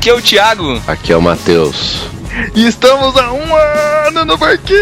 Aqui 0.00 0.08
é 0.08 0.14
o 0.14 0.22
Thiago. 0.22 0.80
Aqui 0.86 1.12
é 1.12 1.16
o 1.18 1.20
Matheus. 1.20 2.06
E 2.54 2.66
estamos 2.66 3.14
há 3.18 3.30
um 3.34 3.54
ano 3.54 4.24
no 4.24 4.38
barquinho! 4.38 4.80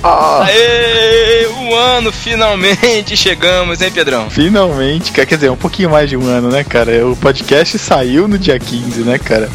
Aê! 0.00 1.48
Um 1.48 1.74
ano, 1.74 2.12
finalmente 2.12 3.16
chegamos, 3.16 3.80
hein, 3.82 3.90
Pedrão? 3.90 4.30
Finalmente, 4.30 5.10
quer 5.10 5.26
dizer, 5.26 5.50
um 5.50 5.56
pouquinho 5.56 5.90
mais 5.90 6.08
de 6.08 6.16
um 6.16 6.24
ano, 6.24 6.50
né, 6.50 6.62
cara? 6.62 7.04
O 7.04 7.16
podcast 7.16 7.76
saiu 7.80 8.28
no 8.28 8.38
dia 8.38 8.60
15, 8.60 9.00
né, 9.00 9.18
cara? 9.18 9.50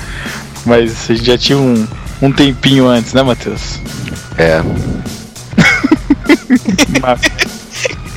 Mas 0.66 1.10
a 1.10 1.14
gente 1.14 1.26
já 1.28 1.38
tinha 1.38 1.58
um, 1.58 1.88
um 2.22 2.30
tempinho 2.30 2.90
antes, 2.90 3.14
né, 3.14 3.24
Matheus? 3.24 3.80
É. 4.38 4.62
Mas- 7.02 7.22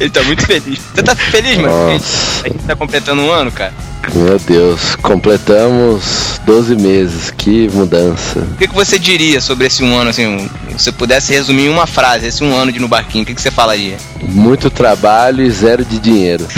Ele 0.01 0.11
tá 0.11 0.21
muito 0.25 0.45
feliz. 0.45 0.81
Você 0.93 1.03
tá 1.05 1.15
feliz, 1.15 1.59
mano? 1.59 1.69
A 1.87 1.93
gente, 1.93 2.03
Nossa, 2.03 2.41
a 2.45 2.49
gente 2.49 2.65
tá 2.65 2.75
completando 2.75 3.23
um 3.23 3.31
ano, 3.31 3.53
cara. 3.53 3.73
meu 4.13 4.37
Deus, 4.41 4.97
completamos 4.97 6.24
12 6.45 6.77
meses, 6.77 7.31
que 7.31 7.69
mudança. 7.73 8.41
O 8.41 8.57
que, 8.57 8.69
que 8.69 8.75
você 8.75 8.99
diria 8.99 9.41
sobre 9.41 9.67
esse 9.67 9.83
um 9.83 9.97
ano, 9.97 10.11
assim, 10.11 10.27
um- 10.27 10.49
se 10.77 10.85
você 10.85 10.93
pudesse 10.93 11.33
resumir 11.33 11.65
em 11.67 11.69
uma 11.71 11.87
frase, 11.87 12.27
esse 12.27 12.45
um 12.45 12.55
ano 12.55 12.71
de 12.71 12.79
no 12.79 12.87
barquinho, 12.89 13.23
o 13.25 13.27
que, 13.27 13.35
que 13.35 13.41
você 13.41 13.51
falaria? 13.51 13.97
Muito 14.23 14.69
trabalho 14.71 15.43
e 15.43 15.51
zero 15.51 15.85
de 15.85 15.99
dinheiro. 15.99 16.47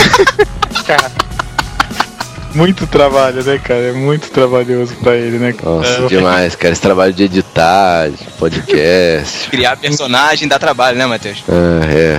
Muito 2.55 2.87
trabalho, 2.87 3.45
né, 3.45 3.59
cara? 3.59 3.81
É 3.81 3.93
muito 3.93 4.31
trabalhoso 4.31 4.95
pra 5.03 5.15
ele, 5.15 5.37
né? 5.39 5.53
cara? 5.53 5.69
Nossa, 5.77 5.91
É, 5.91 6.06
demais, 6.06 6.55
cara. 6.56 6.73
Esse 6.73 6.81
trabalho 6.81 7.12
de 7.12 7.25
editar, 7.25 8.09
de 8.09 8.25
podcast. 8.39 9.50
Criar 9.50 9.77
personagem 9.77 10.48
dá 10.48 10.59
trabalho, 10.59 10.97
né, 10.97 11.05
Matheus? 11.05 11.45
Ah, 11.47 11.84
é. 11.87 12.19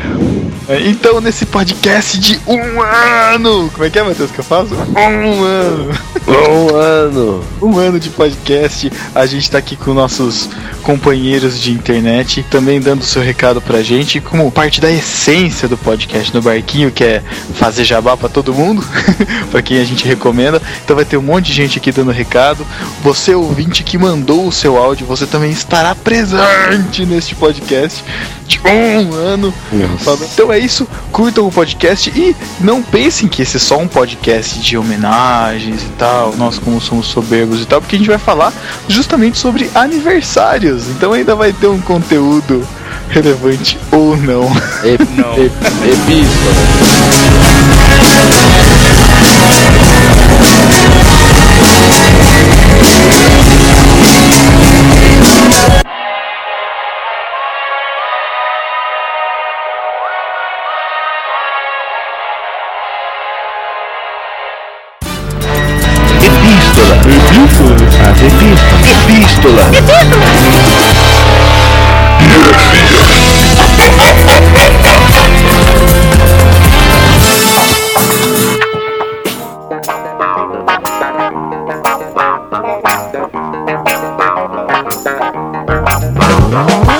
Então, 0.69 1.21
nesse 1.21 1.45
podcast 1.45 2.19
de 2.19 2.41
um 2.45 2.81
ano, 2.81 3.69
como 3.71 3.85
é 3.85 3.89
que 3.89 3.97
é, 3.97 4.03
Matheus, 4.03 4.31
que 4.31 4.39
eu 4.39 4.43
faço? 4.43 4.75
Um 4.75 5.41
ano. 5.41 5.91
Um 6.27 6.75
ano. 6.75 7.43
Um 7.61 7.77
ano 7.77 7.97
de 7.97 8.09
podcast. 8.09 8.91
A 9.15 9.25
gente 9.25 9.49
tá 9.49 9.59
aqui 9.59 9.77
com 9.77 9.93
nossos 9.93 10.49
companheiros 10.83 11.57
de 11.57 11.71
internet, 11.71 12.45
também 12.51 12.81
dando 12.81 13.05
seu 13.05 13.21
recado 13.21 13.61
pra 13.61 13.81
gente, 13.81 14.19
como 14.19 14.51
parte 14.51 14.81
da 14.81 14.91
essência 14.91 15.69
do 15.69 15.77
podcast 15.77 16.33
no 16.33 16.41
barquinho, 16.41 16.91
que 16.91 17.03
é 17.03 17.23
fazer 17.55 17.85
jabá 17.85 18.17
pra 18.17 18.27
todo 18.27 18.53
mundo, 18.53 18.83
pra 19.49 19.61
quem 19.61 19.79
a 19.79 19.85
gente 19.85 20.05
recomenda. 20.05 20.61
Então 20.83 20.97
vai 20.97 21.05
ter 21.05 21.15
um 21.15 21.21
monte 21.21 21.45
de 21.45 21.53
gente 21.53 21.77
aqui 21.77 21.93
dando 21.93 22.11
recado. 22.11 22.67
Você, 23.03 23.33
ouvinte 23.33 23.83
que 23.83 23.97
mandou 23.97 24.45
o 24.45 24.51
seu 24.51 24.77
áudio, 24.77 25.07
você 25.07 25.25
também 25.25 25.51
estará 25.51 25.95
presente 25.95 27.05
neste 27.05 27.35
podcast 27.35 28.03
de 28.47 28.59
um 28.65 29.13
ano. 29.13 29.53
Nossa. 29.71 30.25
Então 30.33 30.51
é 30.51 30.57
isso, 30.57 30.87
curtam 31.11 31.45
o 31.45 31.51
podcast 31.51 32.09
e 32.15 32.35
não 32.61 32.81
pensem 32.81 33.27
que 33.27 33.41
esse 33.41 33.57
é 33.57 33.59
só 33.59 33.77
um 33.77 33.87
podcast 33.87 34.59
de 34.59 34.77
homenagens 34.77 35.83
e 35.83 35.89
tal, 35.97 36.33
nós 36.37 36.57
como 36.57 36.79
somos 36.79 37.07
soberbos 37.07 37.61
e 37.61 37.65
tal, 37.65 37.81
porque 37.81 37.95
a 37.95 37.99
gente 37.99 38.07
vai 38.07 38.17
falar 38.17 38.53
justamente 38.87 39.37
sobre 39.37 39.69
aniversários. 39.75 40.87
Então 40.87 41.13
ainda 41.13 41.35
vai 41.35 41.51
ter 41.51 41.67
um 41.67 41.81
conteúdo 41.81 42.65
relevante 43.09 43.77
ou 43.91 44.15
não. 44.17 44.45
Ep, 44.83 45.03
Não. 45.15 45.33
ep, 45.33 45.51
epístola. 45.85 46.53
Epístola. 47.97 48.66
Epístola. 68.07 68.07
As 68.07 68.21
epístolas. 68.21 69.67
Epístola. 69.73 70.27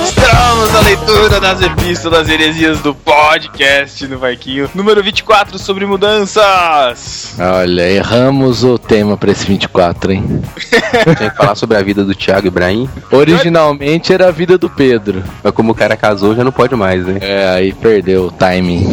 Estamos 0.04 0.72
na 0.72 0.80
leitura 0.80 1.40
das 1.40 1.62
epístolas 1.62 2.28
heresias 2.28 2.80
do 2.80 2.94
podcast 3.38 4.08
no 4.08 4.18
Barquinho, 4.18 4.68
número 4.74 5.00
24 5.00 5.60
sobre 5.60 5.86
mudanças. 5.86 7.36
Olha, 7.38 7.88
erramos 7.88 8.64
o 8.64 8.76
tema 8.76 9.16
pra 9.16 9.30
esse 9.30 9.46
24, 9.46 10.12
hein? 10.12 10.42
Tinha 11.16 11.30
que 11.30 11.36
falar 11.36 11.54
sobre 11.54 11.76
a 11.76 11.82
vida 11.82 12.04
do 12.04 12.16
Thiago 12.16 12.48
Ibrahim. 12.48 12.90
Originalmente 13.12 14.12
era 14.12 14.26
a 14.26 14.32
vida 14.32 14.58
do 14.58 14.68
Pedro. 14.68 15.22
Mas 15.42 15.52
como 15.52 15.70
o 15.70 15.74
cara 15.74 15.96
casou, 15.96 16.34
já 16.34 16.42
não 16.42 16.50
pode 16.50 16.74
mais, 16.74 17.06
né? 17.06 17.18
É, 17.20 17.48
aí 17.48 17.72
perdeu 17.72 18.26
o 18.26 18.32
timing. 18.32 18.88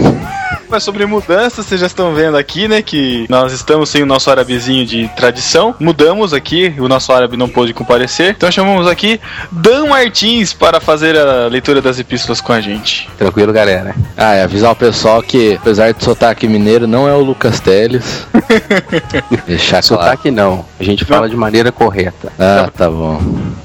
Mas 0.70 0.84
sobre 0.84 1.06
mudanças, 1.06 1.66
vocês 1.66 1.80
já 1.80 1.88
estão 1.88 2.14
vendo 2.14 2.38
aqui, 2.38 2.68
né, 2.68 2.82
que 2.82 3.26
nós 3.30 3.54
estamos 3.54 3.90
sem 3.90 4.04
o 4.04 4.06
nosso 4.06 4.30
árabezinho 4.30 4.86
de 4.86 5.08
tradição. 5.16 5.76
Mudamos 5.80 6.34
aqui, 6.34 6.74
o 6.80 6.88
nosso 6.88 7.12
árabe 7.12 7.38
não 7.38 7.48
pôde 7.48 7.74
comparecer. 7.74 8.32
Então 8.32 8.52
chamamos 8.52 8.88
aqui 8.88 9.20
Dan 9.52 9.88
Martins 9.88 10.54
para 10.54 10.80
fazer 10.80 11.18
a 11.18 11.48
leitura 11.48 11.82
das 11.82 12.00
epístolas 12.00 12.42
com 12.42 12.54
a 12.54 12.62
gente. 12.62 13.10
Tranquilo, 13.18 13.54
galera. 13.54 13.96
Ah, 14.18 14.34
é 14.34 14.44
avisar 14.44 14.72
o 14.72 14.76
pessoal 14.76 15.22
que, 15.22 15.56
apesar 15.56 15.94
de 15.94 16.04
sotaque 16.04 16.48
mineiro, 16.48 16.88
não 16.88 17.08
é 17.08 17.14
o 17.14 17.22
Lucas 17.22 17.60
Teles. 17.60 18.26
Deixar 19.46 19.84
claro. 19.84 20.04
Sotaque 20.04 20.32
não. 20.32 20.66
A 20.80 20.84
gente 20.84 21.06
fala 21.06 21.30
de 21.30 21.36
maneira 21.36 21.72
correta. 21.72 22.32
Ah, 22.40 22.70
tá 22.76 22.90
bom. 22.90 23.22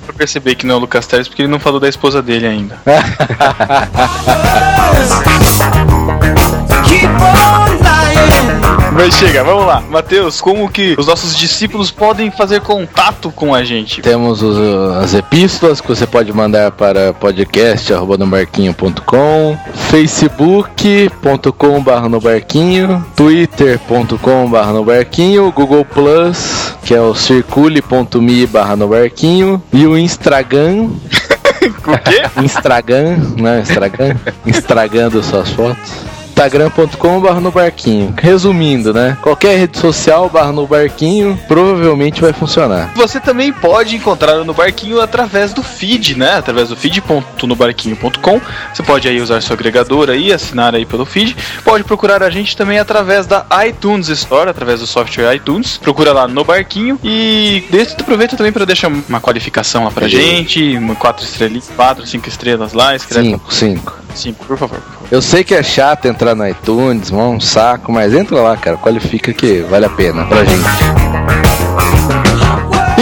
Eu 0.06 0.14
percebi 0.14 0.54
que 0.54 0.66
não 0.66 0.74
é 0.74 0.78
o 0.78 0.80
Lucas 0.80 1.06
Teles 1.06 1.28
porque 1.28 1.42
ele 1.42 1.50
não 1.50 1.60
falou 1.60 1.80
da 1.80 1.88
esposa 1.88 2.20
dele 2.22 2.46
ainda. 2.46 2.78
Mas 8.92 9.14
chega, 9.14 9.42
vamos 9.44 9.64
lá. 9.66 9.80
Matheus, 9.88 10.40
como 10.40 10.68
que 10.68 10.94
os 10.98 11.06
nossos 11.06 11.36
discípulos 11.36 11.90
podem 11.90 12.30
fazer 12.30 12.60
contato 12.60 13.30
com 13.32 13.54
a 13.54 13.62
gente? 13.64 14.02
Temos 14.02 14.42
os- 14.42 14.58
as 15.02 15.14
epístolas 15.14 15.80
que 15.80 15.88
você 15.88 16.06
pode 16.06 16.30
mandar 16.32 16.70
para 16.72 17.12
podcast.nobarquinho.com, 17.14 19.56
facebook.com.br 19.90 22.08
nobarquinho, 22.10 23.04
twitter.com.br 23.16 24.72
nobarquinho, 24.72 25.50
google 25.52 25.84
plus, 25.84 26.74
que 26.84 26.94
é 26.94 27.00
o 27.00 27.14
circule.me 27.14 28.46
barra 28.46 28.76
nobarquinho, 28.76 29.62
e 29.72 29.86
o 29.86 29.96
Instagram, 29.96 30.88
O 31.86 31.98
quê? 31.98 32.22
Instagram, 32.42 33.18
né, 33.38 33.60
Instagram, 33.60 34.16
estragando 34.46 35.22
suas 35.22 35.50
fotos. 35.50 35.92
Instagram.com.br 36.40 37.38
no 37.38 37.50
barquinho. 37.50 38.14
Resumindo, 38.16 38.94
né? 38.94 39.18
Qualquer 39.20 39.58
rede 39.58 39.76
social 39.76 40.26
barra 40.30 40.50
no 40.50 40.66
barquinho 40.66 41.38
provavelmente 41.46 42.22
vai 42.22 42.32
funcionar. 42.32 42.92
Você 42.96 43.20
também 43.20 43.52
pode 43.52 43.94
encontrar 43.94 44.40
o 44.40 44.44
No 44.44 44.54
Barquinho 44.54 45.02
através 45.02 45.52
do 45.52 45.62
feed, 45.62 46.16
né? 46.16 46.36
Através 46.36 46.70
do 46.70 46.76
feed.nobarquinho.com. 46.76 48.40
Você 48.72 48.82
pode 48.82 49.06
aí 49.06 49.20
usar 49.20 49.42
seu 49.42 49.52
agregador 49.52 50.08
aí, 50.08 50.32
assinar 50.32 50.74
aí 50.74 50.86
pelo 50.86 51.04
feed. 51.04 51.36
Pode 51.62 51.84
procurar 51.84 52.22
a 52.22 52.30
gente 52.30 52.56
também 52.56 52.78
através 52.78 53.26
da 53.26 53.44
iTunes 53.66 54.08
Store, 54.08 54.48
através 54.48 54.80
do 54.80 54.86
software 54.86 55.34
iTunes. 55.34 55.76
Procura 55.76 56.12
lá 56.12 56.26
no 56.26 56.42
Barquinho 56.42 56.98
e 57.04 57.64
desse 57.70 57.94
aproveita 58.00 58.34
também 58.34 58.52
para 58.52 58.64
deixar 58.64 58.88
uma 58.88 59.20
qualificação 59.20 59.84
lá 59.84 59.90
pra 59.90 60.08
gente, 60.08 60.76
uma 60.78 60.94
quatro 60.94 61.22
estrelas, 61.22 61.70
quatro, 61.76 62.06
cinco 62.06 62.28
estrelas 62.28 62.72
lá, 62.72 62.96
escreve 62.96 63.28
5, 63.28 63.54
5. 63.54 64.00
Cinco, 64.18 64.44
por 64.46 64.56
favor. 64.58 64.78
Por 64.80 64.92
favor. 64.92 65.08
Eu 65.10 65.22
sei 65.22 65.42
que 65.44 65.54
é 65.54 65.62
chato 65.62 66.06
entrar 66.06 66.34
no 66.34 66.46
iTunes, 66.46 67.10
mano, 67.10 67.30
um 67.32 67.40
saco, 67.40 67.90
mas 67.92 68.14
entra 68.14 68.40
lá, 68.40 68.56
cara. 68.56 68.76
Qualifica 68.76 69.32
que 69.32 69.60
vale 69.62 69.86
a 69.86 69.90
pena 69.90 70.24
pra 70.26 70.44
gente. 70.44 70.64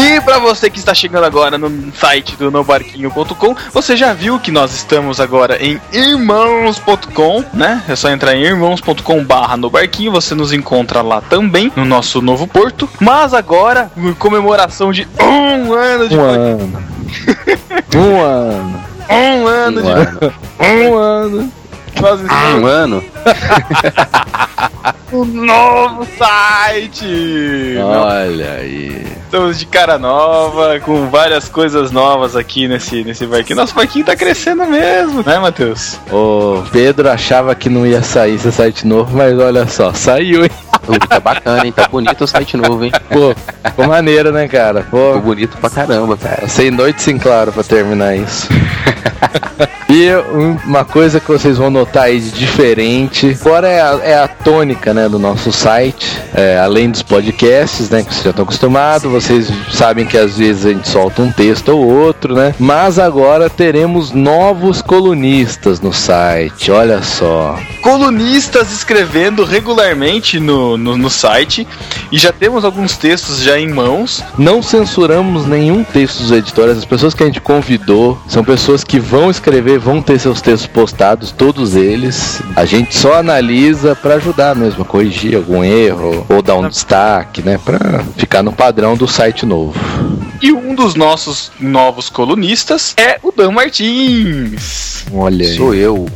E 0.00 0.20
pra 0.20 0.38
você 0.38 0.70
que 0.70 0.78
está 0.78 0.94
chegando 0.94 1.24
agora 1.24 1.58
no 1.58 1.92
site 1.92 2.36
do 2.36 2.52
nobarquinho.com, 2.52 3.56
você 3.72 3.96
já 3.96 4.12
viu 4.12 4.38
que 4.38 4.50
nós 4.52 4.72
estamos 4.72 5.20
agora 5.20 5.58
em 5.60 5.80
irmãos.com, 5.92 7.44
né? 7.52 7.82
É 7.88 7.96
só 7.96 8.08
entrar 8.08 8.36
em 8.36 8.44
irmãos.com 8.44 9.24
barra 9.24 9.56
no 9.56 9.68
barquinho, 9.68 10.12
você 10.12 10.36
nos 10.36 10.52
encontra 10.52 11.02
lá 11.02 11.20
também, 11.20 11.72
no 11.74 11.84
nosso 11.84 12.22
novo 12.22 12.46
porto. 12.46 12.88
Mas 13.00 13.34
agora, 13.34 13.90
em 13.96 14.14
comemoração 14.14 14.92
de 14.92 15.06
um 15.20 15.72
ano 15.72 16.08
de 16.08 16.16
Um 16.16 16.22
ano. 16.22 16.82
Um 17.96 18.20
ano. 18.20 18.97
Um 19.08 19.46
ano 19.46 19.80
Um 19.80 19.82
de 19.82 19.90
ano. 19.90 20.34
Um 20.60 20.96
ano. 20.96 21.52
Um 22.30 22.66
ano? 22.66 23.04
um 25.12 25.24
novo 25.24 26.06
site! 26.18 27.76
Olha 27.82 28.52
aí. 28.60 29.06
Estamos 29.24 29.58
de 29.58 29.66
cara 29.66 29.98
nova, 29.98 30.80
com 30.80 31.08
várias 31.10 31.48
coisas 31.48 31.90
novas 31.90 32.34
aqui 32.34 32.66
nesse, 32.66 33.04
nesse 33.04 33.26
barquinho. 33.26 33.58
Nosso 33.58 33.74
barquinho 33.74 34.04
tá 34.04 34.16
crescendo 34.16 34.64
mesmo, 34.66 35.22
né, 35.22 35.38
Matheus? 35.38 35.98
O 36.10 36.62
Pedro 36.72 37.10
achava 37.10 37.54
que 37.54 37.68
não 37.68 37.86
ia 37.86 38.02
sair 38.02 38.36
esse 38.36 38.50
site 38.50 38.86
novo, 38.86 39.16
mas 39.16 39.38
olha 39.38 39.66
só, 39.66 39.92
saiu, 39.92 40.44
hein? 40.44 40.50
Tá 41.08 41.20
bacana, 41.20 41.66
hein? 41.66 41.72
Tá 41.72 41.86
bonito 41.86 42.24
o 42.24 42.26
site 42.26 42.56
novo, 42.56 42.82
hein? 42.84 42.92
Pô, 43.10 43.34
ficou 43.68 43.86
maneiro, 43.86 44.32
né, 44.32 44.48
cara? 44.48 44.82
Ficou 44.82 45.14
Pô, 45.14 45.20
bonito 45.20 45.58
pra 45.58 45.68
caramba, 45.68 46.16
cara. 46.16 46.48
sem 46.48 46.70
noite 46.70 47.02
sem 47.02 47.18
claro 47.18 47.52
pra 47.52 47.62
terminar 47.62 48.16
isso. 48.16 48.48
E 49.90 50.10
um- 50.34 50.56
uma 50.64 50.84
coisa 50.86 51.20
que 51.20 51.28
vocês 51.28 51.58
vão 51.58 51.68
notar 51.70 52.04
aí 52.04 52.18
de 52.20 52.30
diferente, 52.30 53.36
agora 53.40 53.68
é 53.68 53.80
a, 53.80 54.00
é 54.02 54.14
a 54.18 54.28
tônica 54.28 54.94
né, 54.94 54.97
do 55.06 55.18
nosso 55.18 55.52
site, 55.52 56.18
é, 56.32 56.58
além 56.58 56.90
dos 56.90 57.02
podcasts, 57.02 57.90
né, 57.90 58.02
que 58.02 58.14
vocês 58.14 58.24
já 58.24 58.30
estão 58.30 58.44
acostumados, 58.44 59.12
vocês 59.12 59.48
sabem 59.70 60.06
que 60.06 60.16
às 60.16 60.38
vezes 60.38 60.64
a 60.64 60.70
gente 60.70 60.88
solta 60.88 61.20
um 61.20 61.30
texto 61.30 61.68
ou 61.68 61.86
outro, 61.86 62.34
né? 62.34 62.54
Mas 62.58 62.98
agora 62.98 63.50
teremos 63.50 64.12
novos 64.12 64.80
colunistas 64.80 65.78
no 65.80 65.92
site, 65.92 66.70
olha 66.70 67.02
só. 67.02 67.58
Colunistas 67.82 68.72
escrevendo 68.72 69.44
regularmente 69.44 70.40
no, 70.40 70.78
no, 70.78 70.96
no 70.96 71.10
site 71.10 71.66
e 72.10 72.18
já 72.18 72.32
temos 72.32 72.64
alguns 72.64 72.96
textos 72.96 73.40
já 73.42 73.58
em 73.58 73.68
mãos. 73.68 74.22
Não 74.38 74.62
censuramos 74.62 75.46
nenhum 75.46 75.84
texto 75.84 76.20
dos 76.20 76.32
editores. 76.32 76.78
As 76.78 76.84
pessoas 76.84 77.14
que 77.14 77.22
a 77.22 77.26
gente 77.26 77.40
convidou 77.40 78.18
são 78.28 78.44
pessoas 78.44 78.84
que 78.84 78.98
vão 78.98 79.30
escrever, 79.30 79.78
vão 79.78 80.00
ter 80.00 80.18
seus 80.18 80.40
textos 80.40 80.66
postados, 80.66 81.32
todos 81.32 81.74
eles. 81.74 82.40
A 82.56 82.64
gente 82.64 82.96
só 82.96 83.18
analisa 83.18 83.94
para 83.94 84.14
ajudar 84.14 84.54
mesmo, 84.54 84.84
corrigir 84.88 85.36
algum 85.36 85.62
erro 85.62 86.26
ou 86.28 86.42
dar 86.42 86.56
um 86.56 86.68
destaque, 86.68 87.42
né, 87.42 87.60
para 87.62 88.02
ficar 88.16 88.42
no 88.42 88.52
padrão 88.52 88.96
do 88.96 89.06
site 89.06 89.46
novo. 89.46 89.78
E 90.40 90.52
um 90.52 90.74
dos 90.74 90.94
nossos 90.94 91.52
novos 91.60 92.08
colunistas 92.08 92.94
é 92.96 93.18
o 93.22 93.30
Dan 93.30 93.50
Martins. 93.50 95.04
Olha 95.12 95.46
aí. 95.46 95.56
Sou 95.56 95.74
eu. 95.74 96.06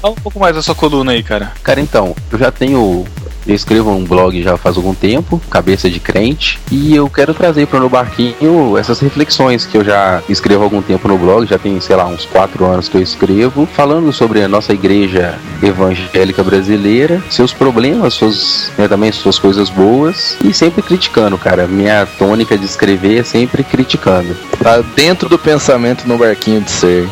Fala 0.00 0.14
um 0.14 0.20
pouco 0.20 0.38
mais 0.38 0.54
da 0.54 0.62
sua 0.62 0.74
coluna 0.74 1.12
aí, 1.12 1.22
cara. 1.22 1.52
Cara, 1.62 1.80
então, 1.80 2.14
eu 2.30 2.38
já 2.38 2.50
tenho. 2.50 3.06
Eu 3.46 3.54
escrevo 3.54 3.90
um 3.90 4.04
blog 4.04 4.42
já 4.42 4.56
faz 4.56 4.76
algum 4.76 4.94
tempo, 4.94 5.40
Cabeça 5.50 5.88
de 5.88 5.98
Crente, 5.98 6.58
e 6.70 6.94
eu 6.94 7.08
quero 7.08 7.32
trazer 7.32 7.66
para 7.66 7.78
o 7.78 7.80
meu 7.80 7.88
barquinho 7.88 8.76
essas 8.76 9.00
reflexões 9.00 9.64
que 9.64 9.76
eu 9.76 9.84
já 9.84 10.22
escrevo 10.28 10.62
há 10.62 10.66
algum 10.66 10.82
tempo 10.82 11.08
no 11.08 11.16
blog, 11.16 11.46
já 11.46 11.58
tem, 11.58 11.80
sei 11.80 11.96
lá, 11.96 12.06
uns 12.06 12.24
quatro 12.26 12.64
anos 12.66 12.88
que 12.88 12.96
eu 12.96 13.02
escrevo, 13.02 13.66
falando 13.66 14.12
sobre 14.12 14.42
a 14.42 14.48
nossa 14.48 14.72
igreja 14.72 15.38
evangélica 15.62 16.42
brasileira, 16.42 17.22
seus 17.30 17.52
problemas, 17.52 18.14
suas, 18.14 18.70
né, 18.76 18.86
também 18.86 19.10
suas 19.12 19.38
coisas 19.38 19.70
boas, 19.70 20.36
e 20.44 20.52
sempre 20.52 20.82
criticando, 20.82 21.38
cara. 21.38 21.66
Minha 21.66 22.06
tônica 22.06 22.56
de 22.56 22.64
escrever 22.64 23.20
é 23.20 23.24
sempre 23.24 23.64
criticando. 23.64 24.36
Tá 24.62 24.80
dentro 24.94 25.28
do 25.28 25.38
pensamento 25.38 26.06
no 26.06 26.18
barquinho 26.18 26.60
de 26.60 26.70
ser. 26.70 27.08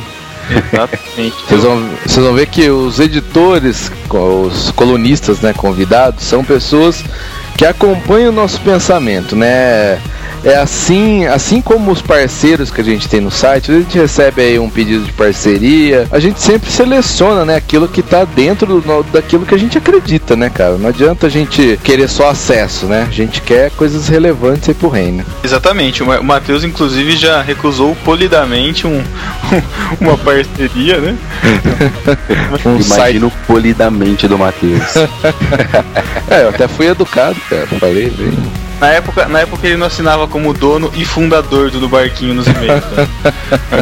Exatamente. 0.50 1.36
Vocês 1.48 1.62
vão, 1.62 1.90
vocês 2.04 2.24
vão 2.24 2.34
ver 2.34 2.46
que 2.46 2.68
os 2.70 3.00
editores, 3.00 3.90
os 4.08 4.70
colunistas, 4.72 5.40
né, 5.40 5.52
convidados, 5.52 6.24
são 6.24 6.44
pessoas 6.44 7.04
que 7.56 7.64
acompanham 7.64 8.30
o 8.30 8.34
nosso 8.34 8.60
pensamento, 8.60 9.34
né? 9.34 9.98
É 10.46 10.54
assim, 10.58 11.26
assim 11.26 11.60
como 11.60 11.90
os 11.90 12.00
parceiros 12.00 12.70
que 12.70 12.80
a 12.80 12.84
gente 12.84 13.08
tem 13.08 13.20
no 13.20 13.32
site, 13.32 13.72
a 13.72 13.74
gente 13.74 13.98
recebe 13.98 14.40
aí 14.42 14.58
um 14.60 14.70
pedido 14.70 15.04
de 15.04 15.12
parceria, 15.12 16.06
a 16.12 16.20
gente 16.20 16.40
sempre 16.40 16.70
seleciona, 16.70 17.44
né, 17.44 17.56
aquilo 17.56 17.88
que 17.88 18.00
tá 18.00 18.24
dentro 18.24 18.80
do, 18.80 19.02
daquilo 19.12 19.44
que 19.44 19.56
a 19.56 19.58
gente 19.58 19.76
acredita, 19.76 20.36
né, 20.36 20.48
cara? 20.48 20.78
Não 20.78 20.88
adianta 20.90 21.26
a 21.26 21.28
gente 21.28 21.76
querer 21.82 22.08
só 22.08 22.30
acesso, 22.30 22.86
né? 22.86 23.06
A 23.08 23.12
gente 23.12 23.40
quer 23.40 23.72
coisas 23.72 24.06
relevantes 24.06 24.68
aí 24.68 24.74
pro 24.76 24.88
reino. 24.88 25.24
Exatamente. 25.42 26.04
O 26.04 26.06
Ma- 26.06 26.20
o 26.20 26.24
Matheus, 26.24 26.62
inclusive, 26.62 27.16
já 27.16 27.42
recusou 27.42 27.96
polidamente 28.04 28.86
um, 28.86 29.02
uma 30.00 30.16
parceria, 30.16 30.98
né? 30.98 31.16
Um 32.64 32.80
site. 32.82 33.16
Imagino 33.16 33.32
polidamente 33.48 34.28
do 34.28 34.38
Matheus. 34.38 34.80
É, 36.28 36.42
eu 36.42 36.48
até 36.48 36.66
fui 36.66 36.86
educado, 36.86 37.36
cara. 37.48 37.66
Falei, 37.78 38.10
bem. 38.10 38.65
Na 38.80 38.88
época, 38.88 39.26
na 39.26 39.40
época 39.40 39.66
ele 39.66 39.76
não 39.76 39.86
assinava 39.86 40.28
como 40.28 40.52
dono 40.52 40.90
e 40.94 41.04
fundador 41.04 41.70
do, 41.70 41.80
do 41.80 41.88
barquinho 41.88 42.34
nos 42.34 42.46
e-mails. 42.46 42.84
né? 42.92 43.08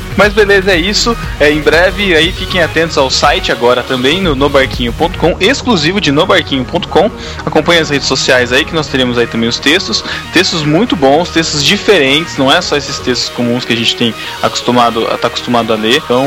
Mas 0.16 0.32
beleza, 0.32 0.72
é 0.72 0.76
isso. 0.76 1.16
É, 1.40 1.50
em 1.50 1.60
breve 1.60 2.14
aí 2.14 2.32
fiquem 2.32 2.62
atentos 2.62 2.96
ao 2.96 3.10
site 3.10 3.50
agora 3.50 3.82
também 3.82 4.22
no 4.22 4.34
nobarquinho.com, 4.34 5.36
exclusivo 5.40 6.00
de 6.00 6.12
nobarquinho.com. 6.12 7.10
Acompanhe 7.44 7.80
as 7.80 7.90
redes 7.90 8.06
sociais 8.06 8.52
aí 8.52 8.64
que 8.64 8.74
nós 8.74 8.86
teremos 8.86 9.18
aí 9.18 9.26
também 9.26 9.48
os 9.48 9.58
textos, 9.58 10.04
textos 10.32 10.62
muito 10.62 10.94
bons, 10.94 11.28
textos 11.28 11.64
diferentes, 11.64 12.36
não 12.36 12.50
é 12.50 12.60
só 12.60 12.76
esses 12.76 12.98
textos 12.98 13.28
comuns 13.30 13.64
que 13.64 13.72
a 13.72 13.76
gente 13.76 13.96
tem 13.96 14.14
acostumado, 14.42 15.04
tá 15.18 15.26
acostumado 15.26 15.72
a 15.72 15.76
ler. 15.76 16.00
Então, 16.04 16.24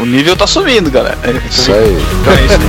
o 0.00 0.06
nível 0.06 0.36
tá 0.36 0.46
subindo, 0.46 0.90
galera. 0.90 1.18
É 1.24 1.30
Isso 1.48 1.72
aí. 1.72 1.96
Então 2.20 2.32
é 2.32 2.44
isso. 2.44 2.56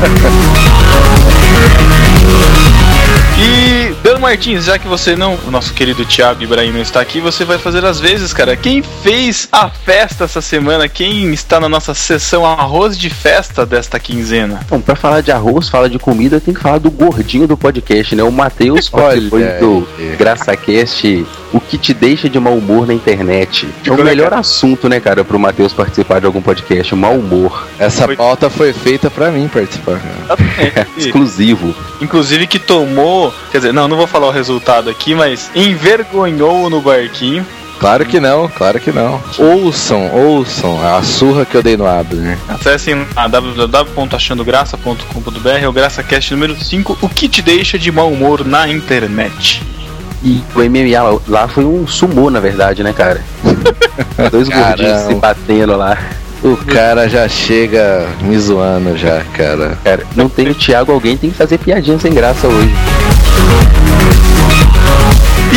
E 3.40 3.77
Dan 4.08 4.20
Martins, 4.20 4.64
já 4.64 4.80
que 4.80 4.88
você 4.88 5.18
não, 5.18 5.38
o 5.46 5.52
nosso 5.52 5.74
querido 5.74 6.06
Thiago 6.06 6.42
Ibrahim 6.42 6.72
não 6.72 6.82
está 6.82 7.02
aqui, 7.02 7.20
você 7.20 7.44
vai 7.44 7.58
fazer 7.58 7.84
as 7.84 8.00
vezes, 8.00 8.32
cara. 8.32 8.56
Quem 8.56 8.82
fez 8.82 9.50
a 9.52 9.70
festa 9.70 10.24
essa 10.24 10.40
semana? 10.40 10.88
Quem 10.88 11.34
está 11.34 11.60
na 11.60 11.68
nossa 11.68 11.94
sessão 11.94 12.46
arroz 12.46 12.98
de 12.98 13.10
festa 13.10 13.66
desta 13.66 14.00
quinzena? 14.00 14.62
Bom, 14.70 14.80
pra 14.80 14.96
falar 14.96 15.20
de 15.20 15.30
arroz, 15.30 15.68
falar 15.68 15.90
de 15.90 16.00
comida, 16.00 16.40
tem 16.40 16.54
que 16.54 16.62
falar 16.62 16.78
do 16.78 16.90
gordinho 16.90 17.50
do 17.50 17.58
podcast, 17.58 18.16
né? 18.16 18.24
O 18.24 18.32
Matheus 18.32 18.88
participou 18.88 19.40
do 19.40 19.88
aí. 20.00 20.16
GraçaCast, 20.16 21.26
que 21.68 21.78
te 21.78 21.94
deixa 21.94 22.28
de 22.30 22.40
mau 22.40 22.56
humor 22.58 22.88
na 22.88 22.94
internet. 22.94 23.68
É 23.82 23.84
Ficou 23.84 24.00
o 24.00 24.04
melhor 24.04 24.26
legal. 24.26 24.40
assunto, 24.40 24.90
né, 24.90 25.00
cara, 25.00 25.24
pro 25.24 25.40
Matheus 25.40 25.74
participar 25.74 26.20
de 26.20 26.26
algum 26.26 26.42
podcast, 26.42 26.94
o 26.94 26.98
mau 26.98 27.14
humor. 27.16 27.68
Essa 27.80 28.06
Foi- 28.06 28.16
pauta 28.16 28.50
foi 28.50 28.74
feita 28.74 29.10
pra 29.12 29.30
mim 29.32 29.48
participar. 29.48 30.00
cara. 30.28 30.88
Exclusivo. 30.98 31.74
Inclusive 32.02 32.48
que 32.48 32.60
tomou, 32.60 33.34
quer 33.52 33.58
dizer, 33.60 33.74
não, 33.74 33.88
não 33.88 33.96
vou 33.98 34.08
falar 34.08 34.28
o 34.28 34.32
resultado 34.32 34.90
aqui, 34.90 35.14
mas 35.16 35.50
envergonhou 35.56 36.70
no 36.70 36.82
barquinho. 36.82 37.46
Claro 37.80 38.06
que 38.08 38.20
não, 38.20 38.48
claro 38.48 38.80
que 38.80 38.92
não. 38.92 39.22
Ouçam, 39.38 40.10
ouçam 40.12 40.84
a 40.84 41.04
surra 41.04 41.46
que 41.46 41.54
eu 41.56 41.62
dei 41.62 41.78
no 41.78 41.86
Abner. 41.86 42.36
Acessem 42.50 43.06
a 43.16 43.28
www.achandograça.com.br, 43.28 45.48
é 45.62 45.68
o 45.68 45.72
GraçaCast 45.74 46.32
número 46.34 46.56
5, 46.60 46.98
o 47.02 47.08
que 47.10 47.30
te 47.30 47.42
deixa 47.44 47.78
de 47.78 47.92
mau 47.92 48.12
humor 48.12 48.44
na 48.46 48.68
internet. 48.68 49.62
E 50.24 50.42
o 50.56 50.60
MMA 50.60 51.22
lá, 51.28 51.48
foi 51.48 51.64
um 51.64 51.88
sumô, 51.88 52.30
na 52.30 52.40
verdade, 52.40 52.84
né, 52.84 52.92
cara? 52.92 53.22
Dois 54.32 54.50
gordinhos 54.50 55.02
se 55.02 55.16
batendo 55.16 55.78
lá. 55.78 55.98
O 56.44 56.56
cara 56.56 57.10
já 57.10 57.28
chega 57.28 58.08
me 58.22 58.38
zoando 58.38 58.98
já, 58.98 59.24
cara. 59.34 59.78
Cara, 59.84 60.04
não 60.16 60.30
tem 60.30 60.50
o 60.50 60.56
Thiago, 60.56 60.92
alguém 60.92 61.18
tem 61.18 61.30
que 61.30 61.38
fazer 61.38 61.58
piadinha 61.58 62.00
sem 62.00 62.14
graça 62.14 62.48
hoje. 62.48 62.74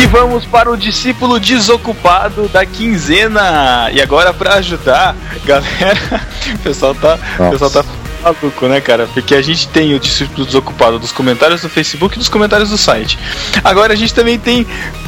E 0.01 0.07
vamos 0.07 0.45
para 0.45 0.71
o 0.71 0.77
discípulo 0.77 1.39
desocupado 1.39 2.47
da 2.47 2.65
quinzena. 2.65 3.89
E 3.91 4.01
agora 4.01 4.33
para 4.33 4.55
ajudar, 4.55 5.15
galera, 5.45 6.21
o 6.55 6.57
pessoal 6.59 6.95
tá, 6.95 7.15
o 7.15 7.43
Nossa. 7.43 7.51
pessoal 7.51 7.71
tá 7.71 7.83
maluco, 8.21 8.67
né, 8.67 8.79
cara? 8.81 9.07
Porque 9.07 9.35
a 9.35 9.41
gente 9.41 9.67
tem 9.67 9.93
o 9.93 9.99
discípulo 9.99 10.45
desocupado 10.45 10.99
dos 10.99 11.11
comentários 11.11 11.61
do 11.61 11.69
Facebook 11.69 12.15
e 12.15 12.19
dos 12.19 12.29
comentários 12.29 12.69
do 12.69 12.77
site. 12.77 13.17
Agora 13.63 13.93
a 13.93 13.95
gente 13.95 14.13
também 14.13 14.37
tem 14.39 14.65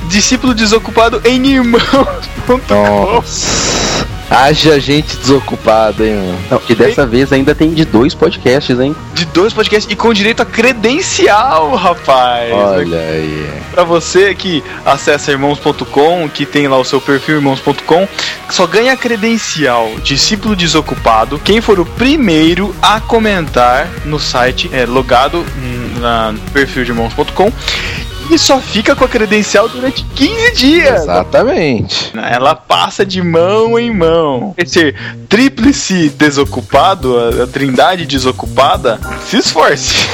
discípulo 0.07 0.53
desocupado 0.53 1.21
em 1.23 1.45
irmãos.com. 1.45 3.23
Haja 4.35 4.79
gente 4.79 5.15
desocupada, 5.17 6.03
hein, 6.05 6.15
mano. 6.15 6.39
Não, 6.49 6.61
e 6.67 6.73
dessa 6.73 7.05
vez 7.05 7.31
ainda 7.31 7.53
tem 7.53 7.71
de 7.71 7.85
dois 7.85 8.15
podcasts, 8.15 8.79
hein? 8.79 8.95
De 9.13 9.25
dois 9.25 9.53
podcasts 9.53 9.91
e 9.91 9.95
com 9.95 10.11
direito 10.11 10.41
a 10.41 10.45
credencial, 10.45 11.75
rapaz. 11.75 12.51
Olha 12.51 12.97
aí. 12.99 13.47
Pra 13.71 13.83
você 13.83 14.33
que 14.33 14.63
acessa 14.85 15.31
irmãos.com, 15.31 16.27
que 16.29 16.45
tem 16.47 16.67
lá 16.67 16.77
o 16.79 16.83
seu 16.83 16.99
perfil 16.99 17.35
irmãos.com, 17.35 18.07
só 18.49 18.65
ganha 18.65 18.97
credencial 18.97 19.91
discípulo 20.03 20.55
desocupado 20.55 21.37
quem 21.39 21.61
for 21.61 21.79
o 21.79 21.85
primeiro 21.85 22.75
a 22.81 22.99
comentar 22.99 23.87
no 24.05 24.19
site 24.19 24.69
é, 24.73 24.85
logado 24.85 25.45
na- 25.99 26.31
no 26.31 26.39
perfil 26.51 26.83
de 26.83 26.91
irmãos.com 26.91 27.51
e 28.33 28.39
só 28.39 28.59
fica 28.59 28.95
com 28.95 29.05
a 29.05 29.07
credencial 29.07 29.69
durante 29.69 30.03
15 30.15 30.51
dias. 30.53 31.03
Exatamente. 31.03 32.11
Ela 32.17 32.55
passa 32.55 33.05
de 33.05 33.21
mão 33.21 33.77
em 33.77 33.91
mão. 33.91 34.55
Esse 34.57 34.95
tríplice 35.29 36.09
desocupado, 36.09 37.15
a, 37.17 37.43
a 37.43 37.47
trindade 37.47 38.05
desocupada, 38.05 38.99
se 39.27 39.37
esforce. 39.37 40.07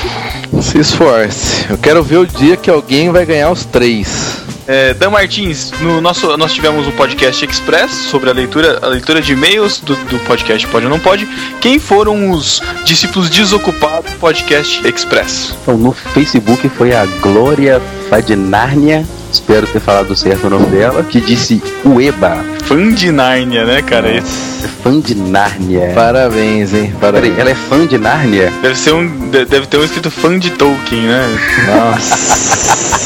Se 0.61 0.79
esforce. 0.79 1.67
Eu 1.69 1.77
quero 1.77 2.03
ver 2.03 2.17
o 2.17 2.25
dia 2.25 2.57
que 2.57 2.69
alguém 2.71 3.11
vai 3.11 3.23
ganhar 3.23 3.51
os 3.51 3.63
três. 3.65 4.39
É, 4.67 4.93
Dan 4.93 5.11
Martins, 5.11 5.71
no 5.79 6.01
nosso, 6.01 6.35
nós 6.37 6.53
tivemos 6.53 6.87
um 6.87 6.91
podcast 6.91 7.45
express 7.45 7.91
sobre 7.91 8.29
a 8.29 8.33
leitura, 8.33 8.79
a 8.81 8.87
leitura 8.87 9.21
de 9.21 9.33
e-mails 9.33 9.79
do, 9.79 9.95
do 9.95 10.19
podcast 10.19 10.67
Pode 10.67 10.85
ou 10.85 10.91
Não 10.91 10.99
Pode. 10.99 11.27
Quem 11.61 11.79
foram 11.79 12.31
os 12.31 12.61
discípulos 12.83 13.29
desocupados 13.29 14.11
do 14.11 14.17
podcast 14.17 14.85
express? 14.87 15.55
Então, 15.61 15.77
no 15.77 15.91
Facebook 15.91 16.67
foi 16.69 16.93
a 16.93 17.05
Glória 17.05 17.81
Fadnárnia, 18.09 19.05
espero 19.31 19.67
ter 19.67 19.79
falado 19.79 20.15
certo 20.15 20.47
o 20.47 20.49
nome 20.49 20.65
dela, 20.67 21.03
que 21.03 21.21
disse 21.21 21.61
Ueba. 21.85 22.43
Fã 22.63 22.91
de 22.93 23.11
Nárnia, 23.11 23.65
né, 23.65 23.81
cara? 23.81 24.09
Esse- 24.15 24.49
É 24.63 24.67
fã 24.83 24.99
de 24.99 25.15
Nárnia. 25.15 25.91
Parabéns, 25.95 26.73
hein? 26.73 26.93
Peraí, 26.99 27.13
Parabéns. 27.13 27.39
ela 27.39 27.49
é 27.51 27.55
fã 27.55 27.85
de 27.85 27.97
Nárnia? 27.97 28.51
Deve 28.61 28.75
ser 28.75 28.93
um. 28.93 29.07
de- 29.29 29.45
Deve 29.45 29.67
ter 29.67 29.77
um 29.77 29.83
escrito 29.83 30.11
fã 30.11 30.37
de 30.37 30.49
Tolkien, 30.51 31.03
né? 31.03 31.25
Nossa. 31.67 32.19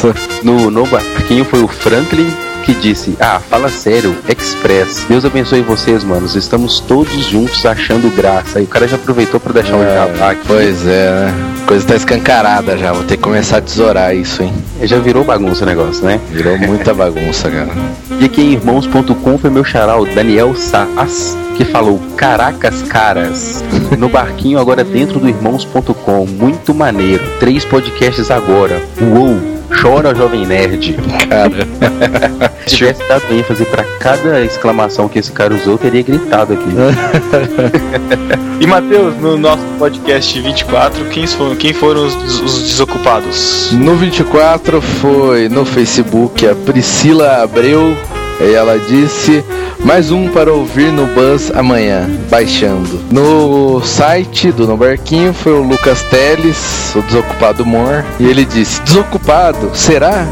No, 0.43 0.69
no 0.69 0.85
barquinho 0.85 1.45
foi 1.45 1.61
o 1.61 1.67
Franklin 1.69 2.29
que 2.63 2.73
disse: 2.73 3.15
Ah, 3.19 3.39
fala 3.39 3.69
sério, 3.69 4.15
Express. 4.27 5.05
Deus 5.07 5.25
abençoe 5.25 5.61
vocês, 5.61 6.03
manos. 6.03 6.35
Estamos 6.35 6.79
todos 6.79 7.25
juntos 7.25 7.65
achando 7.65 8.09
graça. 8.15 8.59
E 8.59 8.63
o 8.63 8.67
cara 8.67 8.87
já 8.87 8.95
aproveitou 8.95 9.39
pra 9.39 9.53
deixar 9.53 9.75
um 9.75 9.83
jabá 9.83 10.27
É, 10.27 10.31
aqui. 10.31 10.41
pois 10.47 10.87
é, 10.87 11.11
né? 11.11 11.33
Coisa 11.67 11.85
tá 11.87 11.95
escancarada 11.95 12.77
já. 12.77 12.91
Vou 12.91 13.03
ter 13.03 13.17
que 13.17 13.23
começar 13.23 13.57
a 13.57 13.61
tesourar 13.61 14.15
isso, 14.15 14.43
hein? 14.43 14.53
Já 14.83 14.99
virou 14.99 15.23
bagunça 15.23 15.63
o 15.63 15.67
negócio, 15.67 16.03
né? 16.05 16.19
Virou 16.31 16.57
muita 16.57 16.93
bagunça, 16.95 17.49
cara. 17.49 17.69
E 18.19 18.25
aqui 18.25 18.41
em 18.41 18.53
irmãos.com 18.53 19.37
foi 19.37 19.49
meu 19.49 19.63
o 19.99 20.05
Daniel 20.05 20.55
Sass, 20.55 21.37
que 21.55 21.65
falou: 21.65 21.99
Caracas, 22.15 22.81
caras. 22.83 23.63
No 23.97 24.09
barquinho 24.09 24.59
agora 24.59 24.83
dentro 24.83 25.19
do 25.19 25.27
irmãos.com. 25.27 26.25
Muito 26.25 26.73
maneiro. 26.73 27.23
Três 27.39 27.63
podcasts 27.65 28.29
agora. 28.31 28.81
Uou! 29.01 29.62
Chora, 29.81 30.13
jovem 30.15 30.45
nerd. 30.45 30.95
Cara. 31.29 32.53
Se 32.65 32.77
tivesse 32.77 33.07
dado 33.07 33.25
ênfase 33.31 33.65
pra 33.65 33.83
cada 33.99 34.41
exclamação 34.41 35.09
que 35.09 35.19
esse 35.19 35.31
cara 35.31 35.53
usou, 35.53 35.73
eu 35.73 35.77
teria 35.77 36.01
gritado 36.01 36.53
aqui. 36.53 36.69
E 38.59 38.67
Matheus, 38.67 39.17
no 39.17 39.35
nosso 39.35 39.63
podcast 39.77 40.39
24, 40.39 41.05
quem 41.09 41.27
foram, 41.27 41.55
quem 41.55 41.73
foram 41.73 42.05
os, 42.05 42.39
os 42.39 42.61
desocupados? 42.61 43.73
No 43.73 43.95
24 43.95 44.81
foi 44.81 45.49
no 45.49 45.65
Facebook 45.65 46.47
a 46.47 46.55
Priscila 46.55 47.43
Abreu. 47.43 47.93
E 48.39 48.53
ela 48.53 48.77
disse: 48.79 49.43
Mais 49.83 50.11
um 50.11 50.29
para 50.29 50.51
ouvir 50.51 50.91
no 50.91 51.05
Buzz 51.07 51.51
amanhã, 51.51 52.09
baixando. 52.29 52.99
No 53.11 53.81
site 53.83 54.51
do 54.51 54.67
No 54.67 54.77
Barquinho 54.77 55.33
foi 55.33 55.53
o 55.53 55.63
Lucas 55.63 56.03
Teles, 56.03 56.93
o 56.95 57.01
desocupado 57.01 57.65
Mor. 57.65 58.03
E 58.19 58.25
ele 58.25 58.45
disse: 58.45 58.81
Desocupado? 58.81 59.71
Será? 59.73 60.27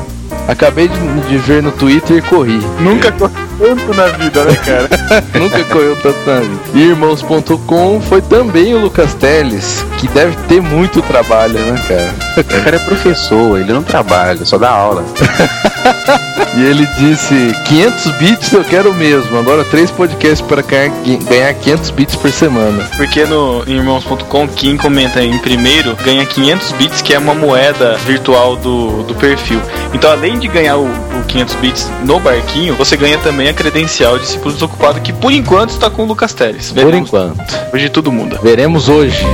Acabei 0.48 0.88
de, 0.88 0.98
de 1.30 1.38
ver 1.38 1.62
no 1.62 1.72
Twitter 1.72 2.18
e 2.18 2.22
corri. 2.22 2.60
Nunca 2.80 3.12
correu 3.12 3.41
tanto 3.62 3.94
na 3.94 4.08
vida, 4.08 4.44
né, 4.44 4.56
cara? 4.56 4.90
Nunca 5.40 5.64
correu 5.66 5.96
tanto 6.02 6.20
na 6.26 6.40
vida. 6.40 6.62
E 6.74 6.82
Irmãos.com 6.82 8.02
foi 8.02 8.22
também 8.22 8.74
o 8.74 8.80
Lucas 8.80 9.14
Teles, 9.14 9.86
que 10.00 10.08
deve 10.08 10.36
ter 10.48 10.62
muito 10.62 11.02
trabalho, 11.04 11.60
né, 11.60 11.80
cara? 11.88 12.14
O 12.38 12.64
cara 12.64 12.76
é 12.78 12.80
professor, 12.80 13.60
ele 13.60 13.72
não 13.72 13.84
trabalha, 13.84 14.44
só 14.46 14.58
dá 14.58 14.70
aula. 14.70 15.06
E 16.56 16.64
ele 16.64 16.86
disse: 16.98 17.56
500 17.66 18.12
bits 18.18 18.52
eu 18.52 18.64
quero 18.64 18.94
mesmo. 18.94 19.38
Agora 19.38 19.64
três 19.64 19.90
podcasts 19.90 20.42
para 20.42 20.62
ganhar 20.62 20.92
ganhar 21.30 21.54
500 21.54 21.90
bits 21.92 22.16
por 22.16 22.32
semana. 22.32 22.84
Porque 22.98 23.26
no 23.26 23.64
irmãos.com, 23.66 24.48
quem 24.50 24.76
comenta 24.76 25.24
em 25.24 25.38
primeiro 25.40 25.96
ganha 26.04 26.26
500 26.26 26.72
bits, 26.74 27.02
que 27.02 27.14
é 27.14 27.20
uma 27.20 27.34
moeda 27.34 27.96
virtual 28.00 28.58
do, 28.58 29.04
do 29.04 29.16
perfil. 29.16 29.62
Então, 29.94 30.12
além 30.12 30.40
de 30.40 30.48
ganhar 30.48 30.78
o, 30.78 30.86
o 30.86 31.24
500 31.28 31.56
bits 31.56 31.92
no 32.04 32.20
barquinho, 32.20 32.76
você 32.76 32.98
ganha 32.98 33.18
também 33.20 33.48
credencial 33.54 34.16
de 34.16 34.22
discípulo 34.22 34.54
desocupado, 34.54 35.02
que 35.02 35.14
por 35.14 35.32
enquanto 35.32 35.72
está 35.72 35.90
com 35.90 36.04
o 36.04 36.06
Lucas 36.06 36.34
Teles. 36.34 36.72
Por 36.72 36.94
enquanto. 36.94 37.42
Hoje 37.74 37.90
tudo 37.90 38.12
muda. 38.12 38.40
Veremos 38.42 38.88
hoje. 38.88 39.26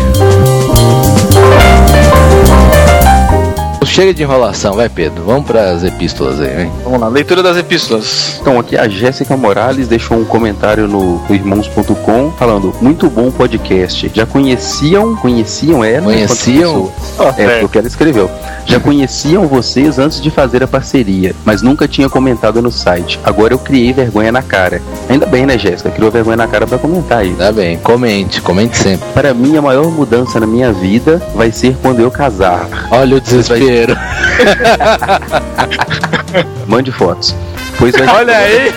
Chega 3.87 4.13
de 4.13 4.21
enrolação, 4.21 4.75
vai 4.75 4.89
Pedro. 4.89 5.23
Vamos 5.25 5.45
para 5.47 5.71
as 5.71 5.83
epístolas 5.83 6.39
aí, 6.39 6.63
hein? 6.63 6.71
Vamos 6.83 6.99
lá, 6.99 7.07
leitura 7.07 7.41
das 7.41 7.57
epístolas. 7.57 8.37
Então, 8.39 8.59
aqui 8.59 8.77
a 8.77 8.87
Jéssica 8.87 9.35
Morales 9.35 9.87
deixou 9.87 10.17
um 10.19 10.25
comentário 10.25 10.87
no 10.87 11.19
irmãos.com 11.29 12.31
falando: 12.37 12.73
Muito 12.79 13.09
bom 13.09 13.31
podcast. 13.31 14.11
Já 14.13 14.25
conheciam? 14.25 15.15
Conheciam 15.15 15.83
ela? 15.83 16.03
Conheciam? 16.05 16.91
Ó, 17.17 17.29
É, 17.37 17.59
porque 17.59 17.77
ela 17.79 17.87
escreveu. 17.87 18.29
Já 18.67 18.79
conheciam 18.81 19.47
vocês 19.47 19.97
antes 19.97 20.21
de 20.21 20.29
fazer 20.29 20.61
a 20.61 20.67
parceria, 20.67 21.33
mas 21.45 21.61
nunca 21.61 21.87
tinha 21.87 22.09
comentado 22.09 22.61
no 22.61 22.69
site. 22.69 23.17
Agora 23.23 23.53
eu 23.53 23.57
criei 23.57 23.93
vergonha 23.93 24.29
na 24.31 24.41
cara. 24.41 24.81
Ainda 25.09 25.25
bem, 25.25 25.45
né, 25.45 25.57
Jéssica? 25.57 25.89
Criou 25.89 26.11
vergonha 26.11 26.35
na 26.35 26.47
cara 26.47 26.67
pra 26.67 26.77
comentar 26.77 27.19
aí. 27.19 27.33
Tá 27.33 27.49
bem, 27.51 27.77
comente, 27.77 28.41
comente 28.41 28.77
sempre. 28.77 29.07
Para 29.13 29.33
mim, 29.33 29.55
a 29.55 29.61
maior 29.61 29.89
mudança 29.89 30.37
na 30.39 30.45
minha 30.45 30.73
vida 30.73 31.21
vai 31.33 31.49
ser 31.51 31.77
quando 31.81 32.01
eu 32.01 32.11
casar. 32.11 32.67
Olha 32.91 33.15
o 33.15 33.21
desespero. 33.21 33.76
Mande 36.67 36.91
fotos. 36.91 37.35
Pois 37.77 37.95
vai... 37.95 38.07
Olha 38.07 38.37
aí! 38.37 38.73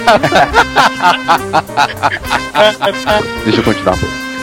Deixa 3.45 3.61
eu 3.61 3.64
continuar. 3.64 3.97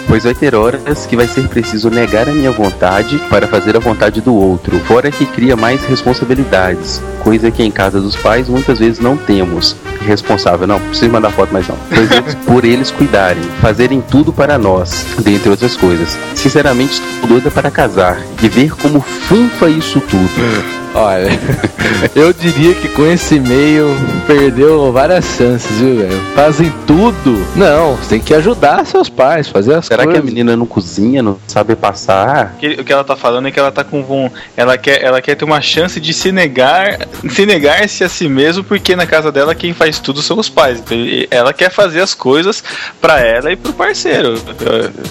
Pois 0.07 0.23
vai 0.23 0.33
ter 0.33 0.55
horas 0.55 1.05
que 1.05 1.17
vai 1.17 1.27
ser 1.27 1.49
preciso 1.49 1.89
negar 1.89 2.29
a 2.29 2.31
minha 2.31 2.49
vontade 2.49 3.17
para 3.29 3.45
fazer 3.45 3.75
a 3.75 3.79
vontade 3.79 4.21
do 4.21 4.33
outro, 4.33 4.79
fora 4.79 5.11
que 5.11 5.25
cria 5.25 5.55
mais 5.55 5.83
responsabilidades, 5.83 7.01
coisa 7.23 7.51
que 7.51 7.61
em 7.61 7.69
casa 7.69 7.99
dos 7.99 8.15
pais 8.15 8.47
muitas 8.47 8.79
vezes 8.79 8.99
não 8.99 9.17
temos. 9.17 9.75
Responsável, 9.99 10.65
não, 10.65 10.79
precisa 10.79 11.11
mandar 11.11 11.31
foto 11.31 11.51
mais 11.51 11.67
não. 11.67 11.77
Pois 11.93 12.09
eles, 12.09 12.35
por 12.47 12.63
eles 12.63 12.91
cuidarem, 12.91 13.43
fazerem 13.61 13.99
tudo 13.99 14.31
para 14.31 14.57
nós, 14.57 15.05
dentre 15.19 15.49
outras 15.49 15.75
coisas. 15.75 16.17
Sinceramente, 16.33 16.93
estou 16.93 17.27
doida 17.27 17.51
para 17.51 17.69
casar 17.69 18.17
e 18.41 18.47
ver 18.47 18.71
como 18.75 19.01
funfa 19.01 19.69
isso 19.69 19.99
tudo. 19.99 20.86
Olha, 20.99 21.29
eu 22.15 22.33
diria 22.33 22.73
que 22.73 22.89
com 22.89 23.05
esse 23.05 23.35
e-mail 23.35 23.85
perdeu 24.25 24.91
várias 24.91 25.23
chances, 25.25 25.77
viu, 25.79 25.97
velho? 25.97 26.19
Fazem 26.33 26.73
tudo. 26.87 27.45
Não, 27.55 27.95
você 27.95 28.09
tem 28.09 28.19
que 28.19 28.33
ajudar 28.33 28.83
seus 28.85 29.07
pais, 29.07 29.47
fazer 29.47 29.75
as 29.75 29.85
Será 29.85 30.03
que 30.03 30.09
a 30.09 30.13
coisas. 30.13 30.25
menina 30.25 30.57
não 30.57 30.65
cozinha, 30.65 31.21
não 31.21 31.37
sabe 31.47 31.75
passar? 31.75 32.53
O 32.55 32.59
que- 32.59 32.81
O 32.81 32.83
que 32.83 32.91
ela 32.91 33.03
tá 33.03 33.15
falando 33.15 33.47
é 33.47 33.51
que 33.51 33.59
ela 33.59 33.71
tá 33.71 33.83
com 33.83 34.03
von... 34.03 34.29
ela 34.55 34.75
quer 34.77 35.03
ela 35.03 35.21
quer 35.21 35.35
ter 35.35 35.45
uma 35.45 35.61
chance 35.61 35.99
de 35.99 36.13
se 36.13 36.31
negar 36.31 36.97
se 37.29 37.45
negar-se 37.45 38.03
a 38.03 38.09
si 38.09 38.27
mesmo 38.27 38.63
porque 38.63 38.95
na 38.95 39.05
casa 39.05 39.31
dela 39.31 39.53
quem 39.53 39.73
faz 39.73 39.99
tudo 39.99 40.21
são 40.21 40.39
os 40.39 40.49
pais 40.49 40.79
Então, 40.79 40.97
ela 41.29 41.53
quer 41.53 41.69
fazer 41.71 42.01
as 42.01 42.13
coisas 42.15 42.63
pra 42.99 43.19
ela 43.19 43.51
e 43.51 43.55
pro 43.55 43.71
parceiro 43.73 44.41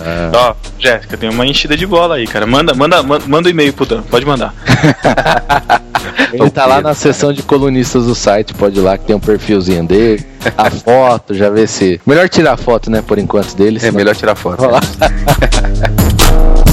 Ah. 0.04 0.30
ó 0.34 0.54
Jéssica 0.78 1.16
tem 1.16 1.28
uma 1.30 1.46
enchida 1.46 1.76
de 1.76 1.86
bola 1.86 2.16
aí 2.16 2.26
cara 2.26 2.46
manda 2.46 2.74
manda 2.74 3.02
manda, 3.02 3.26
manda 3.26 3.48
um 3.48 3.50
e-mail 3.50 3.72
pro 3.72 3.86
Dan 3.86 4.02
pode 4.02 4.24
mandar 4.26 4.52
Ele 6.32 6.50
tá 6.50 6.66
lá 6.66 6.80
na 6.80 6.94
seção 6.94 7.32
de 7.32 7.42
colunistas 7.42 8.06
do 8.06 8.14
site, 8.14 8.54
pode 8.54 8.78
ir 8.78 8.82
lá 8.82 8.98
que 8.98 9.04
tem 9.04 9.16
um 9.16 9.20
perfilzinho 9.20 9.86
dele, 9.86 10.24
a 10.56 10.70
foto, 10.70 11.34
já 11.34 11.48
vê 11.50 11.66
se. 11.66 12.00
Melhor 12.06 12.28
tirar 12.28 12.52
a 12.52 12.56
foto, 12.56 12.90
né, 12.90 13.02
por 13.02 13.18
enquanto 13.18 13.54
dele. 13.54 13.80
É 13.82 13.90
melhor 13.90 14.14
tirar 14.14 14.34
foto. 14.34 14.66
Lá. 14.66 14.80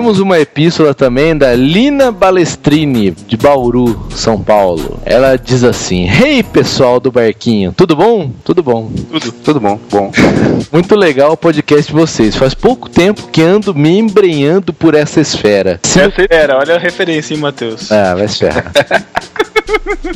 Temos 0.00 0.18
uma 0.18 0.40
epístola 0.40 0.94
também 0.94 1.36
da 1.36 1.54
Lina 1.54 2.10
Balestrini, 2.10 3.10
de 3.10 3.36
Bauru, 3.36 4.08
São 4.14 4.40
Paulo. 4.40 4.98
Ela 5.04 5.36
diz 5.36 5.62
assim: 5.62 6.08
Hey 6.08 6.42
pessoal 6.42 6.98
do 6.98 7.12
barquinho, 7.12 7.74
tudo 7.76 7.94
bom? 7.94 8.32
Tudo 8.42 8.62
bom. 8.62 8.90
tudo 9.10 9.30
Tudo 9.30 9.60
bom, 9.60 9.78
bom. 9.90 10.10
Muito 10.72 10.96
legal 10.96 11.32
o 11.32 11.36
podcast 11.36 11.92
de 11.92 11.92
vocês. 11.92 12.34
Faz 12.34 12.54
pouco 12.54 12.88
tempo 12.88 13.28
que 13.28 13.42
ando 13.42 13.74
me 13.74 13.98
embrenhando 13.98 14.72
por 14.72 14.94
essa 14.94 15.20
esfera. 15.20 15.78
Essa 15.84 16.10
era 16.30 16.56
olha 16.56 16.76
a 16.76 16.78
referência 16.78 17.34
hein 17.34 17.40
Matheus 17.40 17.92
Ah, 17.92 18.14
vai 18.14 18.26
se 18.26 18.38
ferrar. 18.38 18.72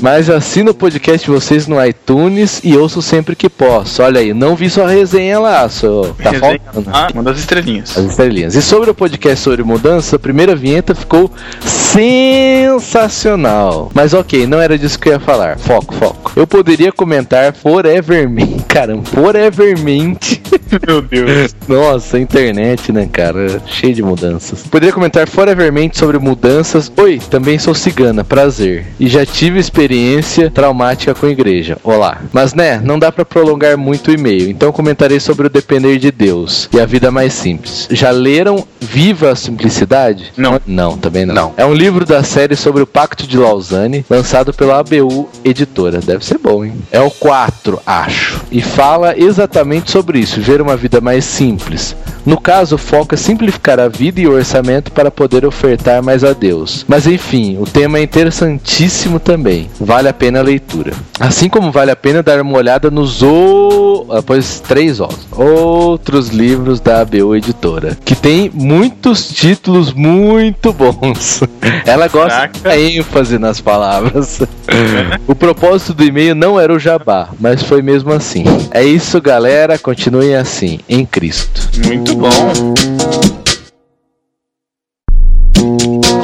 Mas 0.00 0.28
assino 0.30 0.70
o 0.72 0.74
podcast 0.74 1.24
de 1.26 1.30
vocês 1.30 1.66
no 1.66 1.82
iTunes 1.84 2.60
e 2.64 2.76
ouço 2.76 3.00
sempre 3.02 3.36
que 3.36 3.48
posso. 3.48 4.02
Olha 4.02 4.20
aí, 4.20 4.32
não 4.34 4.56
vi 4.56 4.68
sua 4.70 4.88
resenha 4.88 5.38
lá, 5.38 5.68
só. 5.68 6.14
Tá 6.22 6.30
Resenha- 6.30 6.60
faltando. 6.64 6.90
ah, 6.92 7.08
manda 7.14 7.30
as 7.30 7.38
estrelinhas 7.38 7.96
As 7.96 8.04
estrelinhas. 8.06 8.54
E 8.54 8.62
sobre 8.62 8.90
o 8.90 8.94
podcast 8.94 9.42
sobre 9.42 9.62
mudança, 9.62 10.16
a 10.16 10.18
primeira 10.18 10.54
vinheta 10.56 10.94
ficou 10.94 11.30
sensacional. 11.60 13.90
Mas 13.94 14.12
ok, 14.14 14.46
não 14.46 14.60
era 14.60 14.76
disso 14.78 14.98
que 14.98 15.08
eu 15.08 15.12
ia 15.14 15.20
falar. 15.20 15.58
Foco, 15.58 15.94
foco. 15.94 16.32
Eu 16.36 16.46
poderia 16.46 16.92
comentar 16.92 17.54
forevermente. 17.54 18.64
Caramba, 18.68 19.04
forevermente. 19.04 20.42
meu 20.86 21.00
Deus 21.00 21.54
Nossa, 21.68 22.16
a 22.16 22.20
internet, 22.20 22.90
né, 22.92 23.08
cara? 23.10 23.62
Cheio 23.66 23.94
de 23.94 24.02
mudanças. 24.02 24.62
Poderia 24.64 24.92
comentar 24.92 25.28
forevermente 25.28 25.96
sobre 25.98 26.18
mudanças. 26.18 26.90
Oi, 26.96 27.20
também 27.30 27.58
sou 27.58 27.74
cigana, 27.74 28.24
prazer. 28.24 28.86
E 28.98 29.06
já 29.08 29.24
tive 29.24 29.43
tive 29.44 29.60
experiência 29.60 30.50
traumática 30.50 31.14
com 31.14 31.26
a 31.26 31.28
igreja. 31.28 31.76
Olá. 31.84 32.22
Mas 32.32 32.54
né, 32.54 32.80
não 32.82 32.98
dá 32.98 33.12
para 33.12 33.26
prolongar 33.26 33.76
muito 33.76 34.10
o 34.10 34.14
e-mail, 34.14 34.48
então 34.48 34.72
comentarei 34.72 35.20
sobre 35.20 35.48
o 35.48 35.50
depender 35.50 35.98
de 35.98 36.10
Deus 36.10 36.66
e 36.72 36.80
a 36.80 36.86
vida 36.86 37.10
mais 37.10 37.34
simples. 37.34 37.86
Já 37.90 38.10
leram 38.10 38.66
Viva 38.80 39.32
a 39.32 39.36
Simplicidade? 39.36 40.32
Não. 40.34 40.58
Não, 40.66 40.96
também 40.96 41.26
não. 41.26 41.34
Não. 41.34 41.54
É 41.58 41.66
um 41.66 41.74
livro 41.74 42.06
da 42.06 42.22
série 42.22 42.56
sobre 42.56 42.82
o 42.82 42.86
Pacto 42.86 43.26
de 43.26 43.36
Lausanne, 43.36 44.04
lançado 44.08 44.54
pela 44.54 44.78
ABU 44.78 45.28
Editora. 45.44 46.00
Deve 46.00 46.24
ser 46.24 46.38
bom, 46.38 46.64
hein? 46.64 46.72
É 46.90 47.00
o 47.00 47.10
4, 47.10 47.80
acho. 47.84 48.40
E 48.50 48.62
fala 48.62 49.14
exatamente 49.14 49.90
sobre 49.90 50.20
isso, 50.20 50.40
ver 50.40 50.62
uma 50.62 50.76
vida 50.76 51.02
mais 51.02 51.22
simples. 51.24 51.94
No 52.24 52.40
caso, 52.40 52.76
o 52.76 52.78
foco 52.78 53.14
é 53.14 53.18
simplificar 53.18 53.78
a 53.78 53.88
vida 53.88 54.20
e 54.20 54.26
o 54.26 54.32
orçamento 54.32 54.90
para 54.90 55.10
poder 55.10 55.44
ofertar 55.44 56.02
mais 56.02 56.24
a 56.24 56.32
Deus. 56.32 56.84
Mas 56.88 57.06
enfim, 57.06 57.58
o 57.60 57.66
tema 57.66 57.98
é 57.98 58.02
interessantíssimo 58.02 59.20
também. 59.20 59.33
Vale 59.80 60.08
a 60.08 60.12
pena 60.12 60.40
a 60.40 60.42
leitura. 60.42 60.92
Assim 61.18 61.48
como 61.48 61.70
vale 61.70 61.90
a 61.90 61.96
pena 61.96 62.22
dar 62.22 62.40
uma 62.40 62.56
olhada 62.56 62.90
nos 62.90 63.22
o... 63.22 64.06
após 64.10 64.60
três 64.60 65.00
ó, 65.00 65.08
outros 65.32 66.28
livros 66.28 66.80
da 66.80 67.00
ABU 67.00 67.36
Editora, 67.36 67.96
que 68.04 68.14
tem 68.14 68.50
muitos 68.52 69.28
títulos 69.28 69.92
muito 69.92 70.72
bons. 70.72 71.40
Ela 71.86 72.08
gosta 72.08 72.50
da 72.62 72.78
ênfase 72.78 73.38
nas 73.38 73.60
palavras. 73.60 74.40
o 75.26 75.34
propósito 75.34 75.94
do 75.94 76.04
e-mail 76.04 76.34
não 76.34 76.58
era 76.58 76.72
o 76.72 76.78
jabá, 76.78 77.28
mas 77.38 77.62
foi 77.62 77.82
mesmo 77.82 78.12
assim. 78.12 78.44
É 78.70 78.82
isso, 78.82 79.20
galera. 79.20 79.78
Continuem 79.78 80.34
assim, 80.34 80.80
em 80.88 81.04
Cristo. 81.04 81.68
Muito 81.86 82.14
bom. 82.16 83.33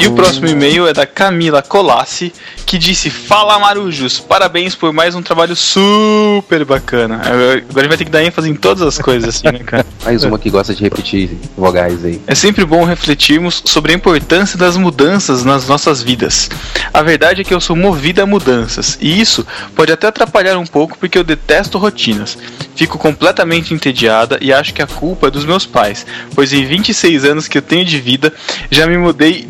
E 0.01 0.07
o 0.07 0.13
próximo 0.13 0.47
e-mail 0.47 0.89
é 0.89 0.95
da 0.95 1.05
Camila 1.05 1.61
Colassi, 1.61 2.33
que 2.65 2.79
disse: 2.79 3.11
Fala 3.11 3.59
Marujos, 3.59 4.19
parabéns 4.19 4.75
por 4.75 4.95
mais 4.95 5.15
um 5.15 5.21
trabalho 5.21 5.55
super 5.55 6.65
bacana. 6.65 7.21
Agora 7.23 7.53
a 7.53 7.81
gente 7.81 7.89
vai 7.89 7.99
ter 7.99 8.05
que 8.07 8.11
dar 8.11 8.25
ênfase 8.25 8.49
em 8.49 8.55
todas 8.55 8.83
as 8.83 8.97
coisas, 8.97 9.29
assim, 9.29 9.49
né, 9.53 9.59
cara? 9.59 9.85
Mais 10.03 10.25
uma 10.25 10.39
que 10.39 10.49
gosta 10.49 10.75
de 10.75 10.83
repetir 10.83 11.37
vogais 11.55 12.03
aí. 12.03 12.19
É 12.27 12.35
sempre 12.35 12.65
bom 12.65 12.83
refletirmos 12.83 13.63
sobre 13.67 13.93
a 13.93 13.95
importância 13.95 14.59
das 14.59 14.75
mudanças 14.79 15.45
nas 15.45 15.69
nossas 15.69 16.03
vidas. 16.03 16.49
A 16.95 17.03
verdade 17.03 17.43
é 17.43 17.45
que 17.45 17.53
eu 17.53 17.61
sou 17.61 17.77
movida 17.77 18.23
a 18.23 18.27
mudanças, 18.27 18.97
e 19.03 19.21
isso 19.21 19.47
pode 19.77 19.93
até 19.93 20.07
atrapalhar 20.07 20.57
um 20.57 20.67
pouco 20.67 20.97
porque 20.97 21.19
eu 21.19 21.25
detesto 21.25 21.77
rotinas. 21.77 22.39
Fico 22.75 22.97
completamente 22.97 23.75
entediada 23.75 24.39
e 24.41 24.51
acho 24.51 24.73
que 24.73 24.81
a 24.81 24.87
culpa 24.87 25.27
é 25.27 25.31
dos 25.31 25.45
meus 25.45 25.67
pais, 25.67 26.07
pois 26.35 26.55
em 26.55 26.65
26 26.65 27.27
anos 27.27 27.47
que 27.47 27.59
eu 27.59 27.63
tenho 27.63 27.85
de 27.85 28.01
vida, 28.01 28.33
já 28.71 28.87
me 28.87 28.97
mudei 28.97 29.47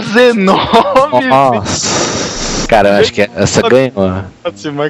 19 0.00 1.10
vezes. 1.10 1.28
Nossa. 1.28 2.41
Cara, 2.72 2.88
eu 2.88 2.94
acho 3.02 3.12
que 3.12 3.20
essa 3.20 3.60
ganhou. 3.60 4.24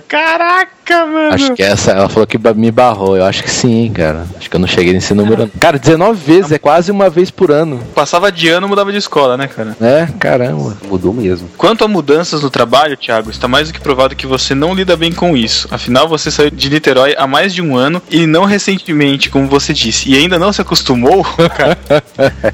Caraca, 0.07 1.05
mano. 1.05 1.35
Acho 1.35 1.53
que 1.53 1.63
essa, 1.65 1.91
ela 1.91 2.09
falou 2.09 2.29
que 2.29 2.39
me 2.55 2.71
barrou. 2.71 3.17
Eu 3.17 3.25
acho 3.25 3.43
que 3.43 3.51
sim, 3.51 3.91
cara. 3.93 4.25
Acho 4.39 4.49
que 4.49 4.55
eu 4.55 4.61
não 4.61 4.69
cheguei 4.69 4.93
nesse 4.93 5.13
número. 5.13 5.43
não. 5.43 5.49
Cara, 5.59 5.81
19 5.81 6.21
vezes, 6.25 6.53
é 6.53 6.59
quase 6.59 6.93
uma 6.93 7.11
vez 7.11 7.29
por 7.29 7.51
ano. 7.51 7.83
Passava 7.93 8.31
de 8.31 8.49
ano, 8.49 8.69
mudava 8.69 8.93
de 8.93 8.99
escola, 8.99 9.37
né, 9.37 9.49
cara? 9.49 9.77
É, 9.81 10.07
caramba. 10.17 10.77
Mudou 10.89 11.13
mesmo. 11.13 11.49
Quanto 11.59 11.85
a 11.85 11.89
mudanças 11.89 12.43
no 12.43 12.51
trabalho, 12.51 12.97
Thiago, 12.97 13.31
está 13.31 13.49
mais 13.49 13.67
do 13.67 13.75
que 13.75 13.81
provado 13.81 14.15
que 14.15 14.29
você 14.29 14.55
não 14.55 14.75
lida 14.75 14.97
bem 14.97 15.11
com 15.11 15.37
isso. 15.37 15.67
Afinal, 15.69 16.07
você 16.07 16.31
saiu 16.31 16.53
de 16.53 16.71
Niterói 16.71 17.17
há 17.19 17.27
mais 17.27 17.53
de 17.53 17.61
um 17.61 17.77
ano 17.77 18.01
e 18.09 18.27
não 18.27 18.45
recentemente, 18.45 19.29
como 19.29 19.49
você 19.49 19.73
disse, 19.73 20.09
e 20.09 20.17
ainda 20.17 20.39
não 20.39 20.53
se 20.53 20.61
acostumou. 20.61 21.25
Cara? 21.57 21.77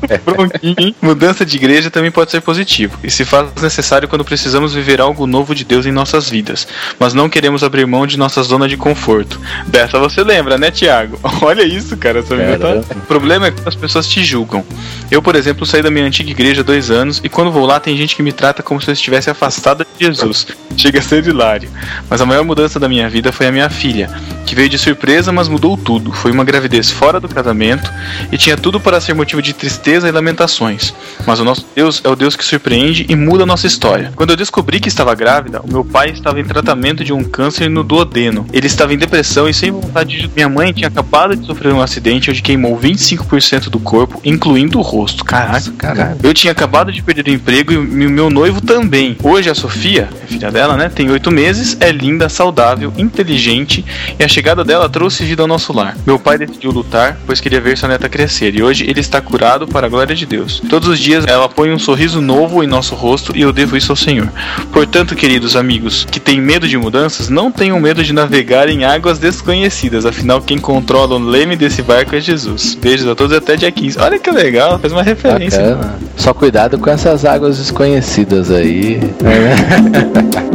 Mudança 1.03 1.45
de 1.45 1.57
igreja 1.57 1.91
também 1.91 2.11
pode 2.11 2.31
ser 2.31 2.41
positivo 2.41 2.99
e 3.05 3.11
se 3.11 3.27
faz 3.27 3.49
necessário 3.61 4.09
quando 4.09 4.25
precisamos 4.25 4.73
viver 4.73 5.01
algo 5.01 5.18
novo 5.27 5.55
de 5.55 5.65
Deus 5.65 5.87
em 5.87 5.93
nossas 5.93 6.29
vidas, 6.29 6.67
mas 6.99 7.15
não 7.15 7.29
queremos 7.29 7.63
abrir 7.63 7.87
mão 7.87 8.07
de 8.07 8.19
nossa 8.19 8.43
zona 8.43 8.69
de 8.69 8.77
conforto. 8.77 9.41
Dessa 9.67 9.99
você 9.99 10.23
lembra, 10.23 10.59
né, 10.59 10.71
Thiago? 10.71 11.19
Olha 11.43 11.63
isso, 11.63 11.97
cara. 11.97 12.21
Essa 12.21 12.37
tá... 12.59 12.95
O 12.97 13.01
problema 13.07 13.47
é 13.47 13.51
que 13.51 13.61
as 13.67 13.75
pessoas 13.75 14.07
te 14.09 14.23
julgam. 14.25 14.65
Eu, 15.11 15.23
por 15.23 15.37
exemplo, 15.37 15.67
saí 15.67 15.83
da 15.83 15.91
minha 15.91 16.05
antiga 16.05 16.31
igreja 16.31 16.61
há 16.61 16.65
dois 16.65 16.91
anos 16.91 17.21
e 17.23 17.29
quando 17.29 17.51
vou 17.51 17.67
lá 17.67 17.81
tem 17.81 17.97
gente 17.97 18.15
que 18.15 18.23
me 18.23 18.33
trata 18.33 18.63
como 18.63 18.81
se 18.81 18.91
eu 18.91 18.93
estivesse 18.93 19.31
afastada 19.31 19.87
de 19.99 20.07
Jesus. 20.07 20.47
Chega 20.77 20.99
a 20.99 21.03
ser 21.03 21.27
hilário. 21.27 21.71
Mas 22.09 22.21
a 22.21 22.27
maior 22.27 22.45
mudança 22.45 22.79
da 22.79 22.89
minha 22.89 23.09
vida 23.09 23.33
foi 23.33 23.47
a 23.47 23.53
minha 23.53 23.71
filha, 23.71 24.11
que 24.49 24.55
veio 24.55 24.69
de 24.69 24.79
surpresa, 24.79 25.31
mas 25.31 25.47
mudou 25.47 25.77
tudo. 25.77 26.11
Foi 26.11 26.33
uma 26.33 26.43
gravidez 26.43 26.91
fora 26.91 27.21
do 27.21 27.29
casamento 27.29 27.93
e 28.33 28.39
tinha 28.39 28.57
tudo 28.57 28.81
para 28.81 28.99
ser 28.99 29.13
motivo 29.13 29.43
de 29.43 29.53
tristeza 29.53 30.09
e 30.09 30.11
lamentações. 30.11 30.95
Mas 31.27 31.39
o 31.39 31.45
nosso 31.45 31.67
Deus 31.77 32.01
é 32.03 32.09
o 32.09 32.17
Deus 32.17 32.35
que 32.35 32.43
surpreende 32.43 33.05
e 33.11 33.15
muda 33.15 33.43
a 33.43 33.47
nossa 33.47 33.67
história. 33.67 34.11
Quando 34.17 34.31
eu 34.31 34.37
descobri 34.37 34.81
que 34.81 34.89
estava 34.89 35.15
grávida, 35.15 35.61
o 35.61 35.71
meu 35.71 35.85
pai 35.85 36.11
estava 36.11 36.41
em 36.41 36.45
tratamento 36.45 37.05
de 37.05 37.13
um 37.13 37.23
câncer 37.23 37.69
no 37.69 37.85
duodeno. 37.85 38.47
Ele 38.51 38.67
estava 38.67 38.95
em 38.95 38.97
depressão 38.97 39.47
e 39.47 39.53
sem 39.53 39.71
vontade 39.71 40.19
de. 40.19 40.31
Minha 40.35 40.49
mãe 40.49 40.73
tinha 40.73 40.89
acabado 40.89 41.37
de 41.37 41.45
sofrer 41.45 41.75
um 41.75 41.83
acidente 41.83 42.31
onde 42.31 42.41
queimou 42.41 42.79
25% 42.79 43.69
do 43.69 43.79
corpo, 43.79 44.19
incluindo 44.25 44.79
o 44.79 44.83
rosto. 44.83 45.25
Caraca, 45.25 45.71
Caralho. 45.77 46.19
eu 46.23 46.33
tinha 46.33 46.53
acabado 46.53 46.91
de 46.91 47.03
perder 47.03 47.31
o 47.31 47.35
emprego 47.35 47.73
e 47.73 47.77
o 47.77 48.11
meu 48.11 48.31
noivo 48.31 48.63
também. 48.63 49.15
Hoje 49.23 49.51
a 49.51 49.55
Sofia, 49.55 50.09
a 50.25 50.27
filha 50.27 50.51
dela, 50.51 50.77
né, 50.77 50.89
tem 50.89 51.11
oito 51.11 51.31
meses, 51.31 51.77
é 51.81 51.93
linda, 51.93 52.31
saudável, 52.31 52.93
inteligente 52.97 53.85
e 54.19 54.25
a 54.25 54.29
chegada 54.39 54.63
dela 54.63 54.89
trouxe 54.89 55.25
vida 55.25 55.43
ao 55.43 55.49
nosso 55.49 55.73
lar. 55.73 55.97
Meu 56.07 56.17
pai 56.17 56.39
decidiu 56.39 56.71
lutar, 56.71 57.19
pois 57.27 57.41
queria 57.41 57.61
ver 57.61 57.77
sua 57.77 57.89
neta 57.89 58.09
crescer 58.09 58.55
e 58.55 58.63
hoje 58.63 58.89
ele 58.89 59.01
está 59.01 59.21
curado 59.21 59.67
para 59.67 59.89
a 59.89 59.91
glória 59.91 60.15
de 60.15 60.25
Deus. 60.25 60.63
Todos 60.71 60.89
os 60.89 61.01
dias 61.01 61.25
ela 61.27 61.49
põe 61.49 61.73
um 61.73 61.79
sorriso 61.79 62.21
novo 62.21 62.63
em 62.63 62.67
nosso 62.69 62.95
rosto 62.95 63.37
e 63.37 63.41
eu 63.41 63.53
devo 63.53 63.77
isso 63.77 63.91
ao 63.91 63.97
Senhor. 63.97 64.29
Portanto, 64.73 65.17
queridos 65.17 65.57
amigos 65.57 66.07
que 66.09 66.21
têm 66.21 66.41
medo 66.41 66.69
de 66.69 66.79
mudanças, 66.79 67.29
não 67.29 67.51
tenham 67.51 67.81
medo 67.81 68.05
de 68.05 68.13
navegar 68.13 68.69
em 68.69 68.85
águas 68.85 69.19
desconhecidas, 69.19 70.07
afinal 70.07 70.41
quem 70.41 70.57
controla 70.57 71.17
o 71.17 71.19
leme 71.19 71.57
desse 71.57 71.83
barco 71.83 72.15
é 72.15 72.21
Jesus. 72.21 72.77
Beijos 72.77 73.09
a 73.09 73.17
todos 73.17 73.33
e 73.33 73.39
até 73.39 73.57
dia 73.57 73.73
15. 73.73 73.99
Olha 73.99 74.21
que 74.21 74.31
legal, 74.31 74.79
fez 74.79 74.93
uma 74.93 75.03
referência. 75.03 75.77
Só 76.17 76.33
cuidado 76.33 76.79
com 76.79 76.89
essas 76.89 77.25
águas 77.25 77.59
desconhecidas 77.59 78.53
aí. 78.53 79.01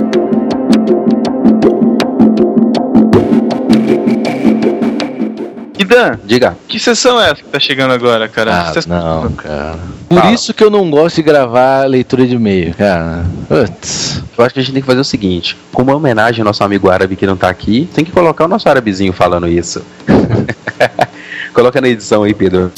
Dan, 5.91 6.17
Diga. 6.23 6.55
que 6.69 6.79
sessão 6.79 7.19
é 7.19 7.25
essa 7.25 7.35
que 7.35 7.43
tá 7.43 7.59
chegando 7.59 7.91
agora, 7.91 8.29
cara? 8.29 8.69
Ah, 8.69 8.73
não, 8.87 9.29
cara. 9.33 9.77
Por 10.07 10.19
Fala. 10.19 10.31
isso 10.31 10.53
que 10.53 10.63
eu 10.63 10.69
não 10.69 10.89
gosto 10.89 11.17
de 11.17 11.21
gravar 11.21 11.83
leitura 11.83 12.25
de 12.25 12.35
e-mail, 12.35 12.73
cara. 12.73 13.25
Putz. 13.49 14.23
Eu 14.37 14.45
acho 14.45 14.53
que 14.53 14.61
a 14.61 14.63
gente 14.63 14.71
tem 14.71 14.81
que 14.81 14.87
fazer 14.87 15.01
o 15.01 15.03
seguinte: 15.03 15.57
como 15.73 15.91
uma 15.91 15.97
homenagem 15.97 16.39
ao 16.39 16.45
nosso 16.45 16.63
amigo 16.63 16.89
árabe 16.89 17.17
que 17.17 17.27
não 17.27 17.35
tá 17.35 17.49
aqui, 17.49 17.89
tem 17.93 18.05
que 18.05 18.11
colocar 18.11 18.45
o 18.45 18.47
nosso 18.47 18.69
árabezinho 18.69 19.11
falando 19.11 19.49
isso. 19.49 19.83
Coloca 21.53 21.81
na 21.81 21.89
edição 21.89 22.23
aí, 22.23 22.33
Pedro. 22.33 22.71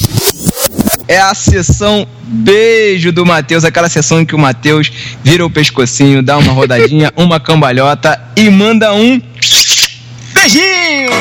É 1.07 1.19
a 1.19 1.35
sessão 1.35 2.07
beijo 2.23 3.11
do 3.11 3.23
Matheus, 3.23 3.63
aquela 3.63 3.89
sessão 3.89 4.21
em 4.21 4.25
que 4.25 4.33
o 4.33 4.39
Matheus 4.39 4.91
vira 5.23 5.45
o 5.45 5.51
pescocinho, 5.51 6.23
dá 6.23 6.35
uma 6.39 6.51
rodadinha, 6.51 7.13
uma 7.15 7.39
cambalhota 7.39 8.19
e 8.35 8.49
manda 8.49 8.91
um 8.91 9.21
beijinho! 10.33 11.11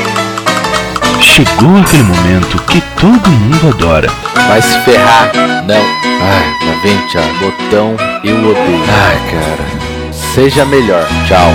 Chegou 1.22 1.78
aquele 1.78 2.02
momento 2.02 2.58
que 2.64 2.80
todo 3.00 3.30
mundo 3.30 3.68
adora. 3.68 4.08
Vai 4.48 4.60
se 4.60 4.78
ferrar. 4.80 5.30
Não. 5.66 5.76
Ai, 5.76 6.54
tá 6.60 6.74
vendo, 6.82 7.06
Thiago? 7.08 7.38
Botão 7.38 7.96
eu 8.22 8.36
odeio. 8.36 8.84
Ai, 8.88 9.18
cara. 9.30 9.64
Seja 10.12 10.64
melhor. 10.66 11.06
Tchau. 11.26 11.52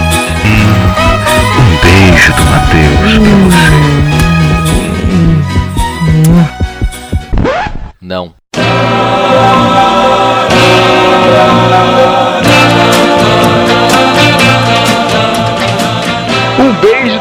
Um 1.59 1.77
beijo 1.81 2.33
do 2.33 2.43
Matheus 2.45 3.17
pra 3.19 3.35
você. 3.45 3.77
Não. 8.01 8.33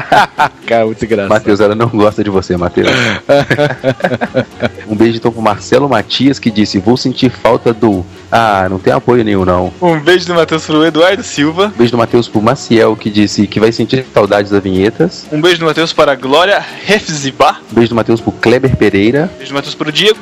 Cara, 0.66 0.86
muito 0.86 1.04
engraçado. 1.04 1.30
Matheus, 1.30 1.60
ela 1.60 1.74
não 1.74 1.88
gosta 1.88 2.22
de 2.22 2.30
você, 2.30 2.56
Matheus. 2.56 2.88
um 4.86 4.94
beijo 4.94 5.16
então 5.16 5.32
pro 5.32 5.42
Marcelo 5.42 5.88
Matias, 5.88 6.38
que 6.38 6.50
disse: 6.50 6.78
Vou 6.78 6.96
sentir 6.96 7.30
falta 7.30 7.72
do. 7.72 8.04
Ah, 8.30 8.68
não 8.68 8.78
tem 8.78 8.92
apoio 8.92 9.24
nenhum, 9.24 9.44
não. 9.44 9.72
Um 9.80 9.98
beijo 9.98 10.26
do 10.26 10.34
Matheus 10.34 10.64
para 10.64 10.76
o 10.76 10.84
Eduardo 10.84 11.22
Silva. 11.22 11.66
Um 11.74 11.78
beijo 11.78 11.92
do 11.92 11.98
Matheus 11.98 12.28
pro 12.28 12.42
Maciel, 12.42 12.94
que 12.94 13.10
disse 13.10 13.46
que 13.46 13.58
vai 13.58 13.72
sentir 13.72 14.04
saudades 14.12 14.50
das 14.52 14.62
vinhetas. 14.62 15.26
Um 15.32 15.40
beijo 15.40 15.58
do 15.58 15.66
Matheus 15.66 15.92
para 15.92 16.12
a 16.12 16.14
Glória 16.14 16.64
Hefzibá. 16.86 17.60
Um 17.70 17.74
beijo 17.74 17.88
do 17.88 17.94
Matheus 17.96 18.20
pro 18.20 18.32
Kleber 18.32 18.76
Pereira. 18.76 19.30
Um 19.34 19.38
beijo 19.38 19.52
do 19.52 19.54
Matheus 19.54 19.74
para 19.74 19.88
o 19.88 19.92
Diego. 19.92 20.18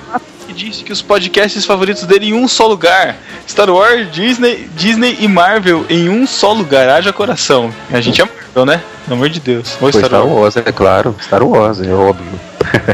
Disse 0.59 0.83
que 0.83 0.93
os 0.93 1.01
podcasts 1.01 1.65
favoritos 1.65 2.03
dele 2.03 2.31
em 2.31 2.35
um 2.35 2.49
só 2.49 2.67
lugar: 2.67 3.17
Star 3.49 3.71
Wars, 3.71 4.11
Disney, 4.11 4.69
Disney 4.75 5.17
e 5.21 5.29
Marvel 5.29 5.87
em 5.89 6.09
um 6.09 6.27
só 6.27 6.53
lugar. 6.53 6.89
Haja 6.89 7.13
coração. 7.13 7.73
A 7.93 8.01
gente 8.01 8.21
é 8.21 8.25
Marvel, 8.25 8.67
né? 8.67 8.83
Pelo 9.05 9.15
amor 9.15 9.29
de 9.29 9.39
Deus. 9.39 9.79
Ou 9.81 9.89
Star 9.89 10.07
Star 10.07 10.27
Wars. 10.27 10.57
Wars, 10.57 10.57
é 10.57 10.73
claro. 10.73 11.15
Star 11.23 11.45
Wars, 11.45 11.81
é 11.81 11.93
óbvio. 11.93 12.27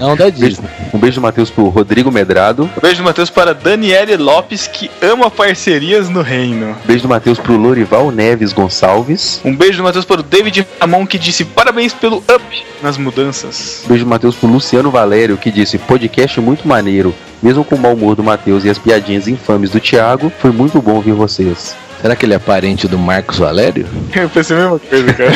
Não 0.01 0.17
da 0.17 0.29
Disney. 0.31 0.69
Um 0.93 0.99
beijo 0.99 1.17
do 1.17 1.23
Matheus 1.23 1.51
pro 1.51 1.69
Rodrigo 1.69 2.11
Medrado. 2.11 2.71
Um 2.77 2.81
beijo 2.81 3.03
do 3.03 3.05
Matheus 3.05 3.31
para 3.31 3.55
Daniele 3.55 4.17
Lopes, 4.17 4.67
que 4.67 4.91
ama 5.03 5.31
parcerias 5.31 6.09
no 6.09 6.23
reino. 6.23 6.77
Um 6.85 6.87
beijo 6.87 7.03
do 7.03 7.09
Matheus 7.09 7.39
pro 7.39 7.57
Lorival 7.57 8.11
Neves 8.11 8.53
Gonçalves. 8.53 9.41
Um 9.45 9.55
beijo 9.55 9.79
do 9.79 9.85
Matheus 9.85 10.05
para 10.05 10.21
o 10.21 10.23
David 10.23 10.67
Ramon, 10.81 11.07
que 11.07 11.19
disse 11.19 11.45
parabéns 11.45 11.93
pelo 11.93 12.19
up 12.19 12.65
nas 12.83 12.97
mudanças. 12.97 13.83
Um 13.85 13.89
beijo 13.89 14.05
do 14.05 14.11
Matheus 14.11 14.37
pro 14.37 14.49
Luciano 14.49 14.91
Valério, 14.91 15.37
que 15.37 15.51
disse 15.51 15.79
podcast 15.79 16.41
muito 16.41 16.67
maneiro. 16.67 17.15
Mesmo 17.43 17.65
com 17.65 17.75
o 17.75 17.79
mau 17.79 17.93
humor 17.93 18.17
do 18.17 18.23
Matheus 18.23 18.65
e 18.65 18.71
as 18.71 18.79
piadinhas 18.79 19.29
infames 19.29 19.71
do 19.71 19.81
Thiago, 19.81 20.33
foi 20.39 20.51
muito 20.51 20.81
bom 20.81 20.95
ouvir 20.95 21.13
vocês. 21.13 21.77
Será 22.05 22.15
que 22.15 22.27
ele 22.27 22.35
é 22.35 22.39
parente 22.39 22.87
do 22.87 22.99
Marcos 22.99 23.39
Valério? 23.39 23.87
Eu 24.15 24.29
pensei 24.29 24.55
a 24.55 24.61
mesma 24.61 24.79
coisa, 24.79 25.15
cara. 25.15 25.33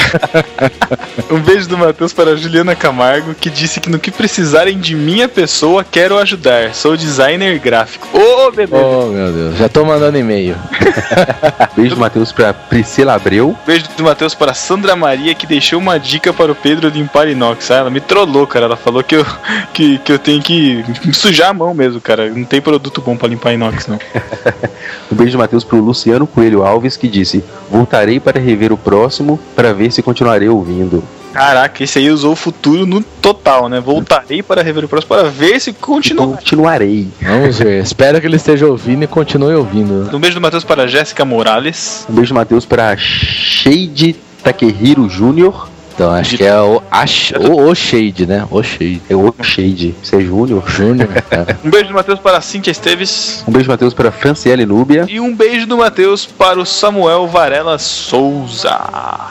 um 1.32 1.40
beijo 1.40 1.66
do 1.66 1.78
Matheus 1.78 2.12
para 2.12 2.32
a 2.32 2.36
Juliana 2.36 2.76
Camargo, 2.76 3.34
que 3.34 3.48
disse 3.48 3.80
que 3.80 3.88
no 3.88 3.98
que 3.98 4.10
precisarem 4.10 4.78
de 4.78 4.94
minha 4.94 5.30
pessoa, 5.30 5.82
quero 5.82 6.18
ajudar. 6.18 6.74
Sou 6.74 6.94
designer 6.94 7.58
gráfico. 7.58 8.06
Ô, 8.12 8.50
bebê! 8.50 8.76
Oh, 8.76 9.06
meu 9.06 9.32
Deus. 9.32 9.56
Já 9.56 9.66
tô 9.66 9.82
mandando 9.82 10.18
e-mail. 10.18 10.56
Beijo 11.74 11.94
do 11.94 12.00
Matheus 12.02 12.32
pra 12.32 12.52
Priscila 12.52 13.14
Abreu. 13.14 13.56
Beijo 13.66 13.86
do 13.96 14.04
Matheus 14.04 14.34
para 14.34 14.50
a 14.50 14.54
Sandra 14.54 14.94
Maria, 14.94 15.34
que 15.34 15.46
deixou 15.46 15.78
uma 15.78 15.98
dica 15.98 16.34
para 16.34 16.52
o 16.52 16.54
Pedro 16.54 16.90
limpar 16.90 17.28
inox. 17.28 17.70
Ah, 17.70 17.76
ela 17.76 17.90
me 17.90 18.02
trollou, 18.02 18.46
cara. 18.46 18.66
Ela 18.66 18.76
falou 18.76 19.02
que 19.02 19.16
eu, 19.16 19.24
que, 19.72 19.96
que 20.00 20.12
eu 20.12 20.18
tenho 20.18 20.42
que 20.42 20.84
sujar 21.14 21.48
a 21.48 21.54
mão 21.54 21.72
mesmo, 21.72 21.98
cara. 21.98 22.28
Não 22.28 22.44
tem 22.44 22.60
produto 22.60 23.00
bom 23.00 23.16
para 23.16 23.28
limpar 23.28 23.54
inox, 23.54 23.86
não. 23.86 23.98
Um 25.10 25.16
beijo 25.16 25.32
do 25.32 25.38
Matheus 25.38 25.64
pro 25.64 25.80
Luciano 25.80 26.26
Coelho 26.26 26.57
Alves, 26.64 26.96
que 26.96 27.08
disse: 27.08 27.42
Voltarei 27.70 28.20
para 28.20 28.40
rever 28.40 28.72
o 28.72 28.76
próximo 28.76 29.38
para 29.54 29.72
ver 29.72 29.92
se 29.92 30.02
continuarei 30.02 30.48
ouvindo. 30.48 31.02
Caraca, 31.32 31.84
esse 31.84 31.98
aí 31.98 32.10
usou 32.10 32.32
o 32.32 32.36
futuro 32.36 32.86
no 32.86 33.00
total, 33.00 33.68
né? 33.68 33.80
Voltarei 33.80 34.42
para 34.42 34.62
rever 34.62 34.84
o 34.84 34.88
próximo 34.88 35.08
para 35.14 35.28
ver 35.28 35.60
se 35.60 35.72
continua. 35.72 36.26
Continuarei. 36.26 37.08
Vamos 37.20 37.58
ver. 37.58 37.82
Espero 37.82 38.20
que 38.20 38.26
ele 38.26 38.36
esteja 38.36 38.66
ouvindo 38.66 39.04
e 39.04 39.06
continue 39.06 39.54
ouvindo. 39.54 40.10
Um 40.14 40.18
beijo 40.18 40.36
do 40.36 40.40
Matheus 40.40 40.64
para 40.64 40.86
Jéssica 40.88 41.24
Morales. 41.24 42.06
Um 42.08 42.14
beijo 42.14 42.32
do 42.32 42.36
Matheus 42.36 42.64
pra 42.64 42.96
Shade 42.96 44.16
Takehiro 44.42 45.06
Jr. 45.06 45.68
Então, 45.98 46.12
acho 46.12 46.36
que 46.36 46.44
é 46.44 46.56
o, 46.56 46.80
Ash, 46.92 47.32
o, 47.32 47.60
o 47.60 47.74
Shade, 47.74 48.24
né? 48.24 48.46
O 48.52 48.62
Shade. 48.62 49.02
É 49.10 49.16
o 49.16 49.34
Shade. 49.42 49.96
Você 50.00 50.14
é 50.14 50.20
Júnior? 50.20 50.62
Júnior. 50.64 51.08
é. 51.28 51.56
Um 51.64 51.70
beijo 51.70 51.88
do 51.88 51.94
Matheus 51.94 52.20
para 52.20 52.38
a 52.38 52.40
Cíntia 52.40 52.70
Esteves. 52.70 53.42
Um 53.48 53.50
beijo 53.50 53.66
do 53.66 53.72
Matheus 53.72 53.92
pra 53.92 54.12
Franciele 54.12 54.64
Núbia. 54.64 55.06
E 55.08 55.18
um 55.18 55.34
beijo 55.34 55.66
do 55.66 55.76
Matheus 55.76 56.24
para 56.24 56.60
o 56.60 56.64
Samuel 56.64 57.26
Varela 57.26 57.80
Souza. 57.80 58.78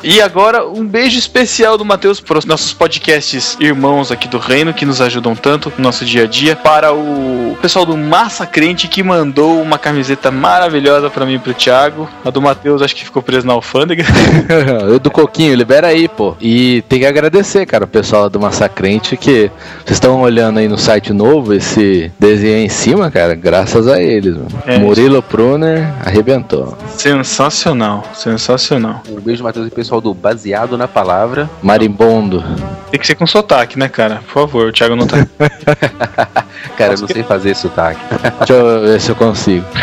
E 0.03 0.21
agora, 0.21 0.67
um 0.67 0.85
beijo 0.85 1.17
especial 1.17 1.77
do 1.77 1.85
Matheus 1.85 2.19
para 2.19 2.37
os 2.37 2.43
nossos 2.43 2.73
podcasts 2.73 3.55
irmãos 3.61 4.11
aqui 4.11 4.27
do 4.27 4.37
Reino, 4.37 4.73
que 4.73 4.85
nos 4.85 4.99
ajudam 4.99 5.37
tanto 5.37 5.71
no 5.77 5.83
nosso 5.85 6.03
dia 6.03 6.25
a 6.25 6.27
dia. 6.27 6.53
Para 6.53 6.91
o 6.93 7.57
pessoal 7.61 7.85
do 7.85 7.95
Massa 7.95 8.45
Crente, 8.45 8.89
que 8.89 9.01
mandou 9.01 9.61
uma 9.61 9.77
camiseta 9.77 10.29
maravilhosa 10.31 11.09
para 11.09 11.25
mim 11.25 11.35
e 11.35 11.39
pro 11.39 11.53
Thiago. 11.53 12.09
A 12.25 12.29
do 12.29 12.41
Matheus, 12.41 12.81
acho 12.81 12.93
que 12.93 13.05
ficou 13.05 13.21
preso 13.21 13.47
na 13.47 13.53
alfândega. 13.53 14.03
Eu 14.85 14.99
do 14.99 15.09
Coquinho, 15.09 15.55
libera 15.55 15.87
aí, 15.87 16.09
pô. 16.09 16.35
E 16.41 16.56
tem 16.87 16.99
que 16.99 17.05
agradecer, 17.05 17.65
cara, 17.65 17.85
o 17.85 17.87
pessoal 17.87 18.29
do 18.29 18.39
Massacrente, 18.39 19.17
que 19.17 19.51
vocês 19.83 19.97
estão 19.97 20.21
olhando 20.21 20.59
aí 20.59 20.67
no 20.67 20.77
site 20.77 21.11
novo, 21.11 21.53
esse 21.53 22.11
desenho 22.19 22.55
aí 22.55 22.65
em 22.65 22.69
cima, 22.69 23.11
cara, 23.11 23.35
graças 23.35 23.87
a 23.87 24.01
eles, 24.01 24.35
mano. 24.35 24.47
É. 24.65 24.77
Murilo 24.77 25.21
Pruner 25.21 25.87
arrebentou. 26.05 26.77
sensacional, 26.89 28.03
sensacional. 28.13 29.01
Um 29.09 29.19
beijo 29.19 29.43
Matheus 29.43 29.67
e 29.67 29.71
pessoal 29.71 29.99
do 29.99 30.13
Baseado 30.13 30.77
na 30.77 30.87
Palavra. 30.87 31.49
Marimbondo. 31.61 32.43
Tem 32.89 32.99
que 32.99 33.05
ser 33.05 33.15
com 33.15 33.27
sotaque, 33.27 33.77
né, 33.77 33.89
cara? 33.89 34.21
Por 34.25 34.33
favor, 34.33 34.67
o 34.67 34.71
Thiago 34.71 34.95
não 34.95 35.05
tá. 35.05 35.17
Cara, 36.77 36.93
eu 36.93 36.99
não 36.99 37.07
sei 37.07 37.23
fazer 37.23 37.55
sotaque. 37.55 37.99
Deixa 38.39 38.53
eu 38.53 38.81
ver 38.81 39.01
se 39.01 39.09
eu 39.09 39.15
consigo. 39.15 39.65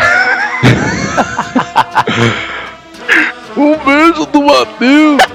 um 3.55 3.77
beijo 3.77 4.25
do 4.25 4.41
Matheus! 4.41 5.34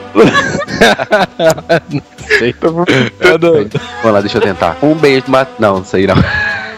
Não 1.91 2.03
sei. 2.39 2.55
Vamos 2.61 4.13
lá, 4.13 4.21
deixa 4.21 4.39
eu 4.39 4.43
tentar. 4.43 4.77
Um 4.83 4.95
beijo 4.95 5.25
Matheus. 5.29 5.59
Não, 5.59 5.77
não 5.79 5.85
sei 5.85 6.07
não. 6.07 6.17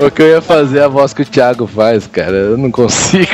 O 0.01 0.11
que 0.11 0.23
eu 0.23 0.29
ia 0.29 0.43
fazer 0.43 0.79
é 0.79 0.85
a 0.85 0.89
voz 0.89 1.13
que 1.13 1.23
o 1.23 1.25
Thiago 1.25 1.67
faz, 1.67 2.07
cara. 2.07 2.33
Eu 2.33 2.59
não 2.59 2.71
consigo. 2.71 3.31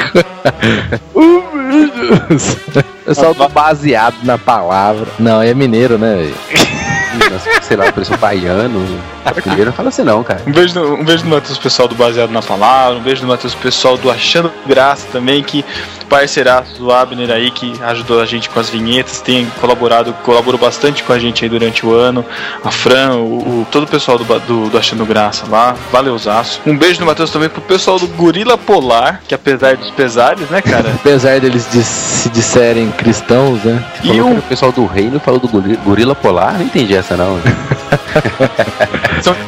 um 1.15 1.39
beijo! 1.69 2.57
Pessoal 3.05 3.35
do 3.35 3.49
baseado 3.49 4.17
na 4.23 4.37
palavra. 4.37 5.07
Não, 5.19 5.41
é 5.41 5.55
mineiro, 5.55 5.99
né? 5.99 6.17
velho? 6.17 6.98
Nossa, 7.31 7.63
sei 7.63 7.77
lá, 7.77 7.91
parece 7.93 8.13
um 8.13 8.17
baiano. 8.17 9.01
Primeiro 9.35 9.67
não 9.67 9.73
fala 9.73 9.89
assim 9.91 10.03
não, 10.03 10.23
cara. 10.23 10.41
Um 10.47 10.53
beijo, 10.53 10.81
um 10.81 11.05
beijo 11.05 11.23
do 11.25 11.29
Matheus 11.31 11.59
pessoal 11.59 11.87
do 11.89 11.95
Baseado 11.95 12.31
na 12.31 12.41
Palavra, 12.43 12.99
um 12.99 13.03
beijo 13.03 13.21
do 13.23 13.27
Matheus 13.27 13.55
pessoal 13.55 13.97
do 13.99 14.11
Achando 14.11 14.51
Graça 14.67 15.07
também, 15.13 15.43
que 15.43 15.65
parceiraço 16.09 16.75
do 16.79 16.91
Abner 16.91 17.31
aí, 17.31 17.51
que 17.51 17.73
ajudou 17.83 18.21
a 18.21 18.25
gente 18.27 18.49
com 18.49 18.59
as 18.59 18.71
vinhetas, 18.71 19.21
tem 19.21 19.47
colaborado, 19.61 20.13
colaborou 20.25 20.59
bastante 20.59 21.03
com 21.03 21.13
a 21.13 21.19
gente 21.19 21.45
aí 21.45 21.51
durante 21.51 21.85
o 21.85 21.93
ano. 21.95 22.25
A 22.65 22.71
Fran, 22.71 23.17
o, 23.17 23.39
o- 23.63 23.67
todo 23.71 23.83
o 23.85 23.87
pessoal 23.87 24.17
do, 24.17 24.25
do, 24.41 24.71
do 24.71 24.79
Achando 24.79 25.05
Graça 25.05 25.45
lá, 25.51 25.75
valeuzaço. 25.93 26.61
Um 26.67 26.77
beijo 26.77 26.99
do 27.01 27.05
Matheus 27.07 27.31
também 27.31 27.49
pro 27.51 27.61
pessoal 27.61 27.99
do 27.99 28.07
Gorila 28.09 28.57
Polar, 28.57 29.21
que 29.29 29.35
apesar 29.35 29.77
dos 29.77 29.91
pesares, 29.91 30.49
né, 30.49 30.63
cara? 30.63 30.89
Apesar 30.99 31.39
deles 31.41 31.69
de 31.71 31.83
se 31.83 32.29
disserem 32.31 32.91
cristãos, 32.93 33.63
né? 33.65 33.83
E 34.03 34.21
um, 34.21 34.39
o 34.39 34.43
pessoal 34.43 34.73
do 34.73 34.87
reino 34.87 35.21
falou 35.21 35.39
do 35.41 35.49
gori- 35.49 35.77
gorila 35.85 36.15
polar. 36.15 36.55
Não 36.55 36.63
entendi 36.65 36.95
essa 36.95 37.08
não. 37.17 37.41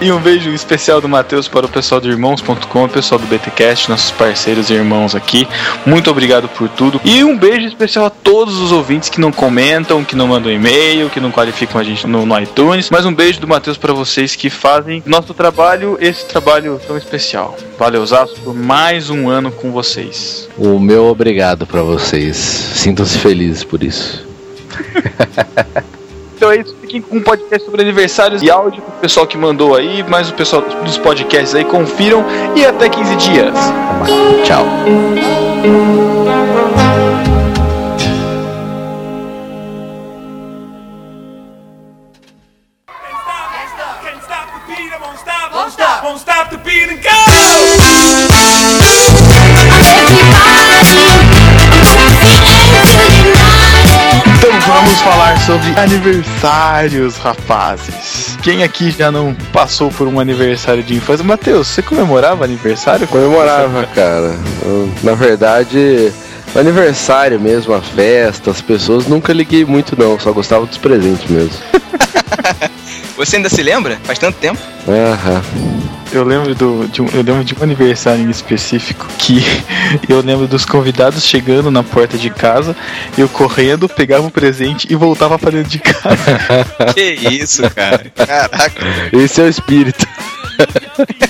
e 0.01 0.11
um 0.11 0.21
beijo 0.21 0.51
especial 0.51 1.01
do 1.01 1.09
Matheus 1.09 1.49
para 1.49 1.67
o 1.67 1.69
pessoal 1.69 2.01
do 2.01 2.09
Irmãos.com, 2.09 2.85
o 2.85 2.89
pessoal 2.89 3.19
do 3.19 3.27
BTcast, 3.27 3.91
nossos 3.91 4.11
parceiros 4.11 4.71
e 4.71 4.75
irmãos 4.75 5.15
aqui. 5.15 5.47
Muito 5.85 6.11
obrigado 6.11 6.49
por 6.49 6.69
tudo. 6.69 7.01
E 7.05 7.23
um 7.25 7.37
beijo 7.37 7.67
especial 7.67 8.07
a 8.07 8.11
todos 8.11 8.59
os 8.59 8.73
ouvintes 8.73 9.09
que 9.09 9.21
não 9.21 9.33
comentam, 9.33 10.05
que 10.05 10.17
não 10.17 10.29
mandam 10.29 10.53
e-mail, 10.53 11.11
que 11.11 11.21
não 11.21 11.31
qualificam 11.31 11.81
a 11.81 11.85
gente 11.85 12.07
no, 12.07 12.25
no 12.25 12.41
iTunes. 12.41 12.91
Mas 12.91 13.05
um 13.05 13.15
beijo 13.15 13.41
do 13.41 13.49
Matheus 13.49 13.77
para 13.77 13.93
vocês 13.93 14.35
que 14.35 14.51
fazem 14.51 15.03
nosso 15.07 15.35
trabalho, 15.35 15.99
esse 16.01 16.27
trabalho 16.27 16.81
tão 16.87 16.97
especial. 16.97 17.57
Valeu, 17.79 18.05
Zaço, 18.07 18.35
por 18.43 18.55
mais 18.55 19.11
um 19.11 19.29
ano 19.29 19.51
com 19.51 19.71
vocês. 19.71 20.49
O 20.57 20.79
meu 20.79 21.07
obrigado 21.07 21.67
pra 21.67 21.83
vocês. 21.83 22.37
Sintam-se 22.37 23.19
felizes 23.19 23.65
por 23.65 23.83
isso. 23.83 24.29
Então 26.41 26.51
é 26.51 26.57
isso, 26.57 26.75
fiquem 26.81 27.03
com 27.03 27.19
um 27.19 27.21
podcast 27.21 27.67
sobre 27.67 27.83
aniversários 27.83 28.41
e 28.41 28.51
áudio 28.51 28.81
do 28.81 28.93
pessoal 28.93 29.27
que 29.27 29.37
mandou 29.37 29.77
aí, 29.77 30.03
mais 30.03 30.31
o 30.31 30.33
pessoal 30.33 30.63
dos 30.63 30.97
podcasts 30.97 31.55
aí, 31.55 31.67
confiram 31.67 32.25
e 32.57 32.65
até 32.65 32.89
15 32.89 33.17
dias. 33.17 33.55
Tchau. 34.43 34.65
Aniversários, 55.77 57.17
rapazes. 57.17 58.37
Quem 58.43 58.63
aqui 58.63 58.91
já 58.91 59.11
não 59.11 59.35
passou 59.53 59.91
por 59.91 60.09
um 60.09 60.19
aniversário 60.19 60.83
de 60.83 60.95
infância? 60.95 61.25
Matheus, 61.25 61.69
você 61.69 61.83
comemorava 61.83 62.45
aniversário? 62.45 63.07
Comemorava, 63.07 63.87
cara. 63.95 64.39
Eu, 64.63 64.93
na 65.03 65.15
verdade, 65.15 66.13
o 66.55 66.59
aniversário 66.59 67.41
mesmo, 67.41 67.75
a 67.75 67.81
festa, 67.81 68.51
as 68.51 68.61
pessoas, 68.61 69.07
nunca 69.07 69.33
liguei 69.33 69.65
muito 69.65 69.99
não, 69.99 70.19
só 70.19 70.33
gostava 70.33 70.67
dos 70.67 70.79
presentes 70.79 71.29
mesmo. 71.31 71.59
Você 73.17 73.37
ainda 73.37 73.49
se 73.51 73.63
lembra? 73.63 73.99
Faz 74.05 74.19
tanto 74.19 74.39
tempo. 74.39 74.59
Aham. 74.89 76.00
Eu 76.13 76.25
lembro, 76.25 76.55
do, 76.55 76.89
de 76.89 77.01
um, 77.01 77.07
eu 77.09 77.23
lembro 77.23 77.45
de 77.45 77.55
um 77.55 77.63
aniversário 77.63 78.23
em 78.23 78.31
específico 78.31 79.07
que 79.19 79.43
eu 80.09 80.21
lembro 80.21 80.47
dos 80.49 80.65
convidados 80.65 81.25
chegando 81.25 81.71
na 81.71 81.83
porta 81.83 82.19
de 82.19 82.31
casa, 82.31 82.77
eu 83.17 83.29
correndo, 83.29 83.89
pegava 83.89 84.27
o 84.27 84.31
presente 84.31 84.89
e 84.91 84.97
voltava 84.97 85.39
pra 85.39 85.51
dentro 85.51 85.71
de 85.71 85.79
casa. 85.79 86.17
Que 86.95 87.13
isso, 87.13 87.63
cara. 87.71 88.11
Caraca. 88.15 88.83
Esse 89.13 89.41
é 89.41 89.45
o 89.45 89.49
espírito. 89.49 90.07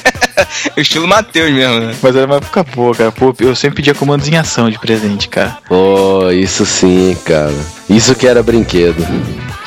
O 0.80 0.82
estilo 0.82 1.06
Matheus 1.06 1.50
mesmo, 1.52 1.78
né? 1.78 1.94
Mas 2.02 2.16
era 2.16 2.24
uma 2.24 2.36
época 2.36 2.64
boa, 2.64 2.94
cara. 2.94 3.12
Pô, 3.12 3.34
eu 3.38 3.54
sempre 3.54 3.76
pedia 3.76 3.94
comandos 3.94 4.26
em 4.28 4.36
ação 4.38 4.70
de 4.70 4.78
presente, 4.78 5.28
cara. 5.28 5.58
Pô, 5.68 6.30
isso 6.30 6.64
sim, 6.64 7.14
cara. 7.22 7.52
Isso 7.90 8.14
que 8.14 8.26
era 8.26 8.42
brinquedo. 8.42 9.06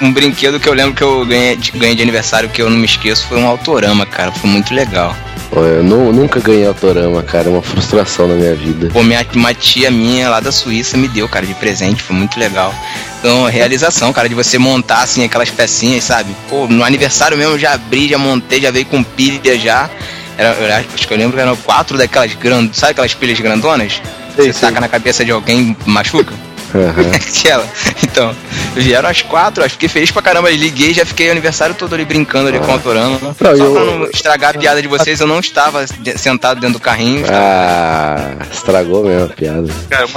Um 0.01 0.11
brinquedo 0.11 0.59
que 0.59 0.67
eu 0.67 0.73
lembro 0.73 0.95
que 0.95 1.03
eu 1.03 1.23
ganhei 1.23 1.55
de, 1.55 1.71
ganhei 1.73 1.95
de 1.95 2.01
aniversário 2.01 2.49
que 2.49 2.59
eu 2.63 2.67
não 2.67 2.77
me 2.77 2.85
esqueço 2.85 3.27
foi 3.27 3.37
um 3.37 3.45
autorama, 3.45 4.07
cara. 4.07 4.31
Foi 4.31 4.49
muito 4.49 4.73
legal. 4.73 5.15
Eu 5.51 5.83
nu- 5.83 6.11
nunca 6.11 6.39
ganhei 6.39 6.65
autorama, 6.65 7.21
cara. 7.21 7.47
É 7.47 7.51
uma 7.51 7.61
frustração 7.61 8.27
na 8.27 8.33
minha 8.33 8.55
vida. 8.55 8.89
Pô, 8.91 9.03
minha, 9.03 9.23
uma 9.35 9.53
tia 9.53 9.91
minha 9.91 10.27
lá 10.31 10.39
da 10.39 10.51
Suíça 10.51 10.97
me 10.97 11.07
deu, 11.07 11.29
cara, 11.29 11.45
de 11.45 11.53
presente. 11.53 12.01
Foi 12.01 12.15
muito 12.15 12.39
legal. 12.39 12.73
Então, 13.19 13.45
realização, 13.45 14.11
cara, 14.11 14.27
de 14.27 14.33
você 14.33 14.57
montar, 14.57 15.03
assim, 15.03 15.23
aquelas 15.23 15.51
pecinhas, 15.51 16.05
sabe? 16.05 16.35
Pô, 16.49 16.65
no 16.67 16.83
aniversário 16.83 17.37
mesmo 17.37 17.53
eu 17.53 17.59
já 17.59 17.73
abri, 17.73 18.09
já 18.09 18.17
montei, 18.17 18.59
já 18.59 18.71
veio 18.71 18.87
com 18.87 19.03
pilha 19.03 19.59
já. 19.59 19.87
Era, 20.37 20.49
eu 20.53 20.73
acho 20.93 21.07
que 21.07 21.13
eu 21.13 21.17
lembro 21.17 21.35
que 21.35 21.41
eram 21.41 21.55
quatro 21.57 21.97
daquelas 21.97 22.33
grandes, 22.33 22.79
sabe 22.79 22.91
aquelas 22.91 23.13
pilhas 23.13 23.39
grandonas? 23.39 24.01
Sei, 24.35 24.47
Você 24.51 24.53
sei. 24.59 24.69
taca 24.69 24.81
na 24.81 24.87
cabeça 24.89 25.23
de 25.23 25.31
alguém 25.31 25.77
e 25.85 25.89
machuca? 25.89 26.33
Aquela. 27.13 27.67
Então, 28.03 28.35
vieram 28.75 29.09
as 29.09 29.21
quatro, 29.21 29.63
acho 29.63 29.73
que 29.77 29.87
fiquei 29.87 29.89
feliz 29.89 30.11
pra 30.11 30.21
caramba. 30.21 30.49
Liguei, 30.51 30.93
já 30.93 31.05
fiquei 31.05 31.27
o 31.29 31.31
aniversário 31.31 31.75
todo 31.75 31.93
ali 31.93 32.05
brincando 32.05 32.47
ali 32.49 32.59
com 32.59 32.67
o 32.67 32.71
autorama. 32.71 33.17
Não, 33.21 33.33
Só 33.35 33.51
eu- 33.53 33.73
pra 33.73 33.83
não 33.85 34.05
estragar 34.05 34.55
a 34.55 34.59
piada 34.59 34.81
de 34.81 34.87
vocês, 34.87 35.19
eu 35.19 35.27
não 35.27 35.39
estava 35.39 35.85
sentado 36.15 36.59
dentro 36.59 36.73
do 36.73 36.79
carrinho. 36.79 37.25
Ah, 37.29 38.35
estragou 38.51 39.03
mesmo 39.03 39.25
a 39.25 39.29
piada. 39.29 39.67
Cara, 39.89 40.07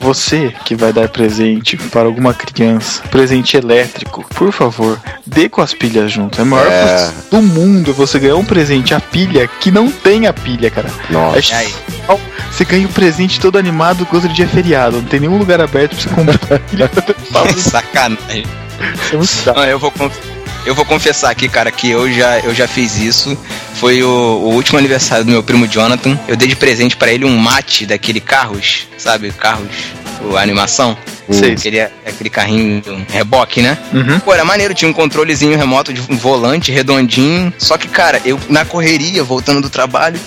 você 0.00 0.52
que 0.64 0.74
vai 0.74 0.92
dar 0.92 1.08
presente 1.08 1.76
para 1.76 2.02
alguma 2.02 2.32
criança, 2.34 3.02
presente 3.10 3.56
elétrico, 3.56 4.24
por 4.34 4.52
favor, 4.52 4.98
dê 5.26 5.48
com 5.48 5.60
as 5.60 5.74
pilhas 5.74 6.10
junto. 6.12 6.38
É 6.38 6.42
a 6.42 6.44
maior 6.44 6.66
É. 6.70 7.10
do 7.30 7.42
mundo 7.42 7.92
você 7.92 8.18
ganhar 8.18 8.36
um 8.36 8.44
presente, 8.44 8.94
a 8.94 9.00
pilha, 9.00 9.48
que 9.60 9.70
não 9.70 9.90
tem 9.90 10.26
a 10.26 10.32
pilha, 10.32 10.70
cara. 10.70 10.88
Nossa. 11.10 11.54
É 11.54 11.56
aí? 11.58 11.74
Você 12.50 12.64
ganha 12.64 12.86
um 12.86 12.92
presente 12.92 13.38
todo 13.40 13.58
animado, 13.58 14.06
outro 14.12 14.28
dia 14.28 14.44
é 14.44 14.48
feriado. 14.48 14.96
Não 14.96 15.04
tem 15.04 15.20
nenhum 15.20 15.38
lugar 15.38 15.60
aberto 15.60 15.94
pra 15.96 16.00
você 16.00 16.08
comprar. 16.08 16.60
Sacanagem. 17.58 18.44
É 18.80 19.24
chato. 19.24 19.56
Não, 19.56 19.64
eu 19.64 19.78
vou 19.78 19.92
eu 20.66 20.74
vou 20.74 20.84
confessar 20.84 21.30
aqui, 21.30 21.48
cara, 21.48 21.70
que 21.70 21.88
eu 21.90 22.12
já, 22.12 22.38
eu 22.40 22.54
já 22.54 22.68
fiz 22.68 22.98
isso. 22.98 23.36
Foi 23.74 24.02
o, 24.02 24.08
o 24.08 24.54
último 24.54 24.78
aniversário 24.78 25.24
do 25.24 25.30
meu 25.30 25.42
primo 25.42 25.66
Jonathan. 25.66 26.18
Eu 26.28 26.36
dei 26.36 26.48
de 26.48 26.56
presente 26.56 26.96
pra 26.96 27.10
ele 27.10 27.24
um 27.24 27.36
mate 27.38 27.86
daquele 27.86 28.20
carros, 28.20 28.86
sabe? 28.98 29.30
Carros, 29.32 29.68
o- 30.22 30.36
a 30.36 30.42
animação. 30.42 30.96
Sei. 31.30 31.52
Aquele, 31.52 31.80
aquele 31.80 32.28
carrinho 32.28 32.82
um 32.88 33.04
reboque, 33.10 33.62
né? 33.62 33.78
Uhum. 33.94 34.18
Pô, 34.20 34.34
era 34.34 34.44
maneiro, 34.44 34.74
tinha 34.74 34.90
um 34.90 34.92
controlezinho 34.92 35.56
remoto 35.56 35.92
de 35.94 36.02
um 36.10 36.16
volante 36.16 36.70
redondinho. 36.72 37.52
Só 37.56 37.78
que, 37.78 37.88
cara, 37.88 38.20
eu 38.24 38.38
na 38.48 38.64
correria, 38.64 39.22
voltando 39.24 39.60
do 39.62 39.70
trabalho, 39.70 40.18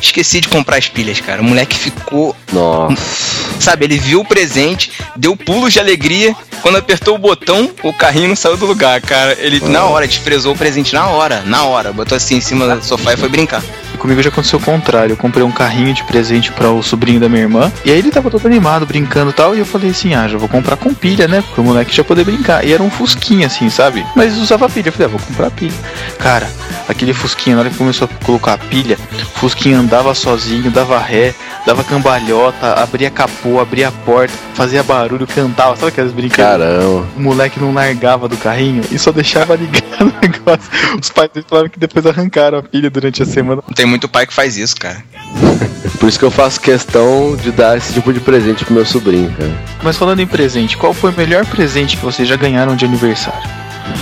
esqueci 0.00 0.40
de 0.40 0.48
comprar 0.48 0.76
as 0.76 0.88
pilhas, 0.88 1.20
cara. 1.20 1.40
O 1.40 1.44
moleque 1.44 1.76
ficou 1.76 2.34
Nossa. 2.52 3.40
Sabe, 3.58 3.84
ele 3.84 3.98
viu 3.98 4.20
o 4.20 4.24
presente, 4.24 4.90
deu 5.16 5.36
pulos 5.36 5.72
de 5.72 5.80
alegria. 5.80 6.34
Quando 6.62 6.76
apertou 6.76 7.14
o 7.14 7.18
botão, 7.18 7.70
o 7.82 7.92
carrinho 7.92 8.28
não 8.28 8.36
saiu 8.36 8.56
do 8.56 8.66
lugar, 8.66 9.00
cara. 9.00 9.36
Ele, 9.38 9.60
na 9.60 9.84
hora, 9.84 10.06
desprezou 10.06 10.54
o 10.54 10.58
presente 10.58 10.94
na 10.94 11.08
hora, 11.08 11.42
na 11.42 11.64
hora. 11.64 11.92
Botou 11.92 12.16
assim 12.16 12.36
em 12.36 12.40
cima 12.40 12.76
do 12.76 12.84
sofá 12.84 13.14
e 13.14 13.16
foi 13.16 13.28
brincar. 13.28 13.62
Comigo 13.98 14.22
já 14.22 14.30
aconteceu 14.30 14.58
o 14.58 14.62
contrário. 14.62 15.12
Eu 15.12 15.16
comprei 15.16 15.44
um 15.44 15.52
carrinho 15.52 15.92
de 15.92 16.02
presente 16.04 16.50
para 16.52 16.70
o 16.70 16.82
sobrinho 16.82 17.20
da 17.20 17.28
minha 17.28 17.42
irmã. 17.42 17.70
E 17.84 17.90
aí 17.90 17.98
ele 17.98 18.10
tava 18.10 18.30
todo 18.30 18.46
animado, 18.46 18.86
brincando 18.86 19.30
e 19.30 19.34
tal. 19.34 19.54
E 19.54 19.58
eu 19.58 19.66
falei 19.66 19.90
assim: 19.90 20.14
ah, 20.14 20.26
já 20.26 20.38
vou 20.38 20.48
comprar 20.48 20.76
com 20.76 20.94
pilha, 20.94 21.28
né? 21.28 21.44
Pro 21.54 21.62
moleque 21.62 21.94
já 21.94 22.02
poder 22.02 22.24
brincar. 22.24 22.64
E 22.64 22.72
era 22.72 22.82
um 22.82 22.90
Fusquinha, 22.90 23.46
assim, 23.46 23.68
sabe? 23.68 24.04
Mas 24.16 24.38
usava 24.38 24.70
pilha. 24.70 24.88
Eu 24.88 24.92
falei: 24.92 25.06
ah, 25.06 25.10
vou 25.10 25.20
comprar 25.20 25.50
pilha. 25.50 25.74
Cara, 26.18 26.50
aquele 26.88 27.12
Fusquinha, 27.12 27.56
na 27.56 27.60
hora 27.60 27.70
que 27.70 27.76
começou 27.76 28.08
a 28.10 28.24
colocar 28.24 28.54
a 28.54 28.58
pilha, 28.58 28.98
o 29.12 29.38
Fusquinha 29.38 29.76
andava 29.90 30.14
sozinho, 30.14 30.70
dava 30.70 31.00
ré, 31.00 31.34
dava 31.66 31.82
cambalhota, 31.82 32.74
abria 32.74 33.10
capô, 33.10 33.58
abria 33.58 33.88
a 33.88 33.92
porta, 33.92 34.32
fazia 34.54 34.84
barulho, 34.84 35.26
cantava. 35.26 35.74
Sabe 35.74 35.88
aquelas 35.88 36.12
brincadeiras? 36.12 36.78
Caramba. 36.78 37.08
O 37.16 37.20
moleque 37.20 37.58
não 37.58 37.74
largava 37.74 38.28
do 38.28 38.36
carrinho 38.36 38.84
e 38.92 38.96
só 38.96 39.10
deixava 39.10 39.56
ligar 39.56 39.82
o 40.00 40.04
negócio. 40.04 40.70
Os 41.00 41.10
pais 41.10 41.30
dele 41.34 41.44
falaram 41.48 41.68
que 41.68 41.78
depois 41.80 42.06
arrancaram 42.06 42.58
a 42.58 42.62
pilha 42.62 42.88
durante 42.88 43.20
a 43.20 43.26
semana. 43.26 43.60
Tem 43.74 43.84
muito 43.84 44.08
pai 44.08 44.28
que 44.28 44.32
faz 44.32 44.56
isso, 44.56 44.76
cara. 44.76 45.02
Por 45.98 46.08
isso 46.08 46.18
que 46.20 46.24
eu 46.24 46.30
faço 46.30 46.60
questão 46.60 47.36
de 47.36 47.50
dar 47.50 47.76
esse 47.76 47.92
tipo 47.92 48.12
de 48.12 48.20
presente 48.20 48.64
pro 48.64 48.72
meu 48.72 48.86
sobrinho, 48.86 49.34
cara. 49.36 49.52
Mas 49.82 49.96
falando 49.96 50.20
em 50.20 50.26
presente, 50.26 50.76
qual 50.76 50.94
foi 50.94 51.10
o 51.10 51.16
melhor 51.16 51.44
presente 51.46 51.96
que 51.96 52.04
vocês 52.04 52.28
já 52.28 52.36
ganharam 52.36 52.76
de 52.76 52.84
aniversário? 52.84 53.50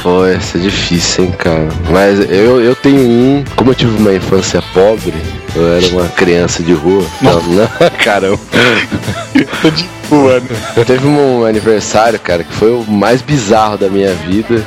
Pô, 0.03 0.25
essa 0.25 0.59
é 0.59 0.61
difícil, 0.61 1.25
hein, 1.25 1.35
cara. 1.37 1.69
Mas 1.91 2.21
eu, 2.31 2.61
eu 2.63 2.75
tenho 2.75 3.01
um. 3.01 3.45
Como 3.57 3.71
eu 3.71 3.75
tive 3.75 3.97
uma 3.99 4.15
infância 4.15 4.63
pobre, 4.73 5.15
eu 5.55 5.75
era 5.75 5.87
uma 5.89 6.09
criança 6.09 6.63
de 6.63 6.73
rua. 6.73 7.05
Não, 7.21 7.43
não, 7.43 7.69
caramba. 8.03 8.39
De 9.35 9.89
boa, 10.09 10.41
né? 10.41 10.85
Teve 10.87 11.07
um 11.07 11.45
aniversário, 11.45 12.19
cara, 12.19 12.45
que 12.45 12.53
foi 12.53 12.73
o 12.73 12.85
mais 12.85 13.23
bizarro 13.23 13.77
da 13.77 13.89
minha 13.89 14.15
vida. 14.15 14.65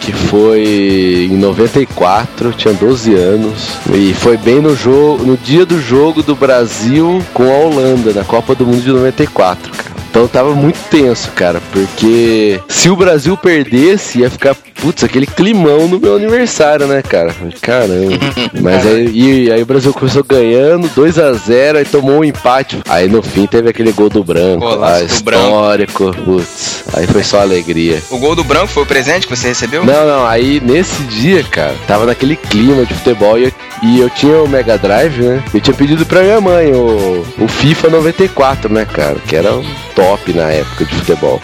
Que 0.00 0.12
foi 0.12 1.28
em 1.30 1.36
94, 1.38 2.48
eu 2.48 2.52
tinha 2.52 2.74
12 2.74 3.14
anos. 3.14 3.70
E 3.90 4.12
foi 4.12 4.36
bem 4.36 4.60
no 4.60 4.76
jogo, 4.76 5.24
no 5.24 5.34
dia 5.36 5.64
do 5.64 5.80
jogo 5.80 6.22
do 6.22 6.34
Brasil 6.36 7.24
com 7.32 7.44
a 7.44 7.56
Holanda, 7.56 8.12
na 8.12 8.22
Copa 8.22 8.54
do 8.54 8.66
Mundo 8.66 8.82
de 8.82 8.90
94, 8.92 9.72
cara. 9.72 9.93
Então 10.14 10.28
tava 10.28 10.54
muito 10.54 10.78
tenso, 10.88 11.28
cara, 11.32 11.60
porque 11.72 12.60
se 12.68 12.88
o 12.88 12.94
Brasil 12.94 13.36
perdesse, 13.36 14.20
ia 14.20 14.30
ficar, 14.30 14.54
putz, 14.80 15.02
aquele 15.02 15.26
climão 15.26 15.88
no 15.88 15.98
meu 15.98 16.14
aniversário, 16.14 16.86
né, 16.86 17.02
cara? 17.02 17.34
Caramba. 17.60 18.16
Mas 18.62 18.86
aí, 18.86 19.10
e 19.12 19.50
aí 19.50 19.60
o 19.60 19.66
Brasil 19.66 19.92
começou 19.92 20.22
ganhando 20.22 20.88
2 20.94 21.18
a 21.18 21.32
0 21.32 21.78
aí 21.78 21.84
tomou 21.84 22.20
um 22.20 22.24
empate. 22.24 22.78
Aí 22.88 23.08
no 23.08 23.24
fim 23.24 23.44
teve 23.48 23.68
aquele 23.68 23.90
gol 23.90 24.08
do 24.08 24.22
branco 24.22 24.64
lá, 24.64 25.00
do 25.00 25.24
Branco. 25.24 25.46
histórico. 25.46 26.14
Putz, 26.24 26.84
aí 26.94 27.08
foi 27.08 27.24
só 27.24 27.40
alegria. 27.40 28.00
O 28.08 28.18
gol 28.18 28.36
do 28.36 28.44
branco 28.44 28.68
foi 28.68 28.84
o 28.84 28.86
presente 28.86 29.26
que 29.26 29.36
você 29.36 29.48
recebeu? 29.48 29.84
Não, 29.84 30.06
não, 30.06 30.24
aí 30.24 30.60
nesse 30.60 31.02
dia, 31.02 31.42
cara, 31.42 31.74
tava 31.88 32.06
naquele 32.06 32.36
clima 32.36 32.86
de 32.86 32.94
futebol 32.94 33.36
e 33.36 33.46
eu, 33.46 33.52
e 33.82 33.98
eu 33.98 34.08
tinha 34.10 34.36
o 34.40 34.48
Mega 34.48 34.78
Drive, 34.78 35.20
né? 35.20 35.42
Eu 35.52 35.60
tinha 35.60 35.74
pedido 35.74 36.06
pra 36.06 36.22
minha 36.22 36.40
mãe 36.40 36.70
o, 36.72 37.26
o 37.40 37.48
FIFA 37.48 37.90
94, 37.90 38.72
né, 38.72 38.84
cara? 38.84 39.16
Que 39.26 39.34
era 39.34 39.52
um 39.52 39.64
top 39.96 40.03
na 40.34 40.50
época 40.50 40.84
de 40.84 40.94
futebol. 40.94 41.40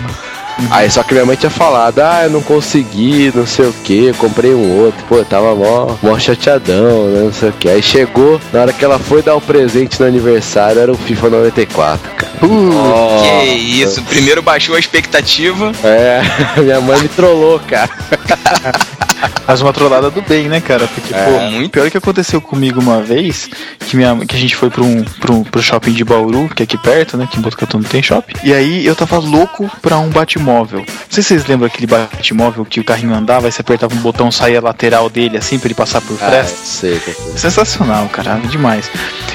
Aí 0.71 0.91
só 0.91 1.03
que 1.03 1.15
minha 1.15 1.25
mãe 1.25 1.37
tinha 1.37 1.49
falado, 1.49 2.01
ah, 2.01 2.25
eu 2.25 2.31
não 2.31 2.43
consegui, 2.43 3.33
não 3.35 3.47
sei 3.47 3.67
o 3.67 3.73
que, 3.73 4.13
comprei 4.15 4.53
um 4.53 4.83
outro, 4.83 5.03
pô, 5.09 5.17
eu 5.17 5.25
tava 5.25 5.55
mó, 5.55 5.97
mó 6.03 6.19
chateadão, 6.19 7.09
né, 7.09 7.23
não 7.25 7.33
sei 7.33 7.49
o 7.49 7.53
que. 7.53 7.69
Aí 7.69 7.83
chegou, 7.83 8.39
na 8.53 8.61
hora 8.61 8.73
que 8.73 8.85
ela 8.85 8.99
foi 8.99 9.23
dar 9.23 9.37
o 9.37 9.41
presente 9.41 9.99
no 10.01 10.07
aniversário, 10.07 10.81
era 10.81 10.93
o 10.93 10.97
FIFA 10.97 11.31
94, 11.31 12.11
cara. 12.13 12.33
Que 12.41 13.53
isso, 13.53 14.03
primeiro 14.03 14.43
baixou 14.43 14.75
a 14.77 14.79
expectativa. 14.79 15.73
É, 15.83 16.21
minha 16.61 16.81
mãe 16.81 17.01
me 17.01 17.09
trollou, 17.09 17.59
cara. 17.61 17.91
Faz 19.47 19.61
uma 19.61 19.73
trollada 19.73 20.11
do 20.11 20.23
bem, 20.23 20.49
né, 20.49 20.61
cara? 20.61 20.87
Porque, 20.87 21.13
É. 21.13 21.25
pô, 21.25 21.41
muito 21.51 21.71
pior 21.71 21.91
que 21.91 21.97
aconteceu 21.97 22.41
comigo 22.41 22.81
uma 22.81 23.03
vez, 23.03 23.49
que, 23.81 23.97
minha, 23.97 24.15
que 24.27 24.37
a 24.37 24.39
gente 24.39 24.55
foi 24.55 24.71
pra 24.71 24.83
um, 24.83 25.05
um- 25.31 25.45
pro 25.45 25.63
shopping 25.63 25.93
de 25.93 26.05
Bauru, 26.05 26.49
que 26.55 26.63
é 26.63 26.65
aqui 26.65 26.79
perto, 26.79 27.17
né? 27.17 27.29
Que 27.31 27.39
em 27.39 27.41
Botucatu 27.43 27.77
não 27.79 27.85
tem 27.85 28.03
shopping. 28.03 28.35
E 28.45 28.53
aí 28.55 28.87
eu 28.87 28.95
tava 28.95 29.19
louco 29.19 29.71
pra 29.83 29.99
um 29.99 30.09
Batmóvel. 30.09 30.81
Não 30.81 30.87
sei 31.11 31.23
se 31.23 31.29
vocês 31.31 31.47
lembram 31.47 31.67
aquele 31.67 31.87
Batmóvel 31.87 32.65
que 32.65 32.81
o 32.81 32.85
carrinho 32.85 33.15
andava 33.15 33.49
e 33.49 33.53
você 33.53 33.61
apertava 33.61 33.95
um 33.95 33.99
botão, 33.99 34.31
saía 34.31 34.59
a 34.59 34.63
lateral 34.63 35.11
dele 35.11 35.37
assim 35.37 35.59
pra 35.59 35.67
ele 35.67 35.75
passar 35.75 36.01
por 36.01 36.17
Ah, 36.21 36.31
fresta. 36.31 36.57
sei, 36.65 36.99
que- 37.01 37.15
Sensacional, 37.39 38.09
cara, 38.09 38.37
demais. 38.49 38.91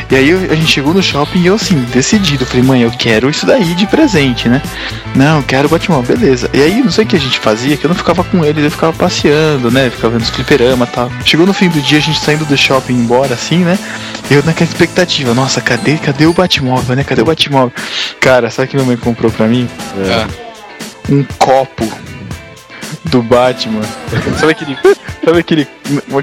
E 0.09 0.15
aí 0.15 0.31
a 0.51 0.55
gente 0.55 0.67
chegou 0.67 0.93
no 0.93 1.01
shopping 1.03 1.39
e 1.41 1.47
eu 1.47 1.55
assim, 1.55 1.75
decidido, 1.93 2.45
falei, 2.45 2.63
mãe, 2.63 2.81
eu 2.81 2.91
quero 2.91 3.29
isso 3.29 3.45
daí 3.45 3.73
de 3.73 3.85
presente, 3.87 4.47
né? 4.47 4.61
Não, 5.15 5.37
eu 5.37 5.43
quero 5.43 5.67
o 5.67 5.71
Batmóvel, 5.71 6.15
beleza. 6.17 6.49
E 6.53 6.61
aí 6.61 6.81
não 6.81 6.91
sei 6.91 7.03
o 7.05 7.07
que 7.07 7.15
a 7.15 7.19
gente 7.19 7.39
fazia, 7.39 7.75
que 7.75 7.85
eu 7.85 7.89
não 7.89 7.95
ficava 7.95 8.23
com 8.23 8.43
eles, 8.45 8.63
eu 8.63 8.71
ficava 8.71 8.93
passeando, 8.93 9.64
né? 9.71 9.89
Ficava 9.89 10.13
vendo 10.13 10.23
os 10.23 10.29
fliperama 10.29 10.85
e 10.85 10.93
tal. 10.93 11.11
Chegou 11.25 11.45
no 11.45 11.53
fim 11.53 11.69
do 11.69 11.81
dia, 11.81 11.97
a 11.97 12.01
gente 12.01 12.19
saindo 12.19 12.45
do 12.45 12.57
shopping 12.57 12.93
embora, 12.93 13.33
assim, 13.33 13.59
né? 13.59 13.77
Eu 14.29 14.43
naquela 14.43 14.69
expectativa, 14.69 15.33
nossa, 15.33 15.61
cadê, 15.61 15.97
cadê 15.97 16.25
o 16.25 16.33
Batmóvel, 16.33 16.95
né? 16.95 17.03
Cadê 17.03 17.21
o 17.21 17.25
Batmóvel? 17.25 17.73
Cara, 18.19 18.49
sabe 18.49 18.67
o 18.67 18.69
que 18.71 18.75
minha 18.77 18.87
mãe 18.87 18.97
comprou 18.97 19.31
pra 19.31 19.47
mim? 19.47 19.69
Um 21.09 21.23
copo 21.37 21.87
do 23.05 23.21
Batman. 23.21 23.81
Sabe 24.39 24.53
aquele. 24.53 24.77
Sabe 25.25 25.39
aquele. 25.39 25.67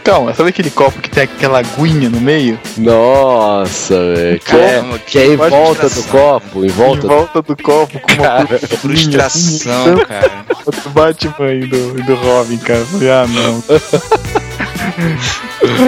Calma, 0.05 0.33
sabe 0.33 0.51
aquele 0.51 0.71
copo 0.71 1.01
que 1.01 1.11
tem 1.11 1.25
aquela 1.25 1.59
aguinha 1.59 2.09
no 2.09 2.21
meio? 2.21 2.57
Nossa, 2.79 3.95
velho. 4.15 4.39
Que, 4.39 4.57
é, 4.57 4.85
que 5.05 5.19
é 5.19 5.27
em 5.27 5.37
volta 5.37 5.89
do 5.89 5.91
frustração. 5.91 6.11
copo, 6.41 6.65
em 6.65 6.69
volta 6.69 7.05
em 7.05 7.09
volta 7.09 7.43
do 7.43 7.57
copo 7.57 7.99
com 7.99 8.13
uma 8.13 8.23
Cara, 8.23 8.47
cruzinha, 8.47 8.79
Frustração, 8.79 9.95
assim, 9.95 10.05
cara. 10.05 10.31
do 10.85 10.91
Batman 10.91 11.53
e 11.53 11.67
do, 11.67 11.95
do 12.05 12.15
Robin, 12.15 12.59
cara. 12.59 12.87
Ah, 13.11 13.27
não. 13.27 13.61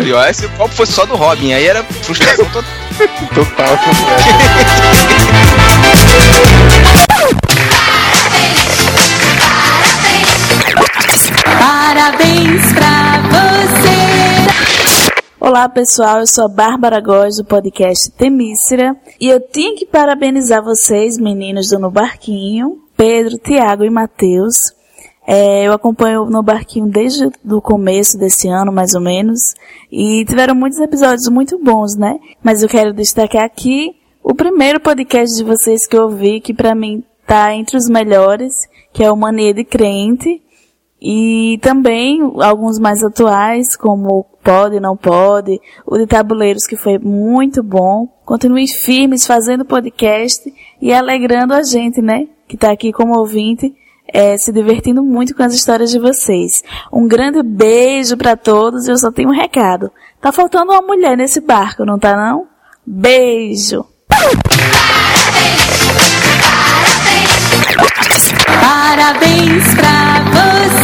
Pior 0.02 0.24
é 0.26 0.32
se 0.32 0.46
o 0.46 0.50
copo 0.50 0.74
fosse 0.74 0.92
só 0.92 1.06
do 1.06 1.14
Robin, 1.14 1.52
aí 1.52 1.66
era 1.68 1.84
frustração 1.84 2.46
total. 2.46 2.64
Total. 3.32 3.78
Olá 15.46 15.68
pessoal, 15.68 16.20
eu 16.20 16.26
sou 16.26 16.46
a 16.46 16.48
Bárbara 16.48 16.98
Góes 17.02 17.36
do 17.36 17.44
podcast 17.44 18.10
Temícera 18.12 18.96
e 19.20 19.28
eu 19.28 19.38
tinha 19.38 19.76
que 19.76 19.84
parabenizar 19.84 20.64
vocês, 20.64 21.18
meninos 21.18 21.68
do 21.68 21.78
No 21.78 21.90
Barquinho, 21.90 22.78
Pedro, 22.96 23.36
Tiago 23.36 23.84
e 23.84 23.90
Matheus. 23.90 24.56
É, 25.26 25.66
eu 25.66 25.74
acompanho 25.74 26.24
no 26.24 26.42
Barquinho 26.42 26.86
desde 26.86 27.28
o 27.44 27.60
começo 27.60 28.16
desse 28.16 28.48
ano, 28.48 28.72
mais 28.72 28.94
ou 28.94 29.02
menos, 29.02 29.52
e 29.92 30.24
tiveram 30.24 30.54
muitos 30.54 30.78
episódios 30.80 31.28
muito 31.28 31.62
bons, 31.62 31.94
né? 31.94 32.18
Mas 32.42 32.62
eu 32.62 32.68
quero 32.68 32.94
destacar 32.94 33.44
aqui 33.44 33.94
o 34.22 34.34
primeiro 34.34 34.80
podcast 34.80 35.36
de 35.36 35.44
vocês 35.44 35.86
que 35.86 35.94
eu 35.94 36.04
ouvi, 36.04 36.40
que 36.40 36.54
pra 36.54 36.74
mim 36.74 37.04
tá 37.26 37.54
entre 37.54 37.76
os 37.76 37.86
melhores, 37.86 38.66
que 38.94 39.04
é 39.04 39.12
o 39.12 39.16
Mania 39.16 39.52
de 39.52 39.62
Crente, 39.62 40.40
e 41.06 41.58
também 41.60 42.18
alguns 42.40 42.78
mais 42.78 43.02
atuais, 43.02 43.76
como 43.76 44.24
Pode, 44.42 44.80
Não 44.80 44.96
Pode, 44.96 45.60
o 45.84 45.98
de 45.98 46.06
Tabuleiros, 46.06 46.66
que 46.66 46.76
foi 46.76 46.98
muito 46.98 47.62
bom. 47.62 48.08
Continuem 48.24 48.66
firmes 48.66 49.26
fazendo 49.26 49.66
podcast 49.66 50.50
e 50.80 50.94
alegrando 50.94 51.52
a 51.52 51.62
gente, 51.62 52.00
né? 52.00 52.26
Que 52.48 52.56
tá 52.56 52.72
aqui 52.72 52.90
como 52.90 53.18
ouvinte, 53.18 53.74
é, 54.10 54.38
se 54.38 54.50
divertindo 54.50 55.02
muito 55.02 55.34
com 55.36 55.42
as 55.42 55.52
histórias 55.52 55.90
de 55.90 55.98
vocês. 55.98 56.62
Um 56.90 57.06
grande 57.06 57.42
beijo 57.42 58.16
para 58.16 58.34
todos 58.34 58.88
e 58.88 58.90
eu 58.90 58.96
só 58.96 59.12
tenho 59.12 59.28
um 59.28 59.34
recado. 59.34 59.92
Tá 60.22 60.32
faltando 60.32 60.72
uma 60.72 60.80
mulher 60.80 61.18
nesse 61.18 61.38
barco, 61.38 61.84
não 61.84 61.98
tá 61.98 62.16
não? 62.16 62.46
Beijo! 62.86 63.84
Parabéns 68.60 69.74
pra 69.74 70.24
você. 70.32 70.83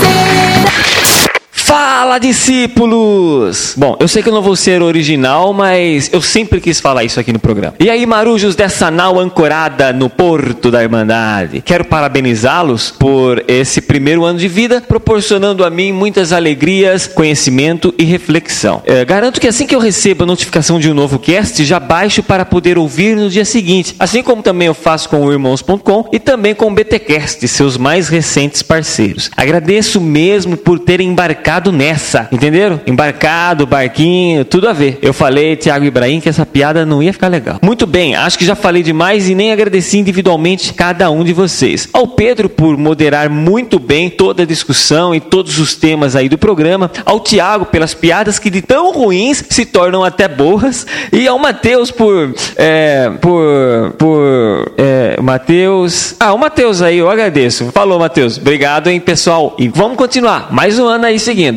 Fala, 1.70 2.18
discípulos! 2.18 3.74
Bom, 3.76 3.96
eu 4.00 4.08
sei 4.08 4.24
que 4.24 4.28
eu 4.28 4.32
não 4.32 4.42
vou 4.42 4.56
ser 4.56 4.82
original, 4.82 5.52
mas 5.52 6.10
eu 6.12 6.20
sempre 6.20 6.60
quis 6.60 6.80
falar 6.80 7.04
isso 7.04 7.20
aqui 7.20 7.32
no 7.32 7.38
programa. 7.38 7.74
E 7.78 7.88
aí, 7.88 8.04
marujos 8.06 8.56
dessa 8.56 8.90
nau 8.90 9.20
ancorada 9.20 9.92
no 9.92 10.10
Porto 10.10 10.68
da 10.68 10.82
Irmandade? 10.82 11.62
Quero 11.64 11.84
parabenizá-los 11.84 12.90
por 12.90 13.44
esse 13.46 13.80
primeiro 13.80 14.24
ano 14.24 14.40
de 14.40 14.48
vida, 14.48 14.80
proporcionando 14.80 15.64
a 15.64 15.70
mim 15.70 15.92
muitas 15.92 16.32
alegrias, 16.32 17.06
conhecimento 17.06 17.94
e 17.96 18.02
reflexão. 18.02 18.82
É, 18.84 19.04
garanto 19.04 19.40
que 19.40 19.46
assim 19.46 19.64
que 19.64 19.74
eu 19.74 19.78
recebo 19.78 20.24
a 20.24 20.26
notificação 20.26 20.80
de 20.80 20.90
um 20.90 20.94
novo 20.94 21.20
cast, 21.20 21.64
já 21.64 21.78
baixo 21.78 22.20
para 22.20 22.44
poder 22.44 22.78
ouvir 22.78 23.14
no 23.14 23.30
dia 23.30 23.44
seguinte. 23.44 23.94
Assim 23.96 24.24
como 24.24 24.42
também 24.42 24.66
eu 24.66 24.74
faço 24.74 25.08
com 25.08 25.24
o 25.24 25.30
Irmãos.com 25.30 26.08
e 26.12 26.18
também 26.18 26.52
com 26.52 26.66
o 26.66 26.74
BTcast, 26.74 27.46
seus 27.46 27.76
mais 27.76 28.08
recentes 28.08 28.60
parceiros. 28.60 29.30
Agradeço 29.36 30.00
mesmo 30.00 30.56
por 30.56 30.80
terem 30.80 31.06
embarcado 31.06 31.59
nessa, 31.70 32.28
entenderam? 32.32 32.80
Embarcado, 32.86 33.66
barquinho, 33.66 34.44
tudo 34.44 34.68
a 34.68 34.72
ver. 34.72 34.98
Eu 35.02 35.12
falei, 35.12 35.56
Thiago 35.56 35.84
Ibrahim, 35.84 36.20
que 36.20 36.28
essa 36.28 36.46
piada 36.46 36.86
não 36.86 37.02
ia 37.02 37.12
ficar 37.12 37.28
legal. 37.28 37.58
Muito 37.62 37.86
bem, 37.86 38.16
acho 38.16 38.38
que 38.38 38.44
já 38.44 38.54
falei 38.54 38.82
demais 38.82 39.28
e 39.28 39.34
nem 39.34 39.52
agradeci 39.52 39.98
individualmente 39.98 40.72
cada 40.72 41.10
um 41.10 41.22
de 41.22 41.32
vocês. 41.32 41.88
Ao 41.92 42.06
Pedro 42.06 42.48
por 42.48 42.76
moderar 42.76 43.28
muito 43.28 43.78
bem 43.78 44.08
toda 44.08 44.44
a 44.44 44.46
discussão 44.46 45.14
e 45.14 45.20
todos 45.20 45.58
os 45.58 45.74
temas 45.74 46.16
aí 46.16 46.28
do 46.28 46.38
programa. 46.38 46.90
Ao 47.04 47.20
Thiago 47.20 47.66
pelas 47.66 47.94
piadas 47.94 48.38
que 48.38 48.50
de 48.50 48.62
tão 48.62 48.92
ruins 48.92 49.44
se 49.48 49.64
tornam 49.64 50.04
até 50.04 50.28
boas. 50.28 50.86
E 51.12 51.26
ao 51.26 51.38
Matheus 51.38 51.90
por. 51.90 52.34
É, 52.56 53.10
por. 53.20 53.94
por. 53.98 54.72
É, 54.78 55.20
Matheus. 55.20 56.14
Ah, 56.20 56.32
o 56.32 56.38
Matheus 56.38 56.82
aí, 56.82 56.98
eu 56.98 57.10
agradeço. 57.10 57.70
Falou, 57.72 57.98
Matheus. 57.98 58.38
Obrigado, 58.38 58.88
hein, 58.88 59.00
pessoal. 59.00 59.54
E 59.58 59.68
vamos 59.68 59.96
continuar. 59.96 60.48
Mais 60.52 60.78
um 60.78 60.86
ano 60.86 61.06
aí 61.06 61.18
seguindo. 61.18 61.49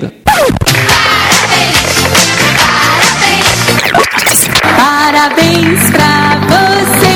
Parabéns 4.76 5.90
pra 5.92 6.36
você. 6.48 7.14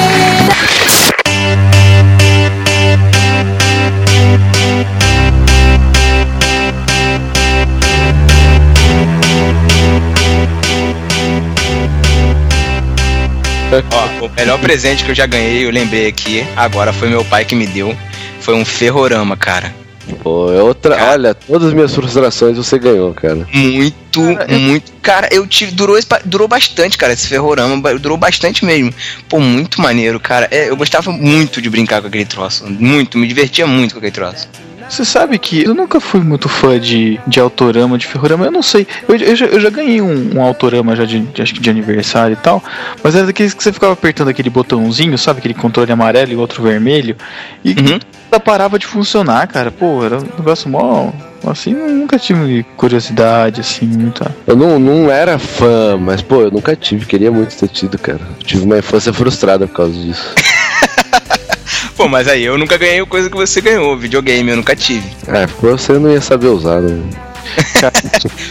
Ó, 13.92 14.26
o 14.26 14.30
melhor 14.30 14.60
presente 14.60 15.04
que 15.04 15.12
eu 15.12 15.16
já 15.16 15.26
ganhei, 15.26 15.66
eu 15.66 15.72
lembrei 15.72 16.08
aqui, 16.08 16.46
agora 16.56 16.94
foi 16.94 17.10
meu 17.10 17.26
pai 17.26 17.44
que 17.44 17.56
me 17.56 17.66
deu. 17.66 17.98
Foi 18.40 18.54
um 18.54 18.64
ferrorama, 18.64 19.36
cara. 19.36 19.87
Pô, 20.24 20.52
é 20.52 20.62
outra. 20.62 20.96
Cara. 20.96 21.12
Olha, 21.12 21.34
todas 21.34 21.68
as 21.68 21.74
minhas 21.74 21.94
frustrações 21.94 22.58
você 22.58 22.78
ganhou, 22.80 23.14
cara. 23.14 23.48
Muito, 23.54 24.22
muito. 24.50 24.92
Cara, 25.02 25.28
eu 25.32 25.46
tive. 25.46 25.72
Durou, 25.72 25.98
durou 26.26 26.48
bastante, 26.48 26.98
cara, 26.98 27.14
esse 27.14 27.28
ferrorama. 27.28 27.82
Durou 28.00 28.18
bastante 28.18 28.64
mesmo. 28.66 28.94
Pô, 29.30 29.40
muito 29.40 29.82
maneiro, 29.82 30.20
cara. 30.20 30.48
É, 30.52 30.70
eu 30.70 30.78
gostava 30.78 31.12
muito 31.12 31.62
de 31.62 31.70
brincar 31.70 32.02
com 32.02 32.08
aquele 32.08 32.26
troço. 32.26 32.66
Muito, 32.68 33.18
me 33.18 33.28
divertia 33.28 33.68
muito 33.68 33.94
com 33.94 33.98
aquele 34.00 34.12
troço. 34.12 34.48
Você 34.90 35.04
sabe 35.04 35.38
que 35.38 35.66
eu 35.66 35.74
nunca 35.76 36.00
fui 36.00 36.22
muito 36.22 36.48
fã 36.48 36.80
de, 36.80 37.20
de 37.28 37.42
autorama, 37.42 37.98
de 37.98 38.08
ferrorama, 38.08 38.46
eu 38.46 38.52
não 38.52 38.62
sei. 38.62 38.88
Eu, 39.06 39.18
eu, 39.18 39.36
já, 39.36 39.46
eu 39.46 39.60
já 39.60 39.70
ganhei 39.70 40.00
um, 40.00 40.38
um 40.38 40.42
autorama 40.42 40.96
já 40.96 41.04
de, 41.04 41.20
de- 41.20 41.42
acho 41.42 41.54
que 41.54 41.60
de 41.60 41.70
aniversário 41.70 42.32
e 42.32 42.38
tal, 42.38 42.64
mas 43.04 43.14
era 43.14 43.26
daqueles 43.26 43.54
que 43.54 43.62
você 43.62 43.74
ficava 43.74 43.92
apertando 43.92 44.30
aquele 44.30 44.50
botãozinho, 44.50 45.18
sabe? 45.18 45.40
Aquele 45.40 45.54
controle 45.54 45.92
amarelo 45.92 46.32
e 46.32 46.36
outro 46.38 46.64
vermelho, 46.64 47.18
e 47.66 47.72
Uhum. 47.72 48.00
Parava 48.40 48.78
de 48.78 48.86
funcionar, 48.86 49.48
cara. 49.48 49.72
Pô, 49.72 50.04
era 50.04 50.18
um 50.18 50.22
negócio 50.38 50.70
mó. 50.70 51.12
Assim, 51.46 51.72
eu 51.72 51.90
nunca 51.90 52.20
tive 52.20 52.64
curiosidade, 52.76 53.62
assim, 53.62 53.86
muita. 53.86 54.36
Eu 54.46 54.56
não, 54.56 54.78
não 54.78 55.10
era 55.10 55.40
fã, 55.40 55.98
mas 55.98 56.22
pô, 56.22 56.42
eu 56.42 56.52
nunca 56.52 56.76
tive, 56.76 57.06
queria 57.06 57.32
muito 57.32 57.56
ter 57.56 57.70
tido, 57.70 57.98
cara. 57.98 58.20
Tive 58.44 58.66
uma 58.66 58.78
infância 58.80 59.14
frustrada 59.14 59.66
por 59.66 59.76
causa 59.76 59.94
disso. 59.94 60.36
Pô, 61.96 62.08
mas 62.08 62.28
aí, 62.28 62.44
eu 62.44 62.60
nunca 62.60 62.78
ganhei 62.78 63.04
coisa 63.08 63.28
que 63.28 63.36
você 63.36 63.60
ganhou. 63.60 63.98
Videogame, 63.98 64.52
eu 64.52 64.58
nunca 64.58 64.76
tive. 64.76 65.04
É, 65.28 65.48
porque 65.48 65.66
você 65.66 65.94
não 65.94 66.12
ia 66.12 66.22
saber 66.22 66.48
usar, 66.48 66.80
né? 66.80 67.02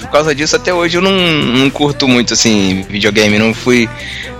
Por 0.02 0.10
causa 0.10 0.34
disso, 0.34 0.56
até 0.56 0.72
hoje 0.72 0.96
eu 0.98 1.02
não, 1.02 1.12
não 1.12 1.70
curto 1.70 2.06
muito, 2.08 2.32
assim, 2.34 2.84
videogame. 2.88 3.38
Não 3.38 3.52
fui. 3.54 3.88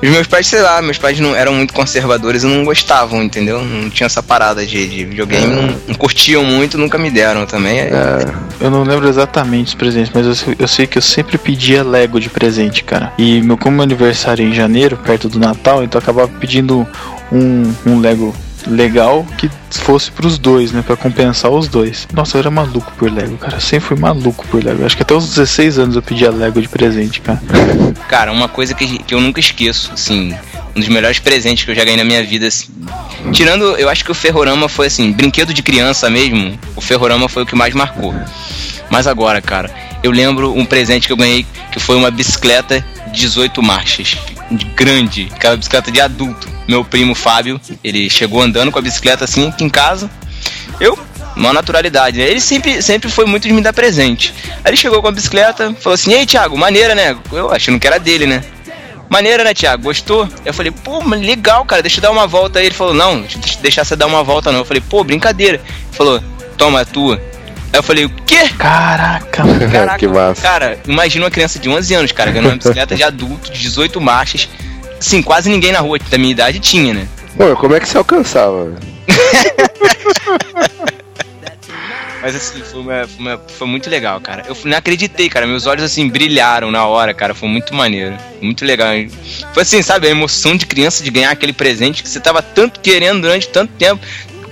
Os 0.02 0.08
meus 0.10 0.26
pais, 0.26 0.46
sei 0.46 0.60
lá, 0.60 0.80
meus 0.82 0.98
pais 0.98 1.18
não 1.18 1.34
eram 1.34 1.54
muito 1.54 1.72
conservadores 1.72 2.42
e 2.42 2.46
não 2.46 2.64
gostavam, 2.64 3.22
entendeu? 3.22 3.62
Não 3.62 3.88
tinha 3.88 4.06
essa 4.06 4.22
parada 4.22 4.64
de, 4.66 4.86
de 4.88 5.04
videogame, 5.04 5.46
não, 5.46 5.76
não 5.88 5.94
curtiam 5.94 6.44
muito, 6.44 6.76
nunca 6.76 6.98
me 6.98 7.10
deram 7.10 7.46
também. 7.46 7.80
aí- 7.80 7.88
É, 7.88 8.26
Eu 8.60 8.70
não 8.70 8.82
lembro 8.84 9.08
exatamente 9.08 9.68
os 9.68 9.74
presentes, 9.74 10.10
mas 10.14 10.26
eu, 10.26 10.34
sei- 10.34 10.56
eu 10.58 10.68
sei 10.68 10.86
que 10.86 10.98
eu 10.98 11.02
sempre 11.02 11.38
pedia 11.38 11.82
Lego 11.82 12.20
de 12.20 12.28
presente, 12.28 12.84
cara. 12.84 13.12
E 13.16 13.40
meu, 13.40 13.56
como 13.56 13.76
meu 13.76 13.84
aniversário 13.84 14.44
é 14.44 14.48
em 14.48 14.54
janeiro, 14.54 14.96
perto 14.98 15.28
do 15.28 15.38
Natal, 15.38 15.82
então 15.82 15.98
eu 15.98 16.02
acabava 16.02 16.28
pedindo 16.38 16.86
um, 17.32 17.72
um 17.86 17.98
Lego 17.98 18.34
legal 18.66 19.26
que 19.38 19.50
fosse 19.70 20.10
pros 20.10 20.38
dois, 20.38 20.72
né? 20.72 20.82
Pra 20.82 20.96
compensar 20.96 21.50
os 21.50 21.68
dois. 21.68 22.06
Nossa, 22.12 22.36
eu 22.36 22.40
era 22.40 22.50
maluco 22.50 22.92
por 22.96 23.12
Lego, 23.12 23.36
cara. 23.36 23.56
Eu 23.56 23.60
sempre 23.60 23.88
fui 23.88 23.96
maluco 23.96 24.46
por 24.48 24.62
Lego. 24.62 24.84
Acho 24.84 24.96
que 24.96 25.02
até 25.02 25.14
os 25.14 25.28
16 25.28 25.78
anos 25.78 25.96
eu 25.96 26.02
pedia 26.02 26.30
Lego 26.30 26.60
de 26.60 26.68
presente, 26.68 27.20
cara. 27.20 27.40
Cara, 28.08 28.30
uma 28.30 28.48
coisa 28.48 28.72
que, 28.72 28.98
que 28.98 29.14
eu 29.14 29.20
nunca 29.20 29.40
esqueço, 29.40 29.90
assim, 29.92 30.32
um 30.74 30.80
dos 30.80 30.88
melhores 30.88 31.18
presentes 31.18 31.64
que 31.64 31.70
eu 31.70 31.74
já 31.74 31.82
ganhei 31.82 31.96
na 31.96 32.04
minha 32.04 32.22
vida, 32.22 32.46
assim. 32.46 32.68
Tirando, 33.32 33.76
eu 33.76 33.88
acho 33.88 34.04
que 34.04 34.12
o 34.12 34.14
Ferrorama 34.14 34.68
foi 34.68 34.86
assim, 34.86 35.10
brinquedo 35.10 35.52
de 35.52 35.62
criança 35.62 36.08
mesmo, 36.08 36.56
o 36.76 36.80
Ferrorama 36.80 37.28
foi 37.28 37.42
o 37.42 37.46
que 37.46 37.56
mais 37.56 37.74
marcou. 37.74 38.14
Mas 38.88 39.06
agora, 39.06 39.42
cara, 39.42 39.70
eu 40.02 40.10
lembro 40.10 40.52
um 40.52 40.64
presente 40.64 41.06
que 41.06 41.12
eu 41.12 41.16
ganhei 41.16 41.46
que 41.72 41.80
foi 41.80 41.96
uma 41.96 42.10
bicicleta 42.10 42.84
18 43.12 43.62
marchas, 43.62 44.16
de 44.50 44.64
grande, 44.66 45.28
aquela 45.34 45.56
bicicleta 45.56 45.90
de 45.90 46.00
adulto. 46.00 46.48
Meu 46.68 46.84
primo 46.84 47.14
Fábio, 47.14 47.60
ele 47.82 48.10
chegou 48.10 48.42
andando 48.42 48.72
com 48.72 48.78
a 48.78 48.82
bicicleta 48.82 49.24
assim 49.24 49.48
aqui 49.48 49.64
em 49.64 49.68
casa. 49.68 50.10
Eu, 50.80 50.98
uma 51.34 51.52
naturalidade, 51.52 52.18
né? 52.18 52.24
Ele 52.24 52.40
sempre, 52.40 52.82
sempre 52.82 53.08
foi 53.08 53.24
muito 53.24 53.46
de 53.46 53.52
me 53.52 53.62
dar 53.62 53.72
presente. 53.72 54.34
Aí 54.64 54.70
ele 54.70 54.76
chegou 54.76 55.00
com 55.00 55.08
a 55.08 55.12
bicicleta, 55.12 55.74
falou 55.80 55.94
assim: 55.94 56.12
Ei, 56.12 56.26
Thiago, 56.26 56.56
maneira, 56.58 56.94
né? 56.94 57.16
Eu 57.32 57.52
achando 57.52 57.78
que 57.78 57.86
era 57.86 57.98
dele, 57.98 58.26
né? 58.26 58.42
Maneira, 59.08 59.44
né, 59.44 59.54
Thiago? 59.54 59.84
Gostou? 59.84 60.28
Eu 60.44 60.52
falei, 60.52 60.72
pô, 60.72 60.98
legal, 61.14 61.64
cara, 61.64 61.80
deixa 61.80 61.98
eu 61.98 62.02
dar 62.02 62.10
uma 62.10 62.26
volta 62.26 62.58
aí. 62.58 62.66
Ele 62.66 62.74
falou, 62.74 62.92
não, 62.92 63.20
deixa 63.20 63.58
deixar 63.60 63.84
você 63.84 63.94
dar 63.94 64.06
uma 64.06 64.24
volta 64.24 64.50
não. 64.50 64.60
Eu 64.60 64.64
falei, 64.64 64.82
pô, 64.86 65.04
brincadeira. 65.04 65.58
Ele 65.64 65.96
falou, 65.96 66.20
toma 66.56 66.80
a 66.80 66.84
tua. 66.84 67.20
Aí 67.72 67.78
eu 67.78 67.82
falei, 67.82 68.04
o 68.04 68.10
quê? 68.10 68.48
Caraca, 68.58 69.42
Caraca, 69.70 69.98
que 69.98 70.06
massa. 70.08 70.40
Cara, 70.42 70.78
imagina 70.86 71.24
uma 71.24 71.30
criança 71.30 71.58
de 71.58 71.68
11 71.68 71.94
anos, 71.94 72.12
cara, 72.12 72.30
ganhando 72.30 72.48
uma 72.50 72.56
bicicleta 72.56 72.94
de 72.96 73.02
adulto, 73.02 73.50
de 73.52 73.60
18 73.60 74.00
marchas. 74.00 74.48
Sim, 75.00 75.20
quase 75.22 75.50
ninguém 75.50 75.72
na 75.72 75.80
rua 75.80 75.98
da 76.10 76.16
minha 76.18 76.30
idade 76.32 76.58
tinha, 76.58 76.94
né? 76.94 77.06
Pô, 77.36 77.54
como 77.56 77.74
é 77.74 77.80
que 77.80 77.88
você 77.88 77.98
alcançava? 77.98 78.74
Mas 82.22 82.34
assim, 82.34 82.60
foi, 82.62 82.80
uma- 82.80 83.06
foi 83.06 83.18
uma- 83.24 83.38
foi 83.46 83.66
muito 83.68 83.88
legal, 83.90 84.20
cara. 84.20 84.42
Eu 84.48 84.56
não 84.64 84.76
acreditei, 84.76 85.28
cara. 85.28 85.46
Meus 85.46 85.66
olhos 85.66 85.84
assim 85.84 86.08
brilharam 86.08 86.70
na 86.72 86.84
hora, 86.86 87.14
cara. 87.14 87.34
Foi 87.34 87.48
muito 87.48 87.72
maneiro. 87.74 88.16
Muito 88.40 88.64
legal. 88.64 88.88
Foi 89.52 89.62
assim, 89.62 89.80
sabe, 89.82 90.08
a 90.08 90.10
emoção 90.10 90.56
de 90.56 90.66
criança 90.66 91.04
de 91.04 91.10
ganhar 91.10 91.30
aquele 91.30 91.52
presente 91.52 92.02
que 92.02 92.08
você 92.08 92.18
tava 92.18 92.42
tanto 92.42 92.80
querendo 92.80 93.20
durante 93.20 93.48
tanto 93.48 93.72
tempo. 93.74 94.00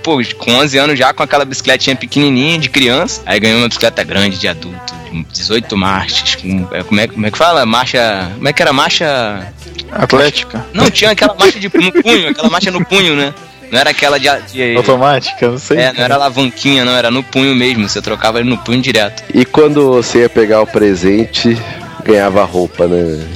Pô, 0.05 0.19
com 0.37 0.51
11 0.51 0.77
anos 0.77 0.99
já, 0.99 1.11
com 1.11 1.23
aquela 1.23 1.43
bicicletinha 1.43 1.95
pequenininha 1.95 2.59
de 2.59 2.69
criança. 2.69 3.23
Aí 3.25 3.39
ganhou 3.39 3.57
uma 3.57 3.67
bicicleta 3.67 4.03
grande 4.03 4.37
de 4.37 4.47
adulto, 4.47 4.93
de 5.11 5.23
18 5.33 5.75
marchas. 5.75 6.35
Com, 6.35 6.67
é, 6.71 6.83
como, 6.83 7.01
é, 7.01 7.07
como 7.07 7.25
é 7.25 7.31
que 7.31 7.37
fala? 7.39 7.65
Marcha. 7.65 8.31
Como 8.35 8.47
é 8.47 8.53
que 8.53 8.61
era? 8.61 8.71
Marcha. 8.71 9.51
Atlética. 9.91 10.63
Não, 10.73 10.91
tinha 10.91 11.09
aquela 11.09 11.33
marcha 11.33 11.59
de, 11.59 11.71
no 11.75 11.91
punho, 11.91 12.29
aquela 12.29 12.49
marcha 12.51 12.69
no 12.69 12.85
punho, 12.85 13.15
né? 13.15 13.33
Não 13.71 13.79
era 13.79 13.89
aquela 13.89 14.19
de. 14.19 14.29
de 14.53 14.75
Automática, 14.75 15.49
não 15.49 15.57
sei. 15.57 15.79
é, 15.79 15.91
não 15.91 16.03
era 16.03 16.13
alavanquinha, 16.13 16.85
não, 16.85 16.95
era 16.95 17.09
no 17.09 17.23
punho 17.23 17.55
mesmo. 17.55 17.89
Você 17.89 17.99
trocava 17.99 18.39
ele 18.39 18.47
no 18.47 18.59
punho 18.59 18.83
direto. 18.83 19.23
E 19.33 19.43
quando 19.43 19.91
você 19.91 20.19
ia 20.19 20.29
pegar 20.29 20.61
o 20.61 20.67
presente, 20.67 21.57
ganhava 22.03 22.43
roupa, 22.43 22.87
né? 22.87 23.27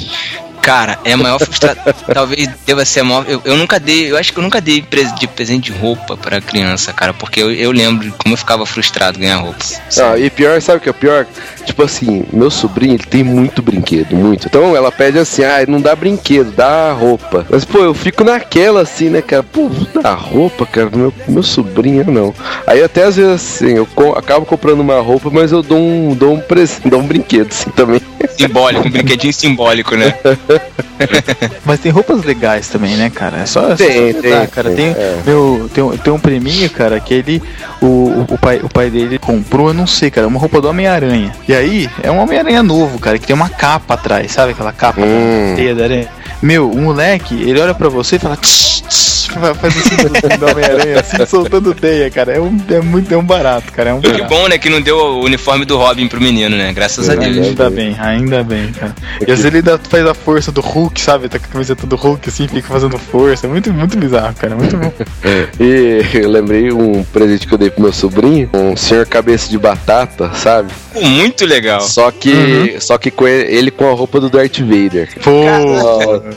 Cara, 0.62 0.99
é 1.03 1.14
a 1.14 1.18
maior 1.18 1.39
frustração. 1.39 1.93
Talvez 2.14 2.49
deva 2.66 2.86
ser 2.86 3.01
a 3.01 3.03
maior. 3.03 3.26
Eu, 3.28 3.41
eu 3.45 3.57
nunca 3.57 3.80
dei. 3.80 4.12
Eu 4.12 4.18
acho 4.18 4.32
que 4.32 4.39
eu 4.39 4.43
nunca 4.43 4.62
dei 4.62 4.82
de 4.82 5.28
presente 5.28 5.72
de 5.72 5.78
roupa 5.78 6.18
pra 6.18 6.41
criança, 6.41 6.93
cara. 6.93 7.14
Porque 7.14 7.41
eu, 7.41 7.51
eu 7.51 7.72
lembro 7.72 8.14
como 8.18 8.34
eu 8.34 8.38
ficava 8.38 8.66
frustrado 8.66 9.20
ganhar 9.20 9.38
roupa. 9.38 9.64
Não, 9.95 10.18
e 10.18 10.30
pior, 10.30 10.62
sabe 10.62 10.78
o 10.78 10.82
que 10.82 10.89
é 10.89 10.93
pior? 10.93 11.26
Tipo 11.70 11.84
assim, 11.84 12.24
meu 12.34 12.50
sobrinho, 12.50 12.96
ele 12.96 13.04
tem 13.04 13.24
muito 13.24 13.62
brinquedo, 13.62 14.16
muito. 14.16 14.48
Então 14.48 14.76
ela 14.76 14.92
pede 14.92 15.20
assim, 15.20 15.44
ah, 15.44 15.64
não 15.68 15.80
dá 15.80 15.96
brinquedo, 15.96 16.52
dá 16.52 16.92
roupa. 16.94 17.46
Mas, 17.48 17.64
pô, 17.64 17.78
eu 17.78 17.94
fico 17.94 18.24
naquela 18.24 18.82
assim, 18.82 19.08
né, 19.10 19.22
cara? 19.22 19.44
Pô, 19.44 19.70
dá 20.02 20.14
roupa, 20.16 20.66
cara, 20.66 20.90
meu, 20.92 21.14
meu 21.28 21.44
sobrinho, 21.44 22.04
não. 22.10 22.34
Aí 22.66 22.82
até 22.84 23.04
às 23.04 23.18
vezes 23.18 23.32
assim, 23.32 23.76
eu 23.76 23.86
co- 23.86 24.14
acabo 24.18 24.48
comprando 24.48 24.80
uma 24.80 25.00
roupa, 25.00 25.30
mas 25.32 25.52
eu 25.52 25.62
dou 25.62 25.78
um, 25.78 26.16
dou 26.16 26.34
um 26.34 26.40
presente, 26.40 26.90
dou 26.90 27.02
um 27.02 27.06
brinquedo, 27.08 27.50
assim, 27.52 27.70
também. 27.70 28.02
Simbólico, 28.36 28.88
um 28.88 28.92
brinquedinho 28.92 29.34
simbólico, 29.34 29.96
né? 29.96 30.14
Mas 31.66 31.80
tem 31.80 31.92
roupas 31.92 32.24
legais 32.24 32.68
também, 32.68 32.96
né, 32.96 33.10
cara? 33.10 33.38
É 33.40 33.46
só, 33.46 33.62
é 33.72 33.78
só 33.78 33.84
Tem, 33.86 34.14
tem, 34.14 34.32
dar, 34.32 34.48
cara. 34.48 34.70
tem, 34.72 34.94
Tem, 34.94 35.04
é. 35.04 35.18
meu, 35.26 35.70
tem, 35.74 35.84
um- 35.84 35.98
tem 35.98 36.14
um 36.14 36.20
priminho, 36.20 36.70
cara, 36.70 37.00
que 37.00 37.14
ele. 37.14 37.42
O, 37.82 37.86
o, 37.86 38.26
o 38.32 38.38
pai, 38.38 38.60
o 38.64 38.70
pai 38.70 38.90
dele 38.90 39.18
comprou, 39.18 39.70
eu 39.70 39.74
não 39.74 39.88
sei, 39.88 40.10
cara, 40.12 40.28
uma 40.28 40.40
roupa 40.40 40.60
do 40.62 40.68
Homem-Aranha. 40.70 41.32
E 41.48 41.54
aí, 41.54 41.59
é 42.03 42.12
um 42.12 42.20
Homem-Aranha 42.20 42.64
novo, 42.64 42.99
cara, 42.99 43.18
que 43.20 43.28
tem 43.28 43.36
uma 43.36 43.49
capa 43.49 43.93
atrás, 43.95 44.32
sabe? 44.32 44.51
Aquela 44.51 44.72
capa 44.74 45.01
Hum. 45.01 45.53
teia 45.55 45.76
da 45.76 45.84
aranha. 45.86 46.07
Meu, 46.41 46.70
o 46.72 46.82
moleque, 46.82 47.36
ele 47.36 47.60
olha 47.60 47.74
pra 47.74 47.89
você 47.89 48.16
e 48.16 48.20
fala. 48.20 48.38
"Tss, 48.38 48.82
tss", 48.88 49.28
faz 49.60 49.76
assim 49.78 50.38
do 50.38 50.45
Homem-Aranha, 50.49 50.99
assim, 51.01 51.24
soltando 51.28 51.74
teia, 51.76 52.10
cara. 52.10 52.32
É 52.34 52.39
um, 52.39 52.57
é 52.70 52.80
muito, 52.80 53.14
é 53.14 53.18
um 53.18 53.24
barato, 53.24 53.72
cara. 53.74 53.89
É 53.89 53.93
um 53.93 53.99
Que 53.99 54.10
barato. 54.12 54.30
bom, 54.30 54.47
né? 54.47 54.57
Que 54.57 54.70
não 54.70 54.82
deu 54.82 54.95
o 54.97 55.24
uniforme 55.26 55.66
do 55.66 55.78
Robin 55.78 56.07
pro 56.07 56.20
menino, 56.22 56.55
né? 56.55 56.72
Graças 56.74 57.10
a 57.10 57.16
Deus. 57.16 57.45
Ainda 57.47 57.70
bem, 57.70 57.95
ainda 57.99 58.41
bem, 58.43 58.72
cara. 58.72 58.95
E 59.20 59.24
às 59.24 59.28
vezes 59.39 59.45
ele 59.45 59.57
ainda 59.57 59.78
faz 59.89 60.05
a 60.07 60.14
força 60.14 60.49
do 60.51 60.62
Hulk, 60.62 60.99
sabe? 61.01 61.28
Tá 61.28 61.38
com 61.38 61.45
a 61.45 61.49
camiseta 61.49 61.86
do 61.86 61.95
Hulk 61.97 62.30
assim, 62.30 62.47
fica 62.47 62.68
fazendo 62.70 62.97
força. 62.97 63.45
É 63.45 63.49
muito, 63.49 63.72
muito 63.74 63.97
bizarro, 63.97 64.34
cara. 64.36 64.55
Muito 64.55 64.78
bom. 64.78 64.91
E 65.60 66.01
eu 66.14 66.30
lembrei 66.30 66.72
um 66.72 67.03
presente 67.03 67.45
que 67.47 67.53
eu 67.53 67.57
dei 67.57 67.70
pro 67.70 67.84
meu 67.84 67.91
sobrinho, 67.93 68.49
um 68.53 68.76
senhor 68.78 69.05
cabeça 69.05 69.49
de 69.49 69.57
batata, 69.57 70.32
sabe? 70.34 70.70
Pô, 71.00 71.06
Muito 71.06 71.45
legal. 71.45 71.82
Só 71.82 72.12
que, 72.12 72.78
só 72.80 72.97
que 72.97 73.10
com 73.10 73.28
ele, 73.28 73.56
ele 73.56 73.72
com 73.72 73.89
a 73.89 73.93
roupa 73.93 74.20
do 74.20 74.30
Darth 74.30 74.60
Vader. 74.60 75.10
Pô, 75.24 75.43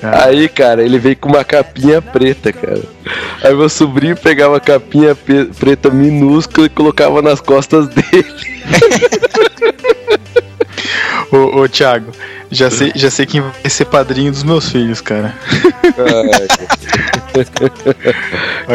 Aí, 0.03 0.49
cara, 0.49 0.83
ele 0.83 0.99
veio 0.99 1.17
com 1.17 1.29
uma 1.29 1.45
capinha 1.45 2.01
preta, 2.01 2.53
cara. 2.53 2.83
Aí 3.43 3.55
meu 3.55 3.69
sobrinho 3.69 4.17
pegava 4.17 4.57
a 4.57 4.61
capinha 4.61 5.17
preta 5.59 5.91
minúscula 5.91 6.67
e 6.67 6.71
colocava 6.71 7.21
nas 7.21 7.41
costas 7.41 7.89
dele. 7.89 8.33
ô, 11.33 11.61
ô, 11.61 11.69
Thiago, 11.69 12.13
já 12.51 12.71
sei, 12.71 12.93
já 12.95 13.11
sei 13.11 13.27
quem 13.27 13.41
vai 13.41 13.53
ser 13.69 13.87
padrinho 13.87 14.31
dos 14.31 14.45
meus 14.45 14.71
filhos, 14.71 15.01
cara. 15.01 15.35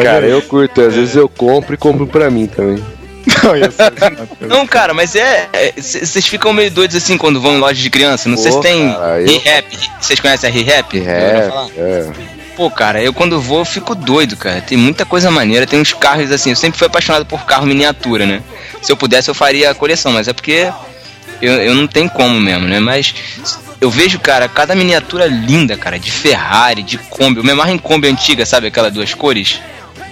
Cara, 0.02 0.26
eu 0.26 0.42
curto. 0.42 0.80
Às 0.80 0.94
vezes 0.94 1.14
eu 1.14 1.28
compro 1.28 1.74
e 1.74 1.76
compro 1.76 2.06
pra 2.06 2.30
mim 2.30 2.46
também. 2.46 2.82
Só. 3.26 3.52
Não, 4.46 4.66
cara, 4.66 4.94
mas 4.94 5.14
é. 5.14 5.48
é, 5.52 5.72
Vocês 5.76 6.26
ficam 6.26 6.52
meio 6.52 6.70
doidos 6.70 6.96
assim 6.96 7.16
quando 7.18 7.40
vão 7.40 7.56
em 7.56 7.60
loja 7.60 7.80
de 7.80 7.90
criança. 7.90 8.28
Não 8.28 8.36
sei 8.36 8.52
se 8.52 8.60
tem 8.60 8.90
eu- 8.90 9.24
Re-Rap. 9.26 9.66
Vocês 10.00 10.20
conhecem 10.20 10.48
a 10.48 10.52
Re-Rap? 10.52 10.98
É, 10.98 11.50
é. 11.76 12.06
Pô, 12.56 12.70
cara, 12.70 13.00
eu 13.02 13.12
quando 13.12 13.40
vou 13.40 13.60
eu 13.60 13.64
fico 13.64 13.94
doido, 13.94 14.36
cara. 14.36 14.60
Tem 14.60 14.76
muita 14.76 15.04
coisa 15.04 15.30
maneira. 15.30 15.66
Tem 15.66 15.80
uns 15.80 15.92
carros 15.92 16.30
assim. 16.32 16.50
Eu 16.50 16.56
sempre 16.56 16.78
fui 16.78 16.86
apaixonado 16.86 17.24
por 17.24 17.44
carro 17.44 17.66
miniatura, 17.66 18.26
né? 18.26 18.42
Se 18.82 18.90
eu 18.90 18.96
pudesse, 18.96 19.30
eu 19.30 19.34
faria 19.34 19.70
a 19.70 19.74
coleção, 19.74 20.12
mas 20.12 20.26
é 20.28 20.32
porque 20.32 20.70
eu, 21.40 21.52
eu 21.54 21.74
não 21.74 21.86
tenho 21.86 22.10
como 22.10 22.40
mesmo, 22.40 22.66
né? 22.66 22.80
Mas 22.80 23.14
eu 23.80 23.90
vejo, 23.90 24.18
cara, 24.18 24.48
cada 24.48 24.74
miniatura 24.74 25.26
linda, 25.26 25.76
cara, 25.76 25.98
de 25.98 26.10
Ferrari, 26.10 26.82
de 26.82 26.98
Kombi. 26.98 27.38
Eu 27.38 27.44
me 27.44 27.52
amarro 27.52 27.70
em 27.70 27.78
Kombi 27.78 28.08
antiga, 28.08 28.44
sabe? 28.44 28.66
Aquela 28.66 28.90
duas 28.90 29.14
cores. 29.14 29.60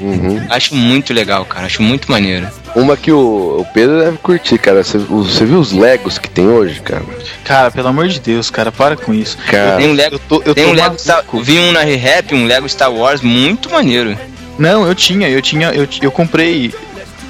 Uhum. 0.00 0.46
Acho 0.50 0.74
muito 0.74 1.12
legal, 1.12 1.44
cara. 1.46 1.66
Acho 1.66 1.82
muito 1.82 2.10
maneiro. 2.10 2.46
Uma 2.76 2.94
que 2.94 3.10
o, 3.10 3.60
o 3.60 3.66
Pedro 3.72 3.98
deve 3.98 4.18
curtir, 4.18 4.58
cara. 4.58 4.84
Você, 4.84 4.98
viu 4.98 5.58
os 5.58 5.72
Legos 5.72 6.18
que 6.18 6.28
tem 6.28 6.46
hoje, 6.46 6.82
cara? 6.82 7.02
Cara, 7.42 7.70
pelo 7.70 7.88
amor 7.88 8.06
de 8.06 8.20
Deus, 8.20 8.50
cara, 8.50 8.70
para 8.70 8.94
com 8.94 9.14
isso. 9.14 9.38
Cara, 9.50 9.78
Tem 9.78 9.88
um 9.88 9.94
Lego, 9.94 10.16
Eu 10.16 10.18
tô, 10.18 10.42
eu 10.44 10.54
tô 10.54 10.60
um 10.60 10.72
Lego 10.72 10.98
Star, 10.98 11.24
vi 11.42 11.58
um 11.58 11.72
na 11.72 11.80
Re-Rap, 11.80 12.34
um 12.34 12.46
Lego 12.46 12.68
Star 12.68 12.92
Wars 12.92 13.22
muito 13.22 13.70
maneiro. 13.70 14.14
Não, 14.58 14.86
eu 14.86 14.94
tinha, 14.94 15.26
eu 15.26 15.40
tinha, 15.40 15.68
eu, 15.70 15.88
eu 16.02 16.12
comprei, 16.12 16.74